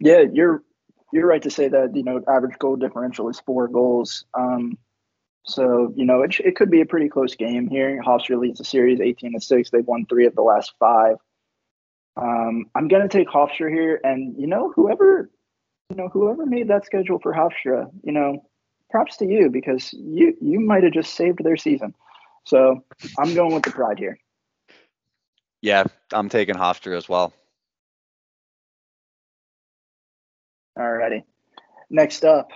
Yeah, 0.00 0.24
you're 0.32 0.64
you're 1.14 1.28
right 1.28 1.42
to 1.42 1.50
say 1.50 1.68
that 1.68 1.94
you 1.94 2.02
know 2.02 2.20
average 2.28 2.58
goal 2.58 2.74
differential 2.74 3.28
is 3.28 3.38
four 3.40 3.68
goals. 3.68 4.24
Um, 4.34 4.76
so 5.46 5.92
you 5.96 6.04
know 6.04 6.22
it, 6.22 6.40
it 6.40 6.56
could 6.56 6.70
be 6.70 6.80
a 6.80 6.86
pretty 6.86 7.08
close 7.08 7.36
game 7.36 7.68
here. 7.68 8.02
Hofstra 8.04 8.38
leads 8.38 8.58
the 8.58 8.64
series 8.64 9.00
18 9.00 9.34
to 9.34 9.40
six. 9.40 9.70
They've 9.70 9.86
won 9.86 10.06
three 10.06 10.26
of 10.26 10.34
the 10.34 10.42
last 10.42 10.72
five. 10.80 11.16
Um, 12.16 12.66
I'm 12.74 12.88
gonna 12.88 13.08
take 13.08 13.28
Hofstra 13.28 13.70
here, 13.70 14.00
and 14.02 14.34
you 14.36 14.48
know 14.48 14.72
whoever 14.74 15.30
you 15.90 15.96
know 15.96 16.08
whoever 16.08 16.46
made 16.46 16.66
that 16.68 16.84
schedule 16.84 17.20
for 17.20 17.32
Hofstra, 17.32 17.88
you 18.02 18.12
know, 18.12 18.44
props 18.90 19.16
to 19.18 19.26
you 19.26 19.50
because 19.50 19.92
you 19.92 20.36
you 20.40 20.58
might 20.58 20.82
have 20.82 20.92
just 20.92 21.14
saved 21.14 21.44
their 21.44 21.56
season. 21.56 21.94
So 22.44 22.84
I'm 23.20 23.34
going 23.34 23.54
with 23.54 23.62
the 23.62 23.70
Pride 23.70 24.00
here. 24.00 24.18
Yeah, 25.62 25.84
I'm 26.12 26.28
taking 26.28 26.56
Hofstra 26.56 26.96
as 26.96 27.08
well. 27.08 27.32
Alrighty. 30.78 31.22
Next 31.90 32.24
up, 32.24 32.50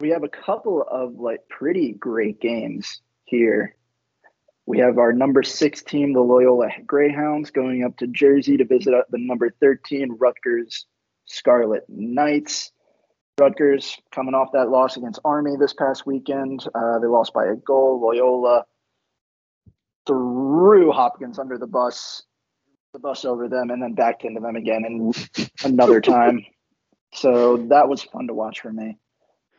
we 0.00 0.10
have 0.10 0.24
a 0.24 0.28
couple 0.28 0.82
of 0.82 1.14
like 1.14 1.48
pretty 1.48 1.92
great 1.92 2.40
games 2.40 3.00
here. 3.24 3.76
We 4.66 4.78
have 4.78 4.98
our 4.98 5.12
number 5.12 5.42
six 5.42 5.82
team, 5.82 6.12
the 6.12 6.20
Loyola 6.20 6.68
Greyhounds, 6.86 7.50
going 7.50 7.84
up 7.84 7.96
to 7.98 8.06
Jersey 8.06 8.56
to 8.56 8.64
visit 8.64 8.94
the 9.10 9.18
number 9.18 9.50
13 9.60 10.16
Rutgers 10.18 10.86
Scarlet 11.26 11.84
Knights. 11.88 12.72
Rutgers 13.38 13.98
coming 14.12 14.34
off 14.34 14.52
that 14.52 14.70
loss 14.70 14.96
against 14.96 15.20
Army 15.24 15.56
this 15.58 15.74
past 15.74 16.06
weekend. 16.06 16.66
Uh, 16.74 16.98
they 16.98 17.06
lost 17.06 17.34
by 17.34 17.46
a 17.46 17.56
goal. 17.56 18.00
Loyola 18.00 18.64
threw 20.06 20.92
Hopkins 20.92 21.38
under 21.38 21.58
the 21.58 21.66
bus, 21.66 22.22
the 22.92 22.98
bus 22.98 23.24
over 23.24 23.48
them, 23.48 23.70
and 23.70 23.82
then 23.82 23.94
backed 23.94 24.24
into 24.24 24.40
them 24.40 24.56
again, 24.56 24.84
and 24.84 25.50
another 25.64 26.00
time. 26.00 26.44
So 27.14 27.66
that 27.70 27.88
was 27.88 28.02
fun 28.02 28.26
to 28.26 28.34
watch 28.34 28.60
for 28.60 28.72
me. 28.72 28.98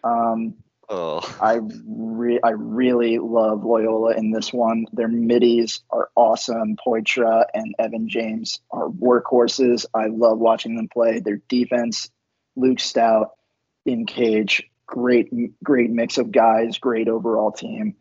Um, 0.03 0.55
Oh, 0.87 1.19
I 1.41 1.59
re- 1.87 2.39
I 2.43 2.51
really 2.51 3.17
love 3.17 3.63
Loyola 3.63 4.15
in 4.15 4.29
this 4.29 4.53
one. 4.53 4.85
Their 4.93 5.07
middies 5.07 5.81
are 5.89 6.09
awesome. 6.15 6.75
Poitra 6.75 7.45
and 7.53 7.73
Evan 7.79 8.07
James 8.07 8.59
are 8.69 8.87
workhorses. 8.87 9.85
I 9.95 10.07
love 10.07 10.37
watching 10.37 10.75
them 10.75 10.87
play. 10.87 11.19
Their 11.19 11.41
defense, 11.49 12.09
Luke 12.55 12.77
Staudt 12.77 13.29
in 13.85 14.05
cage, 14.05 14.69
great 14.85 15.31
great 15.63 15.89
mix 15.89 16.19
of 16.19 16.31
guys, 16.31 16.77
great 16.77 17.07
overall 17.07 17.51
team. 17.51 17.95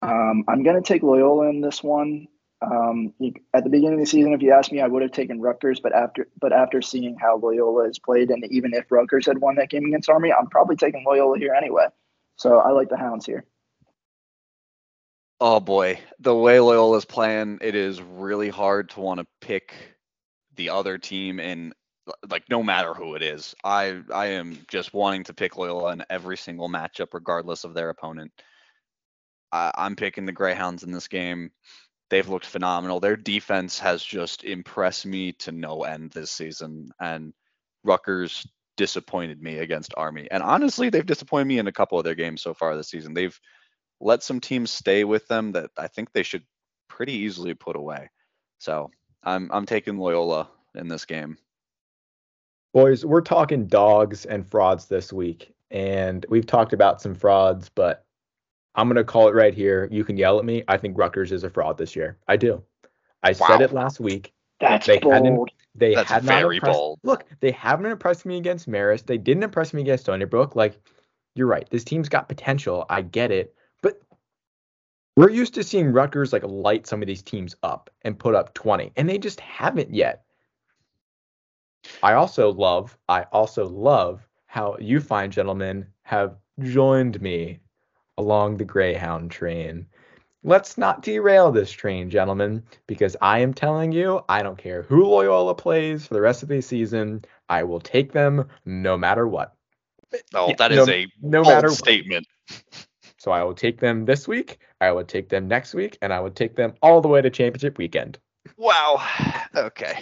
Um, 0.00 0.44
I'm 0.46 0.62
gonna 0.62 0.82
take 0.82 1.02
Loyola 1.02 1.48
in 1.48 1.60
this 1.62 1.82
one. 1.82 2.28
Um, 2.70 3.12
at 3.52 3.64
the 3.64 3.70
beginning 3.70 3.94
of 3.94 4.00
the 4.00 4.06
season, 4.06 4.32
if 4.32 4.42
you 4.42 4.52
asked 4.52 4.72
me, 4.72 4.80
I 4.80 4.86
would 4.86 5.02
have 5.02 5.12
taken 5.12 5.40
Rutgers, 5.40 5.80
but 5.80 5.92
after 5.92 6.28
but 6.40 6.52
after 6.52 6.80
seeing 6.80 7.16
how 7.16 7.36
Loyola 7.36 7.86
has 7.86 7.98
played, 7.98 8.30
and 8.30 8.44
even 8.50 8.72
if 8.74 8.90
Rutgers 8.90 9.26
had 9.26 9.38
won 9.38 9.56
that 9.56 9.70
game 9.70 9.84
against 9.84 10.08
Army, 10.08 10.32
I'm 10.32 10.46
probably 10.46 10.76
taking 10.76 11.04
Loyola 11.04 11.38
here 11.38 11.54
anyway. 11.54 11.86
So 12.36 12.58
I 12.58 12.70
like 12.70 12.88
the 12.88 12.96
Hounds 12.96 13.26
here. 13.26 13.44
Oh 15.40 15.60
boy, 15.60 15.98
the 16.20 16.34
way 16.34 16.60
Loyola's 16.60 17.04
playing, 17.04 17.58
it 17.60 17.74
is 17.74 18.00
really 18.00 18.48
hard 18.48 18.90
to 18.90 19.00
want 19.00 19.20
to 19.20 19.26
pick 19.40 19.74
the 20.56 20.70
other 20.70 20.96
team 20.96 21.40
in 21.40 21.74
like 22.28 22.44
no 22.48 22.62
matter 22.62 22.94
who 22.94 23.14
it 23.14 23.22
is. 23.22 23.54
I 23.64 24.00
I 24.12 24.26
am 24.26 24.58
just 24.68 24.94
wanting 24.94 25.24
to 25.24 25.34
pick 25.34 25.56
Loyola 25.56 25.92
in 25.92 26.04
every 26.08 26.36
single 26.36 26.68
matchup, 26.68 27.08
regardless 27.12 27.64
of 27.64 27.74
their 27.74 27.90
opponent. 27.90 28.32
I, 29.52 29.70
I'm 29.76 29.96
picking 29.96 30.26
the 30.26 30.32
Greyhounds 30.32 30.82
in 30.82 30.92
this 30.92 31.08
game. 31.08 31.50
They've 32.10 32.28
looked 32.28 32.46
phenomenal. 32.46 33.00
Their 33.00 33.16
defense 33.16 33.78
has 33.78 34.02
just 34.02 34.44
impressed 34.44 35.06
me 35.06 35.32
to 35.32 35.52
no 35.52 35.84
end 35.84 36.10
this 36.10 36.30
season, 36.30 36.90
and 37.00 37.32
Rutgers 37.82 38.46
disappointed 38.76 39.40
me 39.40 39.58
against 39.58 39.94
Army. 39.96 40.28
And 40.30 40.42
honestly, 40.42 40.90
they've 40.90 41.06
disappointed 41.06 41.46
me 41.46 41.58
in 41.58 41.66
a 41.66 41.72
couple 41.72 41.98
of 41.98 42.04
their 42.04 42.14
games 42.14 42.42
so 42.42 42.54
far 42.54 42.76
this 42.76 42.88
season. 42.88 43.14
They've 43.14 43.38
let 44.00 44.22
some 44.22 44.40
teams 44.40 44.70
stay 44.70 45.04
with 45.04 45.26
them 45.28 45.52
that 45.52 45.70
I 45.78 45.88
think 45.88 46.12
they 46.12 46.22
should 46.22 46.44
pretty 46.88 47.12
easily 47.12 47.54
put 47.54 47.76
away. 47.76 48.10
So 48.58 48.90
I'm 49.22 49.50
I'm 49.52 49.66
taking 49.66 49.98
Loyola 49.98 50.48
in 50.74 50.88
this 50.88 51.04
game. 51.04 51.38
Boys, 52.72 53.04
we're 53.04 53.20
talking 53.20 53.66
dogs 53.66 54.24
and 54.24 54.46
frauds 54.46 54.86
this 54.86 55.12
week, 55.12 55.54
and 55.70 56.26
we've 56.28 56.46
talked 56.46 56.72
about 56.72 57.00
some 57.00 57.14
frauds, 57.14 57.68
but 57.68 58.04
I'm 58.74 58.88
gonna 58.88 59.04
call 59.04 59.28
it 59.28 59.34
right 59.34 59.54
here. 59.54 59.88
You 59.90 60.04
can 60.04 60.16
yell 60.16 60.38
at 60.38 60.44
me. 60.44 60.64
I 60.68 60.76
think 60.76 60.98
Rutgers 60.98 61.32
is 61.32 61.44
a 61.44 61.50
fraud 61.50 61.78
this 61.78 61.94
year. 61.94 62.18
I 62.28 62.36
do. 62.36 62.62
I 63.22 63.34
wow. 63.38 63.46
said 63.46 63.60
it 63.62 63.72
last 63.72 64.00
week. 64.00 64.32
That's 64.60 64.86
they 64.86 64.98
bold. 64.98 65.14
Hadn't, 65.14 65.50
they 65.74 65.94
That's 65.94 66.10
had 66.10 66.22
very 66.22 66.60
not 66.60 66.72
bold. 66.72 67.00
Look, 67.02 67.24
they 67.40 67.50
haven't 67.50 67.86
impressed 67.86 68.24
me 68.26 68.36
against 68.36 68.68
Marist. 68.68 69.06
They 69.06 69.18
didn't 69.18 69.42
impress 69.42 69.74
me 69.74 69.82
against 69.82 70.04
Stony 70.04 70.24
Brook. 70.24 70.54
Like, 70.54 70.80
you're 71.34 71.46
right. 71.46 71.68
This 71.70 71.84
team's 71.84 72.08
got 72.08 72.28
potential. 72.28 72.86
I 72.88 73.02
get 73.02 73.30
it. 73.30 73.54
But 73.82 74.00
we're 75.16 75.30
used 75.30 75.54
to 75.54 75.64
seeing 75.64 75.92
Rutgers 75.92 76.32
like 76.32 76.44
light 76.44 76.86
some 76.86 77.02
of 77.02 77.08
these 77.08 77.22
teams 77.22 77.56
up 77.62 77.90
and 78.02 78.18
put 78.18 78.34
up 78.34 78.54
20, 78.54 78.92
and 78.96 79.08
they 79.08 79.18
just 79.18 79.40
haven't 79.40 79.92
yet. 79.92 80.24
I 82.02 82.14
also 82.14 82.52
love, 82.52 82.96
I 83.08 83.24
also 83.32 83.68
love 83.68 84.26
how 84.46 84.76
you 84.78 85.00
fine 85.00 85.30
gentlemen 85.30 85.86
have 86.02 86.36
joined 86.60 87.20
me 87.20 87.58
along 88.18 88.56
the 88.56 88.64
Greyhound 88.64 89.30
train. 89.30 89.86
Let's 90.42 90.76
not 90.76 91.02
derail 91.02 91.50
this 91.50 91.70
train, 91.70 92.10
gentlemen, 92.10 92.62
because 92.86 93.16
I 93.22 93.38
am 93.38 93.54
telling 93.54 93.92
you, 93.92 94.22
I 94.28 94.42
don't 94.42 94.58
care 94.58 94.82
who 94.82 95.06
Loyola 95.06 95.54
plays 95.54 96.06
for 96.06 96.14
the 96.14 96.20
rest 96.20 96.42
of 96.42 96.50
the 96.50 96.60
season, 96.60 97.24
I 97.48 97.62
will 97.62 97.80
take 97.80 98.12
them 98.12 98.48
no 98.66 98.98
matter 98.98 99.26
what. 99.26 99.54
Oh, 100.34 100.52
that 100.58 100.70
is 100.70 100.86
no, 100.86 100.92
a 100.92 101.06
no 101.22 101.42
matter 101.42 101.70
statement. 101.70 102.26
So 103.16 103.32
I 103.32 103.42
will 103.42 103.54
take 103.54 103.80
them 103.80 104.04
this 104.04 104.28
week, 104.28 104.58
I 104.82 104.92
will 104.92 105.04
take 105.04 105.30
them 105.30 105.48
next 105.48 105.72
week, 105.72 105.96
and 106.02 106.12
I 106.12 106.20
will 106.20 106.30
take 106.30 106.56
them 106.56 106.74
all 106.82 107.00
the 107.00 107.08
way 107.08 107.22
to 107.22 107.30
championship 107.30 107.78
weekend. 107.78 108.18
Wow. 108.56 109.02
Okay. 109.56 110.00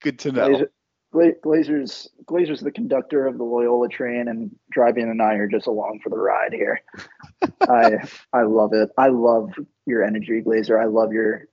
Good 0.00 0.18
to 0.18 0.32
know. 0.32 0.66
Glazers 1.14 2.08
Glazers 2.24 2.62
the 2.62 2.72
conductor 2.72 3.26
of 3.26 3.38
the 3.38 3.44
Loyola 3.44 3.88
train, 3.88 4.28
and 4.28 4.54
Driving 4.70 5.10
and 5.10 5.22
I 5.22 5.34
are 5.34 5.48
just 5.48 5.66
along 5.66 6.00
for 6.02 6.10
the 6.10 6.18
ride 6.18 6.52
here. 6.52 6.80
I 7.68 8.08
I 8.32 8.42
love 8.42 8.72
it. 8.72 8.90
I 8.98 9.08
love 9.08 9.50
your 9.86 10.04
energy, 10.04 10.42
Glazer. 10.42 10.80
I 10.80 10.86
love 10.86 11.12
your 11.12 11.46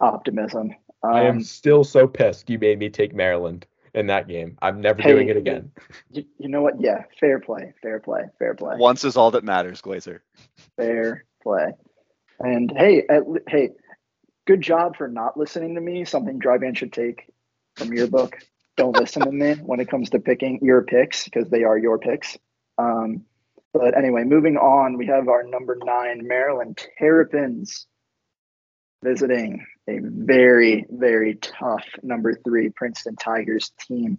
optimism. 0.00 0.74
Um, 1.02 1.14
I 1.14 1.22
am 1.22 1.36
um, 1.36 1.42
still 1.42 1.84
so 1.84 2.06
pissed 2.06 2.48
you 2.48 2.58
made 2.58 2.78
me 2.78 2.88
take 2.88 3.14
Maryland 3.14 3.66
in 3.92 4.06
that 4.06 4.26
game. 4.26 4.56
I'm 4.62 4.80
never 4.80 5.02
hey, 5.02 5.12
doing 5.12 5.28
it 5.28 5.36
again. 5.36 5.70
You, 6.10 6.24
you 6.38 6.48
know 6.48 6.62
what? 6.62 6.80
Yeah, 6.80 7.04
fair 7.20 7.40
play, 7.40 7.72
fair 7.82 8.00
play, 8.00 8.22
fair 8.38 8.54
play. 8.54 8.76
Once 8.78 9.04
is 9.04 9.16
all 9.16 9.30
that 9.32 9.44
matters, 9.44 9.82
Glazer. 9.82 10.20
Fair 10.76 11.24
play. 11.42 11.72
And 12.40 12.72
hey, 12.76 13.04
at, 13.08 13.22
hey, 13.48 13.70
good 14.46 14.62
job 14.62 14.96
for 14.96 15.08
not 15.08 15.36
listening 15.36 15.74
to 15.74 15.80
me. 15.80 16.04
Something 16.04 16.40
Dryban 16.40 16.76
should 16.76 16.92
take 16.92 17.30
from 17.76 17.92
your 17.92 18.06
book 18.06 18.38
don't 18.76 18.96
listen 18.96 19.22
to 19.22 19.32
me 19.32 19.54
when 19.54 19.80
it 19.80 19.88
comes 19.88 20.10
to 20.10 20.18
picking 20.18 20.58
your 20.62 20.82
picks 20.82 21.24
because 21.24 21.48
they 21.48 21.64
are 21.64 21.78
your 21.78 21.98
picks. 21.98 22.36
Um, 22.78 23.24
but 23.72 23.96
anyway, 23.96 24.24
moving 24.24 24.56
on, 24.56 24.96
we 24.96 25.06
have 25.06 25.28
our 25.28 25.42
number 25.42 25.76
nine 25.82 26.26
Maryland 26.26 26.80
Terrapins 26.98 27.86
visiting 29.02 29.66
a 29.88 29.98
very, 30.00 30.86
very 30.90 31.34
tough 31.36 31.84
number 32.02 32.34
three 32.34 32.70
Princeton 32.70 33.16
Tigers 33.16 33.72
team. 33.80 34.18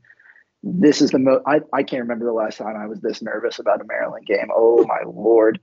This 0.62 1.02
is 1.02 1.12
the 1.12 1.20
most, 1.20 1.44
I, 1.46 1.62
I 1.74 1.84
can't 1.84 2.04
remember 2.04 2.26
the 2.26 2.34
last 2.34 2.58
time 2.58 2.76
I 2.76 2.88
was 2.88 3.00
this 3.00 3.22
nervous 3.22 3.60
about 3.60 3.82
a 3.82 3.86
Maryland 3.86 4.26
game. 4.26 4.50
Oh 4.54 4.86
my 4.86 5.02
Lord. 5.06 5.60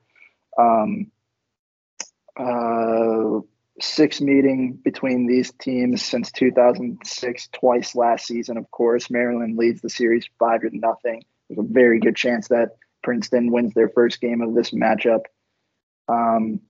Um, 0.59 1.11
uh, 2.37 3.41
six 3.81 4.21
meeting 4.21 4.79
between 4.85 5.27
these 5.27 5.53
teams 5.53 6.03
since 6.03 6.31
2006, 6.33 7.49
twice 7.49 7.95
last 7.95 8.27
season, 8.27 8.57
of 8.57 8.71
course. 8.71 9.11
Maryland 9.11 9.57
leads 9.57 9.81
the 9.81 9.89
series 9.89 10.29
five 10.39 10.61
to 10.63 10.71
nothing. 10.73 11.25
There's 11.49 11.59
a 11.59 11.73
very 11.73 11.99
good 11.99 12.17
chance 12.17 12.49
that 12.49 12.77
Princeton 13.03 13.51
wins 13.51 13.75
their 13.75 13.89
first 13.89 14.21
game 14.21 14.43
of 14.43 14.55
this 14.55 14.71
matchup. 14.71 15.23
Um, 16.09 16.61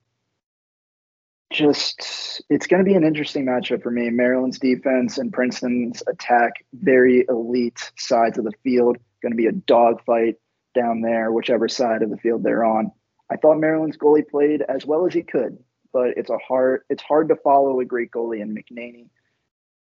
just, 1.53 2.42
it's 2.48 2.66
going 2.66 2.82
to 2.82 2.88
be 2.88 2.96
an 2.96 3.05
interesting 3.05 3.44
matchup 3.44 3.82
for 3.82 3.90
me. 3.90 4.09
Maryland's 4.09 4.59
defense 4.59 5.18
and 5.18 5.32
Princeton's 5.32 6.03
attack, 6.09 6.64
very 6.72 7.26
elite 7.28 7.92
sides 7.98 8.38
of 8.38 8.44
the 8.44 8.53
field. 8.62 8.96
Going 9.22 9.32
to 9.32 9.36
be 9.36 9.46
a 9.46 9.53
dogfight 9.53 10.36
down 10.74 11.03
there, 11.03 11.30
whichever 11.30 11.68
side 11.68 12.03
of 12.03 12.11
the 12.11 12.16
field 12.16 12.42
they're 12.42 12.64
on. 12.64 12.90
I 13.30 13.36
thought 13.36 13.59
Maryland's 13.59 13.98
goalie 13.98 14.26
played 14.26 14.62
as 14.62 14.86
well 14.86 15.07
as 15.07 15.12
he 15.12 15.22
could 15.22 15.59
but 15.93 16.16
it's 16.16 16.30
a 16.30 16.38
hard 16.38 16.82
it's 16.88 17.03
hard 17.03 17.28
to 17.28 17.36
follow 17.36 17.80
a 17.80 17.84
great 17.84 18.11
goalie 18.11 18.40
in 18.40 18.55
McNaney. 18.55 19.09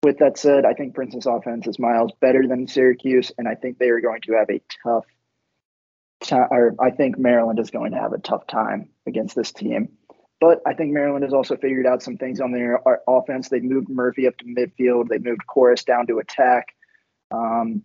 With 0.03 0.19
that 0.19 0.37
said, 0.37 0.65
I 0.65 0.73
think 0.73 0.93
Princeton's 0.93 1.25
offense 1.25 1.67
is 1.67 1.79
miles 1.79 2.11
better 2.21 2.47
than 2.47 2.67
Syracuse, 2.67 3.31
and 3.37 3.47
I 3.47 3.55
think 3.55 3.77
they 3.77 3.89
are 3.89 3.99
going 3.99 4.21
to 4.21 4.33
have 4.33 4.49
a 4.49 4.61
tough 4.83 5.05
time. 6.23 6.47
Or 6.51 6.75
I 6.79 6.91
think 6.91 7.17
Maryland 7.17 7.59
is 7.59 7.71
going 7.71 7.91
to 7.91 7.99
have 7.99 8.13
a 8.13 8.19
tough 8.19 8.45
time 8.47 8.89
against 9.05 9.35
this 9.35 9.51
team. 9.51 9.89
But 10.39 10.61
I 10.67 10.75
think 10.75 10.93
Maryland 10.93 11.23
has 11.23 11.33
also 11.33 11.57
figured 11.57 11.87
out 11.87 12.03
some 12.03 12.17
things 12.17 12.39
on 12.39 12.51
their 12.51 12.79
offense. 13.07 13.49
They've 13.49 13.63
moved 13.63 13.89
Murphy 13.89 14.27
up 14.27 14.37
to 14.37 14.45
midfield. 14.45 15.09
They 15.09 15.17
moved 15.17 15.47
Chorus 15.47 15.83
down 15.83 16.05
to 16.07 16.19
attack. 16.19 16.75
Um, 17.31 17.83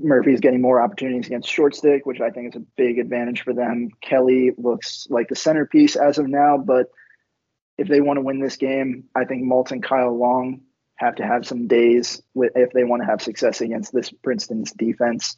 Murphy's 0.00 0.40
getting 0.40 0.60
more 0.60 0.80
opportunities 0.80 1.26
against 1.26 1.48
short 1.48 1.76
stick, 1.76 2.04
which 2.06 2.20
I 2.20 2.30
think 2.30 2.54
is 2.54 2.60
a 2.60 2.64
big 2.76 2.98
advantage 2.98 3.42
for 3.42 3.52
them. 3.52 3.90
Kelly 4.00 4.50
looks 4.58 5.06
like 5.08 5.28
the 5.28 5.36
centerpiece 5.36 5.94
as 5.94 6.18
of 6.18 6.26
now, 6.26 6.58
but 6.58 6.90
if 7.78 7.88
they 7.88 8.00
want 8.00 8.18
to 8.18 8.22
win 8.22 8.40
this 8.40 8.56
game, 8.56 9.04
I 9.14 9.24
think 9.24 9.44
Maltz 9.44 9.72
and 9.72 9.82
Kyle 9.82 10.16
Long 10.16 10.60
have 10.96 11.16
to 11.16 11.26
have 11.26 11.46
some 11.46 11.66
days 11.66 12.22
with, 12.34 12.52
if 12.54 12.72
they 12.72 12.84
want 12.84 13.02
to 13.02 13.06
have 13.06 13.20
success 13.20 13.60
against 13.60 13.92
this 13.92 14.10
Princeton's 14.10 14.72
defense. 14.72 15.36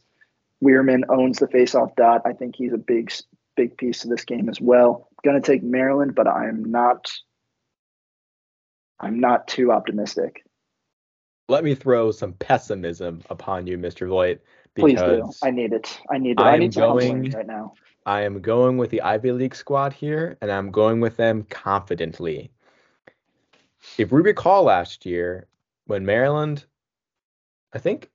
Wierman 0.62 1.04
owns 1.08 1.38
the 1.38 1.46
faceoff 1.46 1.96
dot. 1.96 2.22
I 2.24 2.32
think 2.32 2.56
he's 2.56 2.72
a 2.72 2.78
big, 2.78 3.12
big 3.56 3.76
piece 3.76 4.04
of 4.04 4.10
this 4.10 4.24
game 4.24 4.48
as 4.48 4.60
well. 4.60 5.08
Going 5.24 5.40
to 5.40 5.46
take 5.46 5.62
Maryland, 5.62 6.14
but 6.14 6.28
I'm 6.28 6.64
not. 6.64 7.10
I'm 8.98 9.20
not 9.20 9.46
too 9.46 9.72
optimistic. 9.72 10.42
Let 11.48 11.64
me 11.64 11.74
throw 11.74 12.10
some 12.10 12.32
pessimism 12.32 13.22
upon 13.28 13.66
you, 13.66 13.76
Mr. 13.76 14.08
Voigt. 14.08 14.40
Please 14.74 14.98
do. 14.98 15.30
I 15.42 15.50
need 15.50 15.72
it. 15.72 15.98
I 16.10 16.18
need 16.18 16.32
it. 16.32 16.40
I, 16.40 16.52
I 16.52 16.56
need 16.58 16.74
going, 16.74 17.30
right 17.30 17.46
now. 17.46 17.74
I 18.06 18.22
am 18.22 18.40
going 18.40 18.78
with 18.78 18.90
the 18.90 19.02
Ivy 19.02 19.32
League 19.32 19.54
squad 19.56 19.92
here, 19.92 20.38
and 20.40 20.50
I'm 20.50 20.70
going 20.70 21.00
with 21.00 21.16
them 21.16 21.42
confidently. 21.50 22.52
If 23.98 24.12
we 24.12 24.22
recall 24.22 24.62
last 24.62 25.04
year, 25.04 25.48
when 25.86 26.06
Maryland, 26.06 26.64
I 27.74 27.78
think, 27.78 28.08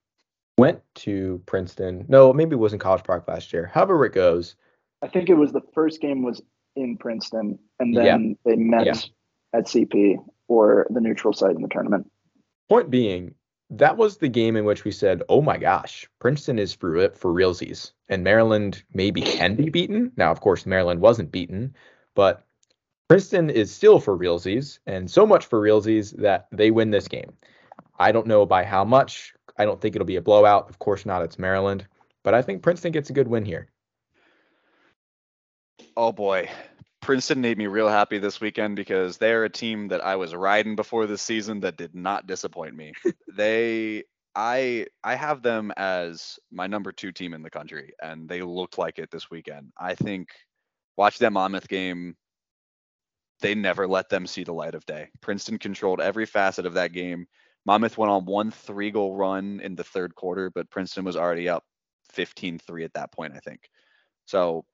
went 0.56 0.80
to 0.94 1.42
Princeton. 1.44 2.06
No, 2.08 2.32
maybe 2.32 2.54
it 2.54 2.58
was 2.58 2.72
in 2.72 2.78
College 2.78 3.04
Park 3.04 3.28
last 3.28 3.52
year. 3.52 3.70
However 3.72 4.04
it 4.06 4.14
goes. 4.14 4.54
I 5.02 5.08
think 5.08 5.28
it 5.28 5.34
was 5.34 5.52
the 5.52 5.62
first 5.74 6.00
game 6.00 6.22
was 6.22 6.40
in 6.74 6.96
Princeton, 6.96 7.58
and 7.78 7.94
then 7.94 8.36
yeah. 8.46 8.50
they 8.50 8.56
met 8.56 8.86
yeah. 8.86 8.94
at 9.52 9.66
CP 9.66 10.16
or 10.48 10.86
the 10.88 11.00
neutral 11.00 11.34
site 11.34 11.54
in 11.54 11.60
the 11.60 11.68
tournament. 11.68 12.10
Point 12.70 12.90
being, 12.90 13.34
that 13.72 13.96
was 13.96 14.18
the 14.18 14.28
game 14.28 14.56
in 14.56 14.64
which 14.64 14.84
we 14.84 14.90
said, 14.90 15.22
"Oh 15.28 15.40
my 15.40 15.56
gosh, 15.56 16.08
Princeton 16.18 16.58
is 16.58 16.74
for 16.74 17.10
for 17.10 17.32
realsies, 17.32 17.92
and 18.08 18.22
Maryland 18.22 18.82
maybe 18.92 19.20
can 19.38 19.56
be 19.56 19.70
beaten." 19.70 20.12
Now, 20.16 20.30
of 20.30 20.40
course, 20.40 20.66
Maryland 20.66 21.00
wasn't 21.00 21.32
beaten, 21.32 21.74
but 22.14 22.46
Princeton 23.08 23.50
is 23.50 23.72
still 23.74 23.98
for 23.98 24.16
realsies, 24.16 24.78
and 24.86 25.10
so 25.10 25.26
much 25.26 25.46
for 25.46 25.60
realsies 25.60 26.16
that 26.18 26.48
they 26.52 26.70
win 26.70 26.90
this 26.90 27.08
game. 27.08 27.32
I 27.98 28.12
don't 28.12 28.26
know 28.26 28.46
by 28.46 28.64
how 28.64 28.84
much. 28.84 29.34
I 29.56 29.64
don't 29.64 29.80
think 29.80 29.94
it'll 29.94 30.06
be 30.06 30.16
a 30.16 30.22
blowout. 30.22 30.68
Of 30.68 30.78
course 30.78 31.06
not. 31.06 31.22
It's 31.22 31.38
Maryland, 31.38 31.86
but 32.22 32.34
I 32.34 32.42
think 32.42 32.62
Princeton 32.62 32.92
gets 32.92 33.10
a 33.10 33.14
good 33.14 33.28
win 33.28 33.44
here. 33.44 33.68
Oh 35.96 36.12
boy, 36.12 36.48
Princeton 37.02 37.40
made 37.40 37.58
me 37.58 37.66
real 37.66 37.88
happy 37.88 38.18
this 38.18 38.40
weekend 38.40 38.76
because 38.76 39.18
they're 39.18 39.44
a 39.44 39.50
team 39.50 39.88
that 39.88 40.04
I 40.04 40.14
was 40.14 40.36
riding 40.36 40.76
before 40.76 41.06
this 41.06 41.20
season 41.20 41.60
that 41.60 41.76
did 41.76 41.96
not 41.96 42.28
disappoint 42.28 42.76
me. 42.76 42.92
they 43.36 44.04
I 44.34 44.86
I 45.02 45.16
have 45.16 45.42
them 45.42 45.72
as 45.76 46.38
my 46.52 46.68
number 46.68 46.92
two 46.92 47.10
team 47.10 47.34
in 47.34 47.42
the 47.42 47.50
country, 47.50 47.92
and 48.00 48.28
they 48.28 48.40
looked 48.40 48.78
like 48.78 48.98
it 48.98 49.10
this 49.10 49.30
weekend. 49.30 49.72
I 49.78 49.96
think 49.96 50.28
watch 50.96 51.18
that 51.18 51.32
Monmouth 51.32 51.68
game. 51.68 52.16
They 53.40 53.56
never 53.56 53.88
let 53.88 54.08
them 54.08 54.28
see 54.28 54.44
the 54.44 54.54
light 54.54 54.76
of 54.76 54.86
day. 54.86 55.08
Princeton 55.20 55.58
controlled 55.58 56.00
every 56.00 56.26
facet 56.26 56.64
of 56.64 56.74
that 56.74 56.92
game. 56.92 57.26
Monmouth 57.66 57.98
went 57.98 58.12
on 58.12 58.24
one 58.24 58.52
three 58.52 58.92
goal 58.92 59.16
run 59.16 59.60
in 59.60 59.74
the 59.74 59.82
third 59.84 60.14
quarter, 60.14 60.50
but 60.50 60.70
Princeton 60.70 61.04
was 61.04 61.16
already 61.16 61.48
up 61.48 61.64
15-3 62.14 62.84
at 62.84 62.92
that 62.94 63.12
point, 63.12 63.32
I 63.34 63.40
think. 63.40 63.68
So 64.26 64.64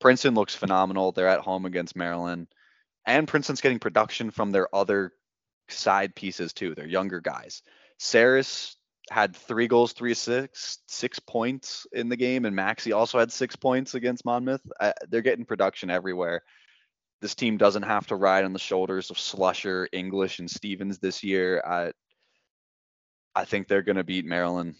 Princeton 0.00 0.34
looks 0.34 0.54
phenomenal. 0.54 1.12
They're 1.12 1.28
at 1.28 1.40
home 1.40 1.66
against 1.66 1.96
Maryland. 1.96 2.48
And 3.06 3.28
Princeton's 3.28 3.60
getting 3.60 3.78
production 3.78 4.30
from 4.30 4.50
their 4.50 4.74
other 4.74 5.12
side 5.68 6.14
pieces 6.14 6.52
too. 6.52 6.74
They're 6.74 6.86
younger 6.86 7.20
guys. 7.20 7.62
Saris 7.98 8.76
had 9.10 9.34
three 9.34 9.66
goals, 9.66 9.92
three 9.92 10.12
assists, 10.12 10.78
six 10.86 11.18
points 11.18 11.86
in 11.92 12.08
the 12.08 12.16
game, 12.16 12.44
and 12.44 12.56
Maxi 12.56 12.94
also 12.94 13.18
had 13.18 13.32
six 13.32 13.56
points 13.56 13.94
against 13.94 14.24
Monmouth. 14.24 14.60
Uh, 14.78 14.92
they're 15.08 15.20
getting 15.20 15.44
production 15.44 15.90
everywhere. 15.90 16.42
This 17.20 17.34
team 17.34 17.58
doesn't 17.58 17.82
have 17.82 18.06
to 18.06 18.16
ride 18.16 18.44
on 18.44 18.52
the 18.52 18.58
shoulders 18.58 19.10
of 19.10 19.16
Slusher, 19.16 19.86
English, 19.92 20.38
and 20.38 20.50
Stevens 20.50 20.98
this 20.98 21.22
year. 21.22 21.62
I, 21.66 21.92
I 23.34 23.44
think 23.44 23.68
they're 23.68 23.82
going 23.82 23.96
to 23.96 24.04
beat 24.04 24.24
Maryland. 24.24 24.76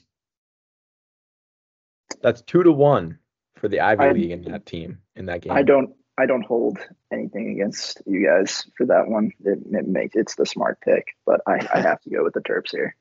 That's 2.22 2.42
two 2.42 2.62
to 2.62 2.72
one 2.72 3.18
for 3.60 3.68
the 3.68 3.80
Ivy 3.80 4.02
I, 4.02 4.12
League 4.12 4.30
in 4.30 4.42
that 4.44 4.66
team 4.66 4.98
in 5.14 5.26
that 5.26 5.42
game. 5.42 5.52
I 5.52 5.62
don't 5.62 5.94
I 6.18 6.26
don't 6.26 6.44
hold 6.44 6.78
anything 7.12 7.52
against 7.52 8.02
you 8.06 8.26
guys 8.26 8.66
for 8.76 8.86
that 8.86 9.08
one. 9.08 9.30
It, 9.44 9.60
it 9.70 9.86
makes 9.86 10.16
it's 10.16 10.34
the 10.34 10.46
smart 10.46 10.80
pick, 10.80 11.16
but 11.24 11.40
I, 11.46 11.66
I 11.72 11.80
have 11.82 12.00
to 12.02 12.10
go 12.10 12.24
with 12.24 12.34
the 12.34 12.40
Terps 12.40 12.72
here. 12.72 12.96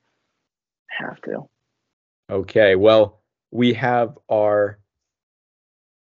I 0.90 1.04
Have 1.04 1.20
to. 1.22 1.48
Okay, 2.30 2.76
well, 2.76 3.20
we 3.50 3.74
have 3.74 4.16
our, 4.30 4.78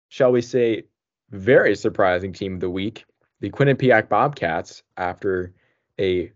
shall 0.08 0.32
we 0.32 0.42
say, 0.42 0.84
very 1.30 1.74
surprising 1.74 2.32
team 2.32 2.54
of 2.54 2.60
the 2.60 2.70
week, 2.70 3.04
the 3.40 3.50
Quinnipiac 3.50 4.08
Bobcats, 4.08 4.82
after 4.96 5.54
a 5.98 6.30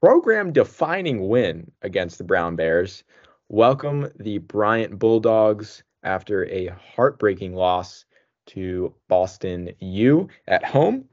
program-defining 0.00 1.28
win 1.28 1.70
against 1.82 2.18
the 2.18 2.24
Brown 2.24 2.56
Bears. 2.56 3.04
Welcome 3.48 4.10
the 4.18 4.38
Bryant 4.38 4.98
Bulldogs 4.98 5.82
after 6.02 6.46
a 6.46 6.68
heartbreaking 6.94 7.54
loss 7.54 8.04
to 8.46 8.94
Boston 9.08 9.70
U 9.80 10.28
at 10.48 10.64
home. 10.64 11.04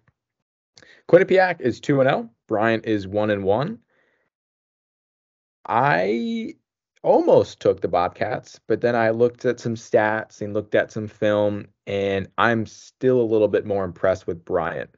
Quinnipiac 1.09 1.61
is 1.61 1.79
2 1.79 2.03
0. 2.03 2.29
Bryant 2.47 2.85
is 2.85 3.07
1 3.07 3.43
1. 3.43 3.79
I 5.69 6.53
almost 7.03 7.59
took 7.59 7.81
the 7.81 7.87
Bobcats, 7.87 8.59
but 8.67 8.81
then 8.81 8.95
I 8.95 9.09
looked 9.11 9.45
at 9.45 9.59
some 9.59 9.75
stats 9.75 10.41
and 10.41 10.53
looked 10.53 10.75
at 10.75 10.91
some 10.91 11.07
film, 11.07 11.67
and 11.85 12.27
I'm 12.37 12.65
still 12.65 13.21
a 13.21 13.31
little 13.31 13.47
bit 13.47 13.65
more 13.65 13.85
impressed 13.85 14.27
with 14.27 14.45
Bryant. 14.45 14.89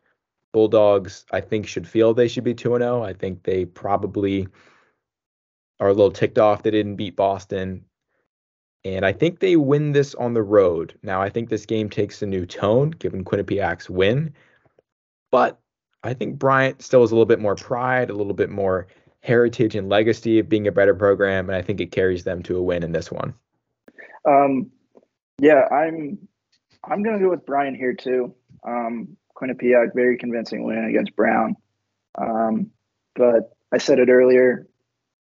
Bulldogs, 0.51 1.25
I 1.31 1.41
think, 1.41 1.67
should 1.67 1.87
feel 1.87 2.13
they 2.13 2.27
should 2.27 2.43
be 2.43 2.53
2 2.53 2.77
0. 2.77 3.03
I 3.03 3.13
think 3.13 3.43
they 3.43 3.65
probably 3.65 4.47
are 5.79 5.89
a 5.89 5.93
little 5.93 6.11
ticked 6.11 6.39
off 6.39 6.63
they 6.63 6.71
didn't 6.71 6.95
beat 6.95 7.15
Boston. 7.15 7.85
And 8.85 9.05
I 9.05 9.11
think 9.11 9.39
they 9.39 9.55
win 9.55 9.91
this 9.91 10.15
on 10.15 10.33
the 10.33 10.41
road. 10.41 10.93
Now, 11.03 11.21
I 11.21 11.29
think 11.29 11.49
this 11.49 11.65
game 11.65 11.89
takes 11.89 12.21
a 12.21 12.25
new 12.25 12.45
tone 12.45 12.91
given 12.91 13.25
Quinnipiac's 13.25 13.89
win. 13.89 14.33
But 15.31 15.59
I 16.03 16.13
think 16.13 16.39
Bryant 16.39 16.81
still 16.81 17.01
has 17.01 17.11
a 17.11 17.15
little 17.15 17.25
bit 17.25 17.39
more 17.39 17.55
pride, 17.55 18.09
a 18.09 18.15
little 18.15 18.33
bit 18.33 18.49
more 18.49 18.87
heritage 19.21 19.75
and 19.75 19.89
legacy 19.89 20.39
of 20.39 20.47
being 20.47 20.67
a 20.67 20.71
better 20.71 20.95
program. 20.95 21.49
And 21.49 21.55
I 21.55 21.61
think 21.61 21.81
it 21.81 21.91
carries 21.91 22.23
them 22.23 22.41
to 22.43 22.57
a 22.57 22.61
win 22.61 22.83
in 22.83 22.93
this 22.93 23.11
one. 23.11 23.33
Um, 24.25 24.71
yeah, 25.39 25.67
I'm 25.71 26.17
I'm 26.83 27.03
gonna 27.03 27.19
go 27.19 27.29
with 27.29 27.45
Bryant 27.45 27.77
here 27.77 27.93
too. 27.93 28.33
Um, 28.65 29.17
Quinnipiac, 29.35 29.93
very 29.95 30.17
convincing 30.17 30.63
win 30.63 30.85
against 30.85 31.15
Brown. 31.15 31.55
Um, 32.17 32.71
but 33.15 33.55
I 33.71 33.77
said 33.77 33.99
it 33.99 34.09
earlier. 34.09 34.67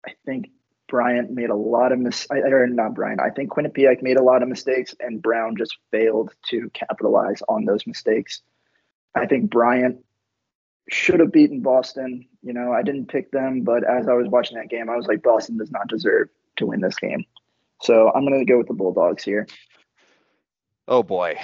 I 0.07 0.13
think 0.25 0.47
Bryant 0.89 1.31
made 1.31 1.51
a 1.51 1.57
lot 1.57 1.93
of 1.93 1.99
mis 1.99 2.27
or 2.31 2.67
not 2.67 2.95
Bryant. 2.95 3.21
I 3.21 3.31
think 3.31 3.51
Quinnipiac 3.51 4.03
made 4.03 4.17
a 4.17 4.23
lot 4.23 4.43
of 4.43 4.49
mistakes 4.49 4.95
and 5.01 5.21
Brown 5.21 5.57
just 5.57 5.77
failed 5.91 6.33
to 6.51 6.71
capitalize 6.75 7.43
on 7.49 7.65
those 7.65 7.87
mistakes. 7.87 8.43
I 9.15 9.27
think 9.27 9.51
Bryant 9.51 10.05
should 10.91 11.21
have 11.21 11.33
beaten 11.33 11.61
Boston. 11.61 12.27
You 12.43 12.53
know, 12.53 12.73
I 12.73 12.83
didn't 12.83 13.09
pick 13.09 13.33
them, 13.33 13.63
but 13.63 13.83
as 13.85 14.09
I 14.09 14.15
was 14.15 14.29
watching 14.29 14.57
that 14.59 14.71
game, 14.71 14.89
I 14.89 14.97
was 14.97 15.07
like, 15.07 15.23
Boston 15.23 15.59
does 15.59 15.71
not 15.71 15.89
deserve 15.89 16.29
to 16.57 16.67
win 16.67 16.81
this 16.81 16.97
game. 16.97 17.25
So 17.83 18.13
I'm 18.15 18.25
going 18.27 18.39
to 18.39 18.51
go 18.51 18.59
with 18.59 18.69
the 18.69 18.75
Bulldogs 18.75 19.25
here. 19.25 19.47
Oh 20.89 21.03
boy. 21.03 21.39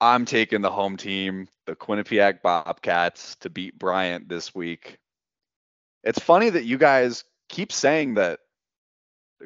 I'm 0.00 0.24
taking 0.24 0.60
the 0.60 0.70
home 0.70 0.96
team, 0.96 1.48
the 1.66 1.76
Quinnipiac 1.76 2.42
Bobcats, 2.42 3.36
to 3.36 3.48
beat 3.48 3.78
Bryant 3.78 4.28
this 4.28 4.54
week. 4.54 4.98
It's 6.02 6.18
funny 6.18 6.50
that 6.50 6.64
you 6.64 6.76
guys 6.76 7.24
keep 7.48 7.72
saying 7.72 8.14
that 8.14 8.40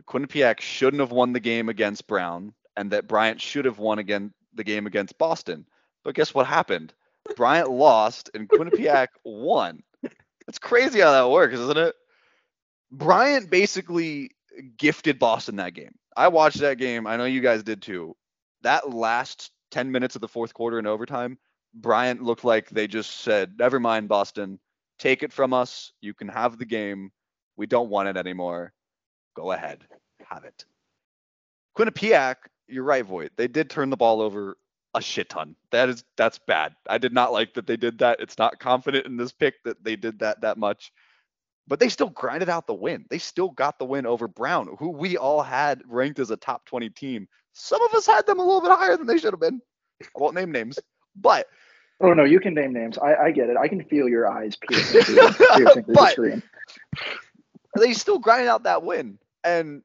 Quinnipiac 0.07 0.61
shouldn't 0.61 1.01
have 1.01 1.13
won 1.13 1.33
the 1.33 1.41
game 1.41 1.69
against 1.69 2.07
Brown 2.07 2.53
and 2.77 2.91
that 2.93 3.09
Bryant 3.09 3.41
should 3.41 3.65
have 3.65 3.79
won 3.79 3.99
again 3.99 4.33
the 4.55 4.65
game 4.65 4.87
against 4.87 5.19
Boston. 5.19 5.67
But 6.05 6.15
guess 6.15 6.35
what 6.35 6.47
happened? 6.47 6.95
Bryant 7.37 7.71
lost 7.71 8.31
and 8.35 8.49
Quinnipiac 8.49 9.09
won. 9.25 9.83
It's 10.47 10.59
crazy 10.59 11.01
how 11.01 11.13
that 11.13 11.31
works, 11.31 11.55
isn't 11.55 11.77
it? 11.77 11.95
Bryant 12.91 13.51
basically 13.51 14.31
gifted 14.79 15.19
Boston 15.19 15.57
that 15.57 15.75
game. 15.75 15.95
I 16.17 16.29
watched 16.29 16.61
that 16.61 16.79
game. 16.79 17.07
I 17.07 17.17
know 17.17 17.27
you 17.27 17.41
guys 17.41 17.63
did 17.63 17.83
too. 17.83 18.17
That 18.63 18.93
last 18.93 19.51
10 19.71 19.93
minutes 19.93 20.15
of 20.15 20.21
the 20.21 20.29
fourth 20.29 20.55
quarter 20.55 20.79
in 20.79 20.87
overtime, 20.87 21.39
Bryant 21.75 22.23
looked 22.23 22.45
like 22.45 22.71
they 22.71 22.87
just 22.87 23.21
said, 23.21 23.59
Never 23.59 23.79
mind, 23.79 24.09
Boston. 24.09 24.59
Take 24.99 25.23
it 25.23 25.33
from 25.33 25.53
us. 25.53 25.93
You 26.01 26.15
can 26.15 26.29
have 26.29 26.59
the 26.59 26.65
game. 26.65 27.11
We 27.57 27.67
don't 27.67 27.91
want 27.91 28.09
it 28.09 28.17
anymore. 28.17 28.73
Go 29.35 29.53
ahead, 29.53 29.85
have 30.27 30.45
it. 30.45 30.65
Quinnipiac, 31.77 32.37
you're 32.67 32.85
right, 32.85 33.05
Voigt. 33.05 33.33
They 33.37 33.49
did 33.49 33.71
turn 33.71 33.91
the 33.91 33.97
ball 33.97 34.21
over 34.21 34.57
a 34.95 35.03
shit 35.03 35.29
ton. 35.29 35.55
That 35.71 35.89
is 35.89 36.05
that's 36.17 36.39
bad. 36.39 36.75
I 36.89 36.99
did 36.99 37.13
not 37.13 37.33
like 37.33 37.55
that 37.55 37.67
they 37.67 37.77
did 37.77 37.99
that. 37.99 38.21
It's 38.21 38.39
not 38.39 38.59
confident 38.59 39.07
in 39.07 39.17
this 39.17 39.33
pick 39.33 39.63
that 39.65 39.83
they 39.85 39.97
did 39.97 40.19
that 40.21 40.41
that 40.41 40.59
much. 40.59 40.93
But 41.67 41.81
they 41.81 41.91
still 41.91 42.09
grinded 42.09 42.49
out 42.49 42.67
the 42.67 42.75
win. 42.75 43.05
They 43.11 43.19
still 43.19 43.51
got 43.51 43.79
the 43.79 43.85
win 43.85 44.07
over 44.07 44.27
Brown, 44.27 44.75
who 44.79 44.89
we 44.89 45.19
all 45.19 45.43
had 45.43 45.83
ranked 45.87 46.19
as 46.19 46.31
a 46.31 46.37
top 46.37 46.65
20 46.65 46.89
team. 46.91 47.29
Some 47.53 47.83
of 47.83 47.93
us 47.93 48.07
had 48.07 48.27
them 48.27 48.39
a 48.39 48.43
little 48.43 48.63
bit 48.63 48.71
higher 48.71 48.97
than 48.97 49.07
they 49.07 49.19
should 49.19 49.35
have 49.35 49.41
been. 49.41 49.61
I 50.03 50.07
won't 50.15 50.35
name 50.35 50.51
names, 50.51 50.79
but 51.15 51.47
Oh 52.01 52.13
no, 52.13 52.25
you 52.25 52.39
can 52.39 52.55
name 52.55 52.73
names. 52.73 52.97
I, 52.97 53.15
I 53.17 53.31
get 53.33 53.51
it. 53.51 53.57
I 53.57 53.67
can 53.67 53.83
feel 53.85 54.09
your 54.09 54.29
eyes 54.29 54.57
piercing 54.57 55.03
through, 55.03 55.33
piercing 55.57 55.85
through 55.85 55.95
the 55.95 56.11
screen. 56.11 56.43
They 57.77 57.93
still 57.93 58.19
grind 58.19 58.49
out 58.49 58.65
that 58.65 58.83
win. 58.83 59.19
And 59.45 59.83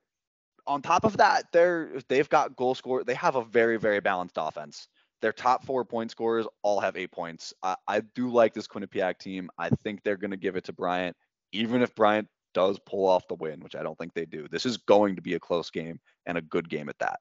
on 0.66 0.82
top 0.82 1.04
of 1.04 1.18
that, 1.18 1.46
they're 1.52 1.92
they've 2.08 2.30
got 2.30 2.56
goal 2.56 2.76
score. 2.76 3.04
They 3.04 3.16
have 3.16 3.36
a 3.36 3.44
very 3.44 3.78
very 3.78 4.00
balanced 4.00 4.38
offense. 4.38 4.88
Their 5.22 5.34
top 5.34 5.66
four 5.66 5.86
point 5.86 6.12
scorers 6.12 6.46
all 6.64 6.80
have 6.80 6.98
eight 6.98 7.12
points. 7.12 7.54
I, 7.64 7.76
I 7.88 8.02
do 8.02 8.30
like 8.30 8.54
this 8.54 8.68
Quinnipiac 8.68 9.20
team. 9.20 9.50
I 9.58 9.70
think 9.70 10.04
they're 10.04 10.18
going 10.18 10.32
to 10.32 10.38
give 10.38 10.56
it 10.56 10.66
to 10.66 10.74
Bryant, 10.74 11.16
even 11.52 11.82
if 11.82 11.96
Bryant 11.96 12.28
does 12.54 12.80
pull 12.86 13.08
off 13.08 13.28
the 13.28 13.36
win, 13.36 13.62
which 13.62 13.76
I 13.76 13.84
don't 13.84 13.98
think 13.98 14.14
they 14.14 14.26
do. 14.26 14.48
This 14.50 14.66
is 14.66 14.78
going 14.78 15.16
to 15.16 15.22
be 15.22 15.34
a 15.34 15.40
close 15.40 15.70
game 15.70 16.00
and 16.26 16.38
a 16.38 16.42
good 16.42 16.70
game 16.70 16.90
at 16.90 17.00
that. 17.00 17.20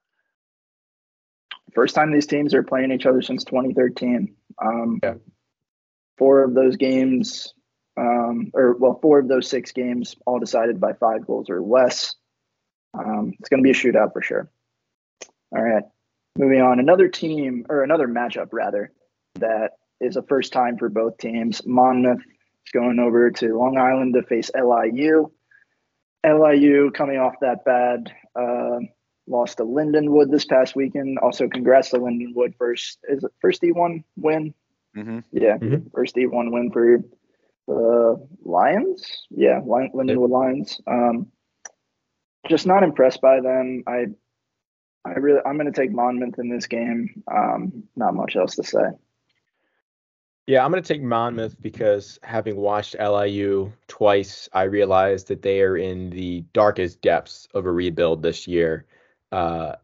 First 1.75 1.95
time 1.95 2.13
these 2.13 2.27
teams 2.27 2.55
are 2.55 2.63
playing 2.63 2.93
each 2.93 3.07
other 3.07 3.23
since 3.23 3.45
2013. 3.45 4.35
Um, 4.61 5.01
yeah. 5.03 5.15
Four 6.19 6.45
of 6.45 6.55
those 6.55 6.77
games, 6.77 7.55
um, 7.97 8.51
or 8.55 8.77
well, 8.77 8.99
four 9.01 9.19
of 9.19 9.29
those 9.29 9.49
six 9.49 9.73
games, 9.73 10.17
all 10.27 10.39
decided 10.39 10.81
by 10.81 10.93
five 10.95 11.27
goals 11.27 11.51
or 11.51 11.61
less. 11.61 12.15
Um, 12.95 13.33
it's 13.39 13.49
going 13.49 13.63
to 13.63 13.65
be 13.65 13.71
a 13.71 13.75
shootout 13.75 14.13
for 14.13 14.23
sure. 14.23 14.51
All 15.55 15.63
right, 15.63 15.85
moving 16.39 16.61
on. 16.61 16.81
Another 16.81 17.09
team 17.09 17.67
or 17.69 17.83
another 17.83 18.09
matchup 18.09 18.49
rather 18.53 18.93
that 19.37 19.73
is 20.01 20.17
a 20.17 20.23
first 20.23 20.53
time 20.53 20.79
for 20.79 20.89
both 20.89 21.19
teams. 21.19 21.63
Monmouth 21.67 22.21
is 22.21 22.73
going 22.73 22.99
over 22.99 23.31
to 23.31 23.59
Long 23.59 23.77
Island 23.77 24.15
to 24.15 24.23
face 24.23 24.51
LIU. 24.55 25.31
LIU 26.25 26.91
coming 26.93 27.19
off 27.19 27.35
that 27.41 27.65
bad 27.65 28.13
uh, 28.37 28.79
loss 29.27 29.55
to 29.57 29.65
Lindenwood 29.65 30.31
this 30.31 30.45
past 30.45 30.77
weekend. 30.77 31.19
Also, 31.19 31.49
congrats 31.49 31.91
to 31.91 31.99
Lindenwood 31.99 32.57
first 32.57 32.99
is 33.09 33.25
it 33.25 33.33
first 33.41 33.63
D1 33.63 34.05
win? 34.17 34.55
Mm-hmm. 34.97 35.21
Yeah, 35.33 35.59
mm-hmm. 35.59 35.89
first 35.95 36.17
D1 36.17 36.53
win 36.53 36.71
for 36.71 36.99
the 37.67 38.29
Lions. 38.45 39.27
Yeah, 39.31 39.61
Lindenwood 39.61 40.31
Lions. 40.31 40.81
Um, 40.87 41.29
just 42.49 42.67
not 42.67 42.83
impressed 42.83 43.21
by 43.21 43.41
them. 43.41 43.85
I 43.87 44.07
I 45.05 45.13
really 45.13 45.41
I'm 45.45 45.57
going 45.57 45.73
to 45.73 45.81
take 45.81 45.93
Monmouth 45.93 46.39
in 46.39 46.49
this 46.49 46.67
game. 46.67 47.23
Um, 47.31 47.85
not 47.97 48.15
much 48.15 48.37
else 48.37 48.57
to 48.57 48.65
say. 48.65 48.85
Yeah, 50.47 50.65
I'm 50.65 50.73
going 50.73 50.83
to 50.83 50.95
take 50.95 51.03
Monmouth 51.03 51.57
because 51.61 52.19
having 52.25 52.57
watched 52.57 52.97
LIU 52.99 53.73
twice, 53.87 54.49
I 54.53 54.65
realized 54.65 55.29
that 55.29 55.43
they 55.43 55.63
are 55.63 55.77
in 55.77 56.11
the 56.11 56.45
darkest 56.53 57.01
depths 57.01 57.47
of 57.55 57.65
a 57.65 57.71
rebuild 57.71 58.23
this 58.23 58.49
year. 58.49 58.85
Uh, 59.31 59.77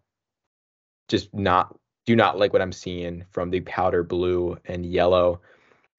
just 1.07 1.33
not 1.33 1.79
do 2.07 2.17
not 2.17 2.39
like 2.39 2.53
what 2.53 2.63
I'm 2.63 2.73
seeing 2.73 3.25
from 3.31 3.51
the 3.51 3.61
powder 3.61 4.03
blue 4.03 4.59
and 4.65 4.85
yellow. 4.85 5.41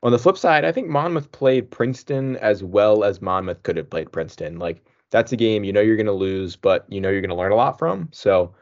On 0.01 0.11
the 0.11 0.19
flip 0.19 0.37
side, 0.37 0.63
I 0.63 0.71
think 0.71 0.87
Monmouth 0.87 1.31
played 1.31 1.69
Princeton 1.69 2.37
as 2.37 2.63
well 2.63 3.03
as 3.03 3.21
Monmouth 3.21 3.63
could 3.63 3.75
have 3.75 3.89
played 3.89 4.11
Princeton. 4.11 4.57
Like 4.57 4.81
that's 5.11 5.31
a 5.31 5.35
game 5.35 5.63
you 5.63 5.73
know 5.73 5.81
you're 5.81 5.97
going 5.97 6.05
to 6.05 6.11
lose, 6.13 6.55
but 6.55 6.85
you 6.89 7.01
know 7.01 7.09
you're 7.09 7.21
going 7.21 7.29
to 7.29 7.35
learn 7.35 7.51
a 7.51 7.55
lot 7.55 7.77
from. 7.77 8.09
So 8.11 8.53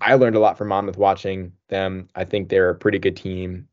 I 0.00 0.14
learned 0.14 0.36
a 0.36 0.40
lot 0.40 0.58
from 0.58 0.68
Monmouth 0.68 0.96
watching 0.96 1.52
them. 1.68 2.08
I 2.14 2.24
think 2.24 2.48
they're 2.48 2.70
a 2.70 2.74
pretty 2.74 2.98
good 2.98 3.16
team 3.16 3.68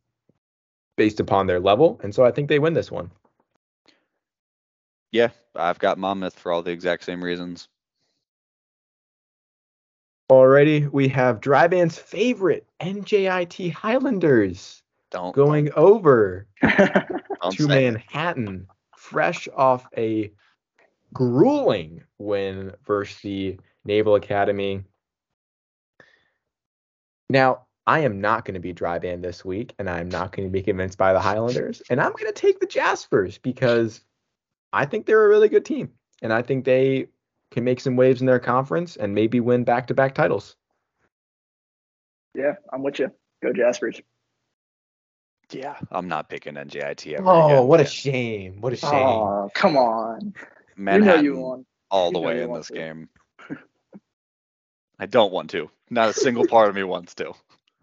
based 0.96 1.20
upon 1.20 1.48
their 1.48 1.60
level, 1.60 2.00
and 2.04 2.14
so 2.14 2.24
I 2.24 2.32
think 2.32 2.50
they 2.50 2.60
win 2.60 2.74
this 2.74 2.92
one. 2.92 3.12
Yeah, 5.12 5.30
I've 5.56 5.80
got 5.80 5.98
Monmouth 5.98 6.38
for 6.38 6.52
all 6.52 6.62
the 6.62 6.72
exact 6.72 7.04
same 7.04 7.24
reasons. 7.24 7.68
Already, 10.30 10.86
we 10.88 11.08
have 11.08 11.40
Dryband's 11.40 11.98
favorite 11.98 12.68
NJIT 12.82 13.72
Highlanders 13.72 14.84
Don't 15.12 15.34
going 15.36 15.66
don't, 15.76 15.78
over 15.78 16.48
to 16.62 17.52
say. 17.52 17.68
Manhattan, 17.68 18.68
fresh 18.96 19.48
off 19.56 19.86
a 19.98 20.32
grueling 21.14 22.04
win 22.18 22.74
versus 22.86 23.20
the 23.22 23.60
Naval 23.86 24.16
Academy. 24.16 24.84
Now, 27.30 27.68
I 27.86 28.00
am 28.00 28.20
not 28.20 28.44
going 28.44 28.56
to 28.56 28.60
be 28.60 28.74
dry 28.74 29.00
band 29.00 29.24
this 29.24 29.46
week, 29.46 29.74
and 29.80 29.90
I'm 29.90 30.10
not 30.10 30.36
going 30.36 30.48
to 30.48 30.52
be 30.52 30.62
convinced 30.62 30.98
by 30.98 31.14
the 31.14 31.22
Highlanders, 31.22 31.82
and 31.90 32.02
I'm 32.02 32.12
going 32.12 32.26
to 32.26 32.34
take 32.34 32.60
the 32.60 32.68
Jaspers 32.68 33.38
because 33.38 34.02
I 34.74 34.86
think 34.86 35.06
they're 35.06 35.26
a 35.26 35.30
really 35.30 35.48
good 35.48 35.64
team, 35.64 35.92
and 36.22 36.34
I 36.34 36.42
think 36.42 36.66
they 36.66 37.08
can 37.52 37.64
make 37.64 37.80
some 37.80 37.96
waves 37.96 38.20
in 38.20 38.28
their 38.28 38.40
conference 38.40 38.98
and 38.98 39.16
maybe 39.16 39.40
win 39.40 39.64
back-to-back 39.64 40.16
titles. 40.16 40.58
yeah, 42.36 42.56
I'm 42.74 42.84
with 42.84 43.00
you. 43.00 43.10
Go 43.42 43.54
Jaspers. 43.54 44.02
Yeah, 45.52 45.78
I'm 45.92 46.08
not 46.08 46.30
picking 46.30 46.56
NJIT 46.56 47.14
ever 47.14 47.24
Oh, 47.28 47.46
again, 47.48 47.68
what 47.68 47.80
a 47.80 47.86
shame! 47.86 48.60
What 48.60 48.74
a 48.74 48.76
shame! 48.76 48.92
Oh, 48.94 49.50
come 49.54 49.78
on. 49.78 50.34
Manhattan 50.76 51.24
you 51.26 51.32
know 51.32 51.38
you 51.38 51.42
won. 51.44 51.66
all 51.90 52.08
you 52.08 52.14
the 52.14 52.20
know 52.20 52.28
way 52.28 52.42
in 52.44 52.54
this 52.54 52.68
to. 52.68 52.74
game. 52.74 53.10
I 55.00 55.06
don't 55.06 55.32
want 55.32 55.50
to. 55.52 55.70
Not 55.90 56.10
a 56.10 56.14
single 56.14 56.46
part 56.48 56.70
of 56.70 56.76
me 56.76 56.84
wants 56.84 57.14
to. 57.16 57.34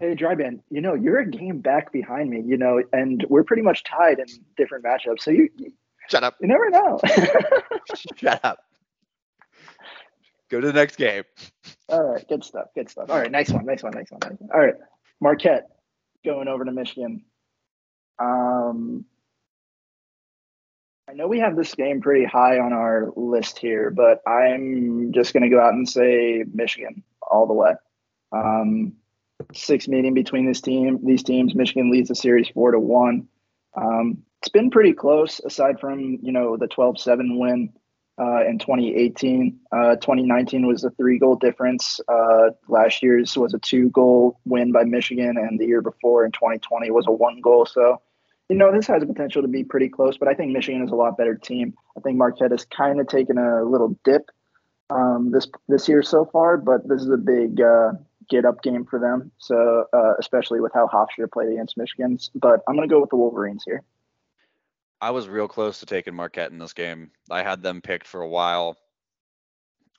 Hey, 0.01 0.15
Dryban, 0.15 0.61
you 0.70 0.81
know, 0.81 0.95
you're 0.95 1.20
a 1.20 1.31
game 1.31 1.61
back 1.61 1.93
behind 1.93 2.28
me, 2.28 2.43
you 2.45 2.57
know, 2.59 2.82
and 2.93 3.24
we're 3.28 3.45
pretty 3.45 3.62
much 3.62 3.85
tied 3.85 4.19
in 4.19 4.27
different 4.57 4.85
matchups. 4.85 5.20
So 5.20 5.31
you 5.31 5.49
you 5.57 5.73
Shut 6.11 6.23
up. 6.23 6.36
You 6.41 6.49
never 6.49 6.69
know. 6.69 7.01
Shut 8.19 8.45
up. 8.45 8.59
Go 10.51 10.61
to 10.61 10.66
the 10.66 10.73
next 10.73 10.97
game. 10.97 11.23
All 11.89 12.03
right, 12.03 12.28
good 12.28 12.45
stuff. 12.45 12.66
Good 12.74 12.91
stuff. 12.91 13.09
All 13.09 13.19
right, 13.19 13.31
nice 13.31 13.49
one, 13.51 13.65
nice 13.65 13.82
one, 13.82 13.93
nice 13.95 14.11
one, 14.11 14.20
nice 14.23 14.39
one. 14.39 14.51
All 14.53 14.61
right, 14.61 14.74
Marquette 15.20 15.69
going 16.24 16.49
over 16.49 16.65
to 16.65 16.73
Michigan. 16.73 17.24
Um, 18.19 19.05
I 21.09 21.12
know 21.12 21.28
we 21.28 21.41
have 21.41 21.57
this 21.57 21.74
game 21.74 22.01
pretty 22.01 22.24
high 22.24 22.59
on 22.59 22.73
our 22.73 23.12
list 23.15 23.59
here, 23.59 23.91
but 23.91 24.23
I'm 24.27 25.12
just 25.12 25.32
going 25.32 25.43
to 25.43 25.49
go 25.49 25.61
out 25.61 25.74
and 25.74 25.89
say 25.89 26.45
Michigan 26.53 27.03
all 27.23 27.47
the 27.47 27.53
way. 27.53 27.74
Um, 28.32 28.95
six 29.53 29.86
meeting 29.86 30.15
between 30.15 30.47
this 30.47 30.61
team, 30.61 30.99
these 31.05 31.23
teams. 31.23 31.55
Michigan 31.55 31.91
leads 31.91 32.09
the 32.09 32.15
series 32.15 32.49
four 32.49 32.73
to 32.73 32.81
one. 32.81 33.28
Um, 33.77 34.23
it's 34.41 34.49
been 34.49 34.70
pretty 34.70 34.93
close, 34.93 35.41
aside 35.41 35.81
from 35.81 36.19
you 36.23 36.32
know 36.32 36.57
the 36.57 36.69
12-7 36.69 37.39
win 37.39 37.73
uh, 38.19 38.45
in 38.47 38.59
2018. 38.59 39.59
Uh, 39.73 39.97
2019 39.97 40.66
was 40.66 40.85
a 40.85 40.91
three 40.91 41.19
goal 41.19 41.36
difference. 41.36 42.01
Uh, 42.09 42.51
last 42.69 43.03
year's 43.03 43.36
was 43.36 43.55
a 43.55 43.59
two 43.59 43.91
goal 43.91 44.39
win 44.45 44.73
by 44.73 44.85
Michigan, 44.85 45.36
and 45.36 45.59
the 45.59 45.66
year 45.66 45.82
before 45.82 46.24
in 46.24 46.32
2020 46.32 46.91
was 46.91 47.07
a 47.07 47.12
one 47.12 47.41
goal. 47.41 47.66
So, 47.66 48.01
you 48.49 48.57
know, 48.57 48.73
this 48.73 48.86
has 48.86 49.01
the 49.01 49.07
potential 49.07 49.43
to 49.43 49.49
be 49.49 49.65
pretty 49.65 49.89
close, 49.89 50.16
but 50.16 50.28
I 50.28 50.35
think 50.35 50.53
Michigan 50.53 50.82
is 50.82 50.91
a 50.91 50.97
lot 50.97 51.16
better 51.16 51.35
team. 51.35 51.74
I 51.97 52.01
think 52.01 52.16
Marquette 52.16 52.53
has 52.53 52.65
kind 52.65 53.01
of 53.01 53.09
taken 53.09 53.39
a 53.39 53.65
little 53.65 53.99
dip 54.05 54.31
um, 54.91 55.31
this 55.32 55.49
this 55.69 55.89
year 55.89 56.03
so 56.03 56.24
far, 56.27 56.57
but 56.57 56.86
this 56.89 57.03
is 57.03 57.11
a 57.11 57.16
big 57.16 57.61
uh, 57.61 57.93
get 58.28 58.45
up 58.45 58.62
game 58.62 58.85
for 58.85 58.99
them. 58.99 59.32
So, 59.39 59.86
uh, 59.93 60.15
especially 60.19 60.61
with 60.61 60.73
how 60.73 60.86
Hofstra 60.86 61.31
played 61.32 61.51
against 61.51 61.77
Michigan's, 61.77 62.31
but 62.35 62.61
I'm 62.69 62.77
going 62.77 62.89
to 62.89 62.93
go 62.93 63.01
with 63.01 63.11
the 63.11 63.16
Wolverines 63.16 63.65
here. 63.66 63.82
I 65.05 65.10
was 65.10 65.28
real 65.28 65.48
close 65.48 65.81
to 65.81 65.86
taking 65.86 66.14
Marquette 66.14 66.51
in 66.51 66.56
this 66.56 66.72
game. 66.72 67.10
I 67.31 67.43
had 67.43 67.62
them 67.62 67.82
picked 67.82 68.06
for 68.06 68.22
a 68.22 68.28
while. 68.28 68.78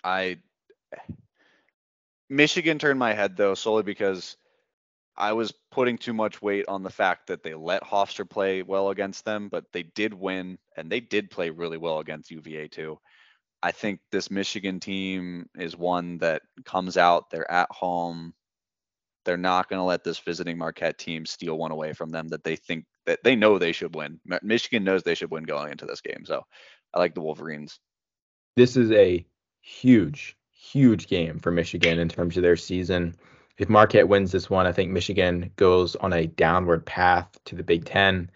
I 0.04 0.40
Michigan 2.28 2.80
turned 2.80 2.98
my 2.98 3.14
head 3.14 3.38
though 3.38 3.54
solely 3.54 3.84
because 3.84 4.36
I 5.16 5.34
was 5.34 5.54
putting 5.70 6.00
too 6.00 6.14
much 6.14 6.42
weight 6.42 6.66
on 6.68 6.82
the 6.82 6.90
fact 6.90 7.28
that 7.28 7.44
they 7.44 7.54
let 7.54 7.84
Hofstra 7.84 8.28
play 8.28 8.64
well 8.64 8.90
against 8.90 9.26
them, 9.26 9.48
but 9.48 9.66
they 9.72 9.84
did 9.84 10.12
win 10.12 10.58
and 10.76 10.92
they 10.92 11.02
did 11.02 11.30
play 11.30 11.52
really 11.52 11.78
well 11.78 12.00
against 12.00 12.32
UVA 12.32 12.68
too. 12.68 12.98
I 13.62 13.74
think 13.74 14.00
this 14.12 14.32
Michigan 14.32 14.80
team 14.80 15.48
is 15.54 15.78
one 15.78 16.18
that 16.18 16.42
comes 16.66 16.98
out, 16.98 17.30
they're 17.30 17.52
at 17.52 17.70
home. 17.70 18.34
They're 19.24 19.38
not 19.38 19.70
going 19.70 19.80
to 19.80 19.84
let 19.84 20.04
this 20.04 20.18
visiting 20.18 20.58
Marquette 20.58 20.98
team 20.98 21.28
steal 21.28 21.60
one 21.60 21.72
away 21.72 21.94
from 21.94 22.10
them 22.10 22.30
that 22.30 22.44
they 22.44 22.56
think 22.56 22.86
that 23.06 23.24
they 23.24 23.36
know 23.36 23.58
they 23.58 23.72
should 23.72 23.96
win. 23.96 24.20
Michigan 24.42 24.84
knows 24.84 25.04
they 25.04 25.16
should 25.16 25.32
win 25.32 25.44
going 25.44 25.72
into 25.72 25.86
this 25.86 26.02
game. 26.02 26.26
So 26.26 26.46
I 26.94 27.00
like 27.00 27.14
the 27.14 27.22
Wolverines. 27.22 27.80
this 28.56 28.78
is 28.78 28.92
a 28.92 29.26
huge, 29.62 30.38
huge 30.50 31.08
game 31.08 31.40
for 31.40 31.52
Michigan 31.52 32.00
in 32.00 32.10
terms 32.10 32.38
of 32.38 32.44
their 32.44 32.56
season. 32.56 33.16
If 33.58 33.70
Marquette 33.70 34.08
wins 34.08 34.32
this 34.32 34.50
one, 34.50 34.68
I 34.68 34.72
think 34.72 34.92
Michigan 34.92 35.52
goes 35.56 35.96
on 35.96 36.14
a 36.14 36.28
downward 36.28 36.86
path 36.86 37.38
to 37.46 37.56
the 37.56 37.64
Big 37.64 37.86
Ten. 37.86 38.30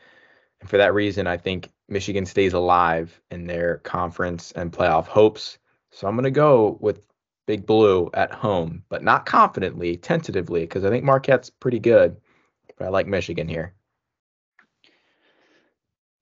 And 0.62 0.70
for 0.70 0.78
that 0.78 0.94
reason, 0.94 1.28
I 1.28 1.38
think 1.38 1.70
Michigan 1.88 2.26
stays 2.26 2.54
alive 2.54 3.20
in 3.32 3.48
their 3.48 3.78
conference 3.80 4.52
and 4.54 4.72
playoff 4.72 5.08
hopes. 5.08 5.58
So 5.92 6.08
I'm 6.08 6.16
going 6.16 6.24
to 6.24 6.32
go 6.32 6.78
with 6.80 7.06
Big 7.48 7.66
Blue 7.66 8.10
at 8.14 8.32
home, 8.32 8.84
but 8.90 9.04
not 9.04 9.26
confidently, 9.26 9.98
tentatively, 9.98 10.62
because 10.62 10.86
I 10.86 10.90
think 10.90 11.04
Marquette's 11.04 11.50
pretty 11.50 11.80
good. 11.80 12.18
But 12.78 12.86
I 12.86 12.90
like 12.90 13.08
Michigan 13.08 13.48
here. 13.48 13.74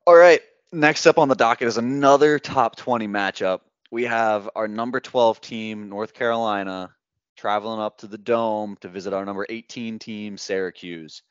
All 0.08 0.16
right. 0.16 0.40
Next 0.72 1.06
up 1.06 1.18
on 1.18 1.28
the 1.28 1.36
docket 1.36 1.68
is 1.68 1.78
another 1.78 2.40
top 2.40 2.78
20 2.78 3.10
matchup. 3.10 3.60
We 3.92 4.06
have 4.06 4.50
our 4.56 4.66
number 4.66 5.02
12 5.02 5.42
team, 5.42 5.90
North 5.90 6.14
Carolina, 6.14 6.96
traveling 7.36 7.82
up 7.82 7.98
to 7.98 8.08
the 8.08 8.18
Dome 8.18 8.78
to 8.80 8.88
visit 8.88 9.12
our 9.12 9.26
number 9.26 9.46
18 9.50 10.00
team, 10.00 10.38
Syracuse. 10.38 11.24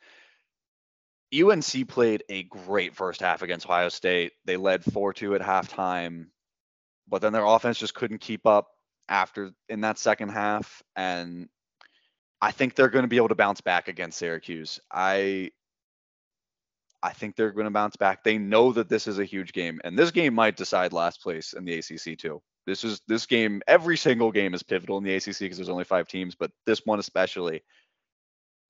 UNC 1.35 1.89
played 1.89 2.24
a 2.28 2.43
great 2.43 2.94
first 2.94 3.23
half 3.23 3.40
against 3.40 3.65
Ohio 3.65 3.89
State. 3.89 4.32
They 4.44 4.59
led 4.59 4.85
4 4.85 5.15
2 5.15 5.36
at 5.36 5.40
halftime, 5.40 6.27
but 7.09 7.23
then 7.23 7.32
their 7.32 7.47
offense 7.47 7.78
just 7.78 7.94
couldn't 7.94 8.20
keep 8.20 8.44
up 8.44 8.69
after 9.09 9.53
in 9.70 9.81
that 9.81 9.98
second 9.98 10.28
half. 10.28 10.82
And 10.94 11.48
I 12.43 12.51
think 12.51 12.74
they're 12.74 12.90
going 12.90 13.05
to 13.05 13.09
be 13.09 13.16
able 13.16 13.28
to 13.28 13.35
bounce 13.35 13.62
back 13.62 13.89
against 13.89 14.19
Syracuse. 14.19 14.81
I 14.93 15.53
I 17.02 17.12
think 17.12 17.36
they're 17.36 17.52
going 17.52 17.66
to 17.66 17.70
bounce 17.70 17.97
back. 17.97 18.24
They 18.24 18.39
know 18.39 18.73
that 18.73 18.89
this 18.89 19.06
is 19.06 19.18
a 19.18 19.24
huge 19.24 19.52
game, 19.52 19.81
and 19.85 19.98
this 19.98 20.10
game 20.10 20.35
might 20.35 20.56
decide 20.56 20.93
last 20.93 21.23
place 21.23 21.52
in 21.52 21.64
the 21.64 21.78
ACC 21.78 22.18
too. 22.18 22.43
This 22.66 22.82
is 22.82 23.01
this 23.06 23.27
game. 23.27 23.62
Every 23.66 23.97
single 23.97 24.32
game 24.32 24.55
is 24.55 24.62
pivotal 24.62 24.98
in 24.98 25.05
the 25.05 25.14
ACC 25.14 25.39
because 25.40 25.56
there's 25.56 25.68
only 25.68 25.85
five 25.85 26.09
teams, 26.09 26.35
but 26.35 26.51
this 26.64 26.85
one 26.85 26.98
especially. 26.98 27.62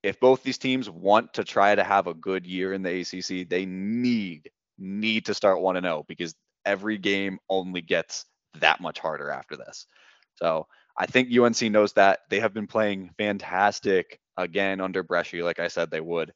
If 0.03 0.21
both 0.21 0.43
these 0.43 0.59
teams 0.59 0.89
want 0.89 1.33
to 1.35 1.45
try 1.45 1.75
to 1.75 1.83
have 1.83 2.07
a 2.07 2.15
good 2.15 2.47
year 2.47 2.73
in 2.75 2.83
the 2.83 3.01
ACC, 3.01 3.49
they 3.49 3.65
need 3.65 4.51
need 4.79 5.27
to 5.27 5.35
start 5.35 5.61
one 5.61 5.77
and 5.77 5.85
zero 5.85 6.05
because 6.07 6.35
every 6.65 6.99
game 6.99 7.39
only 7.49 7.81
gets 7.81 8.27
that 8.61 8.81
much 8.81 8.99
harder 8.99 9.31
after 9.31 9.57
this. 9.57 9.87
So 10.35 10.67
I 10.97 11.07
think 11.07 11.37
UNC 11.37 11.61
knows 11.63 11.95
that 11.95 12.21
they 12.29 12.41
have 12.41 12.53
been 12.53 12.67
playing 12.67 13.11
fantastic 13.17 14.21
again 14.37 14.81
under 14.81 15.03
Breschi, 15.03 15.43
like 15.43 15.59
I 15.59 15.69
said 15.69 15.91
they 15.91 16.01
would, 16.01 16.33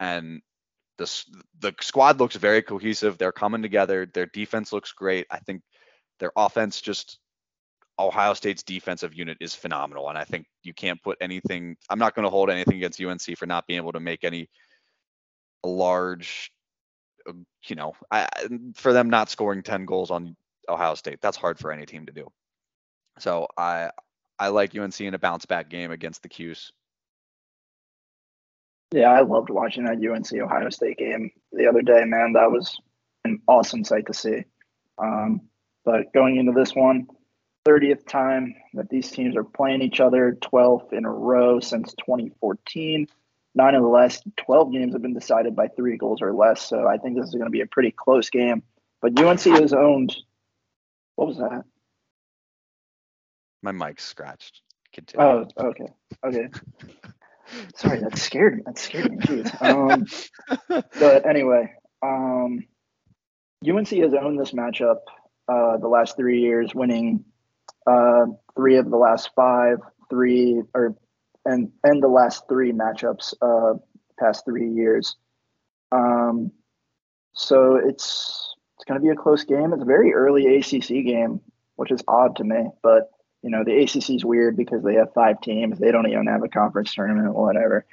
and 0.00 0.42
the 0.98 1.24
the 1.60 1.74
squad 1.80 2.20
looks 2.20 2.36
very 2.36 2.62
cohesive. 2.62 3.18
They're 3.18 3.32
coming 3.32 3.62
together. 3.62 4.06
Their 4.06 4.26
defense 4.26 4.72
looks 4.72 4.92
great. 4.92 5.26
I 5.30 5.38
think 5.38 5.62
their 6.20 6.32
offense 6.36 6.80
just 6.80 7.18
Ohio 7.98 8.34
State's 8.34 8.62
defensive 8.62 9.14
unit 9.14 9.38
is 9.40 9.54
phenomenal, 9.54 10.08
and 10.08 10.18
I 10.18 10.24
think 10.24 10.46
you 10.62 10.74
can't 10.74 11.02
put 11.02 11.18
anything. 11.20 11.76
I'm 11.88 11.98
not 11.98 12.14
going 12.14 12.24
to 12.24 12.30
hold 12.30 12.50
anything 12.50 12.76
against 12.76 13.00
UNC 13.00 13.38
for 13.38 13.46
not 13.46 13.66
being 13.66 13.78
able 13.78 13.92
to 13.92 14.00
make 14.00 14.24
any 14.24 14.48
large, 15.64 16.52
uh, 17.28 17.32
you 17.66 17.76
know, 17.76 17.94
I, 18.10 18.28
for 18.74 18.92
them 18.92 19.10
not 19.10 19.30
scoring 19.30 19.62
10 19.62 19.84
goals 19.86 20.10
on 20.10 20.36
Ohio 20.68 20.94
State. 20.94 21.20
That's 21.20 21.36
hard 21.36 21.58
for 21.58 21.72
any 21.72 21.86
team 21.86 22.06
to 22.06 22.12
do. 22.12 22.30
So 23.18 23.46
I 23.56 23.90
I 24.38 24.48
like 24.48 24.76
UNC 24.76 25.00
in 25.00 25.14
a 25.14 25.18
bounce 25.18 25.46
back 25.46 25.68
game 25.68 25.92
against 25.92 26.22
the 26.22 26.28
Cuse. 26.28 26.72
Yeah, 28.92 29.10
I 29.10 29.22
loved 29.22 29.50
watching 29.50 29.84
that 29.84 29.98
UNC 29.98 30.32
Ohio 30.40 30.70
State 30.70 30.98
game 30.98 31.30
the 31.52 31.66
other 31.66 31.82
day, 31.82 32.04
man. 32.04 32.34
That 32.34 32.50
was 32.50 32.78
an 33.24 33.40
awesome 33.48 33.84
sight 33.84 34.06
to 34.06 34.14
see. 34.14 34.44
Um, 34.98 35.42
but 35.84 36.12
going 36.12 36.36
into 36.36 36.52
this 36.52 36.74
one, 36.74 37.08
30th 37.66 38.06
time 38.06 38.54
that 38.74 38.88
these 38.90 39.10
teams 39.10 39.36
are 39.36 39.44
playing 39.44 39.82
each 39.82 40.00
other, 40.00 40.36
12th 40.40 40.92
in 40.92 41.04
a 41.04 41.10
row 41.10 41.60
since 41.60 41.94
2014. 41.94 43.06
Nine 43.56 43.74
of 43.74 43.82
the 43.82 43.88
last 43.88 44.24
12 44.36 44.72
games 44.72 44.92
have 44.92 45.02
been 45.02 45.14
decided 45.14 45.56
by 45.56 45.68
three 45.68 45.96
goals 45.96 46.20
or 46.20 46.32
less. 46.32 46.62
So 46.62 46.86
I 46.86 46.98
think 46.98 47.16
this 47.16 47.26
is 47.26 47.34
going 47.34 47.44
to 47.44 47.50
be 47.50 47.60
a 47.60 47.66
pretty 47.66 47.90
close 47.90 48.30
game. 48.30 48.62
But 49.00 49.18
UNC 49.18 49.40
has 49.40 49.72
owned. 49.72 50.14
What 51.16 51.28
was 51.28 51.38
that? 51.38 51.64
My 53.62 53.72
mic's 53.72 54.04
scratched. 54.04 54.62
Continue. 54.92 55.26
Oh, 55.26 55.46
okay. 55.58 55.86
Okay. 56.24 56.48
Sorry, 57.76 58.00
that 58.00 58.18
scared 58.18 58.56
me. 58.56 58.62
That 58.66 58.78
scared 58.78 59.10
me. 59.10 59.18
Jeez. 59.18 59.62
Um, 59.62 60.06
but 60.98 61.26
anyway, 61.26 61.72
um, 62.02 62.60
UNC 63.66 63.88
has 63.88 64.14
owned 64.14 64.38
this 64.38 64.52
matchup 64.52 64.98
uh, 65.48 65.76
the 65.78 65.88
last 65.88 66.16
three 66.16 66.40
years, 66.40 66.74
winning 66.74 67.24
uh, 67.86 68.26
three 68.56 68.76
of 68.76 68.90
the 68.90 68.96
last 68.96 69.30
five, 69.34 69.78
three 70.10 70.62
or 70.74 70.96
and 71.44 71.70
and 71.82 72.02
the 72.02 72.08
last 72.08 72.48
three 72.48 72.72
matchups 72.72 73.34
uh, 73.42 73.78
past 74.18 74.44
three 74.44 74.70
years. 74.70 75.16
Um, 75.92 76.50
so 77.34 77.76
it's 77.76 78.54
it's 78.76 78.84
going 78.86 79.00
to 79.00 79.04
be 79.04 79.10
a 79.10 79.16
close 79.16 79.44
game. 79.44 79.72
It's 79.72 79.82
a 79.82 79.86
very 79.86 80.12
early 80.12 80.56
ACC 80.56 81.04
game, 81.04 81.40
which 81.76 81.90
is 81.90 82.02
odd 82.08 82.36
to 82.36 82.44
me, 82.44 82.68
but 82.82 83.10
you 83.44 83.50
know 83.50 83.62
the 83.62 83.82
ACC 83.82 84.10
is 84.10 84.24
weird 84.24 84.56
because 84.56 84.82
they 84.82 84.94
have 84.94 85.12
five 85.12 85.40
teams. 85.42 85.78
They 85.78 85.92
don't 85.92 86.08
even 86.08 86.26
have 86.26 86.42
a 86.42 86.48
conference 86.48 86.94
tournament, 86.94 87.34
whatever. 87.34 87.84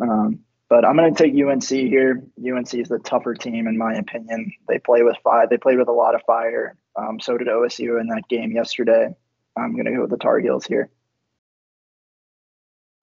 Um, 0.00 0.40
but 0.70 0.84
I'm 0.86 0.96
going 0.96 1.14
to 1.14 1.22
take 1.22 1.34
UNC 1.34 1.62
here. 1.64 2.24
UNC 2.44 2.74
is 2.74 2.88
the 2.88 2.98
tougher 2.98 3.34
team, 3.34 3.68
in 3.68 3.76
my 3.76 3.94
opinion. 3.94 4.52
They 4.66 4.78
play 4.78 5.02
with 5.02 5.16
five. 5.22 5.50
They 5.50 5.58
played 5.58 5.78
with 5.78 5.88
a 5.88 5.92
lot 5.92 6.14
of 6.14 6.22
fire. 6.26 6.76
Um, 6.96 7.20
so 7.20 7.36
did 7.36 7.46
OSU 7.46 8.00
in 8.00 8.08
that 8.08 8.22
game 8.28 8.52
yesterday. 8.52 9.14
I'm 9.56 9.74
going 9.74 9.84
to 9.84 9.92
go 9.92 10.00
with 10.00 10.10
the 10.10 10.16
Tar 10.16 10.38
Heels 10.38 10.66
here. 10.66 10.88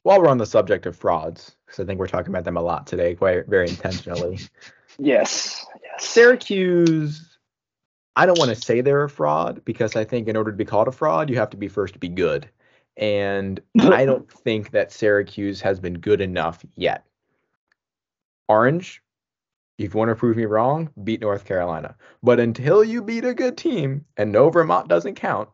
While 0.02 0.20
we're 0.20 0.30
on 0.30 0.40
the 0.40 0.45
subject 0.45 0.86
of 0.88 0.98
frauds, 0.98 1.56
because 1.65 1.80
I 1.80 1.86
think 1.86 1.99
we're 1.99 2.07
talking 2.07 2.34
about 2.34 2.44
them 2.44 2.57
a 2.57 2.61
lot 2.61 2.88
today, 2.88 3.15
quite 3.15 3.48
very 3.48 3.70
intentionally. 3.70 4.40
yes. 4.98 5.65
Yes. 5.82 6.06
Syracuse, 6.06 7.32
I 8.15 8.26
don't 8.26 8.38
want 8.38 8.49
to 8.49 8.56
say 8.56 8.81
they're 8.81 9.03
a 9.03 9.10
fraud 9.10 9.64
because 9.65 9.95
I 9.95 10.03
think 10.03 10.27
in 10.27 10.38
order 10.38 10.52
to 10.52 10.57
be 10.57 10.65
called 10.65 10.88
a 10.88 10.91
fraud, 10.91 11.30
you 11.30 11.38
have 11.38 11.49
to 11.52 11.57
be 11.57 11.68
first 11.68 11.94
to 11.94 11.99
be 11.99 12.10
good. 12.10 12.49
And 12.95 13.60
I 13.80 14.06
don't 14.06 14.31
think 14.31 14.72
that 14.72 14.91
Syracuse 14.91 15.61
has 15.61 15.80
been 15.80 15.95
good 15.95 16.22
enough 16.22 16.64
yet. 16.76 17.06
Orange, 18.48 19.02
if 19.80 19.94
you 19.94 19.98
want 19.98 20.10
to 20.10 20.15
prove 20.15 20.38
me 20.38 20.45
wrong, 20.45 20.90
beat 21.03 21.22
North 21.22 21.45
Carolina. 21.45 21.95
But 22.22 22.40
until 22.40 22.84
you 22.84 23.02
beat 23.02 23.26
a 23.26 23.34
good 23.34 23.57
team 23.57 24.06
and 24.18 24.31
no 24.31 24.49
Vermont 24.49 24.88
doesn't 24.88 25.15
count, 25.15 25.49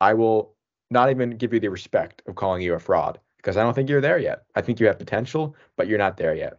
I 0.00 0.14
will 0.14 0.54
not 0.90 1.10
even 1.10 1.36
give 1.36 1.52
you 1.52 1.60
the 1.60 1.68
respect 1.68 2.22
of 2.26 2.36
calling 2.36 2.62
you 2.62 2.74
a 2.74 2.78
fraud 2.78 3.20
because 3.36 3.56
I 3.56 3.62
don't 3.62 3.74
think 3.74 3.88
you're 3.88 4.00
there 4.00 4.18
yet. 4.18 4.44
I 4.54 4.62
think 4.62 4.80
you 4.80 4.86
have 4.86 4.98
potential, 4.98 5.54
but 5.76 5.86
you're 5.86 5.98
not 5.98 6.16
there 6.16 6.34
yet. 6.34 6.58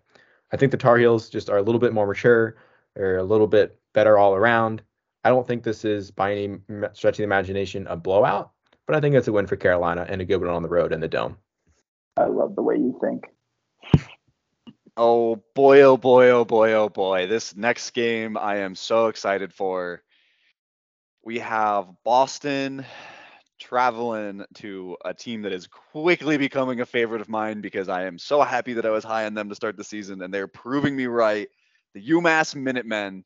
I 0.52 0.58
think 0.58 0.72
the 0.72 0.78
Tar 0.78 0.98
Heels 0.98 1.30
just 1.30 1.50
are 1.50 1.58
a 1.58 1.62
little 1.62 1.80
bit 1.80 1.94
more 1.94 2.06
mature, 2.06 2.58
They're 2.96 3.18
a 3.18 3.24
little 3.24 3.48
bit 3.48 3.81
better 3.94 4.18
all 4.18 4.36
around. 4.36 4.82
I 5.24 5.30
don't 5.30 5.48
think 5.48 5.64
this 5.64 5.86
is 5.86 6.12
by 6.12 6.34
any 6.34 6.58
stretch 6.94 7.14
of 7.14 7.18
the 7.18 7.24
imagination 7.24 7.88
a 7.88 7.96
blowout, 7.96 8.52
but 8.88 8.96
I 8.96 9.00
think 9.00 9.16
it's 9.16 9.28
a 9.28 9.32
win 9.32 9.48
for 9.48 9.56
Carolina 9.56 10.06
and 10.08 10.22
a 10.22 10.26
good 10.26 10.42
one 10.42 10.50
on 10.50 10.64
the 10.64 10.70
road 10.70 10.94
in 10.94 11.00
the 11.00 11.08
dome. 11.08 11.38
I 12.18 12.26
love 12.26 12.56
the 12.56 12.64
way 12.64 12.76
you 12.76 12.98
think. 13.02 13.26
Oh 14.98 15.42
boy, 15.56 15.82
oh 15.84 15.98
boy, 15.98 16.30
oh 16.30 16.44
boy, 16.44 16.74
oh 16.74 16.90
boy. 16.90 17.28
This 17.28 17.56
next 17.56 17.92
game 17.92 18.38
I 18.38 18.58
am 18.58 18.76
so 18.76 19.08
excited 19.08 19.54
for. 19.54 20.02
We 21.24 21.40
have 21.40 21.88
Boston 22.04 22.86
traveling 23.60 24.44
to 24.56 24.98
a 25.06 25.14
team 25.14 25.44
that 25.44 25.54
is 25.54 25.68
quickly 25.68 26.38
becoming 26.38 26.82
a 26.82 26.86
favorite 26.86 27.22
of 27.22 27.30
mine 27.30 27.62
because 27.62 27.88
I 27.88 28.06
am 28.06 28.18
so 28.18 28.42
happy 28.42 28.74
that 28.74 28.86
I 28.86 28.90
was 28.90 29.04
high 29.04 29.26
on 29.26 29.36
them 29.36 29.50
to 29.50 29.56
start 29.56 29.78
the 29.78 29.84
season 29.84 30.22
and 30.22 30.34
they're 30.34 30.48
proving 30.48 30.96
me 30.96 31.06
right. 31.06 31.48
The 31.94 32.10
UMass 32.10 32.56
Minutemen. 32.56 33.24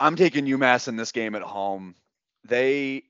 I'm 0.00 0.16
taking 0.16 0.46
UMass 0.46 0.88
in 0.88 0.96
this 0.96 1.12
game 1.12 1.34
at 1.34 1.42
home. 1.42 1.94
They 2.44 3.04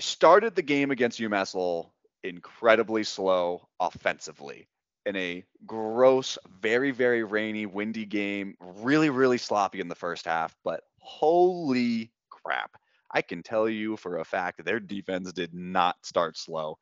started 0.00 0.54
the 0.54 0.62
game 0.62 0.90
against 0.90 1.20
UMass 1.20 1.54
Lowell 1.54 1.92
incredibly 2.22 3.04
slow 3.04 3.68
offensively 3.78 4.68
in 5.06 5.16
a 5.16 5.44
gross, 5.66 6.38
very, 6.60 6.90
very 6.90 7.24
rainy, 7.24 7.66
windy 7.66 8.06
game. 8.06 8.56
Really, 8.60 9.10
really 9.10 9.38
sloppy 9.38 9.80
in 9.80 9.88
the 9.88 9.94
first 9.94 10.26
half, 10.26 10.54
but 10.64 10.82
holy 10.98 12.10
crap. 12.30 12.76
I 13.12 13.22
can 13.22 13.42
tell 13.42 13.68
you 13.68 13.96
for 13.96 14.18
a 14.18 14.24
fact 14.24 14.64
their 14.64 14.80
defense 14.80 15.32
did 15.32 15.52
not 15.52 15.96
start 16.04 16.38
slow. 16.38 16.78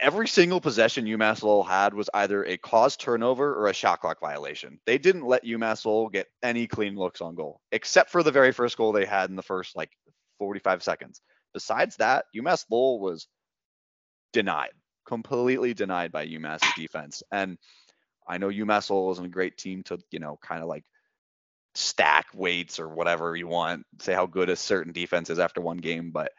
Every 0.00 0.28
single 0.28 0.60
possession 0.60 1.06
UMass 1.06 1.42
Lowell 1.42 1.64
had 1.64 1.94
was 1.94 2.10
either 2.14 2.44
a 2.44 2.56
cause 2.56 2.96
turnover 2.96 3.54
or 3.54 3.66
a 3.66 3.72
shot 3.72 4.00
clock 4.00 4.20
violation. 4.20 4.78
They 4.86 4.98
didn't 4.98 5.26
let 5.26 5.44
UMass 5.44 5.84
Lowell 5.84 6.08
get 6.08 6.28
any 6.42 6.66
clean 6.66 6.94
looks 6.94 7.20
on 7.20 7.34
goal, 7.34 7.60
except 7.72 8.10
for 8.10 8.22
the 8.22 8.30
very 8.30 8.52
first 8.52 8.76
goal 8.76 8.92
they 8.92 9.04
had 9.04 9.30
in 9.30 9.36
the 9.36 9.42
first 9.42 9.74
like 9.74 9.90
45 10.38 10.82
seconds. 10.82 11.20
Besides 11.54 11.96
that, 11.96 12.26
UMass 12.36 12.66
Lowell 12.70 13.00
was 13.00 13.26
denied, 14.32 14.72
completely 15.06 15.74
denied 15.74 16.12
by 16.12 16.26
UMass 16.26 16.60
defense. 16.76 17.22
And 17.32 17.58
I 18.28 18.38
know 18.38 18.48
UMass 18.48 18.90
Lowell 18.90 19.12
isn't 19.12 19.24
a 19.24 19.30
great 19.30 19.56
team 19.56 19.82
to, 19.84 19.98
you 20.10 20.18
know, 20.18 20.38
kind 20.42 20.62
of 20.62 20.68
like 20.68 20.84
stack 21.74 22.26
weights 22.34 22.78
or 22.78 22.88
whatever 22.88 23.34
you 23.34 23.46
want, 23.48 23.84
say 24.00 24.12
how 24.12 24.26
good 24.26 24.50
a 24.50 24.56
certain 24.56 24.92
defense 24.92 25.30
is 25.30 25.38
after 25.38 25.60
one 25.60 25.78
game. 25.78 26.10
But 26.10 26.32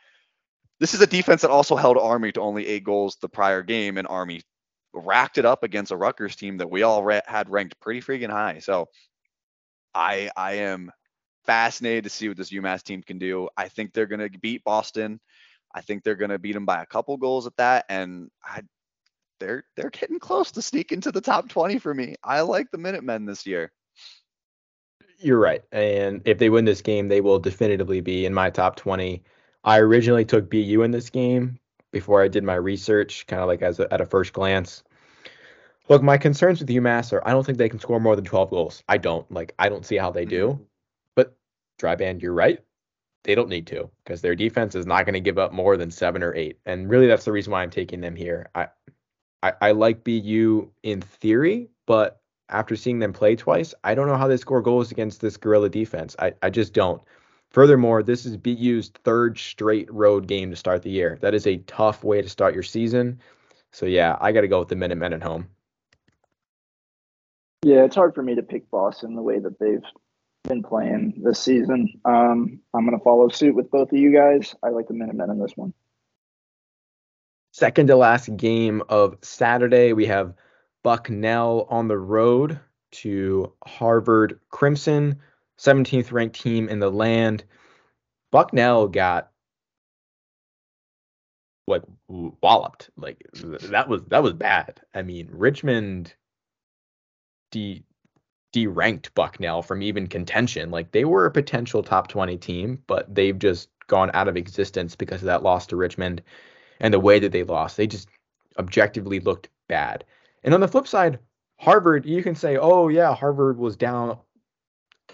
this 0.79 0.93
is 0.93 1.01
a 1.01 1.07
defense 1.07 1.41
that 1.41 1.51
also 1.51 1.75
held 1.75 1.97
Army 1.97 2.31
to 2.33 2.41
only 2.41 2.67
eight 2.67 2.83
goals 2.83 3.17
the 3.21 3.29
prior 3.29 3.63
game, 3.63 3.97
and 3.97 4.07
Army 4.07 4.41
racked 4.93 5.37
it 5.37 5.45
up 5.45 5.63
against 5.63 5.91
a 5.91 5.97
Rutgers 5.97 6.35
team 6.35 6.57
that 6.57 6.69
we 6.69 6.83
all 6.83 7.03
ra- 7.03 7.21
had 7.25 7.49
ranked 7.49 7.79
pretty 7.79 8.01
freaking 8.01 8.29
high. 8.29 8.59
So 8.59 8.87
I 9.93 10.29
I 10.35 10.53
am 10.53 10.91
fascinated 11.45 12.03
to 12.03 12.09
see 12.09 12.27
what 12.27 12.37
this 12.37 12.51
UMass 12.51 12.83
team 12.83 13.01
can 13.01 13.17
do. 13.17 13.49
I 13.57 13.69
think 13.69 13.93
they're 13.93 14.05
going 14.05 14.31
to 14.31 14.39
beat 14.39 14.63
Boston. 14.63 15.19
I 15.73 15.81
think 15.81 16.03
they're 16.03 16.15
going 16.15 16.31
to 16.31 16.39
beat 16.39 16.53
them 16.53 16.65
by 16.65 16.81
a 16.81 16.85
couple 16.85 17.17
goals 17.17 17.47
at 17.47 17.55
that, 17.57 17.85
and 17.89 18.29
I, 18.43 18.61
they're 19.39 19.63
they're 19.75 19.89
getting 19.89 20.19
close 20.19 20.51
to 20.51 20.61
sneak 20.61 20.91
into 20.91 21.11
the 21.11 21.21
top 21.21 21.49
20 21.49 21.79
for 21.79 21.93
me. 21.93 22.15
I 22.23 22.41
like 22.41 22.71
the 22.71 22.77
Minutemen 22.77 23.25
this 23.25 23.45
year. 23.45 23.71
You're 25.19 25.39
right. 25.39 25.63
And 25.71 26.21
if 26.25 26.37
they 26.37 26.49
win 26.49 26.65
this 26.65 26.81
game, 26.81 27.07
they 27.07 27.21
will 27.21 27.39
definitively 27.39 28.01
be 28.01 28.25
in 28.25 28.33
my 28.33 28.51
top 28.51 28.75
20. 28.75 29.23
I 29.67 29.79
originally 29.79 30.23
took 30.23 30.49
BU 30.49 30.81
in 30.81 30.91
this 30.91 31.09
game 31.09 31.59
before 31.91 32.23
I 32.23 32.29
did 32.29 32.45
my 32.45 32.55
research, 32.55 33.27
kind 33.27 33.41
of 33.41 33.49
like 33.49 33.61
as 33.61 33.81
a, 33.81 33.93
at 33.93 33.99
a 33.99 34.05
first 34.05 34.31
glance. 34.31 34.81
Look, 35.89 36.01
my 36.01 36.17
concerns 36.17 36.61
with 36.61 36.69
UMass 36.69 37.11
are 37.11 37.21
I 37.27 37.31
don't 37.31 37.45
think 37.45 37.57
they 37.57 37.67
can 37.67 37.79
score 37.79 37.99
more 37.99 38.15
than 38.15 38.23
12 38.23 38.49
goals. 38.49 38.81
I 38.87 38.97
don't. 38.97 39.29
Like, 39.29 39.53
I 39.59 39.67
don't 39.67 39.85
see 39.85 39.97
how 39.97 40.09
they 40.09 40.23
do. 40.23 40.47
Mm-hmm. 40.47 40.63
But 41.15 41.35
Dryband, 41.81 42.21
you're 42.21 42.33
right. 42.33 42.63
They 43.25 43.35
don't 43.35 43.49
need 43.49 43.67
to 43.67 43.89
because 44.05 44.21
their 44.21 44.35
defense 44.35 44.73
is 44.73 44.85
not 44.85 45.05
going 45.05 45.15
to 45.15 45.19
give 45.19 45.37
up 45.37 45.51
more 45.51 45.75
than 45.75 45.91
seven 45.91 46.23
or 46.23 46.33
eight. 46.33 46.57
And 46.65 46.89
really, 46.89 47.07
that's 47.07 47.25
the 47.25 47.33
reason 47.33 47.51
why 47.51 47.61
I'm 47.61 47.69
taking 47.69 47.99
them 47.99 48.15
here. 48.15 48.49
I, 48.55 48.67
I, 49.43 49.53
I 49.61 49.71
like 49.71 50.05
BU 50.05 50.71
in 50.83 51.01
theory, 51.01 51.67
but 51.85 52.21
after 52.47 52.77
seeing 52.77 52.99
them 52.99 53.11
play 53.11 53.35
twice, 53.35 53.73
I 53.83 53.95
don't 53.95 54.07
know 54.07 54.15
how 54.15 54.29
they 54.29 54.37
score 54.37 54.61
goals 54.61 54.91
against 54.91 55.19
this 55.19 55.35
Gorilla 55.35 55.67
defense. 55.67 56.15
I, 56.19 56.33
I 56.41 56.49
just 56.49 56.71
don't. 56.71 57.01
Furthermore, 57.51 58.03
this 58.03 58.25
is 58.25 58.37
BU's 58.37 58.91
third 59.03 59.37
straight 59.37 59.91
road 59.91 60.27
game 60.27 60.49
to 60.49 60.55
start 60.55 60.83
the 60.83 60.89
year. 60.89 61.17
That 61.21 61.33
is 61.33 61.47
a 61.47 61.57
tough 61.57 62.03
way 62.03 62.21
to 62.21 62.29
start 62.29 62.53
your 62.53 62.63
season. 62.63 63.19
So 63.71 63.85
yeah, 63.85 64.17
I 64.19 64.31
got 64.31 64.41
to 64.41 64.47
go 64.47 64.59
with 64.59 64.69
the 64.69 64.75
Minutemen 64.75 65.13
at 65.13 65.23
home. 65.23 65.47
Yeah, 67.63 67.83
it's 67.83 67.95
hard 67.95 68.13
for 68.13 68.21
me 68.21 68.35
to 68.35 68.43
pick 68.43 68.69
Boston 68.69 69.15
the 69.15 69.21
way 69.21 69.39
that 69.39 69.59
they've 69.59 69.83
been 70.43 70.63
playing 70.63 71.21
this 71.23 71.39
season. 71.39 71.99
Um, 72.05 72.59
I'm 72.73 72.85
going 72.85 72.97
to 72.97 73.03
follow 73.03 73.27
suit 73.29 73.55
with 73.55 73.71
both 73.71 73.91
of 73.91 73.97
you 73.97 74.13
guys. 74.13 74.55
I 74.63 74.69
like 74.69 74.87
the 74.87 74.93
Minutemen 74.93 75.29
in 75.29 75.39
this 75.39 75.55
one. 75.55 75.73
Second 77.51 77.87
to 77.87 77.95
last 77.95 78.35
game 78.37 78.83
of 78.89 79.17
Saturday, 79.21 79.93
we 79.93 80.05
have 80.05 80.33
Bucknell 80.83 81.67
on 81.69 81.87
the 81.87 81.97
road 81.97 82.59
to 82.91 83.51
Harvard 83.65 84.39
Crimson, 84.49 85.19
17th 85.59 86.11
ranked 86.11 86.39
team 86.39 86.69
in 86.69 86.79
the 86.79 86.91
land. 86.91 87.43
Bucknell 88.31 88.87
got 88.87 89.31
like 91.67 91.83
walloped. 92.07 92.89
Like 92.97 93.21
that 93.33 93.87
was 93.87 94.03
that 94.07 94.23
was 94.23 94.33
bad. 94.33 94.81
I 94.93 95.01
mean, 95.01 95.29
Richmond 95.31 96.13
de 97.51 97.83
deranked 98.53 99.13
Bucknell 99.13 99.61
from 99.61 99.81
even 99.81 100.07
contention. 100.07 100.71
Like 100.71 100.91
they 100.91 101.05
were 101.05 101.25
a 101.25 101.31
potential 101.31 101.83
top 101.83 102.07
20 102.07 102.37
team, 102.37 102.81
but 102.87 103.13
they've 103.13 103.37
just 103.37 103.69
gone 103.87 104.11
out 104.13 104.27
of 104.27 104.37
existence 104.37 104.95
because 104.95 105.21
of 105.21 105.27
that 105.27 105.43
loss 105.43 105.67
to 105.67 105.75
Richmond 105.75 106.21
and 106.79 106.93
the 106.93 106.99
way 106.99 107.19
that 107.19 107.31
they 107.31 107.43
lost. 107.43 107.77
They 107.77 107.87
just 107.87 108.09
objectively 108.57 109.19
looked 109.19 109.49
bad. 109.67 110.03
And 110.43 110.53
on 110.53 110.59
the 110.59 110.67
flip 110.67 110.87
side, 110.87 111.19
Harvard, 111.59 112.05
you 112.05 112.23
can 112.23 112.35
say, 112.35 112.57
oh, 112.57 112.87
yeah, 112.87 113.13
Harvard 113.13 113.57
was 113.57 113.75
down 113.75 114.17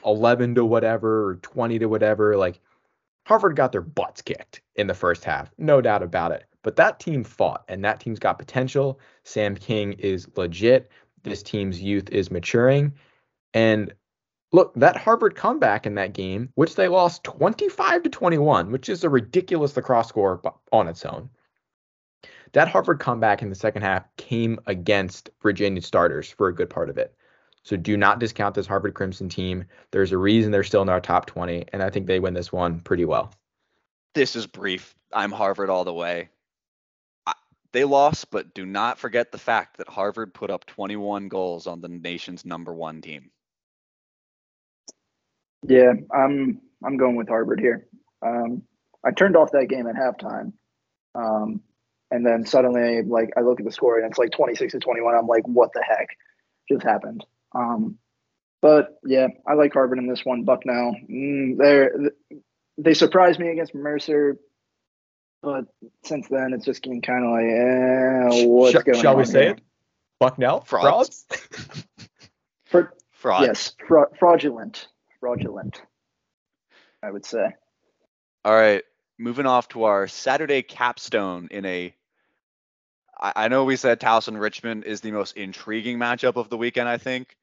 11 0.05 0.55
to 0.55 0.65
whatever 0.65 1.30
or 1.30 1.35
20 1.35 1.80
to 1.80 1.85
whatever. 1.88 2.38
Like, 2.38 2.59
Harvard 3.25 3.55
got 3.55 3.71
their 3.71 3.81
butts 3.81 4.21
kicked 4.21 4.61
in 4.75 4.88
the 4.88 4.93
first 4.93 5.23
half, 5.23 5.51
no 5.57 5.81
doubt 5.81 6.03
about 6.03 6.31
it. 6.31 6.45
But 6.61 6.75
that 6.77 6.99
team 6.99 7.23
fought, 7.23 7.63
and 7.67 7.84
that 7.84 7.99
team's 7.99 8.19
got 8.19 8.39
potential. 8.39 8.99
Sam 9.23 9.55
King 9.55 9.93
is 9.93 10.27
legit. 10.35 10.89
This 11.23 11.43
team's 11.43 11.81
youth 11.81 12.09
is 12.09 12.31
maturing. 12.31 12.93
And 13.53 13.93
look, 14.51 14.73
that 14.75 14.95
Harvard 14.95 15.35
comeback 15.35 15.85
in 15.85 15.95
that 15.95 16.13
game, 16.13 16.49
which 16.55 16.75
they 16.75 16.88
lost 16.88 17.23
25 17.23 18.03
to 18.03 18.09
21, 18.09 18.71
which 18.71 18.89
is 18.89 19.03
a 19.03 19.09
ridiculous 19.09 19.75
lacrosse 19.75 20.07
score 20.07 20.41
on 20.71 20.88
its 20.88 21.05
own. 21.05 21.30
That 22.53 22.67
Harvard 22.67 22.99
comeback 22.99 23.41
in 23.41 23.49
the 23.49 23.55
second 23.55 23.81
half 23.81 24.05
came 24.17 24.59
against 24.67 25.30
Virginia 25.41 25.81
starters 25.81 26.30
for 26.30 26.47
a 26.47 26.55
good 26.55 26.69
part 26.69 26.89
of 26.89 26.97
it. 26.97 27.15
So 27.64 27.77
do 27.77 27.95
not 27.95 28.19
discount 28.19 28.56
this 28.56 28.68
Harvard 28.68 28.94
Crimson 28.94 29.30
team. 29.30 29.65
There's 29.91 30.11
a 30.11 30.18
reason 30.18 30.52
they're 30.52 30.64
still 30.64 30.81
in 30.81 30.90
our 30.90 30.99
top 30.99 31.26
20, 31.26 31.65
and 31.72 31.81
I 31.81 31.90
think 31.90 32.07
they 32.07 32.19
win 32.19 32.34
this 32.34 32.52
one 32.52 32.80
pretty 32.81 33.06
well. 33.06 33.34
This 34.14 34.35
is 34.35 34.45
brief. 34.45 34.94
I'm 35.11 35.31
Harvard 35.31 35.69
all 35.69 35.85
the 35.85 35.94
way. 35.94 36.30
They 37.73 37.85
lost, 37.85 38.30
but 38.30 38.53
do 38.53 38.68
not 38.68 38.99
forget 38.99 39.31
the 39.31 39.40
fact 39.40 39.77
that 39.77 39.90
Harvard 39.90 40.34
put 40.34 40.52
up 40.52 40.65
21 40.68 41.27
goals 41.27 41.65
on 41.65 41.81
the 41.81 41.88
nation's 41.88 42.45
number 42.45 42.72
one 42.72 43.02
team. 43.02 43.31
Yeah, 45.64 45.94
I'm 46.14 46.61
I'm 46.85 46.98
going 46.98 47.15
with 47.15 47.30
Harvard 47.30 47.60
here. 47.60 47.88
Um, 48.23 48.61
I 49.03 49.11
turned 49.11 49.35
off 49.35 49.52
that 49.53 49.69
game 49.69 49.88
at 49.88 49.95
halftime, 49.95 50.53
um, 51.15 51.61
and 52.11 52.23
then 52.23 52.45
suddenly, 52.45 53.02
like, 53.02 53.31
I 53.35 53.41
look 53.41 53.60
at 53.60 53.65
the 53.65 53.72
score 53.72 53.98
and 53.98 54.07
it's 54.07 54.19
like 54.19 54.31
26 54.31 54.73
to 54.73 54.80
21. 54.80 55.15
I'm 55.15 55.26
like, 55.26 55.48
what 55.48 55.72
the 55.73 55.84
heck 55.84 56.10
just 56.69 56.84
happened? 56.84 57.26
Um, 57.53 57.97
but 58.61 58.97
yeah, 59.05 59.27
I 59.47 59.53
like 59.53 59.73
Harvard 59.73 59.99
in 59.99 60.07
this 60.07 60.23
one. 60.23 60.43
Bucknell, 60.43 60.95
mm, 61.09 61.57
they 61.57 62.39
they 62.77 62.93
surprised 62.93 63.39
me 63.39 63.49
against 63.49 63.75
Mercer, 63.75 64.38
but 65.41 65.65
since 66.03 66.27
then 66.30 66.53
it's 66.53 66.65
just 66.65 66.81
getting 66.81 67.01
kind 67.01 67.25
of 67.25 67.31
like, 67.31 68.41
eh, 68.43 68.45
what's 68.47 68.71
Sh- 68.80 68.84
going 68.84 69.01
shall 69.01 69.13
on? 69.13 69.17
we 69.19 69.25
say 69.25 69.41
here? 69.43 69.51
it? 69.51 69.61
Bucknell 70.19 70.61
Frauds. 70.61 71.25
frauds. 71.30 71.85
For, 72.65 72.93
Fraud. 73.11 73.43
yes, 73.45 73.73
fra- 73.88 74.07
fraudulent, 74.17 74.88
fraudulent. 75.19 75.81
I 77.03 77.11
would 77.11 77.25
say. 77.25 77.45
All 78.45 78.55
right, 78.55 78.84
moving 79.19 79.45
off 79.45 79.67
to 79.69 79.84
our 79.84 80.07
Saturday 80.07 80.61
capstone 80.63 81.49
in 81.51 81.65
a. 81.65 81.93
I, 83.19 83.34
I 83.35 83.47
know 83.49 83.65
we 83.65 83.75
said 83.75 83.99
Towson 83.99 84.39
Richmond 84.39 84.85
is 84.85 85.01
the 85.01 85.11
most 85.11 85.35
intriguing 85.38 85.99
matchup 85.99 86.38
of 86.38 86.49
the 86.49 86.57
weekend. 86.57 86.88
I 86.89 86.97
think 86.97 87.35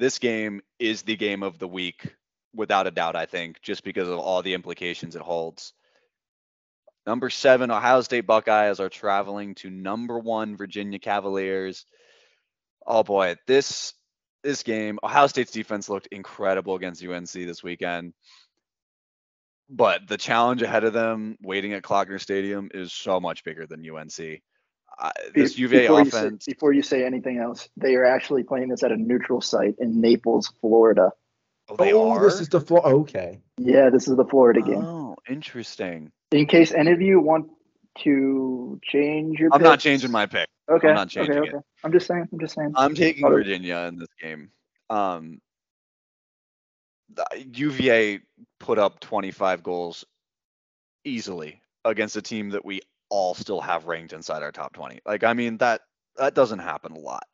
this 0.00 0.18
game 0.18 0.60
is 0.78 1.02
the 1.02 1.16
game 1.16 1.42
of 1.42 1.58
the 1.58 1.68
week 1.68 2.14
without 2.54 2.86
a 2.86 2.90
doubt. 2.90 3.16
I 3.16 3.26
think 3.26 3.60
just 3.62 3.84
because 3.84 4.08
of 4.08 4.18
all 4.18 4.42
the 4.42 4.54
implications 4.54 5.14
it 5.14 5.22
holds. 5.22 5.72
Number 7.06 7.30
seven, 7.30 7.70
Ohio 7.70 8.02
State 8.02 8.26
Buckeyes 8.26 8.80
are 8.80 8.88
traveling 8.88 9.54
to 9.56 9.70
number 9.70 10.18
one 10.18 10.56
Virginia 10.56 10.98
Cavaliers. 10.98 11.86
Oh 12.86 13.02
boy, 13.02 13.36
this 13.46 13.94
this 14.42 14.62
game, 14.62 14.98
Ohio 15.02 15.26
State's 15.26 15.52
defense 15.52 15.88
looked 15.88 16.08
incredible 16.08 16.74
against 16.74 17.04
UNC 17.04 17.30
this 17.30 17.62
weekend 17.62 18.14
but 19.70 20.08
the 20.08 20.18
challenge 20.18 20.62
ahead 20.62 20.82
of 20.82 20.92
them 20.92 21.38
waiting 21.40 21.72
at 21.72 21.82
Klockner 21.82 22.20
Stadium 22.20 22.68
is 22.74 22.92
so 22.92 23.20
much 23.20 23.44
bigger 23.44 23.66
than 23.66 23.88
UNC. 23.88 24.42
Uh, 25.00 25.10
this 25.34 25.54
Be- 25.54 25.62
UVA 25.62 25.80
before 25.82 26.02
you 26.02 26.10
say- 26.10 26.52
before 26.52 26.72
you 26.72 26.82
say 26.82 27.04
anything 27.04 27.38
else, 27.38 27.68
they 27.76 27.94
are 27.96 28.04
actually 28.04 28.42
playing 28.42 28.68
this 28.68 28.82
at 28.82 28.92
a 28.92 28.96
neutral 28.96 29.40
site 29.40 29.76
in 29.78 30.00
Naples, 30.00 30.52
Florida. 30.60 31.12
oh, 31.70 31.76
they 31.76 31.92
oh, 31.94 32.10
are. 32.10 32.22
this 32.22 32.40
is 32.40 32.50
the 32.50 32.60
floor. 32.60 32.86
Okay. 32.86 33.40
Yeah, 33.56 33.88
this 33.88 34.08
is 34.08 34.16
the 34.16 34.26
Florida 34.26 34.60
game. 34.60 34.84
Oh, 34.84 35.16
interesting. 35.28 36.12
In 36.32 36.46
case 36.46 36.72
any 36.72 36.92
of 36.92 37.00
you 37.00 37.18
want 37.20 37.50
to 38.00 38.78
change 38.84 39.38
your, 39.40 39.48
I'm 39.52 39.62
not 39.62 39.80
changing 39.80 40.10
my 40.10 40.26
pick. 40.26 40.48
Okay, 40.68 40.88
I'm 40.88 40.94
not 40.94 41.08
changing 41.08 41.38
okay, 41.38 41.48
it. 41.48 41.54
okay. 41.54 41.64
I'm 41.82 41.92
just 41.92 42.06
saying. 42.06 42.28
I'm 42.30 42.38
just 42.38 42.54
saying. 42.54 42.72
I'm 42.76 42.94
taking 42.94 43.24
Other- 43.24 43.36
Virginia 43.36 43.78
in 43.88 43.96
this 43.96 44.08
game. 44.20 44.50
Um, 44.90 45.40
the 47.14 47.24
UVA 47.54 48.20
put 48.58 48.78
up 48.78 49.00
25 49.00 49.62
goals 49.62 50.04
easily 51.04 51.60
against 51.84 52.16
a 52.16 52.22
team 52.22 52.50
that 52.50 52.64
we 52.64 52.82
all 53.10 53.34
still 53.34 53.60
have 53.60 53.86
ranked 53.86 54.12
inside 54.12 54.42
our 54.42 54.52
top 54.52 54.72
20. 54.72 55.00
Like, 55.04 55.24
I 55.24 55.34
mean, 55.34 55.58
that 55.58 55.82
that 56.16 56.34
doesn't 56.34 56.60
happen 56.60 56.92
a 56.92 56.98
lot. 56.98 57.24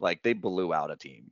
Like, 0.00 0.22
they 0.22 0.32
blew 0.32 0.74
out 0.74 0.90
a 0.90 0.96
team. 0.96 1.30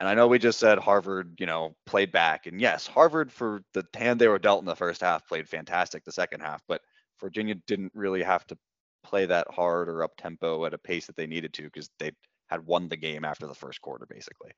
And 0.00 0.08
I 0.08 0.14
know 0.14 0.26
we 0.26 0.40
just 0.40 0.58
said 0.58 0.78
Harvard, 0.78 1.36
you 1.38 1.46
know, 1.46 1.76
played 1.86 2.10
back. 2.10 2.46
And 2.46 2.60
yes, 2.60 2.88
Harvard, 2.88 3.30
for 3.30 3.62
the 3.72 3.86
hand 3.94 4.20
they 4.20 4.26
were 4.26 4.38
dealt 4.38 4.60
in 4.60 4.66
the 4.66 4.74
first 4.74 5.00
half, 5.00 5.28
played 5.28 5.48
fantastic 5.48 6.04
the 6.04 6.10
second 6.10 6.40
half. 6.40 6.60
But 6.66 6.80
Virginia 7.20 7.54
didn't 7.68 7.92
really 7.94 8.22
have 8.22 8.44
to 8.48 8.58
play 9.04 9.26
that 9.26 9.46
hard 9.48 9.88
or 9.88 10.02
up 10.02 10.16
tempo 10.16 10.64
at 10.64 10.74
a 10.74 10.78
pace 10.78 11.06
that 11.06 11.16
they 11.16 11.28
needed 11.28 11.52
to 11.54 11.62
because 11.64 11.88
they 12.00 12.10
had 12.48 12.66
won 12.66 12.88
the 12.88 12.96
game 12.96 13.24
after 13.24 13.46
the 13.46 13.54
first 13.54 13.80
quarter, 13.80 14.06
basically. 14.08 14.50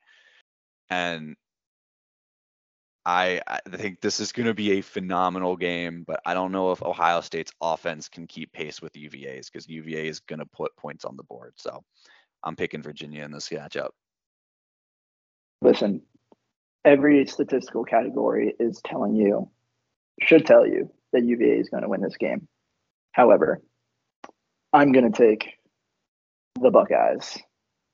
And 0.89 1.37
I, 3.07 3.41
I 3.47 3.61
think 3.71 4.01
this 4.01 4.19
is 4.19 4.33
going 4.33 4.47
to 4.47 4.55
be 4.55 4.73
a 4.73 4.81
phenomenal 4.81 5.57
game, 5.57 6.05
but 6.07 6.21
I 6.25 6.33
don't 6.33 6.53
know 6.53 6.73
if 6.73 6.83
Ohio 6.83 7.21
State's 7.21 7.53
offense 7.61 8.09
can 8.09 8.27
keep 8.27 8.53
pace 8.53 8.81
with 8.81 8.97
UVA's 8.97 9.51
because 9.51 9.69
UVA 9.69 10.09
is 10.09 10.21
going 10.21 10.39
to 10.39 10.47
put 10.47 10.75
points 10.77 11.05
on 11.05 11.17
the 11.17 11.23
board. 11.23 11.53
So 11.57 11.85
I'm 12.43 12.57
picking 12.57 12.83
Virginia 12.83 13.25
in 13.25 13.31
this 13.31 13.49
matchup. 13.51 13.91
Listen, 15.61 16.03
every 16.85 17.27
statistical 17.27 17.85
category 17.85 18.55
is 18.59 18.81
telling 18.85 19.15
you, 19.15 19.51
should 20.23 20.47
tell 20.47 20.67
you 20.67 20.91
that 21.13 21.25
UVA 21.25 21.59
is 21.59 21.69
going 21.69 21.83
to 21.83 21.89
win 21.89 22.01
this 22.01 22.17
game. 22.17 22.49
However, 23.13 23.63
I'm 24.73 24.93
going 24.93 25.11
to 25.11 25.17
take 25.17 25.55
the 26.61 26.71
Buckeyes 26.71 27.39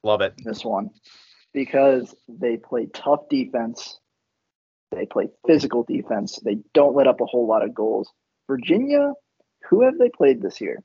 Love 0.03 0.21
it. 0.21 0.35
this 0.45 0.65
one 0.65 0.91
because 1.53 2.15
they 2.29 2.57
play 2.57 2.87
tough 2.93 3.29
defense. 3.29 3.99
They 4.91 5.07
play 5.07 5.29
physical 5.47 5.85
defense. 5.85 6.39
They 6.45 6.59
don't 6.75 6.97
let 6.97 7.07
up 7.07 7.21
a 7.21 7.27
whole 7.27 7.47
lot 7.47 7.65
of 7.65 7.75
goals. 7.75 8.11
Virginia, 8.49 9.13
who 9.69 9.83
have 9.83 9.99
they 9.99 10.09
played 10.09 10.43
this 10.43 10.61
year? 10.61 10.83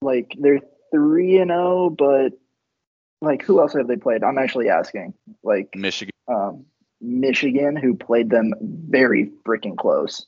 Like 0.00 0.34
they're 0.38 0.60
three 0.90 1.38
and 1.38 1.50
zero, 1.50 1.90
but 1.90 2.30
like 3.20 3.42
who 3.42 3.60
else 3.60 3.74
have 3.74 3.88
they 3.88 3.96
played? 3.96 4.22
I'm 4.24 4.38
actually 4.38 4.68
asking. 4.68 5.14
Like 5.42 5.68
Michigan. 5.74 6.12
um, 6.28 6.64
Michigan, 7.00 7.76
who 7.76 7.94
played 7.94 8.30
them 8.30 8.54
very 8.60 9.30
freaking 9.46 9.76
close, 9.76 10.26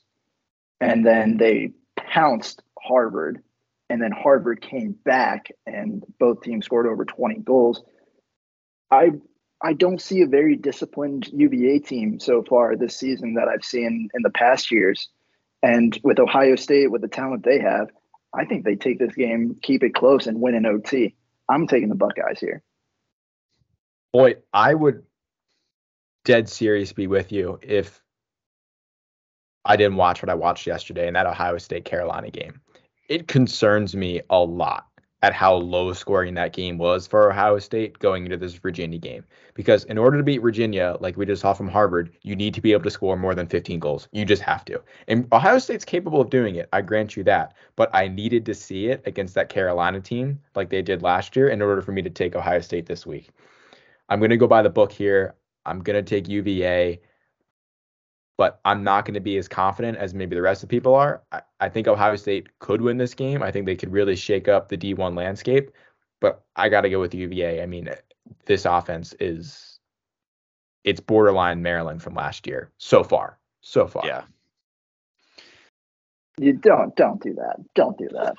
and 0.80 1.06
then 1.06 1.38
they 1.38 1.72
pounced 1.96 2.62
Harvard, 2.80 3.42
and 3.88 4.02
then 4.02 4.12
Harvard 4.12 4.60
came 4.60 4.92
back, 4.92 5.50
and 5.66 6.04
both 6.18 6.42
teams 6.42 6.66
scored 6.66 6.86
over 6.86 7.04
20 7.04 7.40
goals. 7.40 7.82
I 8.90 9.12
I 9.62 9.72
don't 9.72 10.00
see 10.00 10.22
a 10.22 10.26
very 10.26 10.56
disciplined 10.56 11.28
UVA 11.32 11.80
team 11.80 12.20
so 12.20 12.42
far 12.42 12.76
this 12.76 12.96
season 12.96 13.34
that 13.34 13.48
I've 13.48 13.64
seen 13.64 14.08
in 14.14 14.22
the 14.22 14.30
past 14.30 14.70
years, 14.70 15.08
and 15.62 15.98
with 16.04 16.20
Ohio 16.20 16.54
State 16.56 16.90
with 16.90 17.02
the 17.02 17.08
talent 17.08 17.44
they 17.44 17.58
have, 17.58 17.88
I 18.32 18.44
think 18.44 18.64
they 18.64 18.76
take 18.76 18.98
this 18.98 19.14
game, 19.14 19.56
keep 19.62 19.82
it 19.82 19.94
close, 19.94 20.26
and 20.26 20.40
win 20.40 20.54
in 20.54 20.66
OT. 20.66 21.14
I'm 21.48 21.66
taking 21.66 21.88
the 21.88 21.94
Buckeyes 21.94 22.38
here. 22.38 22.62
Boy, 24.12 24.36
I 24.52 24.74
would 24.74 25.02
dead 26.24 26.48
serious 26.48 26.92
be 26.92 27.06
with 27.06 27.32
you 27.32 27.58
if 27.62 28.02
I 29.64 29.76
didn't 29.76 29.96
watch 29.96 30.22
what 30.22 30.30
I 30.30 30.34
watched 30.34 30.66
yesterday 30.66 31.08
in 31.08 31.14
that 31.14 31.26
Ohio 31.26 31.58
State 31.58 31.84
Carolina 31.84 32.30
game. 32.30 32.60
It 33.08 33.28
concerns 33.28 33.96
me 33.96 34.20
a 34.30 34.38
lot 34.38 34.86
at 35.22 35.32
how 35.32 35.54
low 35.54 35.92
scoring 35.92 36.34
that 36.34 36.52
game 36.52 36.78
was 36.78 37.06
for 37.06 37.30
Ohio 37.30 37.58
State 37.58 37.98
going 37.98 38.24
into 38.24 38.36
this 38.36 38.54
Virginia 38.54 38.98
game. 38.98 39.24
Because 39.54 39.84
in 39.84 39.98
order 39.98 40.16
to 40.16 40.22
beat 40.22 40.38
Virginia, 40.38 40.96
like 41.00 41.16
we 41.16 41.26
just 41.26 41.42
saw 41.42 41.52
from 41.52 41.68
Harvard, 41.68 42.14
you 42.22 42.36
need 42.36 42.54
to 42.54 42.60
be 42.60 42.72
able 42.72 42.84
to 42.84 42.90
score 42.90 43.16
more 43.16 43.34
than 43.34 43.48
15 43.48 43.80
goals. 43.80 44.08
You 44.12 44.24
just 44.24 44.42
have 44.42 44.64
to. 44.66 44.80
And 45.08 45.26
Ohio 45.32 45.58
State's 45.58 45.84
capable 45.84 46.20
of 46.20 46.30
doing 46.30 46.54
it. 46.54 46.68
I 46.72 46.82
grant 46.82 47.16
you 47.16 47.24
that. 47.24 47.54
But 47.74 47.90
I 47.92 48.06
needed 48.06 48.46
to 48.46 48.54
see 48.54 48.86
it 48.86 49.02
against 49.06 49.34
that 49.34 49.48
Carolina 49.48 50.00
team 50.00 50.40
like 50.54 50.70
they 50.70 50.82
did 50.82 51.02
last 51.02 51.34
year 51.34 51.48
in 51.48 51.60
order 51.60 51.82
for 51.82 51.92
me 51.92 52.02
to 52.02 52.10
take 52.10 52.36
Ohio 52.36 52.60
State 52.60 52.86
this 52.86 53.04
week. 53.04 53.30
I'm 54.08 54.20
going 54.20 54.30
to 54.30 54.36
go 54.36 54.46
by 54.46 54.62
the 54.62 54.70
book 54.70 54.92
here. 54.92 55.34
I'm 55.66 55.80
going 55.80 56.02
to 56.02 56.08
take 56.08 56.28
UVA, 56.28 57.00
but 58.38 58.60
I'm 58.64 58.84
not 58.84 59.04
going 59.04 59.14
to 59.14 59.20
be 59.20 59.36
as 59.36 59.48
confident 59.48 59.98
as 59.98 60.14
maybe 60.14 60.36
the 60.36 60.40
rest 60.40 60.62
of 60.62 60.68
the 60.68 60.74
people 60.74 60.94
are. 60.94 61.22
I, 61.32 61.42
I 61.60 61.68
think 61.68 61.88
Ohio 61.88 62.16
State 62.16 62.58
could 62.60 62.80
win 62.80 62.96
this 62.96 63.12
game. 63.12 63.42
I 63.42 63.50
think 63.50 63.66
they 63.66 63.76
could 63.76 63.92
really 63.92 64.16
shake 64.16 64.48
up 64.48 64.68
the 64.68 64.78
D1 64.78 65.16
landscape, 65.16 65.72
but 66.20 66.44
I 66.56 66.68
got 66.70 66.82
to 66.82 66.90
go 66.90 67.00
with 67.00 67.12
UVA. 67.12 67.60
I 67.60 67.66
mean, 67.66 67.88
eh, 67.88 67.96
this 68.46 68.64
offense 68.64 69.14
is 69.20 69.80
it's 70.84 71.00
borderline 71.00 71.62
Maryland 71.62 72.00
from 72.00 72.14
last 72.14 72.46
year 72.46 72.70
so 72.78 73.02
far. 73.02 73.38
So 73.60 73.88
far. 73.88 74.06
Yeah. 74.06 74.22
You 76.38 76.52
don't 76.52 76.94
don't 76.94 77.20
do 77.20 77.34
that. 77.34 77.56
Don't 77.74 77.98
do 77.98 78.08
that. 78.12 78.36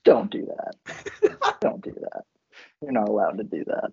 don't 0.04 0.30
do 0.30 0.46
that. 0.46 1.60
Don't 1.60 1.84
do 1.84 1.92
that. 1.92 2.22
You're 2.80 2.92
not 2.92 3.10
allowed 3.10 3.36
to 3.36 3.44
do 3.44 3.62
that. 3.66 3.92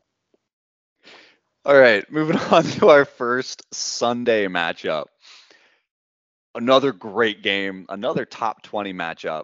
All 1.69 1.77
right, 1.77 2.03
moving 2.11 2.35
on 2.51 2.63
to 2.63 2.89
our 2.89 3.05
first 3.05 3.63
Sunday 3.71 4.47
matchup. 4.47 5.05
Another 6.55 6.91
great 6.91 7.43
game, 7.43 7.85
another 7.89 8.25
top 8.25 8.63
20 8.63 8.91
matchup. 8.91 9.43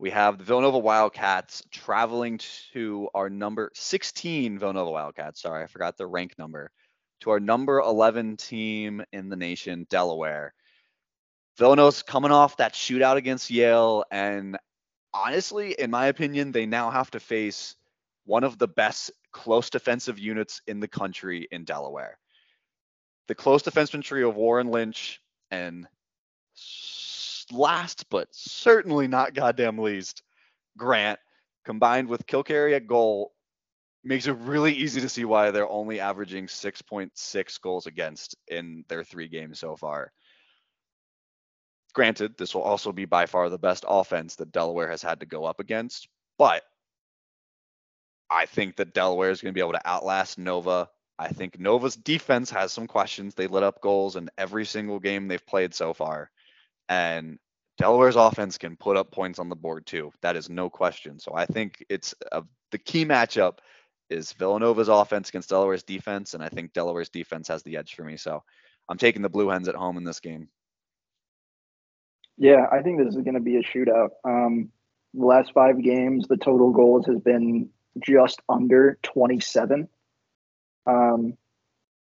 We 0.00 0.10
have 0.10 0.38
the 0.38 0.44
Villanova 0.44 0.80
Wildcats 0.80 1.62
traveling 1.70 2.40
to 2.72 3.08
our 3.14 3.30
number 3.30 3.70
16 3.74 4.58
Villanova 4.58 4.90
Wildcats. 4.90 5.40
Sorry, 5.40 5.62
I 5.62 5.68
forgot 5.68 5.96
the 5.96 6.08
rank 6.08 6.36
number. 6.36 6.72
To 7.20 7.30
our 7.30 7.38
number 7.38 7.78
11 7.78 8.38
team 8.38 9.04
in 9.12 9.28
the 9.28 9.36
nation, 9.36 9.86
Delaware. 9.88 10.54
Villanova's 11.58 12.02
coming 12.02 12.32
off 12.32 12.56
that 12.56 12.74
shootout 12.74 13.18
against 13.18 13.50
Yale, 13.50 14.02
and 14.10 14.58
honestly, 15.14 15.76
in 15.78 15.92
my 15.92 16.06
opinion, 16.06 16.50
they 16.50 16.66
now 16.66 16.90
have 16.90 17.12
to 17.12 17.20
face 17.20 17.76
one 18.24 18.44
of 18.44 18.58
the 18.58 18.68
best 18.68 19.10
close 19.32 19.70
defensive 19.70 20.18
units 20.18 20.60
in 20.66 20.80
the 20.80 20.88
country 20.88 21.48
in 21.50 21.64
Delaware. 21.64 22.18
The 23.28 23.34
close 23.34 23.62
defenseman 23.62 24.02
trio 24.02 24.28
of 24.28 24.36
Warren 24.36 24.70
Lynch 24.70 25.20
and 25.50 25.86
last 27.50 28.08
but 28.10 28.28
certainly 28.32 29.08
not 29.08 29.34
goddamn 29.34 29.78
least, 29.78 30.22
Grant, 30.76 31.18
combined 31.64 32.08
with 32.08 32.26
Kilcarry 32.26 32.74
at 32.74 32.86
goal, 32.86 33.32
makes 34.04 34.26
it 34.26 34.32
really 34.32 34.72
easy 34.72 35.00
to 35.00 35.08
see 35.08 35.24
why 35.24 35.50
they're 35.50 35.68
only 35.68 36.00
averaging 36.00 36.46
6.6 36.46 37.60
goals 37.60 37.86
against 37.86 38.36
in 38.48 38.84
their 38.88 39.04
three 39.04 39.28
games 39.28 39.60
so 39.60 39.76
far. 39.76 40.12
Granted, 41.94 42.36
this 42.36 42.54
will 42.54 42.62
also 42.62 42.90
be 42.90 43.04
by 43.04 43.26
far 43.26 43.48
the 43.48 43.58
best 43.58 43.84
offense 43.86 44.36
that 44.36 44.50
Delaware 44.50 44.90
has 44.90 45.02
had 45.02 45.20
to 45.20 45.26
go 45.26 45.44
up 45.44 45.60
against, 45.60 46.08
but 46.38 46.62
I 48.32 48.46
think 48.46 48.76
that 48.76 48.94
Delaware 48.94 49.30
is 49.30 49.42
going 49.42 49.52
to 49.52 49.54
be 49.54 49.60
able 49.60 49.72
to 49.72 49.86
outlast 49.86 50.38
Nova. 50.38 50.88
I 51.18 51.28
think 51.28 51.60
Nova's 51.60 51.96
defense 51.96 52.50
has 52.50 52.72
some 52.72 52.86
questions. 52.86 53.34
They 53.34 53.46
let 53.46 53.62
up 53.62 53.82
goals 53.82 54.16
in 54.16 54.30
every 54.38 54.64
single 54.64 54.98
game 54.98 55.28
they've 55.28 55.46
played 55.46 55.74
so 55.74 55.92
far. 55.92 56.30
And 56.88 57.38
Delaware's 57.78 58.16
offense 58.16 58.58
can 58.58 58.76
put 58.76 58.96
up 58.96 59.12
points 59.12 59.38
on 59.38 59.48
the 59.48 59.56
board 59.56 59.86
too. 59.86 60.12
That 60.22 60.36
is 60.36 60.48
no 60.48 60.70
question. 60.70 61.18
So 61.18 61.32
I 61.34 61.46
think 61.46 61.84
it's 61.88 62.14
a, 62.32 62.42
the 62.70 62.78
key 62.78 63.04
matchup 63.04 63.58
is 64.08 64.32
Villanova's 64.32 64.88
offense 64.88 65.28
against 65.28 65.50
Delaware's 65.50 65.82
defense, 65.82 66.34
and 66.34 66.42
I 66.42 66.48
think 66.48 66.72
Delaware's 66.72 67.08
defense 67.10 67.48
has 67.48 67.62
the 67.62 67.76
edge 67.76 67.94
for 67.94 68.04
me. 68.04 68.16
So 68.16 68.42
I'm 68.88 68.98
taking 68.98 69.22
the 69.22 69.28
Blue 69.28 69.48
Hens 69.48 69.68
at 69.68 69.74
home 69.74 69.96
in 69.96 70.04
this 70.04 70.20
game. 70.20 70.48
Yeah, 72.38 72.66
I 72.72 72.80
think 72.82 72.98
this 72.98 73.14
is 73.14 73.22
going 73.22 73.34
to 73.34 73.40
be 73.40 73.56
a 73.56 73.62
shootout. 73.62 74.10
Um, 74.24 74.70
the 75.14 75.26
last 75.26 75.52
five 75.52 75.82
games, 75.82 76.26
the 76.28 76.38
total 76.38 76.72
goals 76.72 77.06
has 77.06 77.20
been 77.20 77.68
just 77.98 78.40
under 78.48 78.98
27. 79.02 79.88
Um, 80.86 81.36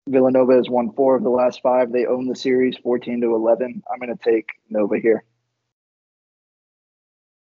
Villanova 0.07 0.55
has 0.55 0.69
won 0.69 0.91
four 0.93 1.15
of 1.15 1.23
the 1.23 1.29
last 1.29 1.61
five. 1.61 1.91
They 1.91 2.05
own 2.05 2.27
the 2.27 2.35
series 2.35 2.77
14 2.77 3.21
to 3.21 3.35
11. 3.35 3.83
I'm 3.91 3.99
going 3.99 4.15
to 4.15 4.23
take 4.23 4.49
Nova 4.69 4.99
here. 4.99 5.23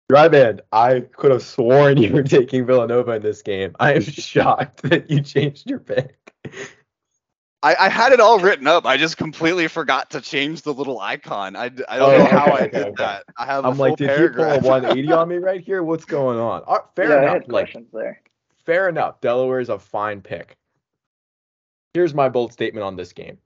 Drive 0.08 0.34
in. 0.34 0.60
I 0.70 1.00
could 1.00 1.30
have 1.30 1.42
sworn 1.42 1.96
you 2.02 2.12
were 2.12 2.22
taking 2.22 2.66
Villanova 2.66 3.12
in 3.12 3.22
this 3.22 3.42
game. 3.42 3.74
I 3.80 3.94
am 3.94 4.02
shocked 4.02 4.82
that 4.82 5.10
you 5.10 5.22
changed 5.22 5.68
your 5.68 5.78
pick. 5.78 6.34
I, 7.62 7.74
I, 7.78 7.88
had 7.88 8.12
it 8.12 8.20
all 8.20 8.38
written 8.40 8.66
up. 8.66 8.86
I 8.86 8.96
just 8.96 9.16
completely 9.16 9.68
forgot 9.68 10.10
to 10.10 10.20
change 10.20 10.62
the 10.62 10.74
little 10.74 10.98
icon. 11.00 11.54
I, 11.56 11.66
I 11.66 11.68
don't 11.68 12.14
Oh, 12.14 12.18
know 12.18 12.24
how 12.26 12.44
okay, 12.46 12.52
I 12.52 12.64
okay, 12.66 12.70
did 12.78 12.86
okay. 12.88 12.94
that. 12.98 13.24
I 13.36 13.46
have 13.46 13.64
I'm 13.64 13.78
a 13.78 13.82
like, 13.82 13.96
did 13.96 14.08
paragraph. 14.08 14.56
you 14.56 14.60
pull 14.62 14.70
a 14.70 14.72
180 14.80 15.12
on 15.12 15.28
me 15.28 15.36
right 15.36 15.60
here? 15.60 15.82
What's 15.82 16.04
going 16.04 16.38
on? 16.38 16.62
Uh, 16.66 16.78
fair 16.96 17.10
yeah, 17.10 17.14
I 17.14 17.18
enough. 17.22 17.32
had 17.34 17.42
Like, 17.52 17.64
questions 17.66 17.88
there. 17.92 18.20
fair 18.64 18.88
enough. 18.88 19.20
Delaware 19.20 19.60
is 19.60 19.68
a 19.68 19.78
fine 19.78 20.20
pick. 20.20 20.56
Here's 21.94 22.14
my 22.14 22.28
bold 22.28 22.52
statement 22.52 22.84
on 22.84 22.96
this 22.96 23.12
game. 23.12 23.38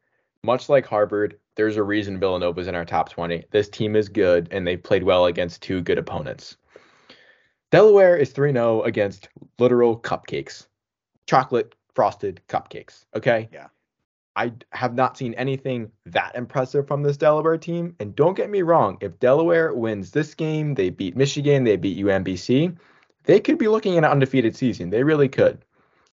Much 0.42 0.68
like 0.68 0.86
Harvard, 0.86 1.38
there's 1.56 1.76
a 1.76 1.82
reason 1.82 2.18
Villanova's 2.20 2.68
in 2.68 2.74
our 2.74 2.84
top 2.84 3.10
20. 3.10 3.44
This 3.50 3.68
team 3.68 3.96
is 3.96 4.08
good, 4.08 4.48
and 4.52 4.66
they 4.66 4.76
played 4.76 5.02
well 5.02 5.26
against 5.26 5.62
two 5.62 5.80
good 5.82 5.98
opponents. 5.98 6.56
Delaware 7.72 8.16
is 8.16 8.30
3 8.30 8.52
0 8.52 8.82
against 8.82 9.28
literal 9.58 9.98
cupcakes, 9.98 10.66
chocolate 11.26 11.74
frosted 11.94 12.40
cupcakes. 12.48 13.04
Okay. 13.14 13.48
Yeah. 13.52 13.66
I 14.36 14.52
have 14.72 14.94
not 14.94 15.16
seen 15.16 15.32
anything 15.34 15.90
that 16.04 16.36
impressive 16.36 16.86
from 16.86 17.02
this 17.02 17.16
Delaware 17.16 17.56
team. 17.56 17.96
And 17.98 18.14
don't 18.14 18.36
get 18.36 18.50
me 18.50 18.60
wrong, 18.62 18.98
if 19.00 19.18
Delaware 19.18 19.74
wins 19.74 20.10
this 20.10 20.34
game, 20.34 20.74
they 20.74 20.90
beat 20.90 21.16
Michigan, 21.16 21.64
they 21.64 21.76
beat 21.76 22.04
UMBC, 22.04 22.76
they 23.24 23.40
could 23.40 23.56
be 23.58 23.68
looking 23.68 23.94
at 23.94 24.04
an 24.04 24.10
undefeated 24.10 24.54
season. 24.54 24.90
They 24.90 25.02
really 25.02 25.28
could. 25.28 25.64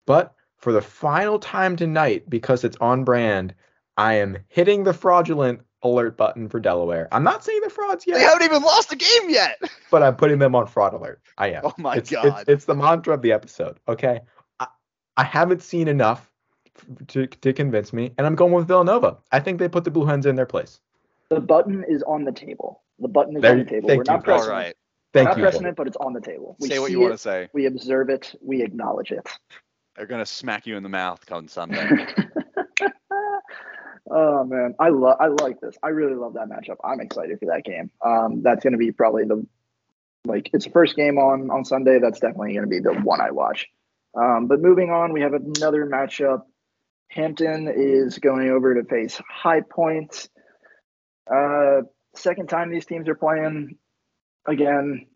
But 0.06 0.36
for 0.58 0.72
the 0.72 0.82
final 0.82 1.40
time 1.40 1.76
tonight, 1.76 2.30
because 2.30 2.64
it's 2.64 2.78
on 2.80 3.04
brand, 3.04 3.56
I 3.98 4.14
am 4.16 4.38
hitting 4.48 4.84
the 4.84 4.94
fraudulent 4.94 5.62
alert 5.84 6.16
button 6.16 6.48
for 6.48 6.60
Delaware. 6.60 7.08
I'm 7.12 7.24
not 7.24 7.44
saying 7.44 7.62
the 7.64 7.72
frauds 7.72 8.06
yet, 8.06 8.18
They 8.18 8.24
haven't 8.24 8.44
even 8.44 8.62
lost 8.62 8.92
a 8.92 8.96
game 8.96 9.30
yet. 9.30 9.60
but 9.92 10.04
I'm 10.04 10.16
putting 10.16 10.38
them 10.38 10.56
on 10.56 10.68
fraud 10.68 10.94
alert. 10.94 11.22
I 11.38 11.54
am. 11.54 11.64
Oh 11.66 11.74
my 11.78 11.96
it's, 11.96 12.12
it's- 12.12 12.24
god. 12.24 12.46
It's, 12.48 12.66
the 12.66 12.76
mantra 12.76 13.16
of 13.16 13.24
the 13.24 13.32
episode. 13.32 13.80
Okay. 13.88 14.20
I, 14.60 14.68
I 15.18 15.24
haven't 15.24 15.64
seen 15.64 15.88
enough 15.88 16.31
to, 17.10 17.28
to 17.28 17.54
convince 17.54 17.94
me, 17.94 18.12
and 18.18 18.26
I'm 18.28 18.36
going 18.36 18.54
with 18.54 18.68
Villanova. 18.68 19.18
I 19.32 19.40
think 19.40 19.60
they 19.60 19.68
put 19.70 19.84
the 19.84 19.92
Blue 19.92 20.06
Hens 20.06 20.26
in 20.26 20.36
their 20.36 20.46
place. 20.46 20.80
The 21.30 21.40
button 21.40 21.84
is 21.88 22.04
on 22.04 22.24
the 22.26 22.32
table. 22.32 22.82
The 23.00 23.08
button 23.08 23.36
is 23.38 23.42
There 23.42 23.52
on 23.52 23.60
the 23.60 23.66
table. 23.66 23.88
thank 23.88 23.98
We're 24.00 24.14
you, 24.14 24.18
not 24.18 24.24
Chris. 24.24 24.34
all 24.34 24.48
pressing 24.48 24.52
right. 24.52 24.68
it. 24.68 24.78
We're 25.14 25.20
Thank 25.20 25.28
not 25.30 25.38
you. 25.38 25.44
pressing 25.44 25.64
Will. 25.64 25.70
it, 25.72 25.76
but 25.76 25.88
it's 25.88 25.98
on 25.98 26.14
the 26.14 26.22
table. 26.22 26.56
We 26.60 26.70
Say 26.70 26.80
what 26.80 26.92
you 26.92 27.00
want 27.00 27.14
it, 27.14 27.16
to 27.16 27.22
say. 27.22 27.50
We 27.54 27.66
observe 27.66 28.10
it. 28.10 28.34
We 28.42 28.62
acknowledge 28.64 29.12
it. 29.12 29.28
They're 29.96 30.06
gonna 30.06 30.26
smack 30.26 30.66
you 30.66 30.78
in 30.78 30.84
the 30.84 30.90
mouth 30.90 31.26
come 31.26 31.48
Sunday. 31.50 31.86
oh 34.10 34.44
man, 34.46 34.74
I 34.80 34.90
love. 34.90 35.18
I 35.20 35.28
like 35.28 35.60
this. 35.60 35.78
I 35.84 35.90
really 35.90 36.16
love 36.16 36.34
that 36.36 36.48
matchup. 36.48 36.78
I'm 36.84 37.00
excited 37.02 37.40
for 37.40 37.48
that 37.48 37.64
game. 37.66 37.92
Um, 38.04 38.42
that's 38.42 38.64
going 38.64 38.74
to 38.74 38.80
be 38.80 38.92
probably 38.92 39.26
the 39.26 39.46
like 40.26 40.50
it's 40.54 40.66
the 40.66 40.72
first 40.72 40.96
game 40.96 41.18
on 41.18 41.50
on 41.52 41.66
Sunday. 41.66 42.00
That's 42.00 42.20
definitely 42.20 42.54
going 42.54 42.64
to 42.64 42.70
be 42.70 42.80
the 42.80 42.94
one 42.94 43.22
I 43.22 43.32
watch. 43.32 43.68
Um, 44.16 44.48
but 44.48 44.62
moving 44.62 44.90
on, 44.92 45.14
we 45.14 45.22
have 45.22 45.34
another 45.34 45.86
matchup. 45.86 46.44
Hampton 47.12 47.68
is 47.68 48.20
going 48.20 48.50
over 48.50 48.76
to 48.76 48.84
face 48.86 49.20
High 49.30 49.62
Point. 49.62 50.30
Uh, 51.32 51.82
second 52.16 52.48
time 52.48 52.72
these 52.72 52.86
teams 52.86 53.10
are 53.10 53.16
playing. 53.16 53.78
Again, 54.48 55.08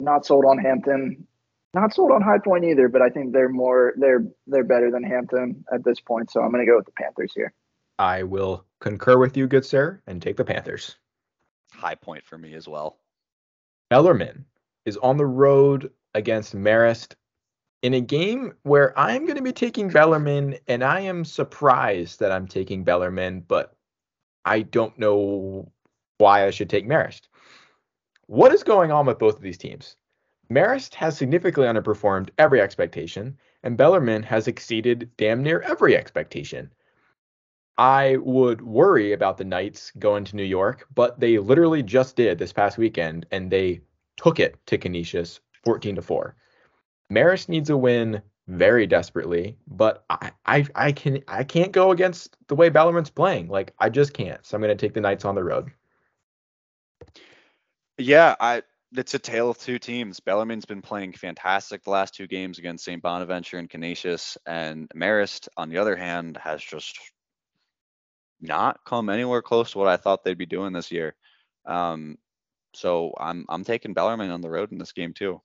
not 0.00 0.26
sold 0.26 0.44
on 0.44 0.58
Hampton. 0.58 1.26
Not 1.72 1.94
sold 1.94 2.10
on 2.10 2.22
High 2.22 2.38
Point 2.44 2.64
either, 2.64 2.88
but 2.88 3.02
I 3.02 3.08
think 3.08 3.32
they're 3.32 3.48
more 3.48 3.94
they're 3.96 4.24
they're 4.46 4.64
better 4.64 4.90
than 4.90 5.04
Hampton 5.04 5.64
at 5.72 5.84
this 5.84 6.00
point. 6.00 6.30
So 6.30 6.40
I'm 6.40 6.50
going 6.50 6.64
to 6.64 6.70
go 6.70 6.76
with 6.76 6.86
the 6.86 6.92
Panthers 6.92 7.32
here. 7.34 7.52
I 7.98 8.24
will 8.24 8.64
concur 8.80 9.16
with 9.16 9.36
you, 9.36 9.46
good 9.46 9.64
sir, 9.64 10.02
and 10.06 10.20
take 10.20 10.36
the 10.36 10.44
Panthers. 10.44 10.96
High 11.72 11.94
point 11.94 12.24
for 12.24 12.36
me 12.36 12.54
as 12.54 12.66
well. 12.66 12.98
Bellarmine 13.90 14.44
is 14.84 14.96
on 14.96 15.16
the 15.16 15.26
road 15.26 15.90
against 16.14 16.56
Marist 16.56 17.14
in 17.84 17.92
a 17.92 18.00
game 18.00 18.54
where 18.62 18.98
I'm 18.98 19.26
going 19.26 19.36
to 19.36 19.42
be 19.42 19.52
taking 19.52 19.90
Bellarmine, 19.90 20.56
and 20.68 20.82
I 20.82 21.00
am 21.00 21.22
surprised 21.22 22.18
that 22.18 22.32
I'm 22.32 22.48
taking 22.48 22.82
Bellarmine, 22.82 23.40
but 23.46 23.76
I 24.46 24.62
don't 24.62 24.98
know 24.98 25.70
why 26.16 26.46
I 26.46 26.50
should 26.50 26.70
take 26.70 26.88
Marist. 26.88 27.28
What 28.26 28.54
is 28.54 28.62
going 28.62 28.90
on 28.90 29.04
with 29.04 29.18
both 29.18 29.36
of 29.36 29.42
these 29.42 29.58
teams? 29.58 29.96
Marist 30.50 30.94
has 30.94 31.18
significantly 31.18 31.70
underperformed 31.70 32.30
every 32.38 32.58
expectation, 32.58 33.36
and 33.62 33.76
Bellarmine 33.76 34.22
has 34.22 34.48
exceeded 34.48 35.10
damn 35.18 35.42
near 35.42 35.60
every 35.60 35.94
expectation. 35.94 36.72
I 37.76 38.16
would 38.16 38.62
worry 38.62 39.12
about 39.12 39.36
the 39.36 39.44
Knights 39.44 39.92
going 39.98 40.24
to 40.24 40.36
New 40.36 40.42
York, 40.42 40.86
but 40.94 41.20
they 41.20 41.36
literally 41.36 41.82
just 41.82 42.16
did 42.16 42.38
this 42.38 42.52
past 42.52 42.78
weekend, 42.78 43.26
and 43.30 43.50
they 43.50 43.82
took 44.16 44.40
it 44.40 44.56
to 44.68 44.78
Canisius 44.78 45.40
14 45.64 45.96
to 45.96 46.02
4. 46.02 46.34
Marist 47.14 47.48
needs 47.48 47.70
a 47.70 47.76
win 47.76 48.22
very 48.48 48.86
desperately, 48.86 49.56
but 49.66 50.04
I, 50.10 50.32
I 50.44 50.66
I 50.74 50.92
can 50.92 51.22
I 51.28 51.44
can't 51.44 51.72
go 51.72 51.92
against 51.92 52.36
the 52.48 52.54
way 52.54 52.68
Bellarmine's 52.68 53.10
playing. 53.10 53.48
Like 53.48 53.72
I 53.78 53.88
just 53.88 54.12
can't. 54.12 54.44
So 54.44 54.56
I'm 54.56 54.60
gonna 54.60 54.74
take 54.74 54.94
the 54.94 55.00
Knights 55.00 55.24
on 55.24 55.34
the 55.34 55.44
road. 55.44 55.70
Yeah, 57.96 58.34
I 58.40 58.62
it's 58.96 59.14
a 59.14 59.18
tale 59.18 59.50
of 59.50 59.58
two 59.58 59.78
teams. 59.78 60.20
Bellarmine's 60.20 60.66
been 60.66 60.82
playing 60.82 61.12
fantastic 61.12 61.82
the 61.82 61.90
last 61.90 62.14
two 62.14 62.26
games 62.26 62.58
against 62.58 62.84
St. 62.84 63.02
Bonaventure 63.02 63.58
and 63.58 63.68
Canisius, 63.68 64.36
and 64.46 64.88
Marist, 64.94 65.48
on 65.56 65.68
the 65.68 65.78
other 65.78 65.96
hand, 65.96 66.36
has 66.36 66.62
just 66.62 66.98
not 68.40 68.80
come 68.84 69.08
anywhere 69.08 69.42
close 69.42 69.72
to 69.72 69.78
what 69.78 69.88
I 69.88 69.96
thought 69.96 70.22
they'd 70.22 70.38
be 70.38 70.46
doing 70.46 70.72
this 70.72 70.92
year. 70.92 71.14
Um, 71.64 72.18
so 72.74 73.14
I'm 73.18 73.46
I'm 73.48 73.64
taking 73.64 73.94
Bellarmine 73.94 74.30
on 74.30 74.42
the 74.42 74.50
road 74.50 74.72
in 74.72 74.78
this 74.78 74.92
game 74.92 75.14
too. 75.14 75.40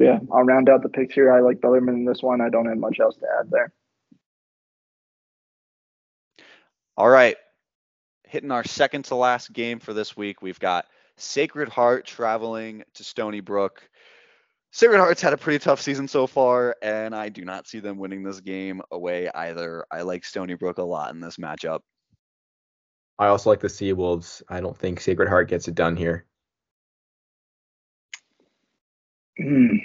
Yeah, 0.00 0.18
I'll 0.32 0.44
round 0.44 0.70
out 0.70 0.82
the 0.82 0.88
picture. 0.88 1.30
I 1.30 1.40
like 1.40 1.60
Bellarmine 1.60 1.94
in 1.94 2.04
this 2.06 2.22
one. 2.22 2.40
I 2.40 2.48
don't 2.48 2.66
have 2.66 2.78
much 2.78 3.00
else 3.00 3.16
to 3.16 3.26
add 3.38 3.50
there. 3.50 3.70
All 6.96 7.08
right. 7.08 7.36
Hitting 8.24 8.50
our 8.50 8.64
second 8.64 9.04
to 9.06 9.14
last 9.14 9.52
game 9.52 9.78
for 9.78 9.92
this 9.92 10.16
week, 10.16 10.40
we've 10.40 10.58
got 10.58 10.86
Sacred 11.18 11.68
Heart 11.68 12.06
traveling 12.06 12.82
to 12.94 13.04
Stony 13.04 13.40
Brook. 13.40 13.82
Sacred 14.72 14.98
Hearts 14.98 15.20
had 15.20 15.34
a 15.34 15.36
pretty 15.36 15.58
tough 15.58 15.82
season 15.82 16.08
so 16.08 16.26
far, 16.26 16.76
and 16.80 17.14
I 17.14 17.28
do 17.28 17.44
not 17.44 17.66
see 17.66 17.80
them 17.80 17.98
winning 17.98 18.22
this 18.22 18.40
game 18.40 18.80
away 18.90 19.28
either. 19.34 19.84
I 19.90 20.02
like 20.02 20.24
Stony 20.24 20.54
Brook 20.54 20.78
a 20.78 20.82
lot 20.82 21.12
in 21.12 21.20
this 21.20 21.36
matchup. 21.36 21.80
I 23.18 23.26
also 23.26 23.50
like 23.50 23.60
the 23.60 23.68
Seawolves. 23.68 24.42
I 24.48 24.60
don't 24.60 24.78
think 24.78 25.00
Sacred 25.00 25.28
Heart 25.28 25.50
gets 25.50 25.68
it 25.68 25.74
done 25.74 25.96
here. 25.96 26.24
Hmm. 29.40 29.76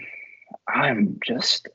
I'm 0.68 1.19
just, 1.26 1.69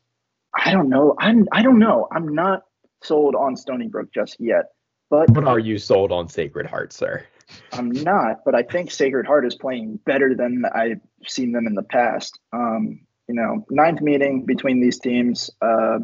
I 0.55 0.73
don't 0.73 0.89
know. 0.89 1.15
I'm, 1.19 1.49
I 1.53 1.63
don't 1.63 1.79
know. 1.79 2.09
I'm 2.13 2.35
not 2.35 2.63
sold 3.03 3.35
on 3.35 3.57
Stony 3.57 3.89
Brook 3.89 4.13
just 4.13 4.37
yet. 4.39 4.67
But 5.09 5.33
But 5.33 5.45
are 5.45 5.59
you 5.59 5.79
sold 5.79 6.13
on 6.13 6.29
Sacred 6.29 6.67
Heart, 6.67 6.93
sir? 6.93 7.25
I'm 7.73 7.91
not. 7.91 8.45
But 8.45 8.55
I 8.55 8.63
think 8.63 8.91
Sacred 8.91 9.27
Heart 9.27 9.47
is 9.47 9.57
playing 9.57 9.99
better 10.05 10.35
than 10.35 10.65
I've 10.73 11.01
seen 11.27 11.53
them 11.53 11.67
in 11.67 11.75
the 11.75 11.83
past. 11.83 12.39
Um, 12.53 13.01
you 13.29 13.35
know, 13.35 13.65
ninth 13.71 14.01
meeting 14.01 14.45
between 14.45 14.81
these 14.81 14.99
teams. 14.99 15.51
Uh, 15.61 16.01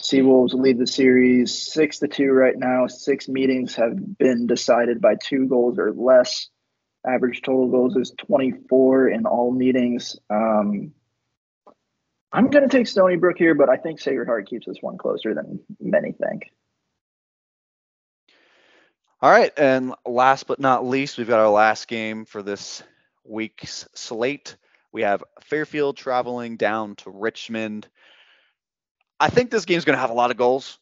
Seawolves 0.00 0.52
lead 0.52 0.78
the 0.78 0.86
series 0.86 1.72
six 1.72 1.98
to 2.00 2.08
two 2.08 2.30
right 2.30 2.56
now. 2.56 2.86
Six 2.86 3.28
meetings 3.28 3.74
have 3.76 4.18
been 4.18 4.46
decided 4.46 5.00
by 5.00 5.14
two 5.14 5.46
goals 5.46 5.78
or 5.78 5.92
less. 5.92 6.48
Average 7.06 7.42
total 7.42 7.68
goals 7.68 7.96
is 7.96 8.12
24 8.18 9.08
in 9.08 9.26
all 9.26 9.52
meetings. 9.52 10.16
Um, 10.28 10.92
I'm 12.32 12.50
going 12.50 12.68
to 12.68 12.76
take 12.76 12.86
Stony 12.86 13.16
Brook 13.16 13.38
here, 13.38 13.54
but 13.54 13.68
I 13.68 13.76
think 13.76 14.00
Sacred 14.00 14.26
Heart 14.26 14.48
keeps 14.48 14.66
this 14.66 14.78
one 14.80 14.98
closer 14.98 15.34
than 15.34 15.60
many 15.80 16.12
think. 16.12 16.50
All 19.22 19.30
right, 19.30 19.52
and 19.56 19.94
last 20.04 20.46
but 20.46 20.60
not 20.60 20.84
least, 20.84 21.16
we've 21.16 21.28
got 21.28 21.40
our 21.40 21.48
last 21.48 21.88
game 21.88 22.26
for 22.26 22.42
this 22.42 22.82
week's 23.24 23.88
slate. 23.94 24.56
We 24.92 25.02
have 25.02 25.24
Fairfield 25.42 25.96
traveling 25.96 26.56
down 26.56 26.96
to 26.96 27.10
Richmond. 27.10 27.88
I 29.18 29.30
think 29.30 29.50
this 29.50 29.64
game's 29.64 29.86
going 29.86 29.96
to 29.96 30.00
have 30.00 30.10
a 30.10 30.14
lot 30.14 30.30
of 30.30 30.36
goals, 30.36 30.78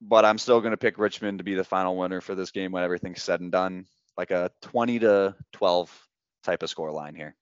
but 0.00 0.24
I'm 0.24 0.38
still 0.38 0.60
going 0.60 0.72
to 0.72 0.76
pick 0.76 0.98
Richmond 0.98 1.38
to 1.38 1.44
be 1.44 1.54
the 1.54 1.62
final 1.62 1.96
winner 1.96 2.20
for 2.20 2.34
this 2.34 2.50
game 2.50 2.72
when 2.72 2.82
everything's 2.82 3.22
said 3.22 3.40
and 3.40 3.52
done, 3.52 3.86
like 4.16 4.30
a 4.30 4.50
20 4.62 4.98
to 5.00 5.34
12 5.52 6.08
type 6.42 6.62
of 6.62 6.70
score 6.70 6.92
line 6.92 7.14
here. 7.14 7.34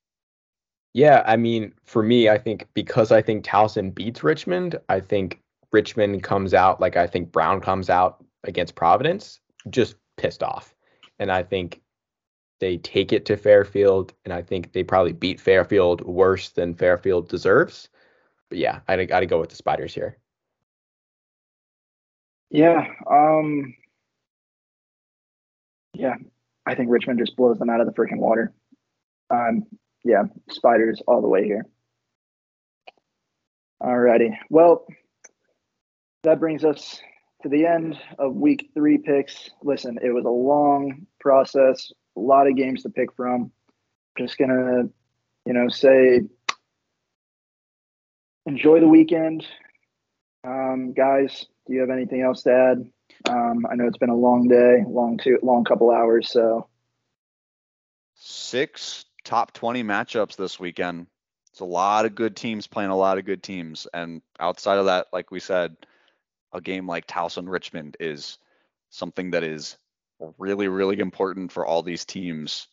Yeah, 0.95 1.23
I 1.27 1.37
mean, 1.37 1.73
for 1.85 2.03
me, 2.03 2.29
I 2.29 2.39
think 2.39 2.69
because 2.75 3.13
I 3.13 3.23
think 3.23 3.45
Towson 3.45 3.95
beats 3.95 4.23
Richmond, 4.23 4.79
I 4.89 5.01
think 5.01 5.41
Richmond 5.73 6.23
comes 6.23 6.53
out 6.53 6.81
like 6.81 6.97
I 6.97 7.07
think 7.07 7.33
Brown 7.33 7.61
comes 7.61 7.89
out 7.89 8.23
against 8.45 8.75
Providence, 8.75 9.41
just 9.71 9.97
pissed 10.17 10.43
off. 10.43 10.75
And 11.19 11.33
I 11.33 11.43
think 11.43 11.81
they 12.61 12.77
take 12.79 13.13
it 13.13 13.25
to 13.27 13.37
Fairfield, 13.37 14.13
and 14.25 14.33
I 14.33 14.43
think 14.43 14.73
they 14.73 14.85
probably 14.85 15.13
beat 15.13 15.41
Fairfield 15.41 16.03
worse 16.03 16.51
than 16.51 16.75
Fairfield 16.75 17.29
deserves. 17.29 17.89
But 18.49 18.59
yeah, 18.59 18.81
I 18.87 19.05
got 19.05 19.21
to 19.21 19.27
go 19.27 19.41
with 19.41 19.51
the 19.51 19.57
Spiders 19.57 19.95
here. 19.95 20.19
Yeah, 22.51 22.87
um, 23.11 23.75
yeah, 25.95 26.17
I 26.67 26.75
think 26.75 26.91
Richmond 26.91 27.19
just 27.19 27.37
blows 27.37 27.59
them 27.59 27.71
out 27.71 27.81
of 27.81 27.87
the 27.87 27.93
freaking 27.93 28.19
water. 28.19 28.53
Um, 29.31 29.65
yeah, 30.05 30.25
Spiders 30.51 31.03
all 31.07 31.21
the 31.21 31.29
way 31.29 31.45
here. 31.45 31.67
Alrighty, 33.83 34.37
well, 34.49 34.87
that 36.23 36.39
brings 36.39 36.65
us 36.65 37.01
to 37.43 37.49
the 37.49 37.67
end 37.67 37.99
of 38.19 38.35
week 38.35 38.71
three 38.75 38.99
picks. 38.99 39.51
Listen, 39.63 39.99
it 40.03 40.11
was 40.11 40.25
a 40.25 40.31
long 40.31 41.07
process, 41.19 41.91
a 42.17 42.21
lot 42.21 42.47
of 42.47 42.57
games 42.57 42.83
to 42.83 42.91
pick 42.91 43.13
from. 43.17 43.51
Just 44.17 44.39
gonna, 44.39 44.85
you 45.47 45.53
know, 45.53 45.69
say 45.69 46.21
enjoy 48.47 48.81
the 48.81 48.89
weekend. 48.89 49.45
Um, 50.45 50.93
guys, 50.93 51.47
do 51.67 51.75
you 51.75 51.81
have 51.81 51.91
anything 51.91 52.23
else 52.23 52.43
to 52.45 52.53
add? 52.53 52.91
Um, 53.29 53.67
I 53.71 53.75
know 53.75 53.87
it's 53.87 53.99
been 53.99 54.11
a 54.11 54.17
long 54.17 54.49
day, 54.49 54.85
long 54.87 55.19
two, 55.19 55.39
long 55.43 55.65
couple 55.65 55.91
hours. 55.91 56.31
So 56.31 56.69
six 58.15 59.05
top 59.25 59.53
20 59.53 59.83
matchups 59.85 60.37
this 60.37 60.59
weekend. 60.59 61.07
It's 61.51 61.61
a 61.61 61.65
lot 61.65 62.07
of 62.07 62.15
good 62.15 62.35
teams 62.35 62.67
playing 62.67 62.91
a 62.91 62.97
lot 62.97 63.19
of 63.19 63.25
good 63.25 63.43
teams. 63.43 63.87
And 63.93 64.23
outside 64.41 64.79
of 64.79 64.87
that, 64.87 65.09
like 65.13 65.31
we 65.31 65.41
said, 65.41 65.77
a 66.53 66.61
game 66.61 66.87
like 66.87 67.07
Towson 67.07 67.49
Richmond 67.49 67.97
is 68.01 68.39
something 68.91 69.31
that 69.33 69.43
is 69.43 69.77
really, 70.39 70.69
really 70.69 70.99
important 70.99 71.53
for 71.53 71.67
all 71.67 71.83
these 71.83 72.05
teams 72.05 72.69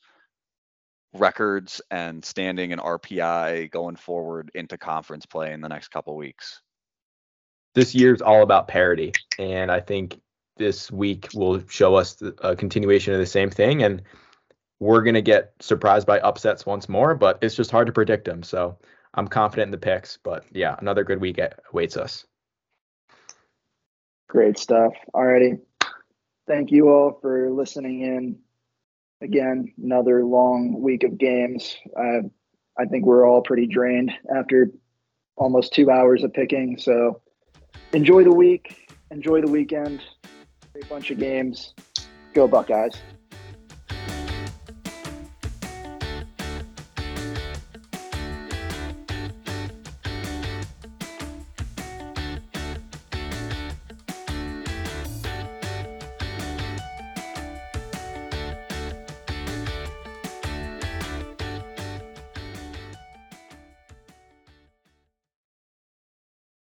records 1.14 1.82
and 1.90 2.24
standing 2.24 2.72
and 2.72 2.82
RPI 2.82 3.72
going 3.72 3.96
forward 3.96 4.52
into 4.54 4.78
conference 4.78 5.26
play 5.26 5.54
in 5.54 5.62
the 5.62 5.70
next 5.70 5.90
couple 5.90 6.16
weeks. 6.16 6.62
This 7.74 7.96
year's 7.96 8.22
all 8.22 8.44
about 8.44 8.68
parity, 8.68 9.14
and 9.38 9.72
I 9.72 9.80
think 9.80 10.20
this 10.60 10.92
week 10.92 11.30
will 11.34 11.64
show 11.68 11.96
us 11.96 12.22
a 12.40 12.56
continuation 12.56 13.14
of 13.14 13.20
the 13.20 13.26
same 13.26 13.50
thing. 13.50 13.82
And 13.82 14.04
we're 14.80 15.02
gonna 15.02 15.22
get 15.22 15.54
surprised 15.60 16.06
by 16.06 16.20
upsets 16.20 16.66
once 16.66 16.88
more, 16.88 17.16
but 17.16 17.40
it's 17.42 17.56
just 17.56 17.72
hard 17.72 17.88
to 17.88 17.94
predict 17.94 18.26
them. 18.26 18.44
So 18.44 18.78
I'm 19.16 19.28
confident 19.28 19.68
in 19.68 19.72
the 19.72 19.78
picks. 19.78 20.18
But 20.18 20.46
yeah, 20.52 20.76
another 20.80 21.04
good 21.04 21.20
week 21.20 21.40
awaits 21.72 21.98
us. 21.98 22.26
Great 24.28 24.60
stuff. 24.60 24.94
Alrighty. 25.16 25.60
Thank 26.48 26.72
you 26.72 26.90
all 26.90 27.18
for 27.22 27.50
listening 27.50 28.02
in 28.02 28.40
again, 29.22 29.74
another 29.82 30.24
long 30.24 30.82
week 30.82 31.04
of 31.04 31.18
games. 31.18 31.76
Uh, 31.98 32.22
I 32.78 32.86
think 32.86 33.06
we're 33.06 33.28
all 33.28 33.42
pretty 33.42 33.68
drained 33.68 34.12
after 34.36 34.72
almost 35.36 35.74
two 35.74 35.90
hours 35.92 36.24
of 36.24 36.34
picking. 36.34 36.78
So 36.78 37.22
enjoy 37.94 38.24
the 38.24 38.34
week, 38.34 38.98
enjoy 39.12 39.42
the 39.42 39.52
weekend. 39.52 40.02
Great 40.74 40.90
bunch 40.90 41.12
of 41.12 41.20
games. 41.20 41.74
Go 42.34 42.48
Buckeyes. 42.48 42.94